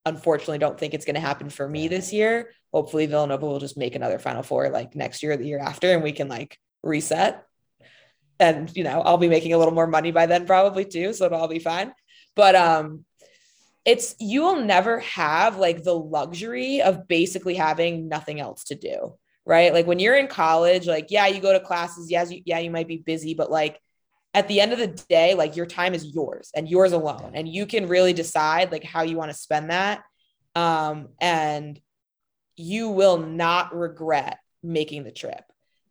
unfortunately 0.06 0.58
don't 0.58 0.78
think 0.78 0.94
it's 0.94 1.04
going 1.04 1.14
to 1.14 1.20
happen 1.20 1.50
for 1.50 1.68
me 1.68 1.88
this 1.88 2.12
year. 2.12 2.50
Hopefully 2.72 3.06
Villanova 3.06 3.46
will 3.46 3.58
just 3.58 3.76
make 3.76 3.94
another 3.94 4.18
Final 4.18 4.42
Four 4.42 4.70
like 4.70 4.94
next 4.94 5.22
year 5.22 5.32
or 5.32 5.36
the 5.36 5.46
year 5.46 5.58
after, 5.58 5.92
and 5.92 6.02
we 6.02 6.12
can 6.12 6.28
like 6.28 6.58
reset. 6.82 7.46
And 8.40 8.74
you 8.76 8.82
know, 8.82 9.02
I'll 9.02 9.18
be 9.18 9.28
making 9.28 9.52
a 9.52 9.58
little 9.58 9.74
more 9.74 9.86
money 9.86 10.10
by 10.10 10.26
then 10.26 10.46
probably 10.46 10.84
too, 10.84 11.12
so 11.12 11.26
it'll 11.26 11.40
all 11.40 11.48
be 11.48 11.58
fine. 11.58 11.92
But 12.34 12.56
um, 12.56 13.04
it's 13.84 14.14
you 14.18 14.42
will 14.42 14.62
never 14.62 15.00
have 15.00 15.56
like 15.56 15.84
the 15.84 15.94
luxury 15.94 16.82
of 16.82 17.06
basically 17.06 17.54
having 17.54 18.08
nothing 18.08 18.40
else 18.40 18.64
to 18.64 18.74
do, 18.74 19.14
right? 19.44 19.72
Like 19.72 19.86
when 19.86 19.98
you're 19.98 20.16
in 20.16 20.26
college, 20.26 20.86
like 20.86 21.08
yeah, 21.10 21.26
you 21.26 21.40
go 21.40 21.52
to 21.52 21.60
classes, 21.60 22.10
yes, 22.10 22.30
you, 22.32 22.42
yeah, 22.44 22.58
you 22.58 22.70
might 22.70 22.88
be 22.88 22.98
busy, 22.98 23.34
but 23.34 23.50
like 23.50 23.78
at 24.32 24.48
the 24.48 24.60
end 24.60 24.72
of 24.72 24.78
the 24.78 24.86
day, 24.86 25.34
like 25.34 25.56
your 25.56 25.66
time 25.66 25.92
is 25.92 26.06
yours 26.06 26.50
and 26.54 26.68
yours 26.68 26.92
alone, 26.92 27.32
and 27.34 27.48
you 27.48 27.66
can 27.66 27.88
really 27.88 28.12
decide 28.12 28.72
like 28.72 28.84
how 28.84 29.02
you 29.02 29.16
want 29.16 29.30
to 29.30 29.36
spend 29.36 29.70
that. 29.70 30.02
Um, 30.54 31.08
and 31.20 31.80
you 32.56 32.90
will 32.90 33.18
not 33.18 33.74
regret 33.74 34.38
making 34.62 35.04
the 35.04 35.12
trip. 35.12 35.42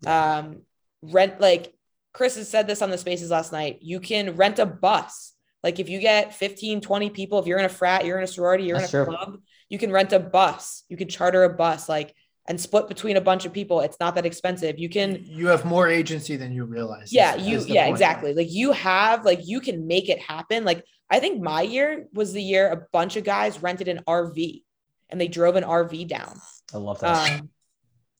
Um, 0.06 0.62
rent 1.02 1.42
like 1.42 1.74
Chris 2.20 2.36
has 2.36 2.50
said 2.50 2.68
this 2.68 2.82
on 2.82 2.90
the 2.90 2.98
spaces 2.98 3.32
last 3.32 3.54
night. 3.54 3.78
You 3.80 4.02
can 4.02 4.36
rent 4.36 4.60
a 4.60 4.66
bus. 4.66 5.32
Like 5.64 5.80
if 5.80 5.88
you 5.88 6.00
get 6.02 6.36
15, 6.36 6.82
20 6.82 7.10
people, 7.12 7.40
if 7.40 7.48
you're 7.48 7.60
in 7.60 7.64
a 7.64 7.70
frat, 7.70 8.04
you're 8.06 8.18
in 8.18 8.26
a 8.26 8.28
sorority, 8.28 8.66
you're 8.66 8.78
That's 8.78 8.94
in 8.94 9.00
a 9.00 9.06
true. 9.06 9.16
club, 9.16 9.40
you 9.70 9.80
can 9.80 9.90
rent 9.90 10.12
a 10.12 10.20
bus. 10.20 10.84
You 10.90 10.98
can 10.98 11.08
charter 11.08 11.46
a 11.46 11.54
bus, 11.54 11.88
like 11.88 12.14
and 12.46 12.60
split 12.60 12.90
between 12.90 13.16
a 13.16 13.22
bunch 13.22 13.46
of 13.46 13.54
people. 13.54 13.80
It's 13.80 14.02
not 14.02 14.16
that 14.16 14.26
expensive. 14.26 14.78
You 14.78 14.90
can 14.90 15.24
You 15.24 15.48
have 15.48 15.64
more 15.64 15.88
agency 15.88 16.36
than 16.36 16.52
you 16.52 16.66
realize. 16.66 17.14
yeah 17.14 17.36
is- 17.36 17.48
you 17.48 17.56
is 17.58 17.68
yeah 17.70 17.84
point. 17.86 17.94
exactly 17.96 18.34
like 18.34 18.52
you 18.52 18.74
have 18.74 19.24
like 19.24 19.40
you 19.48 19.62
can 19.62 19.88
make 19.88 20.10
it 20.10 20.20
happen 20.20 20.66
like 20.66 20.84
i 21.10 21.20
think 21.22 21.42
my 21.42 21.62
year 21.62 22.06
was 22.14 22.34
the 22.34 22.44
year 22.44 22.68
a 22.70 22.86
bunch 22.92 23.16
of 23.16 23.24
guys 23.24 23.62
rented 23.64 23.88
an 23.88 24.00
rv 24.08 24.64
and 25.10 25.22
they 25.22 25.30
drove 25.30 25.56
an 25.56 25.64
rv 25.64 26.06
down 26.08 26.36
I 26.74 26.78
love 26.78 27.00
that. 27.00 27.32
um 27.40 27.50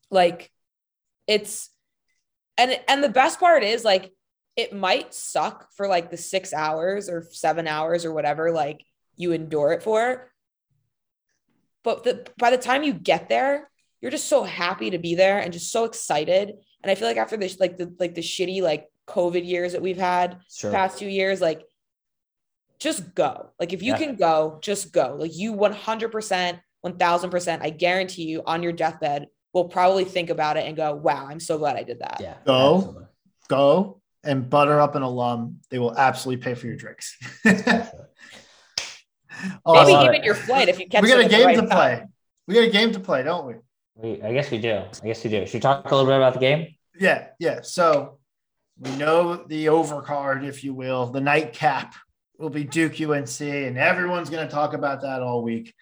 like 0.10 0.52
it's 1.28 1.70
and 2.60 2.80
and 2.88 3.04
the 3.04 3.10
best 3.10 3.40
part 3.40 3.64
is 3.64 3.84
like 3.84 4.12
it 4.56 4.74
might 4.74 5.14
suck 5.14 5.70
for 5.76 5.88
like 5.88 6.12
the 6.12 6.18
six 6.18 6.54
hours 6.54 7.10
or 7.10 7.26
seven 7.32 7.68
hours 7.68 8.06
or 8.06 8.14
whatever 8.14 8.52
like 8.52 8.84
you 9.16 9.32
endure 9.32 9.72
it 9.72 9.82
for 9.82 10.32
but 11.84 12.04
the, 12.04 12.28
by 12.38 12.50
the 12.52 12.58
time 12.58 12.84
you 12.84 12.94
get 12.94 13.30
there 13.30 13.70
you're 14.02 14.12
just 14.12 14.28
so 14.28 14.44
happy 14.44 14.92
to 14.92 15.00
be 15.00 15.16
there 15.16 15.40
and 15.40 15.54
just 15.54 15.72
so 15.72 15.86
excited 15.86 16.52
and 16.84 16.92
i 16.92 16.96
feel 16.96 17.08
like 17.08 17.18
after 17.18 17.38
this 17.38 17.60
like 17.60 17.78
the 17.78 17.96
like 18.00 18.14
the 18.16 18.22
shitty 18.22 18.62
like 18.62 18.88
covid 19.08 19.48
years 19.48 19.72
that 19.72 19.82
we've 19.82 19.98
had 19.98 20.40
sure. 20.52 20.72
past 20.72 21.00
two 21.00 21.08
years 21.08 21.42
like 21.42 21.64
just 22.80 23.16
go 23.16 23.50
like 23.60 23.74
if 23.74 23.82
you 23.82 23.94
Yeah. 23.94 23.98
can 23.98 24.16
go 24.16 24.60
just 24.62 24.92
go 24.92 25.16
like 25.20 25.36
you 25.36 25.54
100% 25.54 26.60
1000% 26.86 27.60
i 27.62 27.70
guarantee 27.70 28.24
you 28.24 28.44
on 28.46 28.64
your 28.64 28.72
deathbed 28.72 29.28
will 29.54 29.66
probably 29.66 30.04
think 30.04 30.30
about 30.30 30.58
it 30.58 30.66
and 30.68 30.76
go 30.78 30.94
wow 30.96 31.26
i'm 31.28 31.40
so 31.40 31.58
glad 31.58 31.76
i 31.76 31.84
did 31.84 32.00
that 32.00 32.18
Yeah. 32.20 32.36
Go. 32.46 32.76
absolutely. 32.78 33.06
Go 33.50 34.02
and 34.24 34.48
butter 34.50 34.80
up 34.80 34.94
an 34.96 35.02
alum. 35.02 35.58
They 35.72 35.80
will 35.80 35.98
absolutely 35.98 36.44
pay 36.44 36.54
for 36.54 36.68
your 36.68 36.76
drinks. 36.76 37.18
maybe 37.46 37.64
Awesome. 39.66 40.14
even 40.14 40.24
your 40.24 40.36
flight 40.36 40.70
if 40.70 40.80
you 40.80 40.88
catch 40.88 41.02
we 41.02 41.10
got 41.10 41.20
a 41.20 41.28
game 41.30 41.46
right 41.46 41.56
to 41.56 41.62
time. 41.62 41.70
play. 41.70 42.04
We 42.48 42.56
got 42.56 42.64
a 42.66 42.70
game 42.70 42.92
to 42.92 43.00
play, 43.00 43.24
don't 43.24 43.48
we? 43.48 43.54
We, 43.96 44.22
I 44.22 44.34
guess 44.34 44.52
we 44.52 44.58
do. 44.60 44.82
I 45.02 45.06
guess 45.08 45.24
we 45.24 45.30
do. 45.30 45.46
Should 45.46 45.54
we 45.56 45.60
talk 45.62 45.90
a 45.90 45.96
little 45.96 46.10
bit 46.10 46.18
about 46.18 46.34
the 46.34 46.40
game? 46.40 46.76
Yeah, 47.00 47.28
yeah. 47.40 47.62
So 47.62 48.20
we 48.78 48.96
know 48.98 49.36
the 49.48 49.68
overcard, 49.68 50.46
if 50.46 50.64
you 50.64 50.74
will, 50.74 51.08
the 51.08 51.22
nightcap 51.22 51.96
will 52.38 52.50
be 52.50 52.64
Duke 52.64 53.00
UNC, 53.00 53.42
and 53.42 53.78
everyone's 53.78 54.30
going 54.30 54.48
to 54.48 54.54
talk 54.54 54.74
about 54.74 55.02
that 55.02 55.22
all 55.22 55.42
week. 55.44 55.74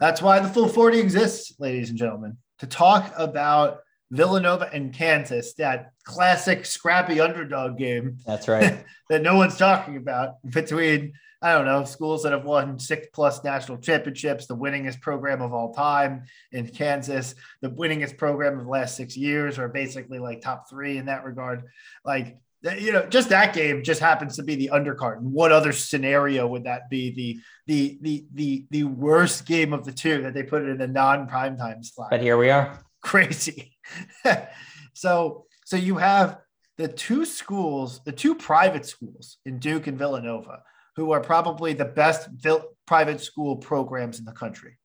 That's 0.00 0.20
why 0.20 0.38
the 0.40 0.48
full 0.48 0.68
40 0.68 0.98
exists, 0.98 1.54
ladies 1.58 1.88
and 1.90 1.98
gentlemen, 1.98 2.36
to 2.58 2.66
talk 2.66 3.12
about 3.16 3.80
Villanova 4.10 4.70
and 4.72 4.92
Kansas, 4.92 5.54
that 5.54 5.92
classic 6.04 6.64
scrappy 6.64 7.20
underdog 7.20 7.76
game 7.76 8.18
That's 8.24 8.48
right. 8.48 8.84
that 9.10 9.22
no 9.22 9.36
one's 9.36 9.56
talking 9.56 9.96
about 9.96 10.34
between 10.48 11.12
I 11.42 11.52
don't 11.52 11.66
know 11.66 11.84
schools 11.84 12.22
that 12.22 12.32
have 12.32 12.44
won 12.44 12.78
six 12.78 13.08
plus 13.12 13.44
national 13.44 13.78
championships, 13.78 14.46
the 14.46 14.56
winningest 14.56 15.00
program 15.00 15.42
of 15.42 15.52
all 15.52 15.72
time 15.74 16.24
in 16.50 16.66
Kansas, 16.66 17.34
the 17.60 17.70
winningest 17.70 18.16
program 18.16 18.58
of 18.58 18.64
the 18.64 18.70
last 18.70 18.96
six 18.96 19.16
years, 19.16 19.58
or 19.58 19.68
basically 19.68 20.18
like 20.18 20.40
top 20.40 20.68
three 20.70 20.96
in 20.96 21.06
that 21.06 21.24
regard. 21.24 21.64
Like 22.04 22.38
you 22.62 22.92
know, 22.92 23.06
just 23.06 23.28
that 23.28 23.54
game 23.54 23.82
just 23.82 24.00
happens 24.00 24.36
to 24.36 24.42
be 24.42 24.54
the 24.56 24.70
undercard. 24.72 25.18
And 25.18 25.32
what 25.32 25.52
other 25.52 25.72
scenario 25.72 26.46
would 26.46 26.64
that 26.64 26.88
be? 26.90 27.10
The 27.10 27.40
the 27.66 27.98
the 28.00 28.26
the 28.34 28.66
the 28.70 28.84
worst 28.84 29.46
game 29.46 29.72
of 29.72 29.84
the 29.84 29.92
two 29.92 30.22
that 30.22 30.34
they 30.34 30.42
put 30.42 30.62
it 30.62 30.68
in 30.68 30.78
the 30.78 30.88
non 30.88 31.28
primetime 31.28 31.84
slot 31.84 32.10
but 32.10 32.20
here 32.20 32.36
we 32.36 32.50
are. 32.50 32.78
crazy. 33.02 33.76
so 34.94 35.46
so 35.64 35.76
you 35.76 35.96
have 35.96 36.38
the 36.76 36.88
two 36.88 37.24
schools, 37.24 38.00
the 38.04 38.12
two 38.12 38.34
private 38.34 38.86
schools 38.86 39.38
in 39.46 39.58
Duke 39.58 39.86
and 39.86 39.98
Villanova, 39.98 40.62
who 40.96 41.12
are 41.12 41.20
probably 41.20 41.72
the 41.72 41.84
best 41.84 42.28
vil- 42.30 42.76
private 42.86 43.20
school 43.20 43.56
programs 43.56 44.18
in 44.18 44.24
the 44.24 44.32
country. 44.32 44.78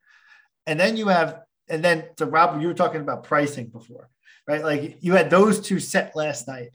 And 0.67 0.79
then 0.79 0.97
you 0.97 1.07
have, 1.07 1.39
and 1.69 1.83
then 1.83 2.05
to 2.17 2.25
Rob, 2.25 2.61
you 2.61 2.67
were 2.67 2.73
talking 2.73 3.01
about 3.01 3.23
pricing 3.23 3.67
before, 3.67 4.09
right? 4.47 4.63
Like 4.63 4.97
you 5.01 5.13
had 5.13 5.29
those 5.29 5.59
two 5.59 5.79
set 5.79 6.15
last 6.15 6.47
night, 6.47 6.69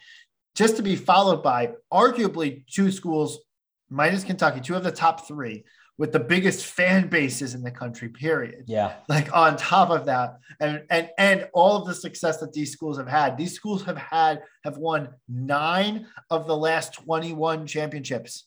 just 0.56 0.76
to 0.76 0.82
be 0.82 0.96
followed 0.96 1.42
by 1.42 1.74
arguably 1.92 2.64
two 2.66 2.90
schools, 2.90 3.38
minus 3.90 4.24
Kentucky, 4.24 4.60
two 4.60 4.74
of 4.74 4.82
the 4.82 4.90
top 4.90 5.28
three 5.28 5.64
with 5.98 6.12
the 6.12 6.20
biggest 6.20 6.66
fan 6.66 7.08
bases 7.08 7.54
in 7.54 7.62
the 7.62 7.70
country, 7.70 8.08
period. 8.08 8.64
Yeah. 8.66 8.94
like 9.08 9.34
on 9.34 9.56
top 9.56 9.90
of 9.90 10.06
that 10.06 10.38
and 10.60 10.82
and 10.90 11.10
and 11.18 11.48
all 11.54 11.76
of 11.76 11.86
the 11.86 11.94
success 11.94 12.38
that 12.38 12.52
these 12.52 12.72
schools 12.72 12.98
have 12.98 13.08
had. 13.08 13.36
These 13.36 13.54
schools 13.54 13.84
have 13.84 13.96
had 13.96 14.42
have 14.64 14.78
won 14.78 15.10
nine 15.28 16.06
of 16.30 16.46
the 16.46 16.56
last 16.56 16.94
21 16.94 17.66
championships. 17.66 18.46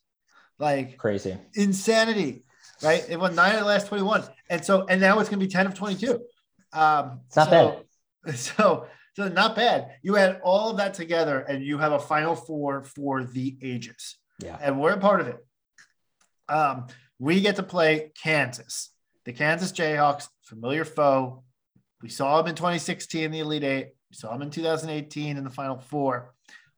Like 0.58 0.98
Crazy. 0.98 1.38
insanity 1.54 2.44
right? 2.82 3.06
They 3.08 3.18
won 3.18 3.36
nine 3.36 3.54
of 3.54 3.60
the 3.62 3.66
last 3.66 3.88
21 3.88 4.24
and 4.50 4.64
so 4.64 4.86
and 4.88 5.00
now 5.02 5.20
it's 5.20 5.30
going 5.30 5.40
to 5.40 5.46
be 5.46 5.52
10 5.52 5.68
of 5.68 5.74
22 5.74 6.20
um 6.74 7.22
It's 7.28 7.36
not 7.36 7.50
so, 7.50 7.84
so 8.36 8.88
so 9.20 9.28
not 9.28 9.54
bad 9.56 9.92
you 10.02 10.16
add 10.18 10.40
all 10.46 10.70
of 10.72 10.78
that 10.78 10.94
together 10.94 11.42
and 11.42 11.62
you 11.64 11.78
have 11.78 11.92
a 11.92 12.00
final 12.00 12.36
four 12.36 12.84
for 12.84 13.24
the 13.26 13.58
ages 13.62 14.16
Yeah. 14.42 14.58
and 14.62 14.80
we're 14.80 14.94
a 14.94 14.98
part 14.98 15.20
of 15.20 15.28
it. 15.28 15.38
Um, 16.48 16.88
we 17.20 17.42
get 17.42 17.58
to 17.58 17.64
play 17.64 18.12
Kansas, 18.24 18.92
the 19.26 19.34
Kansas 19.34 19.72
Jayhawks, 19.74 20.30
familiar 20.44 20.86
foe. 20.86 21.44
We 22.02 22.08
saw 22.10 22.38
them 22.38 22.48
in 22.48 22.56
2016 22.56 23.26
in 23.26 23.32
the 23.32 23.40
Elite 23.40 23.64
Eight. 23.64 23.88
We 24.10 24.16
saw 24.16 24.32
them 24.32 24.42
in 24.42 24.50
2018 24.50 25.36
in 25.38 25.44
the 25.44 25.50
Final 25.50 25.78
Four. 25.80 26.34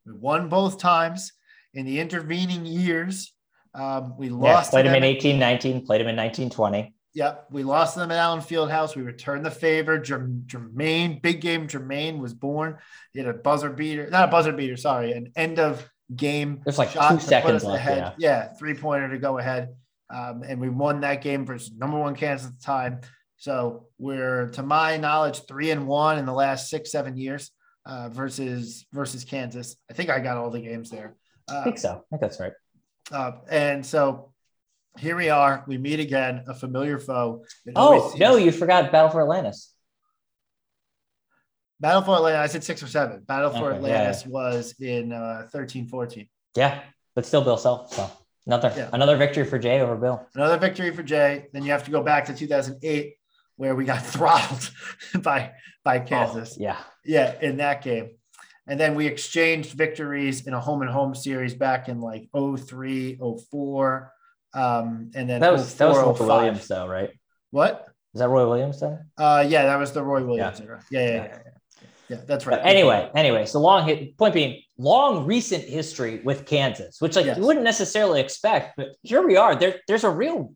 We 0.06 0.14
won 0.14 0.50
both 0.50 0.80
times. 0.80 1.32
In 1.76 1.86
the 1.86 2.00
intervening 2.00 2.66
years, 2.66 3.34
um, 3.76 4.18
we 4.18 4.28
Yeah. 4.30 4.34
lost. 4.34 4.72
Played 4.72 4.84
to 4.84 4.90
him 4.90 4.96
in 4.96 5.02
them- 5.04 5.10
1819, 5.10 5.86
played 5.86 6.02
him 6.02 6.08
in 6.08 6.16
1920. 6.16 6.94
Yep, 7.14 7.48
we 7.52 7.64
lost 7.64 7.96
them 7.96 8.10
at 8.10 8.18
Allen 8.18 8.40
Fieldhouse. 8.40 8.96
We 8.96 9.02
returned 9.02 9.46
the 9.46 9.52
favor. 9.52 10.00
Jerm- 10.00 10.46
Jermaine, 10.46 11.22
big 11.22 11.42
game 11.42 11.68
Jermaine 11.68 12.20
was 12.20 12.34
born. 12.34 12.78
He 13.12 13.20
had 13.20 13.28
a 13.28 13.34
buzzer 13.34 13.70
beater, 13.70 14.10
not 14.10 14.30
a 14.30 14.32
buzzer 14.32 14.54
beater, 14.54 14.78
sorry, 14.78 15.12
an 15.12 15.32
end 15.36 15.60
of 15.60 15.90
game. 16.16 16.62
There's 16.64 16.78
like 16.78 16.92
shot 16.92 17.12
two 17.12 17.20
seconds 17.20 17.64
left, 17.66 17.78
Ahead. 17.86 18.14
Yeah, 18.18 18.54
three 18.54 18.74
pointer 18.76 19.10
to 19.10 19.18
go 19.18 19.38
ahead. 19.40 19.76
Um, 20.10 20.44
and 20.48 20.60
we 20.62 20.70
won 20.70 21.02
that 21.02 21.22
game 21.22 21.46
versus 21.46 21.72
number 21.74 21.98
one 22.00 22.16
Kansas 22.16 22.48
at 22.48 22.58
the 22.58 22.64
time. 22.64 23.02
So 23.38 23.88
we're, 23.98 24.48
to 24.50 24.64
my 24.64 24.98
knowledge, 24.98 25.42
three 25.48 25.72
and 25.72 25.88
one 25.88 26.18
in 26.18 26.26
the 26.26 26.34
last 26.34 26.70
six, 26.70 26.92
seven 26.92 27.18
years 27.18 27.52
uh, 27.86 28.08
versus 28.10 28.86
versus 28.94 29.24
Kansas. 29.26 29.76
I 29.90 29.94
think 29.94 30.10
I 30.10 30.20
got 30.20 30.38
all 30.38 30.50
the 30.50 30.60
games 30.62 30.90
there. 30.90 31.16
I 31.50 31.56
Uh, 31.56 31.64
think 31.64 31.78
so. 31.78 31.90
I 31.90 32.18
think 32.18 32.22
that's 32.22 32.40
right. 32.40 32.54
uh, 33.12 33.32
and 33.50 33.86
so 33.86 34.31
here 34.98 35.16
we 35.16 35.30
are. 35.30 35.64
We 35.68 35.78
meet 35.78 36.00
again, 36.00 36.44
a 36.48 36.54
familiar 36.54 37.00
foe. 37.00 37.44
It 37.66 37.74
Oh, 37.76 38.14
no, 38.18 38.36
you 38.36 38.52
forgot 38.52 38.92
Battle 38.92 39.10
for 39.10 39.22
Atlantis. 39.22 39.74
Battle 41.80 42.02
for 42.04 42.16
Atlantis. 42.16 42.40
I 42.40 42.48
said 42.54 42.64
six 42.64 42.84
or 42.84 42.88
seven. 42.88 43.24
Battle 43.28 43.50
for 43.52 43.74
Okay, 43.74 43.88
yeah, 43.90 43.96
Atlantis 43.96 44.26
was 44.28 44.76
in 44.80 45.12
uh, 45.12 45.48
13 45.52 45.88
14. 45.88 46.28
Yeah. 46.56 46.82
But 47.16 47.26
still 47.26 47.44
Bill 47.44 47.58
Self. 47.58 47.94
So 47.94 48.10
another 48.46 48.72
Yeah. 48.76 48.90
another 48.94 49.18
victory 49.18 49.46
for 49.46 49.58
Jay 49.58 49.82
over 49.82 49.96
Bill. 49.96 50.26
Another 50.36 50.58
victory 50.58 50.92
for 50.92 51.04
Jay. 51.04 51.48
Then 51.54 51.64
you 51.64 51.72
have 51.72 51.84
to 51.86 51.92
go 51.92 52.04
back 52.04 52.26
to 52.26 52.34
2008, 52.36 53.16
where 53.56 53.76
we 53.76 53.86
got 53.86 54.06
throttled 54.06 54.70
by 55.24 55.52
by 55.84 56.00
Kansas. 56.00 56.58
Oh, 56.60 56.64
yeah. 56.64 56.78
Yeah, 57.04 57.34
in 57.42 57.58
that 57.58 57.82
game. 57.82 58.12
And 58.68 58.80
then 58.80 58.94
we 58.94 59.08
exchanged 59.08 59.74
victories 59.74 60.46
in 60.46 60.54
a 60.54 60.60
home 60.60 60.84
and 60.84 60.92
home 60.92 61.16
series 61.16 61.56
back 61.56 61.90
in 61.90 62.00
like 62.00 62.30
03, 62.34 63.18
04. 63.50 64.14
Um, 64.54 65.12
and 65.16 65.30
then 65.30 65.40
That 65.42 65.52
was 65.54 65.74
that 65.76 65.88
was 65.88 65.98
04, 66.18 66.28
Roy 66.28 66.36
Williams 66.36 66.68
though, 66.68 66.88
right? 66.88 67.10
What? 67.52 67.88
Is 68.14 68.20
that 68.20 68.30
Roy 68.30 68.48
Williams 68.48 68.80
then? 68.82 69.00
Uh, 69.18 69.46
yeah, 69.48 69.64
that 69.66 69.78
was 69.80 69.92
the 69.94 70.04
Roy 70.04 70.24
Williams 70.26 70.60
Yeah. 70.60 70.66
era. 70.66 70.84
Yeah, 70.92 71.00
yeah, 71.00 71.08
yeah, 71.16 71.24
yeah. 71.24 71.38
Yeah, 72.10 72.18
that's 72.28 72.46
right. 72.46 72.58
But 72.62 72.66
anyway, 72.68 73.10
anyway, 73.16 73.46
so 73.46 73.60
long 73.62 73.88
hit 73.88 74.18
point 74.18 74.34
being 74.34 74.62
long 74.78 75.26
recent 75.26 75.64
history 75.64 76.20
with 76.26 76.46
Kansas, 76.46 77.00
which 77.00 77.16
like 77.16 77.26
Yes. 77.26 77.38
you 77.38 77.46
wouldn't 77.46 77.64
necessarily 77.64 78.20
expect, 78.20 78.76
but 78.76 78.90
here 79.02 79.26
we 79.26 79.38
are. 79.38 79.56
There, 79.56 79.76
there's 79.88 80.04
a 80.04 80.10
real 80.10 80.54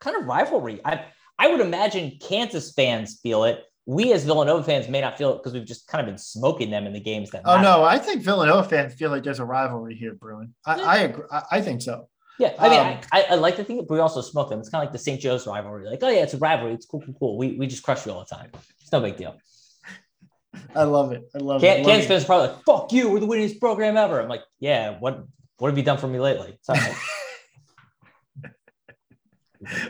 kind 0.00 0.16
of 0.16 0.24
rivalry. 0.26 0.80
I 0.84 1.04
I 1.38 1.46
would 1.48 1.60
imagine 1.60 2.18
Kansas 2.20 2.72
fans 2.72 3.20
feel 3.22 3.44
it. 3.44 3.62
We 3.88 4.12
as 4.12 4.24
Villanova 4.24 4.64
fans 4.64 4.88
may 4.88 5.00
not 5.00 5.16
feel 5.16 5.32
it 5.34 5.36
because 5.36 5.52
we've 5.52 5.64
just 5.64 5.86
kind 5.86 6.00
of 6.00 6.06
been 6.06 6.18
smoking 6.18 6.70
them 6.70 6.86
in 6.88 6.92
the 6.92 6.98
games 6.98 7.30
that. 7.30 7.42
Oh 7.44 7.54
matter. 7.56 7.62
no, 7.62 7.84
I 7.84 7.98
think 7.98 8.22
Villanova 8.24 8.68
fans 8.68 8.94
feel 8.94 9.10
like 9.10 9.22
there's 9.22 9.38
a 9.38 9.44
rivalry 9.44 9.94
here, 9.94 10.14
Bruin. 10.14 10.56
I, 10.64 10.80
I 10.82 10.96
agree. 11.02 11.24
I, 11.30 11.42
I 11.52 11.60
think 11.60 11.82
so. 11.82 12.08
Yeah, 12.38 12.54
I 12.58 12.68
mean, 12.68 12.80
Um, 12.80 13.00
I, 13.12 13.22
I, 13.30 13.34
like 13.36 13.56
to 13.56 13.64
think, 13.64 13.88
but 13.88 13.94
we 13.94 14.00
also 14.00 14.20
smoke 14.20 14.50
them. 14.50 14.60
It's 14.60 14.68
kind 14.68 14.82
of 14.82 14.88
like 14.88 14.92
the 14.92 14.98
St. 14.98 15.18
Joe's 15.20 15.46
rivalry. 15.46 15.88
Like, 15.88 16.02
oh 16.02 16.08
yeah, 16.08 16.22
it's 16.22 16.34
a 16.34 16.38
rivalry. 16.38 16.74
It's 16.74 16.84
cool, 16.84 17.00
cool, 17.00 17.14
cool. 17.18 17.38
We, 17.38 17.56
we 17.56 17.66
just 17.66 17.82
crush 17.82 18.04
you 18.04 18.12
all 18.12 18.20
the 18.20 18.26
time. 18.36 18.50
It's 18.80 18.92
no 18.92 19.00
big 19.00 19.16
deal. 19.16 19.36
I 20.74 20.82
love 20.84 21.12
it. 21.12 21.28
I 21.34 21.38
love 21.38 21.62
it. 21.62 21.66
Can, 21.66 21.82
love 21.82 21.86
Kansas 21.86 22.08
fans 22.08 22.24
probably 22.24 22.48
like, 22.48 22.64
"Fuck 22.64 22.92
you, 22.92 23.10
we're 23.10 23.20
the 23.20 23.26
winningest 23.26 23.60
program 23.60 23.96
ever." 23.96 24.20
I'm 24.20 24.28
like, 24.28 24.42
"Yeah, 24.58 24.98
what 24.98 25.24
what 25.58 25.68
have 25.68 25.78
you 25.78 25.84
done 25.84 25.98
for 25.98 26.08
me 26.08 26.18
lately?" 26.18 26.58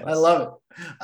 I 0.07 0.13
love 0.15 0.43
it. 0.43 0.51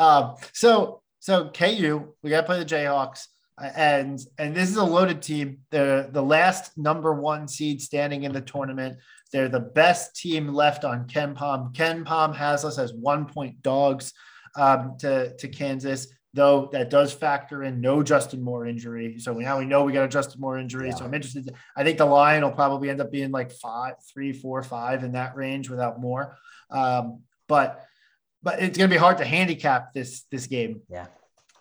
Um, 0.01 0.37
so 0.53 1.03
so 1.19 1.51
KU, 1.51 2.15
we 2.23 2.31
got 2.31 2.41
to 2.43 2.47
play 2.47 2.59
the 2.59 2.65
Jayhawks, 2.65 3.27
uh, 3.61 3.71
and 3.77 4.21
and 4.39 4.55
this 4.55 4.69
is 4.71 4.77
a 4.77 4.85
loaded 4.85 5.23
team. 5.23 5.59
They're 5.71 6.09
the 6.09 6.23
last 6.23 6.77
number 6.77 7.13
one 7.13 7.49
seed 7.49 7.81
standing 7.81 8.25
in 8.25 8.33
the 8.33 8.41
tournament. 8.41 8.99
They're 9.33 9.49
the 9.49 9.61
best 9.61 10.15
team 10.15 10.49
left 10.49 10.85
on 10.85 11.07
KenPom. 11.09 11.75
Ken 11.75 12.05
Palm 12.05 12.35
has 12.35 12.65
us 12.65 12.79
as 12.79 12.93
one 12.93 13.27
point 13.27 13.63
dogs 13.63 14.13
um, 14.57 14.97
to 15.01 15.35
to 15.37 15.49
Kansas. 15.49 16.09
Though 16.35 16.71
that 16.73 16.89
does 16.89 17.13
factor 17.13 17.63
in 17.63 17.83
no 17.83 18.03
Justin 18.03 18.43
Moore 18.43 18.67
injury, 18.67 19.19
so 19.19 19.35
now 19.35 19.59
we 19.59 19.67
know 19.67 19.85
we 19.85 19.93
got 19.93 20.05
a 20.05 20.09
Justin 20.09 20.41
Moore 20.41 20.59
injury. 20.59 20.91
So 20.93 21.05
I'm 21.05 21.13
interested. 21.13 21.55
I 21.77 21.85
think 21.85 21.99
the 21.99 22.07
line 22.07 22.43
will 22.43 22.53
probably 22.53 22.89
end 22.89 23.03
up 23.03 23.11
being 23.13 23.31
like 23.31 23.53
five, 23.53 23.95
three, 24.11 24.33
four, 24.33 24.63
five 24.63 25.05
in 25.05 25.13
that 25.13 25.37
range 25.37 25.69
without 25.69 26.01
Moore. 26.01 26.39
Um, 26.71 27.21
but 27.49 27.85
but 28.43 28.63
it's 28.63 28.79
going 28.79 28.89
to 28.89 28.95
be 28.95 28.99
hard 28.99 29.19
to 29.19 29.27
handicap 29.27 29.93
this 29.93 30.23
this 30.31 30.47
game 30.47 30.81
Yeah. 30.89 31.07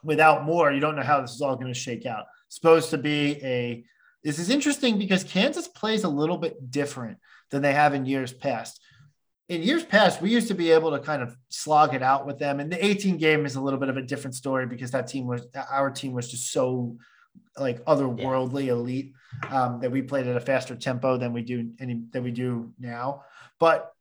without 0.03 0.45
Moore. 0.45 0.71
You 0.71 0.79
don't 0.79 0.95
know 0.95 1.03
how 1.03 1.19
this 1.19 1.31
is 1.33 1.41
all 1.41 1.55
going 1.57 1.73
to 1.73 1.77
shake 1.77 2.05
out. 2.05 2.25
Supposed 2.47 2.91
to 2.91 2.97
be 2.97 3.43
a. 3.43 3.83
This 4.23 4.39
is 4.39 4.49
interesting 4.49 4.97
because 4.97 5.23
Kansas 5.25 5.67
plays 5.67 6.03
a 6.05 6.09
little 6.09 6.37
bit 6.37 6.71
different 6.71 7.17
than 7.51 7.61
they 7.61 7.73
have 7.73 7.93
in 7.93 8.05
years 8.05 8.33
past. 8.33 8.81
In 9.49 9.61
years 9.61 9.83
past, 9.83 10.21
we 10.21 10.31
used 10.31 10.47
to 10.47 10.53
be 10.53 10.71
able 10.71 10.91
to 10.91 10.99
kind 10.99 11.21
of 11.21 11.35
slog 11.49 11.93
it 11.93 12.01
out 12.01 12.25
with 12.25 12.39
them, 12.39 12.59
and 12.59 12.71
the 12.71 12.83
18 12.83 13.17
game 13.17 13.45
is 13.45 13.55
a 13.55 13.61
little 13.61 13.79
bit 13.79 13.89
of 13.89 13.97
a 13.97 14.01
different 14.01 14.35
story 14.35 14.65
because 14.65 14.91
that 14.91 15.07
team 15.07 15.27
was 15.27 15.45
our 15.69 15.91
team 15.91 16.13
was 16.13 16.31
just 16.31 16.51
so 16.51 16.97
like 17.57 17.83
otherworldly 17.85 18.67
elite 18.67 19.13
um, 19.49 19.79
that 19.81 19.91
we 19.91 20.01
played 20.01 20.27
at 20.27 20.37
a 20.37 20.41
faster 20.41 20.75
tempo 20.75 21.17
than 21.17 21.33
we 21.33 21.41
do 21.41 21.71
any 21.79 22.01
than 22.11 22.23
we 22.23 22.31
do 22.31 22.73
now. 22.79 23.23
But 23.59 23.91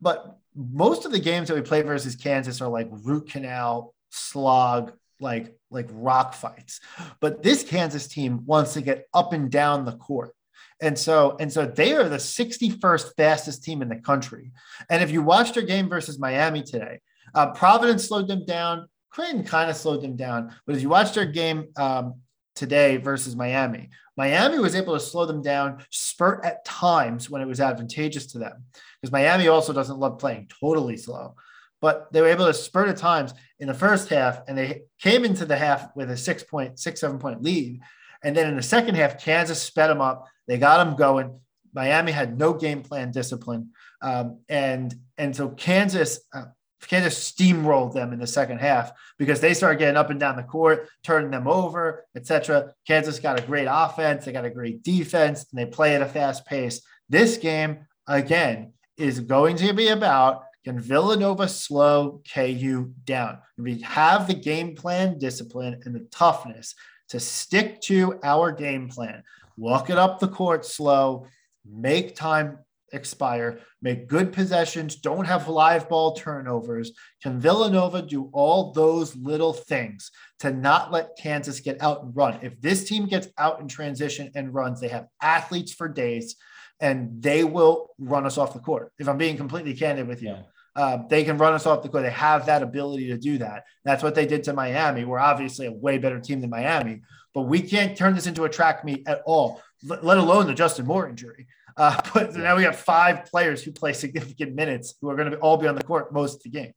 but 0.00 0.38
most 0.54 1.04
of 1.04 1.12
the 1.12 1.18
games 1.18 1.48
that 1.48 1.54
we 1.54 1.62
play 1.62 1.82
versus 1.82 2.16
Kansas 2.16 2.60
are 2.60 2.68
like 2.68 2.88
root 2.90 3.30
canal 3.30 3.94
slog, 4.10 4.92
like 5.20 5.56
like 5.70 5.88
rock 5.92 6.34
fights. 6.34 6.80
But 7.20 7.42
this 7.42 7.62
Kansas 7.62 8.08
team 8.08 8.44
wants 8.46 8.74
to 8.74 8.80
get 8.80 9.06
up 9.12 9.32
and 9.32 9.50
down 9.50 9.84
the 9.84 9.96
court. 9.96 10.34
And 10.80 10.98
so, 10.98 11.36
and 11.40 11.52
so 11.52 11.66
they 11.66 11.92
are 11.92 12.08
the 12.08 12.16
61st 12.16 13.16
fastest 13.16 13.64
team 13.64 13.82
in 13.82 13.88
the 13.88 13.96
country. 13.96 14.52
And 14.88 15.02
if 15.02 15.10
you 15.10 15.22
watched 15.22 15.54
their 15.54 15.64
game 15.64 15.88
versus 15.88 16.18
Miami 16.18 16.62
today, 16.62 17.00
uh, 17.34 17.50
Providence 17.50 18.06
slowed 18.06 18.28
them 18.28 18.44
down. 18.44 18.88
Creighton 19.10 19.44
kind 19.44 19.70
of 19.70 19.76
slowed 19.76 20.02
them 20.02 20.16
down. 20.16 20.54
But 20.66 20.76
if 20.76 20.82
you 20.82 20.88
watch 20.88 21.12
their 21.12 21.26
game 21.26 21.68
um, 21.76 22.14
today 22.54 22.96
versus 22.96 23.34
Miami, 23.34 23.90
Miami 24.16 24.58
was 24.58 24.74
able 24.74 24.94
to 24.94 25.00
slow 25.00 25.26
them 25.26 25.42
down, 25.42 25.84
spurt 25.90 26.44
at 26.44 26.64
times 26.64 27.30
when 27.30 27.40
it 27.42 27.48
was 27.48 27.60
advantageous 27.60 28.26
to 28.26 28.38
them 28.38 28.64
because 29.00 29.12
Miami 29.12 29.48
also 29.48 29.72
doesn't 29.72 29.98
love 29.98 30.18
playing 30.18 30.50
totally 30.60 30.96
slow. 30.96 31.34
But 31.80 32.12
they 32.12 32.20
were 32.20 32.28
able 32.28 32.46
to 32.46 32.54
spurt 32.54 32.88
at 32.88 32.96
times 32.96 33.32
in 33.60 33.68
the 33.68 33.74
first 33.74 34.08
half, 34.08 34.40
and 34.48 34.58
they 34.58 34.82
came 35.00 35.24
into 35.24 35.44
the 35.44 35.56
half 35.56 35.94
with 35.94 36.10
a 36.10 36.16
six 36.16 36.42
point, 36.42 36.78
six, 36.78 37.00
seven 37.00 37.18
point 37.18 37.42
lead. 37.42 37.80
And 38.24 38.36
then 38.36 38.48
in 38.48 38.56
the 38.56 38.62
second 38.62 38.96
half, 38.96 39.22
Kansas 39.22 39.62
sped 39.62 39.88
them 39.90 40.00
up. 40.00 40.26
They 40.48 40.58
got 40.58 40.84
them 40.84 40.96
going. 40.96 41.38
Miami 41.72 42.10
had 42.10 42.38
no 42.38 42.54
game 42.54 42.82
plan 42.82 43.12
discipline. 43.12 43.70
Um, 44.02 44.40
and, 44.48 44.92
and 45.16 45.36
so 45.36 45.50
Kansas, 45.50 46.20
uh, 46.32 46.46
Kansas 46.80 47.32
steamrolled 47.32 47.92
them 47.92 48.12
in 48.12 48.18
the 48.18 48.26
second 48.26 48.58
half 48.58 48.92
because 49.18 49.40
they 49.40 49.54
started 49.54 49.78
getting 49.78 49.96
up 49.96 50.10
and 50.10 50.18
down 50.18 50.36
the 50.36 50.42
court, 50.42 50.88
turning 51.04 51.30
them 51.30 51.46
over, 51.46 52.06
etc. 52.16 52.72
Kansas 52.86 53.20
got 53.20 53.38
a 53.38 53.46
great 53.46 53.68
offense, 53.70 54.24
they 54.24 54.32
got 54.32 54.44
a 54.44 54.50
great 54.50 54.82
defense, 54.82 55.46
and 55.50 55.60
they 55.60 55.70
play 55.70 55.94
at 55.94 56.02
a 56.02 56.06
fast 56.06 56.46
pace. 56.46 56.80
This 57.08 57.36
game, 57.36 57.86
again, 58.06 58.72
is 58.96 59.20
going 59.20 59.56
to 59.56 59.72
be 59.72 59.88
about 59.88 60.44
can 60.64 60.80
Villanova 60.80 61.48
slow 61.48 62.20
KU 62.34 62.92
down? 63.04 63.38
We 63.56 63.80
have 63.82 64.26
the 64.26 64.34
game 64.34 64.74
plan 64.74 65.18
discipline 65.18 65.80
and 65.84 65.94
the 65.94 66.06
toughness 66.10 66.74
to 67.08 67.18
stick 67.18 67.80
to 67.82 68.18
our 68.22 68.52
game 68.52 68.88
plan. 68.88 69.22
Walk 69.58 69.90
it 69.90 69.98
up 69.98 70.20
the 70.20 70.28
court 70.28 70.64
slow, 70.64 71.26
make 71.68 72.14
time 72.14 72.58
expire, 72.92 73.58
make 73.82 74.08
good 74.08 74.32
possessions, 74.32 74.96
don't 74.96 75.26
have 75.26 75.48
live 75.48 75.88
ball 75.88 76.14
turnovers. 76.14 76.92
Can 77.22 77.40
Villanova 77.40 78.00
do 78.02 78.30
all 78.32 78.72
those 78.72 79.14
little 79.16 79.52
things 79.52 80.10
to 80.38 80.50
not 80.52 80.92
let 80.92 81.18
Kansas 81.20 81.60
get 81.60 81.82
out 81.82 82.04
and 82.04 82.16
run? 82.16 82.38
If 82.40 82.60
this 82.60 82.88
team 82.88 83.06
gets 83.06 83.28
out 83.36 83.60
in 83.60 83.68
transition 83.68 84.30
and 84.34 84.54
runs, 84.54 84.80
they 84.80 84.88
have 84.88 85.08
athletes 85.20 85.72
for 85.72 85.88
days 85.88 86.36
and 86.80 87.20
they 87.20 87.42
will 87.42 87.90
run 87.98 88.24
us 88.24 88.38
off 88.38 88.54
the 88.54 88.60
court. 88.60 88.92
If 88.98 89.08
I'm 89.08 89.18
being 89.18 89.36
completely 89.36 89.74
candid 89.74 90.06
with 90.06 90.22
you, 90.22 90.28
Yeah. 90.28 90.42
uh, 90.76 90.98
they 91.08 91.24
can 91.24 91.36
run 91.36 91.52
us 91.52 91.66
off 91.66 91.82
the 91.82 91.88
court. 91.88 92.04
They 92.04 92.10
have 92.10 92.46
that 92.46 92.62
ability 92.62 93.08
to 93.08 93.18
do 93.18 93.38
that. 93.38 93.64
That's 93.84 94.02
what 94.04 94.14
they 94.14 94.26
did 94.26 94.44
to 94.44 94.52
Miami. 94.52 95.04
We're 95.04 95.18
obviously 95.18 95.66
a 95.66 95.72
way 95.72 95.98
better 95.98 96.20
team 96.20 96.40
than 96.40 96.50
Miami, 96.50 97.02
but 97.38 97.44
we 97.44 97.62
can't 97.62 97.96
turn 97.96 98.16
this 98.16 98.26
into 98.26 98.42
a 98.42 98.48
track 98.48 98.84
meet 98.84 99.06
at 99.06 99.22
all, 99.24 99.62
let 99.84 100.18
alone 100.18 100.48
the 100.48 100.54
Justin 100.54 100.84
Moore 100.86 101.08
injury. 101.08 101.46
Uh, 101.76 101.96
but 102.12 102.34
now 102.34 102.56
we 102.56 102.64
have 102.64 102.74
five 102.76 103.26
players 103.26 103.62
who 103.62 103.70
play 103.70 103.92
significant 103.92 104.56
minutes 104.56 104.94
who 105.00 105.08
are 105.08 105.14
going 105.14 105.30
to 105.30 105.38
all 105.38 105.56
be 105.56 105.68
on 105.68 105.76
the 105.76 105.84
court 105.84 106.12
most 106.12 106.38
of 106.38 106.42
the 106.42 106.48
game. 106.48 106.72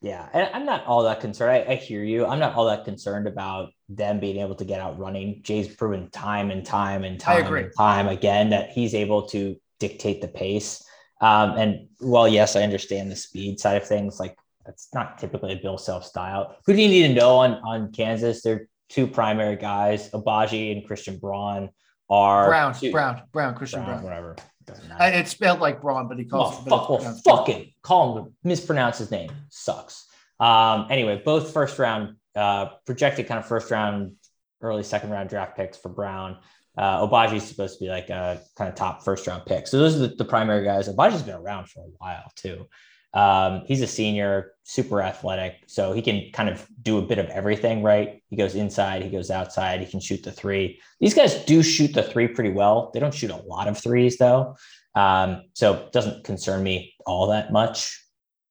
Yeah, 0.00 0.28
and 0.32 0.48
I'm 0.54 0.64
not 0.64 0.86
all 0.86 1.02
that 1.02 1.18
concerned. 1.18 1.50
I, 1.50 1.72
I 1.72 1.74
hear 1.74 2.04
you. 2.04 2.24
I'm 2.24 2.38
not 2.38 2.54
all 2.54 2.66
that 2.66 2.84
concerned 2.84 3.26
about 3.26 3.72
them 3.88 4.20
being 4.20 4.36
able 4.36 4.54
to 4.54 4.64
get 4.64 4.80
out 4.80 4.96
running. 4.96 5.40
Jay's 5.42 5.74
proven 5.74 6.08
time 6.10 6.52
and 6.52 6.64
time 6.64 7.02
and 7.02 7.18
time 7.18 7.52
and 7.52 7.72
time 7.76 8.06
again 8.06 8.50
that 8.50 8.70
he's 8.70 8.94
able 8.94 9.26
to 9.30 9.56
dictate 9.80 10.20
the 10.20 10.28
pace. 10.28 10.84
Um, 11.20 11.58
and 11.58 11.88
well, 12.00 12.28
yes, 12.28 12.54
I 12.54 12.62
understand 12.62 13.10
the 13.10 13.16
speed 13.16 13.58
side 13.58 13.76
of 13.76 13.88
things. 13.88 14.20
Like 14.20 14.36
that's 14.64 14.86
not 14.94 15.18
typically 15.18 15.54
a 15.54 15.56
Bill 15.56 15.78
Self 15.78 16.06
style. 16.06 16.56
Who 16.64 16.74
do 16.74 16.80
you 16.80 16.88
need 16.88 17.08
to 17.08 17.14
know 17.14 17.38
on 17.38 17.54
on 17.54 17.90
Kansas? 17.90 18.40
They're 18.40 18.68
two 18.90 19.06
primary 19.06 19.56
guys, 19.56 20.10
Agbaji 20.10 20.72
and 20.76 20.86
Christian 20.86 21.18
Braun 21.18 21.70
are 22.10 22.48
Brown, 22.48 22.74
two- 22.74 22.90
Brown, 22.92 23.22
Brown, 23.32 23.54
Christian 23.54 23.80
Brown, 23.84 24.02
Brown. 24.02 24.04
whatever. 24.04 24.36
Uh, 24.68 25.04
It's 25.14 25.30
spelled 25.30 25.58
like 25.60 25.80
Braun, 25.80 26.06
but 26.08 26.18
he 26.18 26.24
calls 26.24 26.54
it. 26.64 26.68
fuck, 26.68 26.88
well, 26.88 26.98
pronounced 26.98 27.24
fuck 27.24 27.48
it. 27.48 27.68
Call 27.82 28.18
him 28.18 28.34
mispronounce 28.44 28.98
his 28.98 29.10
name. 29.10 29.30
Sucks. 29.48 30.06
Um, 30.38 30.86
anyway, 30.90 31.20
both 31.24 31.52
first 31.52 31.78
round, 31.78 32.16
uh, 32.36 32.66
projected 32.86 33.26
kind 33.26 33.38
of 33.40 33.46
first 33.46 33.70
round, 33.70 34.12
early 34.60 34.82
second 34.82 35.10
round 35.10 35.28
draft 35.28 35.56
picks 35.56 35.76
for 35.78 35.88
Brown. 35.88 36.36
Uh, 36.78 37.06
Agbaji 37.06 37.34
is 37.36 37.42
supposed 37.44 37.78
to 37.78 37.84
be 37.84 37.90
like 37.90 38.10
a 38.10 38.40
kind 38.56 38.68
of 38.68 38.74
top 38.76 39.02
first 39.02 39.26
round 39.26 39.44
pick. 39.44 39.66
So 39.66 39.78
those 39.78 39.96
are 39.96 40.06
the, 40.06 40.14
the 40.14 40.24
primary 40.24 40.64
guys. 40.64 40.88
Agbaji's 40.88 41.22
been 41.22 41.34
around 41.34 41.68
for 41.68 41.80
a 41.80 41.88
while 41.98 42.30
too. 42.36 42.66
Um, 43.12 43.62
he's 43.66 43.82
a 43.82 43.86
senior, 43.86 44.52
super 44.62 45.02
athletic, 45.02 45.64
so 45.66 45.92
he 45.92 46.00
can 46.00 46.30
kind 46.32 46.48
of 46.48 46.66
do 46.82 46.98
a 46.98 47.02
bit 47.02 47.18
of 47.18 47.26
everything, 47.26 47.82
right? 47.82 48.22
He 48.28 48.36
goes 48.36 48.54
inside, 48.54 49.02
he 49.02 49.10
goes 49.10 49.30
outside, 49.30 49.80
he 49.80 49.86
can 49.86 50.00
shoot 50.00 50.22
the 50.22 50.30
three. 50.30 50.80
These 51.00 51.14
guys 51.14 51.44
do 51.44 51.62
shoot 51.62 51.92
the 51.92 52.04
three 52.04 52.28
pretty 52.28 52.50
well. 52.50 52.90
They 52.94 53.00
don't 53.00 53.14
shoot 53.14 53.30
a 53.30 53.36
lot 53.36 53.66
of 53.66 53.76
threes 53.78 54.16
though. 54.16 54.56
Um, 54.94 55.42
so 55.54 55.74
it 55.74 55.92
doesn't 55.92 56.24
concern 56.24 56.62
me 56.62 56.94
all 57.06 57.28
that 57.28 57.52
much 57.52 58.00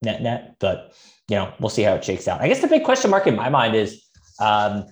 net 0.01 0.21
net, 0.21 0.55
but 0.59 0.93
you 1.29 1.35
know, 1.35 1.53
we'll 1.59 1.69
see 1.69 1.83
how 1.83 1.93
it 1.93 2.03
shakes 2.03 2.27
out. 2.27 2.41
I 2.41 2.47
guess 2.47 2.59
the 2.59 2.67
big 2.67 2.83
question 2.83 3.11
mark 3.11 3.27
in 3.27 3.35
my 3.35 3.49
mind 3.49 3.75
is 3.75 4.03
um, 4.41 4.85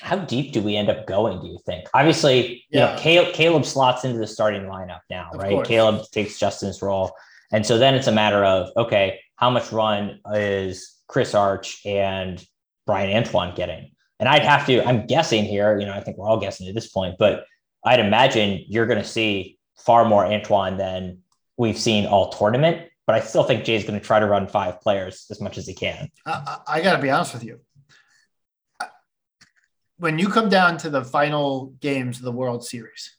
how 0.00 0.16
deep 0.16 0.52
do 0.52 0.62
we 0.62 0.76
end 0.76 0.88
up 0.88 1.06
going, 1.06 1.40
do 1.40 1.46
you 1.48 1.58
think? 1.66 1.88
Obviously, 1.94 2.64
you 2.70 2.78
know, 2.80 2.94
Caleb, 2.98 3.34
Caleb 3.34 3.64
slots 3.66 4.04
into 4.04 4.18
the 4.18 4.26
starting 4.26 4.62
lineup 4.62 5.00
now, 5.10 5.30
Of 5.32 5.40
right? 5.40 5.50
course. 5.50 5.68
Caleb 5.68 6.04
takes 6.12 6.38
Justin's 6.38 6.80
role. 6.80 7.12
And 7.52 7.66
so 7.66 7.78
then 7.78 7.94
it's 7.94 8.06
a 8.06 8.12
matter 8.12 8.44
of, 8.44 8.70
okay, 8.76 9.20
how 9.36 9.50
much 9.50 9.72
run 9.72 10.20
is 10.32 10.96
Chris 11.08 11.34
Arch 11.34 11.80
and 11.84 12.44
Bryan 12.86 13.16
Antoine 13.16 13.54
getting? 13.54 13.92
And 14.18 14.28
I'd 14.28 14.44
have 14.44 14.66
to, 14.66 14.86
I'm 14.86 15.06
guessing 15.06 15.44
here, 15.44 15.78
you 15.78 15.86
know, 15.86 15.94
I 15.94 16.00
think 16.00 16.18
we're 16.18 16.28
all 16.28 16.38
guessing 16.38 16.68
at 16.68 16.74
this 16.74 16.88
point, 16.88 17.16
but 17.18 17.44
I'd 17.84 18.00
imagine 18.00 18.64
you're 18.68 18.86
going 18.86 19.02
to 19.02 19.08
see 19.08 19.58
far 19.78 20.04
more 20.04 20.26
Antoine 20.26 20.76
than 20.76 21.20
we've 21.56 21.78
seen 21.78 22.06
all 22.06 22.30
tournament. 22.30 22.88
But 23.06 23.16
I 23.16 23.20
still 23.20 23.42
think 23.42 23.64
Jay's 23.64 23.84
going 23.84 23.98
to 23.98 24.04
try 24.04 24.20
to 24.20 24.26
run 24.26 24.46
five 24.46 24.80
players 24.80 25.26
as 25.30 25.40
much 25.40 25.58
as 25.58 25.66
he 25.66 25.74
can. 25.74 26.08
I, 26.24 26.58
I, 26.68 26.80
got 26.80 26.94
to 26.94 27.02
be 27.02 27.10
honest 27.10 27.32
with 27.32 27.42
you. 27.42 27.58
When 29.96 30.18
you 30.18 30.28
come 30.28 30.48
down 30.48 30.76
to 30.78 30.90
the 30.90 31.02
final 31.02 31.74
games 31.80 32.18
of 32.18 32.24
the 32.24 32.32
World 32.32 32.64
Series 32.64 33.16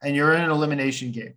and 0.00 0.14
you're 0.14 0.34
in 0.34 0.42
an 0.42 0.50
elimination 0.50 1.10
game, 1.10 1.34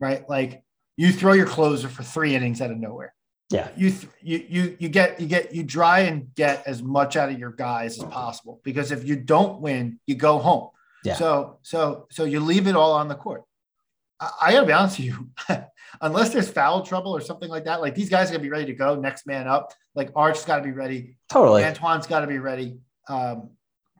right? 0.00 0.28
Like 0.28 0.63
you 0.96 1.12
throw 1.12 1.32
your 1.32 1.46
closer 1.46 1.88
for 1.88 2.02
three 2.02 2.34
innings 2.34 2.60
out 2.60 2.70
of 2.70 2.78
nowhere. 2.78 3.14
Yeah. 3.50 3.68
you 3.76 3.90
th- 3.90 4.12
you 4.22 4.44
you 4.48 4.76
you 4.80 4.88
get 4.88 5.20
you 5.20 5.26
get 5.26 5.54
you 5.54 5.64
try 5.64 6.00
and 6.00 6.34
get 6.34 6.64
as 6.66 6.82
much 6.82 7.16
out 7.16 7.28
of 7.28 7.38
your 7.38 7.52
guys 7.52 7.98
as 7.98 8.04
possible 8.08 8.60
because 8.64 8.90
if 8.90 9.04
you 9.04 9.16
don't 9.16 9.60
win, 9.60 10.00
you 10.06 10.14
go 10.14 10.38
home. 10.38 10.70
Yeah. 11.04 11.14
So 11.14 11.58
so 11.62 12.06
so 12.10 12.24
you 12.24 12.40
leave 12.40 12.66
it 12.66 12.74
all 12.74 12.92
on 12.92 13.08
the 13.08 13.14
court. 13.14 13.44
I, 14.18 14.30
I 14.42 14.52
gotta 14.52 14.66
be 14.66 14.72
honest 14.72 14.98
with 14.98 15.06
you, 15.06 15.30
unless 16.00 16.32
there's 16.32 16.50
foul 16.50 16.82
trouble 16.82 17.14
or 17.14 17.20
something 17.20 17.50
like 17.50 17.64
that, 17.64 17.80
like 17.80 17.94
these 17.94 18.08
guys 18.08 18.28
are 18.30 18.32
gonna 18.32 18.42
be 18.42 18.50
ready 18.50 18.66
to 18.66 18.74
go. 18.74 18.94
Next 18.96 19.26
man 19.26 19.46
up, 19.46 19.72
like 19.94 20.10
Arch's 20.16 20.44
got 20.44 20.56
to 20.56 20.62
be 20.62 20.72
ready. 20.72 21.16
Totally. 21.28 21.64
Antoine's 21.64 22.06
got 22.06 22.20
to 22.20 22.26
be 22.26 22.38
ready. 22.38 22.78
Um, 23.08 23.50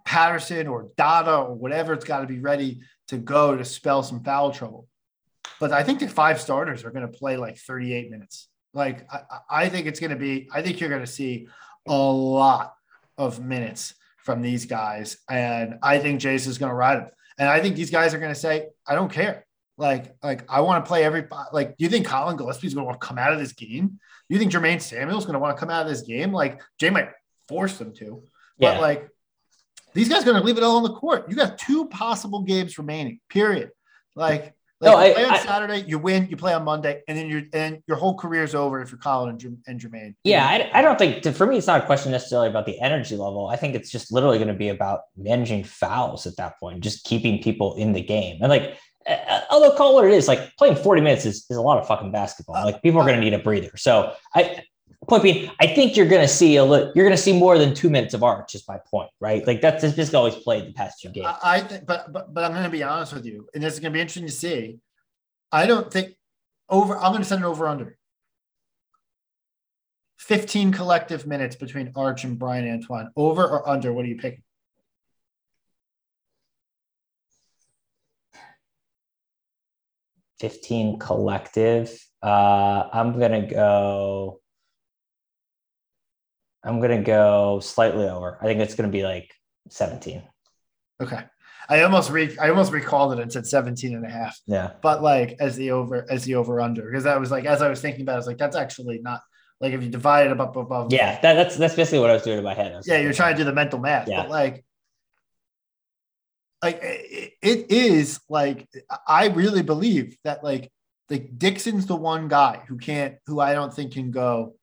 Patterson 0.05 0.67
or 0.67 0.91
Dada 0.97 1.37
or 1.37 1.55
whatever, 1.55 1.93
it's 1.93 2.05
got 2.05 2.21
to 2.21 2.27
be 2.27 2.39
ready 2.39 2.81
to 3.09 3.19
go 3.19 3.57
to 3.57 3.65
spell 3.65 4.03
some 4.03 4.23
foul 4.23 4.53
trouble. 4.53 4.89
But 5.61 5.73
I 5.73 5.83
think 5.83 6.01
the 6.01 6.09
five 6.09 6.41
starters 6.41 6.85
are 6.85 6.91
going 6.91 7.11
to 7.11 7.19
play 7.19 7.37
like 7.37 7.57
38 7.57 8.11
minutes. 8.11 8.49
Like 8.73 9.07
I, 9.13 9.21
I 9.51 9.69
think 9.69 9.87
it's 9.87 10.01
going 10.01 10.11
to 10.11 10.17
be. 10.17 10.49
I 10.53 10.63
think 10.63 10.81
you're 10.81 10.91
going 10.91 11.03
to 11.03 11.07
see 11.07 11.49
a 11.87 11.97
lot 11.97 12.75
of 13.17 13.41
minutes 13.41 13.95
from 14.19 14.43
these 14.43 14.67
guys, 14.67 15.19
and 15.31 15.77
I 15.83 15.99
think 15.99 16.21
Jace 16.21 16.47
is 16.47 16.59
going 16.59 16.71
to 16.71 16.75
ride 16.75 16.97
them. 16.97 17.11
And 17.39 17.49
I 17.49 17.61
think 17.61 17.77
these 17.77 17.91
guys 17.91 18.15
are 18.15 18.19
going 18.19 18.33
to 18.33 18.39
say, 18.39 18.67
"I 18.87 18.95
don't 18.95 19.13
care." 19.13 19.47
Like, 19.77 20.17
like 20.23 20.51
I 20.51 20.61
want 20.61 20.85
to 20.85 20.89
play 20.89 21.05
every. 21.05 21.25
Like, 21.53 21.77
do 21.77 21.85
you 21.85 21.91
think 21.91 22.07
Collin 22.07 22.37
Gillespie's 22.37 22.75
going 22.75 22.85
to 22.85 22.87
want 22.87 23.01
to 23.01 23.07
come 23.07 23.19
out 23.19 23.33
of 23.33 23.39
this 23.39 23.53
game? 23.53 23.87
Do 24.29 24.35
you 24.35 24.39
think 24.39 24.51
Jermaine 24.53 24.81
Samuel's 24.81 25.25
going 25.25 25.35
to 25.35 25.41
want 25.41 25.57
to 25.57 25.61
come 25.61 25.71
out 25.71 25.83
of 25.83 25.89
this 25.89 26.03
game? 26.03 26.33
Like, 26.33 26.61
Jay 26.79 26.91
might 26.91 27.11
force 27.49 27.77
them 27.77 27.93
to. 27.95 28.23
But 28.59 28.81
like 28.81 29.09
these 29.95 30.09
guys 30.09 30.23
are 30.23 30.27
going 30.27 30.37
to 30.37 30.45
leave 30.45 30.59
it 30.59 30.63
all 30.63 30.77
on 30.77 30.83
the 30.83 30.93
court. 30.93 31.29
You 31.29 31.37
got 31.37 31.57
two 31.57 31.87
possible 31.87 32.43
games 32.43 32.77
remaining. 32.79 33.21
Period. 33.29 33.71
Like, 34.15 34.55
like 34.85 34.93
No, 34.93 35.01
you 35.01 35.11
I- 35.11 35.15
play 35.15 35.25
on 35.25 35.31
I- 35.35 35.39
Saturday, 35.39 35.85
you 35.87 35.99
win. 35.99 36.29
You 36.29 36.37
play 36.37 36.53
on 36.55 36.65
Monday, 36.65 37.03
and 37.09 37.17
then 37.19 37.29
your 37.29 37.43
and 37.53 37.83
your 37.87 37.97
whole 37.97 38.17
career's 38.17 38.55
over 38.55 38.81
if 38.81 38.91
you're 38.91 38.99
Collin 38.99 39.39
and, 39.43 39.59
and 39.67 39.81
Jermaine. 39.81 40.15
Yeah, 40.25 40.47
I, 40.47 40.79
I 40.79 40.83
don't 40.83 40.99
think 40.99 41.25
for 41.37 41.47
me 41.47 41.57
it's 41.59 41.67
not 41.67 41.83
a 41.83 41.87
question 41.87 42.13
necessarily 42.13 42.49
about 42.49 42.67
the 42.67 42.79
energy 42.81 43.17
level. 43.17 43.49
I 43.49 43.57
think 43.57 43.75
it's 43.75 43.91
just 43.91 44.13
literally 44.13 44.39
going 44.39 44.49
to 44.49 44.55
be 44.55 44.69
about 44.69 45.01
managing 45.17 45.65
fouls 45.65 46.27
at 46.27 46.37
that 46.37 46.59
point, 46.61 46.81
just 46.81 47.05
keeping 47.05 47.43
people 47.43 47.75
in 47.75 47.93
the 47.93 48.03
game. 48.03 48.39
And 48.41 48.51
like, 48.51 48.77
uh, 49.09 49.41
although 49.51 49.75
call 49.77 49.95
what 49.95 50.05
it 50.07 50.13
is, 50.13 50.29
like 50.29 50.57
playing 50.57 50.77
40 50.77 51.03
minutes 51.03 51.27
is, 51.27 51.47
is 51.51 51.57
a 51.57 51.63
lot 51.63 51.79
of 51.79 51.87
fucking 51.87 52.13
basketball. 52.13 52.65
Like 52.65 52.83
people 52.83 53.01
are 53.01 53.05
going 53.05 53.19
to 53.19 53.25
need 53.25 53.35
a 53.35 53.39
breather. 53.39 53.77
So 53.77 54.13
I 54.35 54.63
point 55.05 55.23
being, 55.23 55.51
I 55.61 55.67
think 55.67 55.97
you're 55.97 56.09
going 56.09 56.23
to 56.23 56.29
see 56.29 56.57
a 56.57 56.65
li- 56.65 56.91
you're 56.95 57.05
going 57.05 57.17
to 57.17 57.23
see 57.23 57.39
more 57.39 57.59
than 57.59 57.75
two 57.75 57.91
minutes 57.91 58.15
of 58.15 58.23
Arch. 58.23 58.53
Just 58.53 58.69
my 58.69 58.79
point, 58.91 59.11
right? 59.21 59.47
Like 59.47 59.61
that's 59.61 59.83
just 59.95 60.15
always 60.15 60.35
played 60.35 60.67
the 60.67 60.73
past 60.73 61.01
two 61.01 61.11
games. 61.11 61.27
I, 61.27 61.57
I 61.57 61.61
think, 61.61 61.87
but 61.87 62.13
but 62.13 62.33
but 62.33 62.45
I'm 62.45 62.53
going 62.53 62.65
to 62.65 62.71
be 62.71 62.83
honest 62.83 63.13
with 63.13 63.27
you, 63.27 63.49
and 63.55 63.63
this 63.63 63.75
is 63.75 63.81
going 63.81 63.93
to 63.93 63.97
be 63.97 64.01
interesting 64.01 64.27
to 64.27 64.33
see. 64.33 64.79
I 65.53 65.67
don't 65.67 65.93
think 65.93 66.15
over. 66.69 66.97
I'm 66.97 67.13
going 67.13 67.23
to 67.23 67.29
send 67.29 67.43
it 67.43 67.47
over 67.47 67.69
under. 67.69 67.97
15 70.19 70.73
collective 70.73 71.27
minutes 71.27 71.55
between 71.55 71.93
Arch 71.95 72.25
and 72.25 72.39
Bryan 72.39 72.67
Antoine. 72.67 73.11
Over 73.15 73.47
or 73.47 73.69
under? 73.69 73.93
What 73.93 74.07
are 74.07 74.09
you 74.09 74.17
picking? 74.17 74.43
Fifteen 80.41 80.99
collective. 80.99 81.97
Uh, 82.23 82.89
I'm 82.93 83.19
gonna 83.19 83.47
go. 83.47 84.41
I'm 86.65 86.81
gonna 86.81 87.03
go 87.03 87.61
slightly 87.61 88.09
over. 88.09 88.39
I 88.41 88.45
think 88.47 88.61
it's 88.61 88.75
gonna 88.75 88.89
be 88.89 89.03
like 89.03 89.31
17. 89.71 90.23
Okay. 91.03 91.21
I 91.69 91.83
almost 91.83 92.11
re 92.11 92.37
I 92.39 92.51
almost 92.51 92.73
recalled 92.73 93.13
it 93.15 93.21
and 93.21 93.33
said 93.33 93.47
17 93.47 93.95
and 93.95 94.05
a 94.05 94.09
half. 94.11 94.39
Yeah. 94.47 94.73
But 94.83 95.03
like 95.03 95.37
as 95.41 95.57
the 95.57 95.71
over 95.73 96.07
as 96.11 96.25
the 96.25 96.35
over 96.37 96.61
under 96.61 96.83
because 96.83 97.05
that 97.05 97.19
was 97.21 97.31
like 97.31 97.45
as 97.45 97.63
I 97.63 97.69
was 97.69 97.81
thinking 97.81 98.03
about 98.03 98.13
it, 98.13 98.15
I 98.15 98.19
was 98.19 98.27
like 98.27 98.39
that's 98.39 98.57
actually 98.57 99.01
not 99.01 99.21
like 99.61 99.73
if 99.73 99.83
you 99.83 99.89
divide 99.89 100.27
it 100.31 100.41
up 100.41 100.57
above 100.57 100.93
Yeah, 100.93 101.21
that, 101.21 101.35
that's 101.35 101.57
that's 101.57 101.75
basically 101.75 102.01
what 102.01 102.11
I 102.11 102.15
was 102.15 102.23
doing 102.23 102.39
in 102.39 102.45
my 102.45 102.55
head. 102.55 102.81
Yeah 102.87 102.99
you're 102.99 103.13
trying 103.13 103.35
to 103.35 103.39
do 103.39 103.45
the 103.45 103.53
mental 103.53 103.79
math 103.79 104.09
Yeah. 104.09 104.23
but 104.23 104.31
like 104.31 104.65
like 106.63 106.81
it, 106.83 107.33
it 107.43 107.71
is 107.71 108.21
like 108.29 108.67
I 109.07 109.29
really 109.29 109.63
believe 109.63 110.17
that 110.25 110.43
like 110.43 110.71
like 111.11 111.39
Dixon's 111.39 111.87
the 111.87 111.97
one 111.97 112.29
guy 112.29 112.63
who 112.69 112.79
can't 112.79 113.17
who 113.27 113.41
I 113.41 113.53
don't 113.55 113.73
think 113.73 113.93
can 113.93 114.11
go 114.11 114.55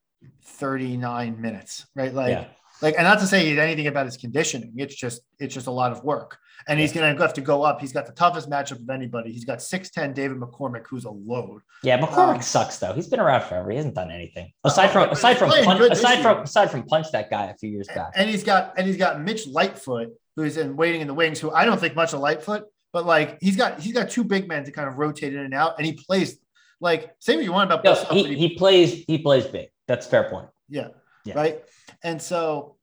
39 0.43 1.39
minutes 1.41 1.85
right 1.95 2.13
like 2.13 2.29
yeah, 2.29 2.45
like 2.81 2.95
and 2.97 3.03
not 3.05 3.19
to 3.19 3.27
say 3.27 3.57
anything 3.57 3.87
about 3.87 4.05
his 4.05 4.17
conditioning 4.17 4.73
it's 4.77 4.95
just 4.95 5.21
it's 5.39 5.53
just 5.53 5.67
a 5.67 5.71
lot 5.71 5.91
of 5.91 6.03
work 6.03 6.37
and 6.67 6.79
he's 6.79 6.91
going 6.93 7.15
to 7.15 7.21
have 7.21 7.33
to 7.33 7.41
go 7.41 7.63
up 7.63 7.79
he's 7.81 7.93
got 7.93 8.05
the 8.05 8.11
toughest 8.11 8.49
matchup 8.49 8.79
of 8.79 8.89
anybody 8.89 9.31
he's 9.31 9.45
got 9.45 9.59
6'10 9.59 10.13
david 10.13 10.37
mccormack 10.37 10.85
who's 10.89 11.05
a 11.05 11.09
load 11.11 11.61
yeah. 11.83 11.99
McCormack 11.99 12.35
Um, 12.35 12.41
sucks 12.43 12.77
though. 12.77 12.93
He's 12.93 13.07
been 13.07 13.19
around 13.19 13.41
forever. 13.45 13.71
He 13.71 13.77
hasn't 13.77 13.95
done 13.95 14.11
anything 14.11 14.51
aside 14.63 14.89
Oh, 14.89 14.93
from 14.93 15.09
aside 15.09 15.37
from 15.39 15.49
punch, 15.49 15.81
aside 15.91 16.21
from 16.21 16.37
aside 16.43 16.69
from 16.69 16.83
punch 16.83 17.07
that 17.11 17.29
guy 17.31 17.45
a 17.45 17.55
few 17.55 17.69
years 17.71 17.87
back. 17.87 18.11
and 18.15 18.29
he's 18.29 18.43
got 18.43 18.73
and 18.77 18.85
he's 18.85 18.97
got 18.97 19.19
mitch 19.21 19.47
lightfoot 19.47 20.09
who's 20.35 20.57
in 20.57 20.75
waiting 20.75 21.01
in 21.01 21.07
the 21.07 21.13
wings 21.15 21.39
who 21.39 21.49
i 21.51 21.65
don't 21.65 21.79
think 21.79 21.95
much 21.95 22.13
of 22.13 22.19
lightfoot 22.19 22.65
but 22.93 23.05
like 23.05 23.37
he's 23.41 23.55
got 23.57 23.79
he's 23.79 23.93
got 23.93 24.09
two 24.11 24.23
big 24.23 24.47
men 24.47 24.63
to 24.63 24.71
kind 24.71 24.87
of 24.87 24.97
rotate 24.97 25.33
in 25.33 25.39
and 25.39 25.53
out 25.55 25.73
and 25.77 25.85
he 25.87 25.93
plays 25.93 26.37
like 26.79 27.11
say 27.19 27.35
what 27.35 27.43
you 27.43 27.51
want 27.51 27.71
about 27.71 27.83
No, 27.83 27.95
he, 28.15 28.35
he 28.35 28.55
plays 28.55 29.03
he 29.07 29.17
plays 29.17 29.45
big. 29.47 29.69
That's 29.91 30.07
a 30.07 30.09
fair 30.09 30.29
point. 30.29 30.47
Yeah. 30.69 30.87
Yeah. 31.25 31.33
Right. 31.35 31.61
And 32.01 32.21
so, 32.21 32.77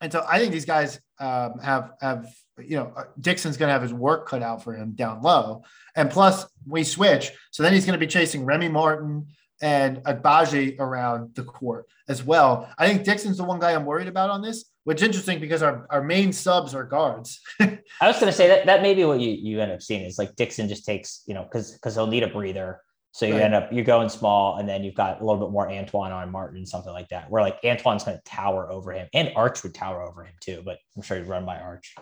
and 0.00 0.10
so 0.10 0.24
I 0.26 0.38
think 0.38 0.52
these 0.52 0.64
guys 0.64 0.98
um, 1.18 1.58
have, 1.58 1.92
have, 2.00 2.32
you 2.58 2.76
know, 2.76 2.92
uh, 2.96 3.04
Dixon's 3.20 3.58
going 3.58 3.68
to 3.68 3.74
have 3.74 3.82
his 3.82 3.92
work 3.92 4.26
cut 4.26 4.42
out 4.42 4.64
for 4.64 4.72
him 4.72 4.92
down 4.92 5.20
low. 5.20 5.62
And 5.94 6.10
plus 6.10 6.46
we 6.66 6.82
switch. 6.82 7.30
So 7.50 7.62
then 7.62 7.74
he's 7.74 7.84
going 7.84 7.98
to 7.98 8.04
be 8.04 8.06
chasing 8.06 8.46
Remy 8.46 8.68
Martin 8.68 9.26
and 9.60 9.98
Agbaji 10.04 10.80
around 10.80 11.34
the 11.34 11.44
court 11.44 11.84
as 12.08 12.24
well. 12.24 12.72
I 12.78 12.88
think 12.88 13.04
Dixon's 13.04 13.36
the 13.36 13.44
one 13.44 13.60
guy 13.60 13.74
I'm 13.74 13.84
worried 13.84 14.08
about 14.08 14.30
on 14.30 14.40
this, 14.40 14.64
which 14.84 15.02
is 15.02 15.02
interesting 15.02 15.40
because 15.40 15.62
our, 15.62 15.86
our 15.90 16.02
main 16.02 16.32
subs 16.32 16.74
are 16.74 16.84
guards. 16.84 17.38
I 17.60 17.78
was 18.00 18.16
going 18.16 18.32
to 18.32 18.32
say 18.32 18.48
that 18.48 18.64
that 18.64 18.80
may 18.80 18.94
be 18.94 19.04
what 19.04 19.20
you 19.20 19.32
you 19.32 19.60
end 19.60 19.72
up 19.72 19.82
seeing 19.82 20.06
is 20.06 20.16
like 20.16 20.34
Dixon 20.36 20.68
just 20.68 20.86
takes 20.86 21.22
you 21.26 21.34
know 21.34 21.42
because 21.42 21.72
because 21.72 21.94
he'll 21.94 22.06
need 22.06 22.22
a 22.22 22.28
breather. 22.28 22.80
So 23.12 23.26
you 23.26 23.34
Right. 23.34 23.42
end 23.42 23.54
up 23.54 23.72
you're 23.72 23.84
going 23.84 24.08
small, 24.08 24.56
and 24.58 24.68
then 24.68 24.84
you've 24.84 24.94
got 24.94 25.20
a 25.20 25.24
little 25.24 25.40
bit 25.44 25.50
more 25.52 25.68
Antoine 25.70 26.12
on 26.12 26.30
Martin, 26.30 26.64
something 26.64 26.92
like 26.92 27.08
that. 27.08 27.28
Where 27.30 27.42
like 27.42 27.58
Antoine's 27.64 28.04
going 28.04 28.16
to 28.16 28.22
tower 28.24 28.70
over 28.70 28.92
him, 28.92 29.08
and 29.14 29.32
Arch 29.34 29.62
would 29.64 29.74
tower 29.74 30.02
over 30.02 30.22
him 30.24 30.34
too. 30.40 30.62
But 30.64 30.78
I'm 30.96 31.02
sure 31.02 31.16
he'd 31.18 31.26
run 31.26 31.44
by 31.44 31.58
Arch. 31.58 31.94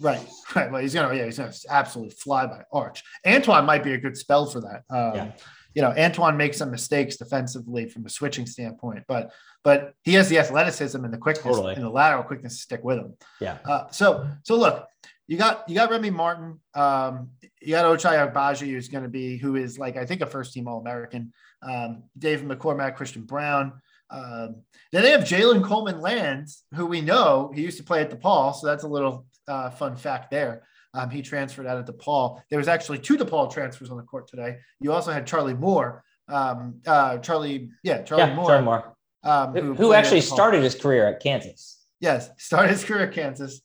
Right, 0.00 0.24
right. 0.54 0.70
Well, 0.70 0.80
he's 0.80 0.94
gonna, 0.94 1.14
yeah, 1.14 1.24
he's 1.24 1.38
gonna 1.38 1.52
absolutely 1.68 2.14
fly 2.14 2.46
by 2.46 2.62
Arch. 2.72 3.02
Antoine 3.26 3.64
might 3.66 3.82
be 3.82 3.94
a 3.94 3.98
good 3.98 4.16
spell 4.16 4.46
for 4.46 4.60
that. 4.60 4.82
Um, 4.90 5.14
Yeah. 5.16 5.32
You 5.74 5.80
know, 5.80 5.94
Antoine 5.96 6.36
makes 6.36 6.58
some 6.58 6.70
mistakes 6.70 7.16
defensively 7.16 7.88
from 7.88 8.04
a 8.04 8.10
switching 8.10 8.44
standpoint, 8.46 9.04
but 9.08 9.32
but 9.64 9.94
he 10.04 10.12
has 10.14 10.28
the 10.28 10.38
athleticism 10.38 11.02
and 11.02 11.12
the 11.14 11.16
quickness 11.18 11.56
Totally. 11.56 11.74
and 11.74 11.82
the 11.82 11.88
lateral 11.88 12.22
quickness 12.24 12.56
to 12.56 12.62
stick 12.62 12.84
with 12.84 12.98
him. 12.98 13.14
Yeah. 13.40 13.56
Uh, 13.64 13.88
so 13.90 14.28
so 14.42 14.56
look, 14.56 14.86
you 15.26 15.36
got 15.38 15.68
you 15.68 15.74
got 15.74 15.90
Remy 15.90 16.10
Martin, 16.10 16.60
um, 16.74 17.30
you 17.60 17.70
got 17.70 17.84
Ochai 17.84 18.32
Agbaji, 18.32 18.70
who's 18.70 18.88
going 18.88 19.04
to 19.04 19.10
be 19.10 19.36
who 19.38 19.56
is 19.56 19.78
like 19.78 19.96
I 19.96 20.04
think 20.04 20.20
a 20.20 20.26
first 20.26 20.52
team 20.52 20.68
All 20.68 20.80
American. 20.80 21.32
Um, 21.62 22.04
David 22.18 22.48
McCormack, 22.48 22.96
Christian 22.96 23.22
Braun. 23.22 23.72
Um, 24.10 24.62
then 24.90 25.02
they 25.02 25.10
have 25.10 25.22
Jalen 25.22 25.64
Coleman 25.64 26.00
Lands, 26.00 26.64
who 26.74 26.86
we 26.86 27.00
know 27.00 27.50
he 27.54 27.62
used 27.62 27.78
to 27.78 27.84
play 27.84 28.02
at 28.02 28.10
DePaul, 28.10 28.54
so 28.54 28.66
that's 28.66 28.84
a 28.84 28.88
little 28.88 29.26
uh, 29.48 29.70
fun 29.70 29.96
fact 29.96 30.30
there. 30.30 30.64
Um, 30.94 31.08
he 31.08 31.22
transferred 31.22 31.66
out 31.66 31.78
of 31.78 31.86
DePaul. 31.86 32.42
There 32.50 32.58
was 32.58 32.68
actually 32.68 32.98
two 32.98 33.16
DePaul 33.16 33.50
transfers 33.50 33.90
on 33.90 33.96
the 33.96 34.02
court 34.02 34.28
today. 34.28 34.58
You 34.80 34.92
also 34.92 35.12
had 35.12 35.26
Charlie 35.26 35.54
Moore. 35.54 36.04
Um, 36.28 36.80
uh, 36.86 37.18
Charlie, 37.18 37.70
yeah, 37.82 38.02
Charlie 38.02 38.24
yeah, 38.24 38.34
Moore, 38.34 38.46
Charlie 38.46 38.64
Moore, 38.64 38.96
um, 39.24 39.54
who, 39.76 39.92
at 39.92 40.04
actually 40.04 40.20
started 40.20 40.62
his 40.62 40.74
career 40.74 41.06
at 41.06 41.20
Kansas. 41.20 41.78
Yes, 42.00 42.30
started 42.38 42.70
his 42.70 42.84
career 42.84 43.04
at 43.04 43.12
Kansas. 43.12 43.62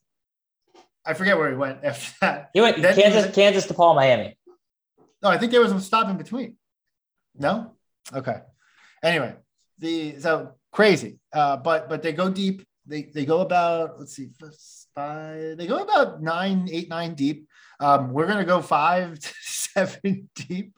I 1.07 1.13
forget 1.13 1.37
where 1.37 1.49
he 1.49 1.55
went 1.55 1.83
after 1.83 2.13
that. 2.21 2.49
He 2.53 2.61
went 2.61 2.81
Then 2.81 2.95
he 2.95 3.01
Kansas, 3.01 3.25
was- 3.27 3.35
Kansas 3.35 3.67
DePaul, 3.67 3.95
Miami. 3.95 4.37
No, 5.23 5.29
I 5.29 5.37
think 5.37 5.51
there 5.51 5.61
was 5.61 5.71
a 5.71 5.79
stop 5.79 6.09
in 6.09 6.17
between. 6.17 6.57
No, 7.35 7.73
okay. 8.13 8.41
Anyway, 9.03 9.35
the 9.79 10.19
so 10.19 10.53
crazy, 10.71 11.19
uh, 11.33 11.57
but 11.57 11.89
but 11.89 12.01
they 12.03 12.13
go 12.13 12.29
deep. 12.29 12.63
They 12.85 13.03
they 13.03 13.25
go 13.25 13.41
about 13.41 13.99
let's 13.99 14.15
see, 14.15 14.29
five, 14.95 15.57
they 15.57 15.67
go 15.67 15.77
about 15.79 16.21
nine, 16.21 16.67
eight, 16.71 16.89
nine 16.89 17.15
deep. 17.15 17.47
Um, 17.79 18.11
we're 18.13 18.27
gonna 18.27 18.45
go 18.45 18.61
five 18.61 19.17
to 19.19 19.33
seven 19.41 20.29
deep. 20.35 20.73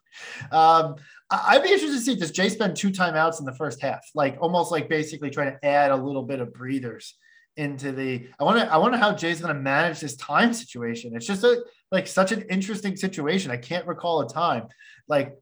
Um, 0.51 0.95
I'd 1.31 1.63
be 1.63 1.69
interested 1.71 1.95
to 1.97 2.01
see 2.01 2.15
does 2.15 2.31
Jay 2.31 2.49
spend 2.49 2.75
two 2.75 2.89
timeouts 2.91 3.39
in 3.39 3.45
the 3.45 3.53
first 3.55 3.81
half, 3.81 4.01
like 4.15 4.37
almost 4.41 4.71
like 4.71 4.89
basically 4.89 5.29
trying 5.29 5.51
to 5.53 5.65
add 5.65 5.91
a 5.91 5.95
little 5.95 6.23
bit 6.23 6.39
of 6.39 6.53
breathers 6.53 7.15
into 7.57 7.91
the. 7.91 8.27
I 8.39 8.43
want 8.43 8.59
to. 8.59 8.71
I 8.71 8.77
wonder 8.77 8.97
how 8.97 9.13
Jay's 9.13 9.41
going 9.41 9.53
to 9.53 9.59
manage 9.59 9.99
this 9.99 10.15
time 10.15 10.53
situation. 10.53 11.15
It's 11.15 11.25
just 11.25 11.43
a 11.43 11.63
like 11.91 12.07
such 12.07 12.31
an 12.31 12.43
interesting 12.43 12.95
situation. 12.95 13.51
I 13.51 13.57
can't 13.57 13.85
recall 13.87 14.21
a 14.21 14.29
time 14.29 14.67
like 15.07 15.35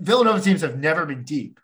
Villanova 0.00 0.40
teams 0.40 0.62
have 0.62 0.78
never 0.78 1.06
been 1.06 1.22
deep, 1.22 1.60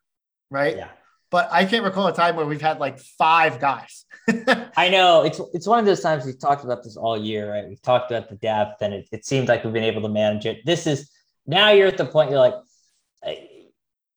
right? 0.50 0.76
Yeah. 0.76 0.88
But 1.30 1.48
I 1.50 1.64
can't 1.64 1.84
recall 1.84 2.06
a 2.06 2.14
time 2.14 2.36
where 2.36 2.46
we've 2.46 2.60
had 2.60 2.78
like 2.78 2.98
five 2.98 3.58
guys. 3.58 4.04
I 4.76 4.90
know 4.90 5.24
it's 5.24 5.40
it's 5.52 5.66
one 5.66 5.80
of 5.80 5.86
those 5.86 6.00
times 6.00 6.24
we've 6.24 6.38
talked 6.38 6.64
about 6.64 6.84
this 6.84 6.96
all 6.96 7.18
year, 7.18 7.50
right? 7.50 7.66
We've 7.68 7.82
talked 7.82 8.12
about 8.12 8.28
the 8.28 8.36
depth, 8.36 8.80
and 8.82 8.94
it, 8.94 9.08
it 9.10 9.24
seems 9.24 9.48
like 9.48 9.64
we've 9.64 9.72
been 9.72 9.82
able 9.82 10.02
to 10.02 10.08
manage 10.08 10.46
it. 10.46 10.64
This 10.64 10.86
is 10.86 11.10
now 11.46 11.70
you're 11.70 11.88
at 11.88 11.96
the 11.96 12.04
point 12.04 12.30
you're 12.30 12.38
like, 12.38 12.54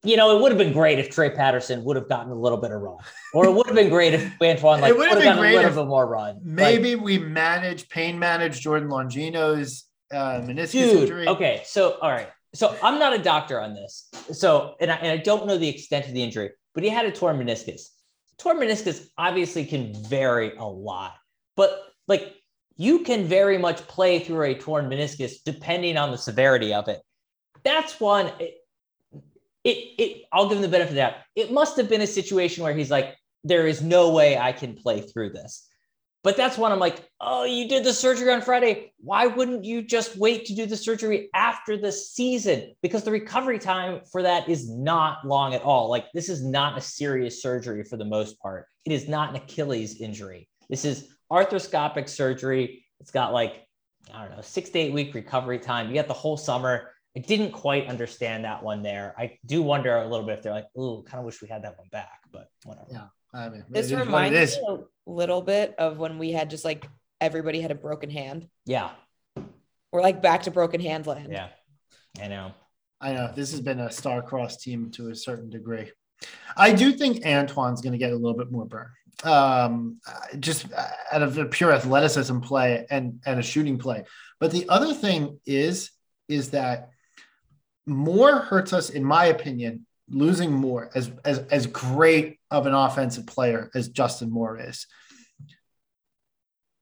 you 0.03 0.15
know, 0.15 0.35
it 0.35 0.41
would 0.41 0.51
have 0.51 0.57
been 0.57 0.71
great 0.71 0.97
if 0.97 1.09
Trey 1.09 1.29
Patterson 1.29 1.83
would 1.83 1.97
have 1.97 2.07
gotten 2.07 2.31
a 2.31 2.35
little 2.35 2.57
bit 2.57 2.71
of 2.71 2.81
run, 2.81 2.97
or 3.33 3.45
it 3.45 3.51
would 3.51 3.65
have 3.65 3.75
been 3.75 3.89
great 3.89 4.13
if 4.13 4.31
Antoine 4.41 4.81
like 4.81 4.95
would 4.95 5.09
have 5.09 5.21
gotten 5.21 5.43
a 5.43 5.51
little 5.51 5.83
bit 5.83 5.87
more 5.87 6.07
run. 6.07 6.35
Like, 6.35 6.43
Maybe 6.43 6.95
we 6.95 7.17
manage 7.17 7.89
pain 7.89 8.17
manage 8.17 8.61
Jordan 8.61 8.89
Longino's 8.89 9.85
uh, 10.13 10.41
meniscus 10.41 10.71
dude. 10.71 11.01
injury. 11.01 11.27
Okay, 11.27 11.61
so 11.65 11.97
all 12.01 12.11
right, 12.11 12.29
so 12.53 12.77
I'm 12.81 12.97
not 12.97 13.13
a 13.13 13.19
doctor 13.21 13.59
on 13.59 13.73
this, 13.73 14.09
so 14.31 14.75
and 14.79 14.89
I, 14.89 14.95
and 14.95 15.07
I 15.07 15.17
don't 15.17 15.45
know 15.45 15.57
the 15.57 15.69
extent 15.69 16.07
of 16.07 16.13
the 16.13 16.23
injury, 16.23 16.51
but 16.73 16.83
he 16.83 16.89
had 16.89 17.05
a 17.05 17.11
torn 17.11 17.37
meniscus. 17.37 17.81
Torn 18.37 18.57
meniscus 18.57 19.05
obviously 19.17 19.65
can 19.65 19.93
vary 20.05 20.55
a 20.55 20.65
lot, 20.65 21.15
but 21.57 21.77
like 22.07 22.35
you 22.77 22.99
can 22.99 23.25
very 23.25 23.57
much 23.57 23.85
play 23.87 24.19
through 24.19 24.43
a 24.43 24.55
torn 24.55 24.89
meniscus 24.89 25.33
depending 25.43 25.97
on 25.97 26.11
the 26.11 26.17
severity 26.17 26.73
of 26.73 26.87
it. 26.87 27.01
That's 27.65 27.99
one. 27.99 28.31
It, 28.39 28.58
it, 29.63 29.77
it 29.97 30.23
I'll 30.31 30.47
give 30.47 30.57
him 30.57 30.61
the 30.61 30.67
benefit 30.67 30.91
of 30.91 30.95
that. 30.95 31.25
It 31.35 31.51
must 31.51 31.77
have 31.77 31.89
been 31.89 32.01
a 32.01 32.07
situation 32.07 32.63
where 32.63 32.73
he's 32.73 32.91
like, 32.91 33.15
there 33.43 33.67
is 33.67 33.81
no 33.81 34.11
way 34.11 34.37
I 34.37 34.51
can 34.51 34.75
play 34.75 35.01
through 35.01 35.31
this. 35.31 35.67
But 36.21 36.35
that's 36.35 36.57
one 36.57 36.73
I'm 36.73 36.79
like, 36.79 37.07
oh, 37.21 37.45
you 37.45 37.69
did 37.69 37.85
the 37.85 37.93
surgery 37.93 38.29
on 38.31 38.41
Friday. 38.41 38.91
Why 38.99 39.27
wouldn't 39.27 39.63
you 39.63 39.81
just 39.81 40.17
wait 40.17 40.45
to 40.45 40.55
do 40.55 40.65
the 40.65 40.75
surgery 40.75 41.29
after 41.33 41.77
the 41.77 41.93
season? 41.93 42.73
Because 42.81 43.03
the 43.03 43.11
recovery 43.11 43.57
time 43.57 44.01
for 44.11 44.21
that 44.23 44.49
is 44.49 44.69
not 44.69 45.25
long 45.25 45.53
at 45.53 45.61
all. 45.61 45.89
Like, 45.89 46.11
this 46.13 46.27
is 46.27 46.43
not 46.43 46.77
a 46.77 46.81
serious 46.81 47.41
surgery 47.41 47.85
for 47.85 47.95
the 47.95 48.03
most 48.03 48.37
part. 48.41 48.65
It 48.83 48.91
is 48.91 49.07
not 49.07 49.29
an 49.29 49.37
Achilles 49.37 50.01
injury. 50.01 50.49
This 50.69 50.83
is 50.83 51.07
arthroscopic 51.31 52.09
surgery. 52.09 52.85
It's 52.99 53.11
got 53.11 53.31
like, 53.31 53.65
I 54.13 54.25
don't 54.25 54.35
know, 54.35 54.41
six 54.41 54.69
to 54.71 54.79
eight 54.79 54.93
week 54.93 55.13
recovery 55.13 55.59
time. 55.59 55.87
You 55.87 55.95
got 55.95 56.07
the 56.07 56.13
whole 56.13 56.35
summer. 56.37 56.91
I 57.17 57.21
didn't 57.21 57.51
quite 57.51 57.87
understand 57.87 58.45
that 58.45 58.63
one 58.63 58.83
there. 58.83 59.15
I 59.17 59.37
do 59.45 59.61
wonder 59.61 59.95
a 59.97 60.07
little 60.07 60.25
bit 60.25 60.37
if 60.37 60.43
they're 60.43 60.53
like, 60.53 60.67
oh, 60.77 61.01
kind 61.01 61.19
of 61.19 61.25
wish 61.25 61.41
we 61.41 61.47
had 61.47 61.63
that 61.63 61.77
one 61.77 61.87
back, 61.91 62.21
but 62.31 62.49
whatever. 62.63 62.87
Yeah. 62.91 63.07
I 63.33 63.49
mean, 63.49 63.63
This 63.69 63.87
it 63.87 63.93
is 63.93 63.99
what 63.99 64.05
reminds 64.05 64.57
me 64.57 64.63
a 64.67 64.77
little 65.05 65.41
bit 65.41 65.75
of 65.77 65.97
when 65.97 66.17
we 66.17 66.31
had 66.31 66.49
just 66.49 66.65
like 66.65 66.87
everybody 67.19 67.61
had 67.61 67.71
a 67.71 67.75
broken 67.75 68.09
hand. 68.09 68.47
Yeah. 68.65 68.91
We're 69.91 70.01
like 70.01 70.21
back 70.21 70.43
to 70.43 70.51
broken 70.51 70.81
hand 70.81 71.07
land. 71.07 71.29
Yeah. 71.31 71.49
I 72.21 72.27
know. 72.27 72.53
I 73.01 73.13
know 73.13 73.31
this 73.35 73.51
has 73.51 73.61
been 73.61 73.79
a 73.79 73.91
star-crossed 73.91 74.61
team 74.61 74.91
to 74.91 75.09
a 75.09 75.15
certain 75.15 75.49
degree. 75.49 75.91
I 76.57 76.73
do 76.73 76.91
think 76.91 77.25
Antoine's 77.25 77.81
going 77.81 77.93
to 77.93 77.97
get 77.97 78.11
a 78.11 78.15
little 78.15 78.37
bit 78.37 78.51
more 78.51 78.65
burn, 78.65 78.89
um, 79.23 79.99
uh, 80.05 80.35
just 80.37 80.65
out 81.11 81.21
of 81.21 81.37
a 81.37 81.45
pure 81.45 81.71
athleticism 81.71 82.39
play 82.39 82.85
and 82.89 83.21
and 83.25 83.39
a 83.39 83.43
shooting 83.43 83.77
play. 83.77 84.03
But 84.39 84.51
the 84.51 84.67
other 84.67 84.93
thing 84.93 85.39
is 85.45 85.91
is 86.27 86.49
that 86.49 86.89
Moore 87.85 88.39
hurts 88.39 88.73
us, 88.73 88.89
in 88.89 89.03
my 89.03 89.25
opinion, 89.25 89.85
losing 90.09 90.51
Moore 90.51 90.89
as 90.95 91.11
as 91.25 91.39
as 91.51 91.67
great 91.67 92.39
of 92.51 92.65
an 92.65 92.73
offensive 92.73 93.27
player 93.27 93.69
as 93.75 93.89
Justin 93.89 94.29
Moore 94.31 94.59
is. 94.59 94.85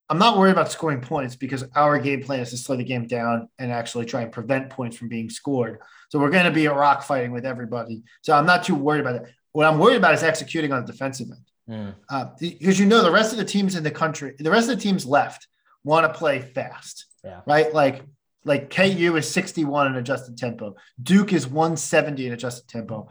I'm 0.10 0.20
not 0.20 0.38
worried 0.38 0.52
about 0.52 0.72
scoring 0.72 1.02
points 1.02 1.36
because 1.36 1.66
our 1.76 2.00
game 2.00 2.24
plan 2.24 2.40
is 2.40 2.52
to 2.52 2.58
slow 2.58 2.78
the 2.78 2.84
game 2.84 3.08
down 3.08 3.50
and 3.60 3.72
actually 3.74 4.06
try 4.06 4.22
and 4.22 4.32
prevent 4.32 4.70
points 4.70 4.96
from 4.96 5.10
being 5.10 5.30
scored. 5.30 5.80
So 6.10 6.18
we're 6.18 6.30
going 6.30 6.46
to 6.46 6.52
be 6.52 6.66
a 6.66 6.74
rock 6.74 7.04
fighting 7.04 7.32
with 7.32 7.46
everybody. 7.46 8.04
So 8.22 8.34
I'm 8.34 8.46
not 8.46 8.64
too 8.64 8.76
worried 8.76 9.02
about 9.02 9.16
it. 9.16 9.24
What 9.52 9.66
I'm 9.66 9.80
worried 9.80 9.98
about 9.98 10.14
is 10.14 10.24
executing 10.24 10.72
on 10.72 10.86
the 10.86 10.92
defensive 10.94 11.28
end. 11.30 11.46
Mm. 11.70 11.96
Uh, 12.10 12.30
because 12.40 12.80
you 12.80 12.86
know 12.86 13.04
the 13.04 13.12
rest 13.12 13.34
of 13.34 13.38
the 13.38 13.44
teams 13.44 13.76
in 13.76 13.84
the 13.84 13.92
country, 13.92 14.34
the 14.40 14.50
rest 14.50 14.70
of 14.70 14.78
the 14.78 14.82
teams 14.82 15.06
left 15.06 15.48
want 15.84 16.06
to 16.06 16.18
play 16.18 16.40
fast, 16.40 17.06
Yeah. 17.26 17.42
right? 17.46 17.74
Like 17.74 18.04
like 18.48 18.70
KU 18.70 19.16
is 19.18 19.30
61 19.30 19.88
in 19.88 19.96
adjusted 19.96 20.38
tempo, 20.38 20.76
Duke 21.02 21.34
is 21.34 21.48
170 21.48 22.28
in 22.28 22.34
adjusted 22.34 22.68
tempo, 22.68 23.10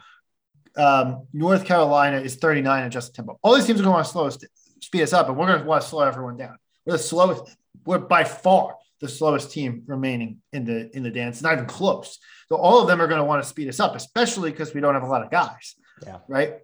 um, 0.77 1.27
North 1.33 1.65
Carolina 1.65 2.19
is 2.19 2.37
39 2.37 2.81
in 2.81 2.87
adjusted 2.87 3.15
tempo. 3.15 3.39
All 3.43 3.55
these 3.55 3.67
teams 3.67 3.81
are 3.81 3.85
going 3.85 3.93
to 3.93 3.97
want 3.97 4.07
to 4.07 4.13
slow 4.13 4.27
us, 4.27 4.39
speed 4.81 5.03
us 5.03 5.13
up, 5.13 5.29
and 5.29 5.37
we're 5.37 5.47
going 5.47 5.61
to 5.61 5.67
want 5.67 5.83
to 5.83 5.89
slow 5.89 6.03
everyone 6.03 6.37
down. 6.37 6.57
We're 6.85 6.95
the 6.95 6.99
slowest. 6.99 7.57
We're 7.85 7.99
by 7.99 8.25
far 8.25 8.77
the 9.01 9.09
slowest 9.09 9.51
team 9.51 9.83
remaining 9.87 10.39
in 10.53 10.65
the 10.65 10.95
in 10.97 11.03
the 11.03 11.11
dance. 11.11 11.37
It's 11.37 11.43
not 11.43 11.55
even 11.55 11.67
close. 11.67 12.19
So 12.49 12.57
all 12.57 12.81
of 12.81 12.89
them 12.89 13.01
are 13.01 13.07
going 13.07 13.21
to 13.21 13.25
want 13.25 13.43
to 13.43 13.49
speed 13.49 13.69
us 13.69 13.81
up, 13.81 13.95
especially 13.95 14.51
because 14.51 14.75
we 14.75 14.81
don't 14.81 14.95
have 14.95 15.03
a 15.03 15.09
lot 15.09 15.23
of 15.23 15.31
guys. 15.31 15.75
Yeah. 16.03 16.19
Right. 16.29 16.59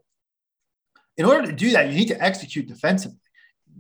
In 1.16 1.24
order 1.24 1.46
to 1.46 1.52
do 1.52 1.70
that, 1.72 1.88
you 1.88 1.94
need 1.94 2.08
to 2.08 2.22
execute 2.22 2.68
defensively 2.68 3.18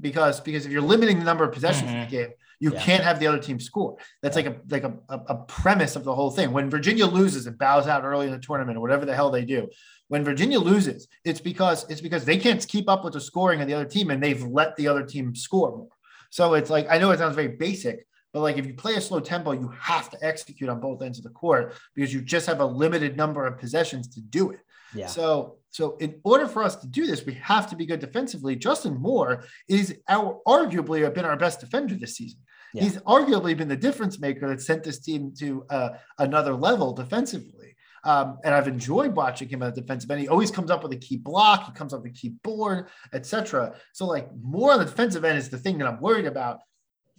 because 0.00 0.40
because 0.40 0.66
if 0.66 0.72
you're 0.72 0.82
limiting 0.82 1.18
the 1.18 1.24
number 1.24 1.44
of 1.44 1.52
possessions 1.52 1.90
in 1.90 2.00
the 2.00 2.06
game, 2.06 2.30
you 2.62 2.72
Yeah. 2.72 2.80
can't 2.80 3.02
have 3.02 3.18
the 3.18 3.26
other 3.26 3.40
team 3.40 3.58
score. 3.58 3.96
That's 4.22 4.36
like 4.36 4.46
a 4.46 4.54
like 4.70 4.84
a, 4.84 4.94
a, 5.08 5.18
a 5.30 5.36
premise 5.58 5.96
of 5.96 6.04
the 6.04 6.14
whole 6.14 6.30
thing. 6.30 6.52
When 6.52 6.70
Virginia 6.70 7.06
loses 7.06 7.48
and 7.48 7.58
bows 7.58 7.88
out 7.88 8.04
early 8.04 8.26
in 8.26 8.32
the 8.32 8.38
tournament 8.38 8.78
or 8.78 8.80
whatever 8.80 9.04
the 9.04 9.16
hell 9.16 9.32
they 9.32 9.44
do, 9.44 9.68
when 10.06 10.22
Virginia 10.22 10.60
loses, 10.60 11.08
it's 11.24 11.40
because 11.40 11.84
it's 11.90 12.00
because 12.00 12.24
they 12.24 12.36
can't 12.36 12.64
keep 12.68 12.88
up 12.88 13.02
with 13.02 13.14
the 13.14 13.20
scoring 13.20 13.60
of 13.60 13.66
the 13.66 13.74
other 13.74 13.84
team 13.96 14.10
and 14.10 14.22
they've 14.22 14.44
let 14.44 14.76
the 14.76 14.86
other 14.86 15.02
team 15.04 15.34
score 15.34 15.76
more. 15.76 15.88
So 16.30 16.54
it's 16.54 16.70
like 16.70 16.86
I 16.88 16.98
know 16.98 17.10
it 17.10 17.18
sounds 17.18 17.34
very 17.34 17.48
basic, 17.48 18.06
but 18.32 18.42
like 18.42 18.58
if 18.58 18.64
you 18.64 18.74
play 18.74 18.94
a 18.94 19.00
slow 19.00 19.18
tempo, 19.18 19.50
you 19.52 19.68
have 19.80 20.08
to 20.10 20.18
execute 20.24 20.70
on 20.70 20.78
both 20.78 21.02
ends 21.02 21.18
of 21.18 21.24
the 21.24 21.30
court 21.30 21.74
because 21.96 22.14
you 22.14 22.22
just 22.22 22.46
have 22.46 22.60
a 22.60 22.64
limited 22.66 23.16
number 23.16 23.44
of 23.44 23.58
possessions 23.58 24.06
to 24.14 24.20
do 24.20 24.50
it. 24.50 24.60
Yeah. 24.94 25.06
So, 25.06 25.56
so 25.70 25.96
in 25.96 26.20
order 26.22 26.46
for 26.46 26.62
us 26.62 26.76
to 26.76 26.86
do 26.86 27.06
this, 27.06 27.24
we 27.24 27.34
have 27.34 27.68
to 27.70 27.76
be 27.76 27.86
good 27.86 28.00
defensively. 28.00 28.54
Justin 28.56 28.94
Moore 29.00 29.44
is 29.68 29.96
our 30.08 30.40
arguably 30.46 31.12
been 31.14 31.24
our 31.24 31.36
best 31.36 31.60
defender 31.60 31.94
this 31.94 32.16
season. 32.16 32.40
Yeah. 32.74 32.84
He's 32.84 32.96
arguably 32.98 33.56
been 33.56 33.68
the 33.68 33.76
difference 33.76 34.18
maker 34.18 34.48
that 34.48 34.60
sent 34.60 34.84
this 34.84 34.98
team 34.98 35.32
to 35.38 35.64
uh, 35.68 35.90
another 36.18 36.54
level 36.54 36.92
defensively. 36.92 37.76
Um, 38.04 38.38
and 38.42 38.54
I've 38.54 38.66
enjoyed 38.66 39.14
watching 39.14 39.48
him 39.48 39.62
at 39.62 39.74
the 39.74 39.80
defensive 39.80 40.10
end. 40.10 40.20
He 40.20 40.28
always 40.28 40.50
comes 40.50 40.70
up 40.70 40.82
with 40.82 40.92
a 40.92 40.96
key 40.96 41.16
block. 41.16 41.66
He 41.66 41.72
comes 41.72 41.94
up 41.94 42.02
with 42.02 42.12
a 42.12 42.14
key 42.14 42.30
board, 42.42 42.88
etc. 43.12 43.74
So, 43.92 44.06
like 44.06 44.28
Moore 44.42 44.72
on 44.72 44.80
the 44.80 44.86
defensive 44.86 45.24
end 45.24 45.38
is 45.38 45.50
the 45.50 45.58
thing 45.58 45.78
that 45.78 45.86
I'm 45.86 46.00
worried 46.00 46.26
about. 46.26 46.60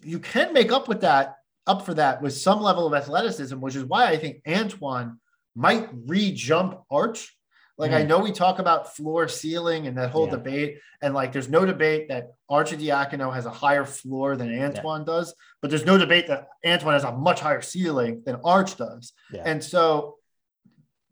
You 0.01 0.19
can 0.19 0.51
make 0.51 0.71
up 0.73 0.89
with 0.89 1.01
that, 1.01 1.38
up 1.67 1.85
for 1.85 1.93
that 1.93 2.21
with 2.21 2.34
some 2.34 2.61
level 2.61 2.85
of 2.85 2.93
athleticism, 2.93 3.57
which 3.61 3.75
is 3.75 3.85
why 3.85 4.07
I 4.07 4.17
think 4.17 4.41
Antoine 4.45 5.19
might 5.55 5.88
re-jump 6.05 6.81
Arch. 6.91 7.34
Like 7.77 7.91
I 7.91 8.03
Mm. 8.03 8.07
know 8.07 8.19
we 8.19 8.31
talk 8.31 8.59
about 8.59 8.95
floor 8.95 9.27
ceiling 9.27 9.87
and 9.87 9.97
that 9.97 10.11
whole 10.11 10.25
Yeah. 10.25 10.31
debate, 10.35 10.79
and 11.01 11.13
like 11.13 11.31
there's 11.31 11.49
no 11.49 11.65
debate 11.65 12.07
that 12.09 12.33
Arcidiacono 12.49 13.33
has 13.33 13.45
a 13.45 13.49
higher 13.49 13.83
floor 13.85 14.35
than 14.35 14.53
Antoine 14.59 15.03
does, 15.05 15.33
but 15.61 15.69
there's 15.71 15.85
no 15.85 15.97
debate 15.97 16.27
that 16.27 16.47
Antoine 16.65 16.93
has 16.93 17.03
a 17.03 17.11
much 17.11 17.39
higher 17.39 17.61
ceiling 17.61 18.21
than 18.25 18.35
Arch 18.43 18.77
does. 18.77 19.13
Yeah. 19.31 19.41
And 19.45 19.63
so, 19.63 20.17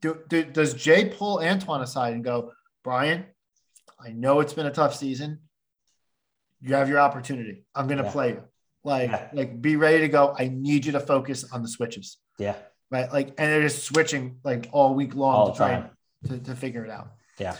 do, 0.01 0.19
do, 0.29 0.43
does 0.43 0.73
Jay 0.75 1.09
pull 1.09 1.39
Antoine 1.39 1.81
aside 1.81 2.13
and 2.13 2.23
go, 2.23 2.51
Bryan? 2.83 3.25
I 3.99 4.09
know 4.11 4.39
it's 4.39 4.53
been 4.53 4.65
a 4.67 4.71
tough 4.71 4.95
season. 4.95 5.39
You 6.59 6.75
have 6.75 6.89
your 6.89 6.99
opportunity. 6.99 7.65
I'm 7.73 7.87
going 7.87 7.97
to 7.99 8.03
Yeah. 8.05 8.11
play 8.11 8.29
you. 8.29 8.43
Like, 8.83 9.09
Yeah. 9.11 9.29
like, 9.33 9.61
be 9.61 9.75
ready 9.75 9.99
to 9.99 10.07
go. 10.09 10.35
I 10.37 10.47
need 10.47 10.85
you 10.85 10.91
to 10.93 10.99
focus 10.99 11.43
on 11.51 11.61
the 11.61 11.67
switches, 11.67 12.17
Yeah. 12.39 12.55
right? 12.89 13.11
Like, 13.11 13.27
and 13.29 13.51
they're 13.51 13.61
just 13.61 13.83
switching 13.83 14.39
like 14.43 14.69
all 14.71 14.93
week 14.95 15.13
long 15.15 15.35
All 15.35 15.51
to 15.51 15.57
try 15.57 15.69
time. 15.71 15.83
and, 15.83 15.91
to, 16.27 16.37
to 16.39 16.55
figure 16.55 16.83
it 16.83 16.91
out. 16.91 17.09
Yeah. 17.39 17.55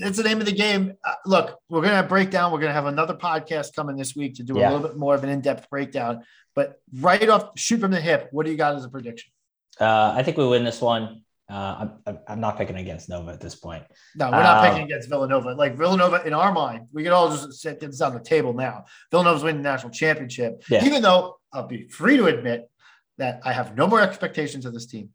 That's 0.00 0.16
the 0.16 0.22
name 0.22 0.38
of 0.40 0.46
the 0.46 0.52
game. 0.52 0.94
Uh, 1.04 1.14
look, 1.26 1.58
we're 1.68 1.82
gonna 1.82 2.06
break 2.06 2.30
down. 2.30 2.52
We're 2.52 2.60
gonna 2.60 2.72
have 2.72 2.86
another 2.86 3.14
podcast 3.14 3.74
coming 3.74 3.96
this 3.96 4.14
week 4.14 4.34
to 4.36 4.42
do 4.42 4.58
Yeah. 4.58 4.70
a 4.70 4.72
little 4.72 4.88
bit 4.88 4.96
more 4.96 5.14
of 5.14 5.24
an 5.24 5.30
in-depth 5.30 5.68
breakdown. 5.68 6.22
But 6.54 6.80
right 7.00 7.28
off, 7.28 7.58
shoot 7.58 7.80
from 7.80 7.90
the 7.90 8.00
hip. 8.00 8.28
What 8.30 8.44
do 8.46 8.52
you 8.52 8.58
got 8.58 8.74
as 8.76 8.84
a 8.84 8.88
prediction? 8.88 9.32
Uh, 9.80 10.12
I 10.16 10.22
think 10.22 10.36
we 10.36 10.46
win 10.46 10.64
this 10.64 10.80
one. 10.80 11.22
Uh, 11.50 11.88
I'm, 12.06 12.18
I'm- 12.28 12.40
not 12.40 12.56
picking 12.56 12.76
against 12.76 13.08
Nova 13.08 13.32
at 13.32 13.40
this 13.40 13.56
point. 13.56 13.82
No, 14.14 14.26
we're 14.26 14.42
not 14.42 14.58
Uh, 14.64 14.70
picking 14.70 14.84
against 14.84 15.08
Villanova. 15.08 15.52
Like 15.54 15.76
Villanova, 15.76 16.24
in 16.24 16.32
our 16.32 16.52
mind, 16.52 16.86
we 16.92 17.02
could 17.02 17.12
all 17.12 17.28
just 17.30 17.60
set 17.60 17.80
this 17.80 18.00
on 18.00 18.14
the 18.14 18.20
table 18.20 18.52
now. 18.52 18.84
Villanova's 19.10 19.42
winning 19.42 19.62
the 19.62 19.68
national 19.68 19.90
championship, 19.90 20.62
Yeah. 20.70 20.84
even 20.84 21.02
though 21.02 21.38
I'll 21.52 21.66
be 21.66 21.88
free 21.88 22.16
to 22.18 22.26
admit 22.26 22.70
that 23.18 23.40
I 23.44 23.52
have 23.52 23.76
no 23.76 23.88
more 23.88 24.00
expectations 24.00 24.64
of 24.64 24.72
this 24.72 24.86
team, 24.86 25.10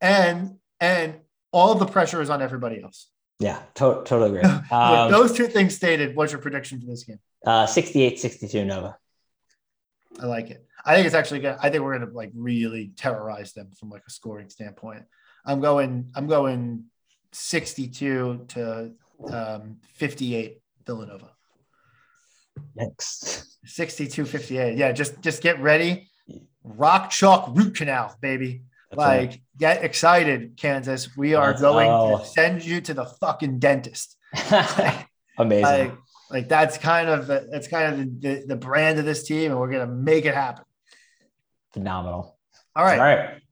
and 0.00 0.58
and 0.80 1.20
all 1.56 1.72
of 1.72 1.78
the 1.78 1.86
pressure 1.86 2.20
is 2.20 2.28
on 2.28 2.42
everybody 2.42 2.82
else. 2.82 3.08
Yeah, 3.38 3.60
to- 3.76 4.02
totally 4.04 4.38
agree. 4.38 4.50
Um, 4.70 5.10
those 5.10 5.32
two 5.32 5.46
things 5.46 5.74
stated, 5.74 6.14
what's 6.14 6.32
your 6.32 6.40
prediction 6.40 6.80
for 6.80 6.86
this 6.86 7.04
game? 7.04 7.18
uh, 7.46 7.66
68 7.66 8.18
62 8.18 8.64
Nova. 8.64 8.96
I 10.20 10.26
like 10.26 10.50
it. 10.50 10.66
I 10.84 10.94
think 10.94 11.06
it's 11.06 11.14
actually 11.14 11.40
good. 11.40 11.56
I 11.62 11.70
think 11.70 11.82
we're 11.82 11.98
gonna 11.98 12.12
like 12.12 12.30
really 12.34 12.92
terrorize 12.96 13.52
them 13.54 13.70
from 13.78 13.90
like 13.90 14.02
a 14.06 14.10
scoring 14.10 14.48
standpoint. 14.50 15.04
I'm 15.44 15.60
going. 15.60 16.10
I'm 16.14 16.26
going 16.26 16.84
62 17.32 18.46
to 18.48 18.92
um, 19.30 19.76
58 19.94 20.60
Villanova. 20.86 21.30
Next. 22.74 23.58
62 23.66 24.24
58. 24.24 24.76
Yeah, 24.76 24.92
just 24.92 25.20
just 25.20 25.42
get 25.42 25.60
ready. 25.60 26.08
Rock 26.64 27.10
chalk 27.10 27.50
root 27.54 27.76
canal, 27.76 28.16
baby. 28.20 28.62
That's 28.96 29.08
right. 29.08 29.30
like 29.30 29.40
get 29.58 29.84
excited, 29.84 30.56
Kansas. 30.56 31.16
We 31.16 31.34
are 31.34 31.48
Let's 31.48 31.60
going 31.60 31.88
go. 31.88 32.18
to 32.18 32.24
send 32.24 32.64
you 32.64 32.80
to 32.82 32.94
the 32.94 33.04
fucking 33.04 33.58
dentist. 33.58 34.16
Amazing. 35.38 35.62
Like, 35.62 35.94
like 36.30 36.48
that's 36.48 36.78
kind 36.78 37.08
of 37.08 37.26
the, 37.26 37.48
that's 37.50 37.68
kind 37.68 37.92
of 37.92 37.98
the, 37.98 38.28
the, 38.28 38.44
the 38.48 38.56
brand 38.56 38.98
of 38.98 39.04
this 39.04 39.24
team, 39.24 39.50
and 39.50 39.60
we're 39.60 39.70
gonna 39.70 39.86
make 39.86 40.24
it 40.24 40.34
happen. 40.34 40.64
Phenomenal. 41.72 42.36
All 42.74 42.84
right. 42.84 42.98
All 42.98 43.04
right. 43.04 43.42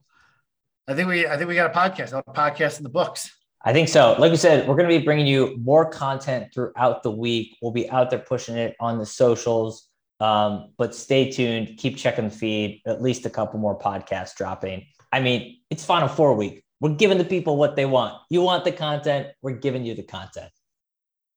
I 0.87 0.93
think 0.93 1.07
we 1.07 1.27
I 1.27 1.37
think 1.37 1.49
we 1.49 1.55
got 1.55 1.71
a 1.71 1.77
podcast. 1.77 2.13
A 2.13 2.23
podcast 2.23 2.77
in 2.77 2.83
the 2.83 2.89
books. 2.89 3.31
I 3.63 3.73
think 3.73 3.89
so. 3.89 4.15
Like 4.19 4.29
we 4.29 4.37
said, 4.37 4.67
we're 4.67 4.75
going 4.75 4.87
to 4.87 4.95
be 4.99 5.03
bringing 5.03 5.25
you 5.25 5.57
more 5.59 5.89
content 5.89 6.53
throughout 6.53 7.01
the 7.01 7.09
week. 7.09 7.57
We'll 7.63 7.71
be 7.71 7.89
out 7.89 8.11
there 8.11 8.19
pushing 8.19 8.55
it 8.57 8.75
on 8.79 8.99
the 8.99 9.07
socials. 9.07 9.89
Um, 10.19 10.73
but 10.77 10.93
stay 10.93 11.31
tuned. 11.31 11.77
Keep 11.77 11.97
checking 11.97 12.25
the 12.25 12.35
feed. 12.35 12.83
At 12.85 13.01
least 13.01 13.25
a 13.25 13.29
couple 13.29 13.59
more 13.59 13.77
podcasts 13.77 14.35
dropping. 14.35 14.85
I 15.11 15.19
mean, 15.21 15.59
it's 15.69 15.85
Final 15.85 16.07
Four 16.07 16.35
week. 16.35 16.63
We're 16.81 16.95
giving 16.95 17.17
the 17.17 17.25
people 17.25 17.57
what 17.57 17.75
they 17.75 17.85
want. 17.85 18.21
You 18.29 18.41
want 18.41 18.63
the 18.65 18.71
content. 18.71 19.27
We're 19.41 19.53
giving 19.53 19.85
you 19.85 19.95
the 19.95 20.03
content. 20.03 20.51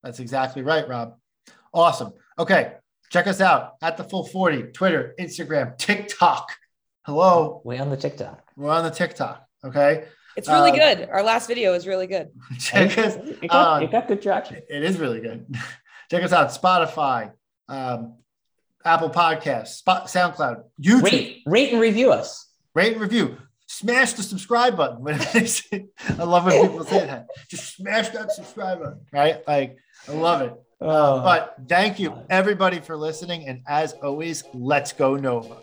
That's 0.03 0.19
exactly 0.21 0.63
right, 0.63 0.87
Rob. 0.89 1.15
Awesome. 1.73 2.13
Okay. 2.39 2.75
Check 3.11 3.27
us 3.27 3.41
out 3.41 3.75
at 3.81 3.97
the 3.97 4.05
full 4.05 4.25
40, 4.27 4.65
Twitter, 4.73 5.15
Instagram, 5.19 5.79
TikTok. 5.79 6.51
Hello. 7.07 7.63
We're 7.65 7.81
on 7.81 7.89
the 7.89 7.97
TikTok. 7.97 8.43
We're 8.57 8.71
on 8.71 8.85
the 8.85 8.91
TikTok. 8.91 9.45
Okay. 9.65 10.05
It's 10.37 10.49
really 10.49 10.73
Uh, 10.73 10.95
good. 10.97 11.09
Our 11.09 11.23
last 11.23 11.47
video 11.49 11.73
is 11.75 11.87
really 11.87 12.07
good. 12.07 12.29
Check 12.61 12.99
us. 12.99 13.15
It 13.17 13.49
got, 13.49 13.83
uh, 13.83 13.85
it 13.85 13.91
got 13.91 14.09
good 14.09 14.21
traction. 14.21 14.57
It 14.69 14.83
is 14.83 14.99
really 14.99 15.21
good. 15.21 15.47
Check 16.11 16.23
us 16.23 16.33
out. 16.33 16.49
Spotify, 16.51 17.33
um, 17.69 18.17
Apple 18.85 19.11
Podcasts, 19.11 19.69
Spot, 19.69 20.07
SoundCloud, 20.07 20.65
YouTube. 20.83 21.03
Rate, 21.03 21.43
rate 21.47 21.73
and 21.73 21.81
review 21.81 22.13
us. 22.13 22.49
rate 22.75 22.93
and 22.93 23.01
review. 23.01 23.37
Smash 23.79 24.15
the 24.15 24.25
subscribe 24.25 24.77
button. 24.77 24.99
When 25.05 25.19
they 25.33 25.47
say- 25.47 25.87
I 26.19 26.25
love 26.25 26.47
when 26.47 26.61
people 26.69 26.85
say 26.85 27.07
that. 27.07 27.29
Just 27.49 27.77
smash 27.77 28.09
that 28.09 28.33
subscribe 28.33 28.81
button, 28.81 29.01
right? 29.13 29.47
Like, 29.47 29.77
I 30.09 30.13
love 30.13 30.43
it. 30.43 30.53
Oh. 30.81 31.23
But 31.23 31.55
thank 31.69 32.01
you, 32.01 32.13
everybody, 32.29 32.81
for 32.81 32.97
listening. 32.97 33.47
And 33.47 33.61
as 33.69 33.93
always, 34.03 34.43
let's 34.53 34.93
go 34.93 35.15
Nova. 35.15 35.59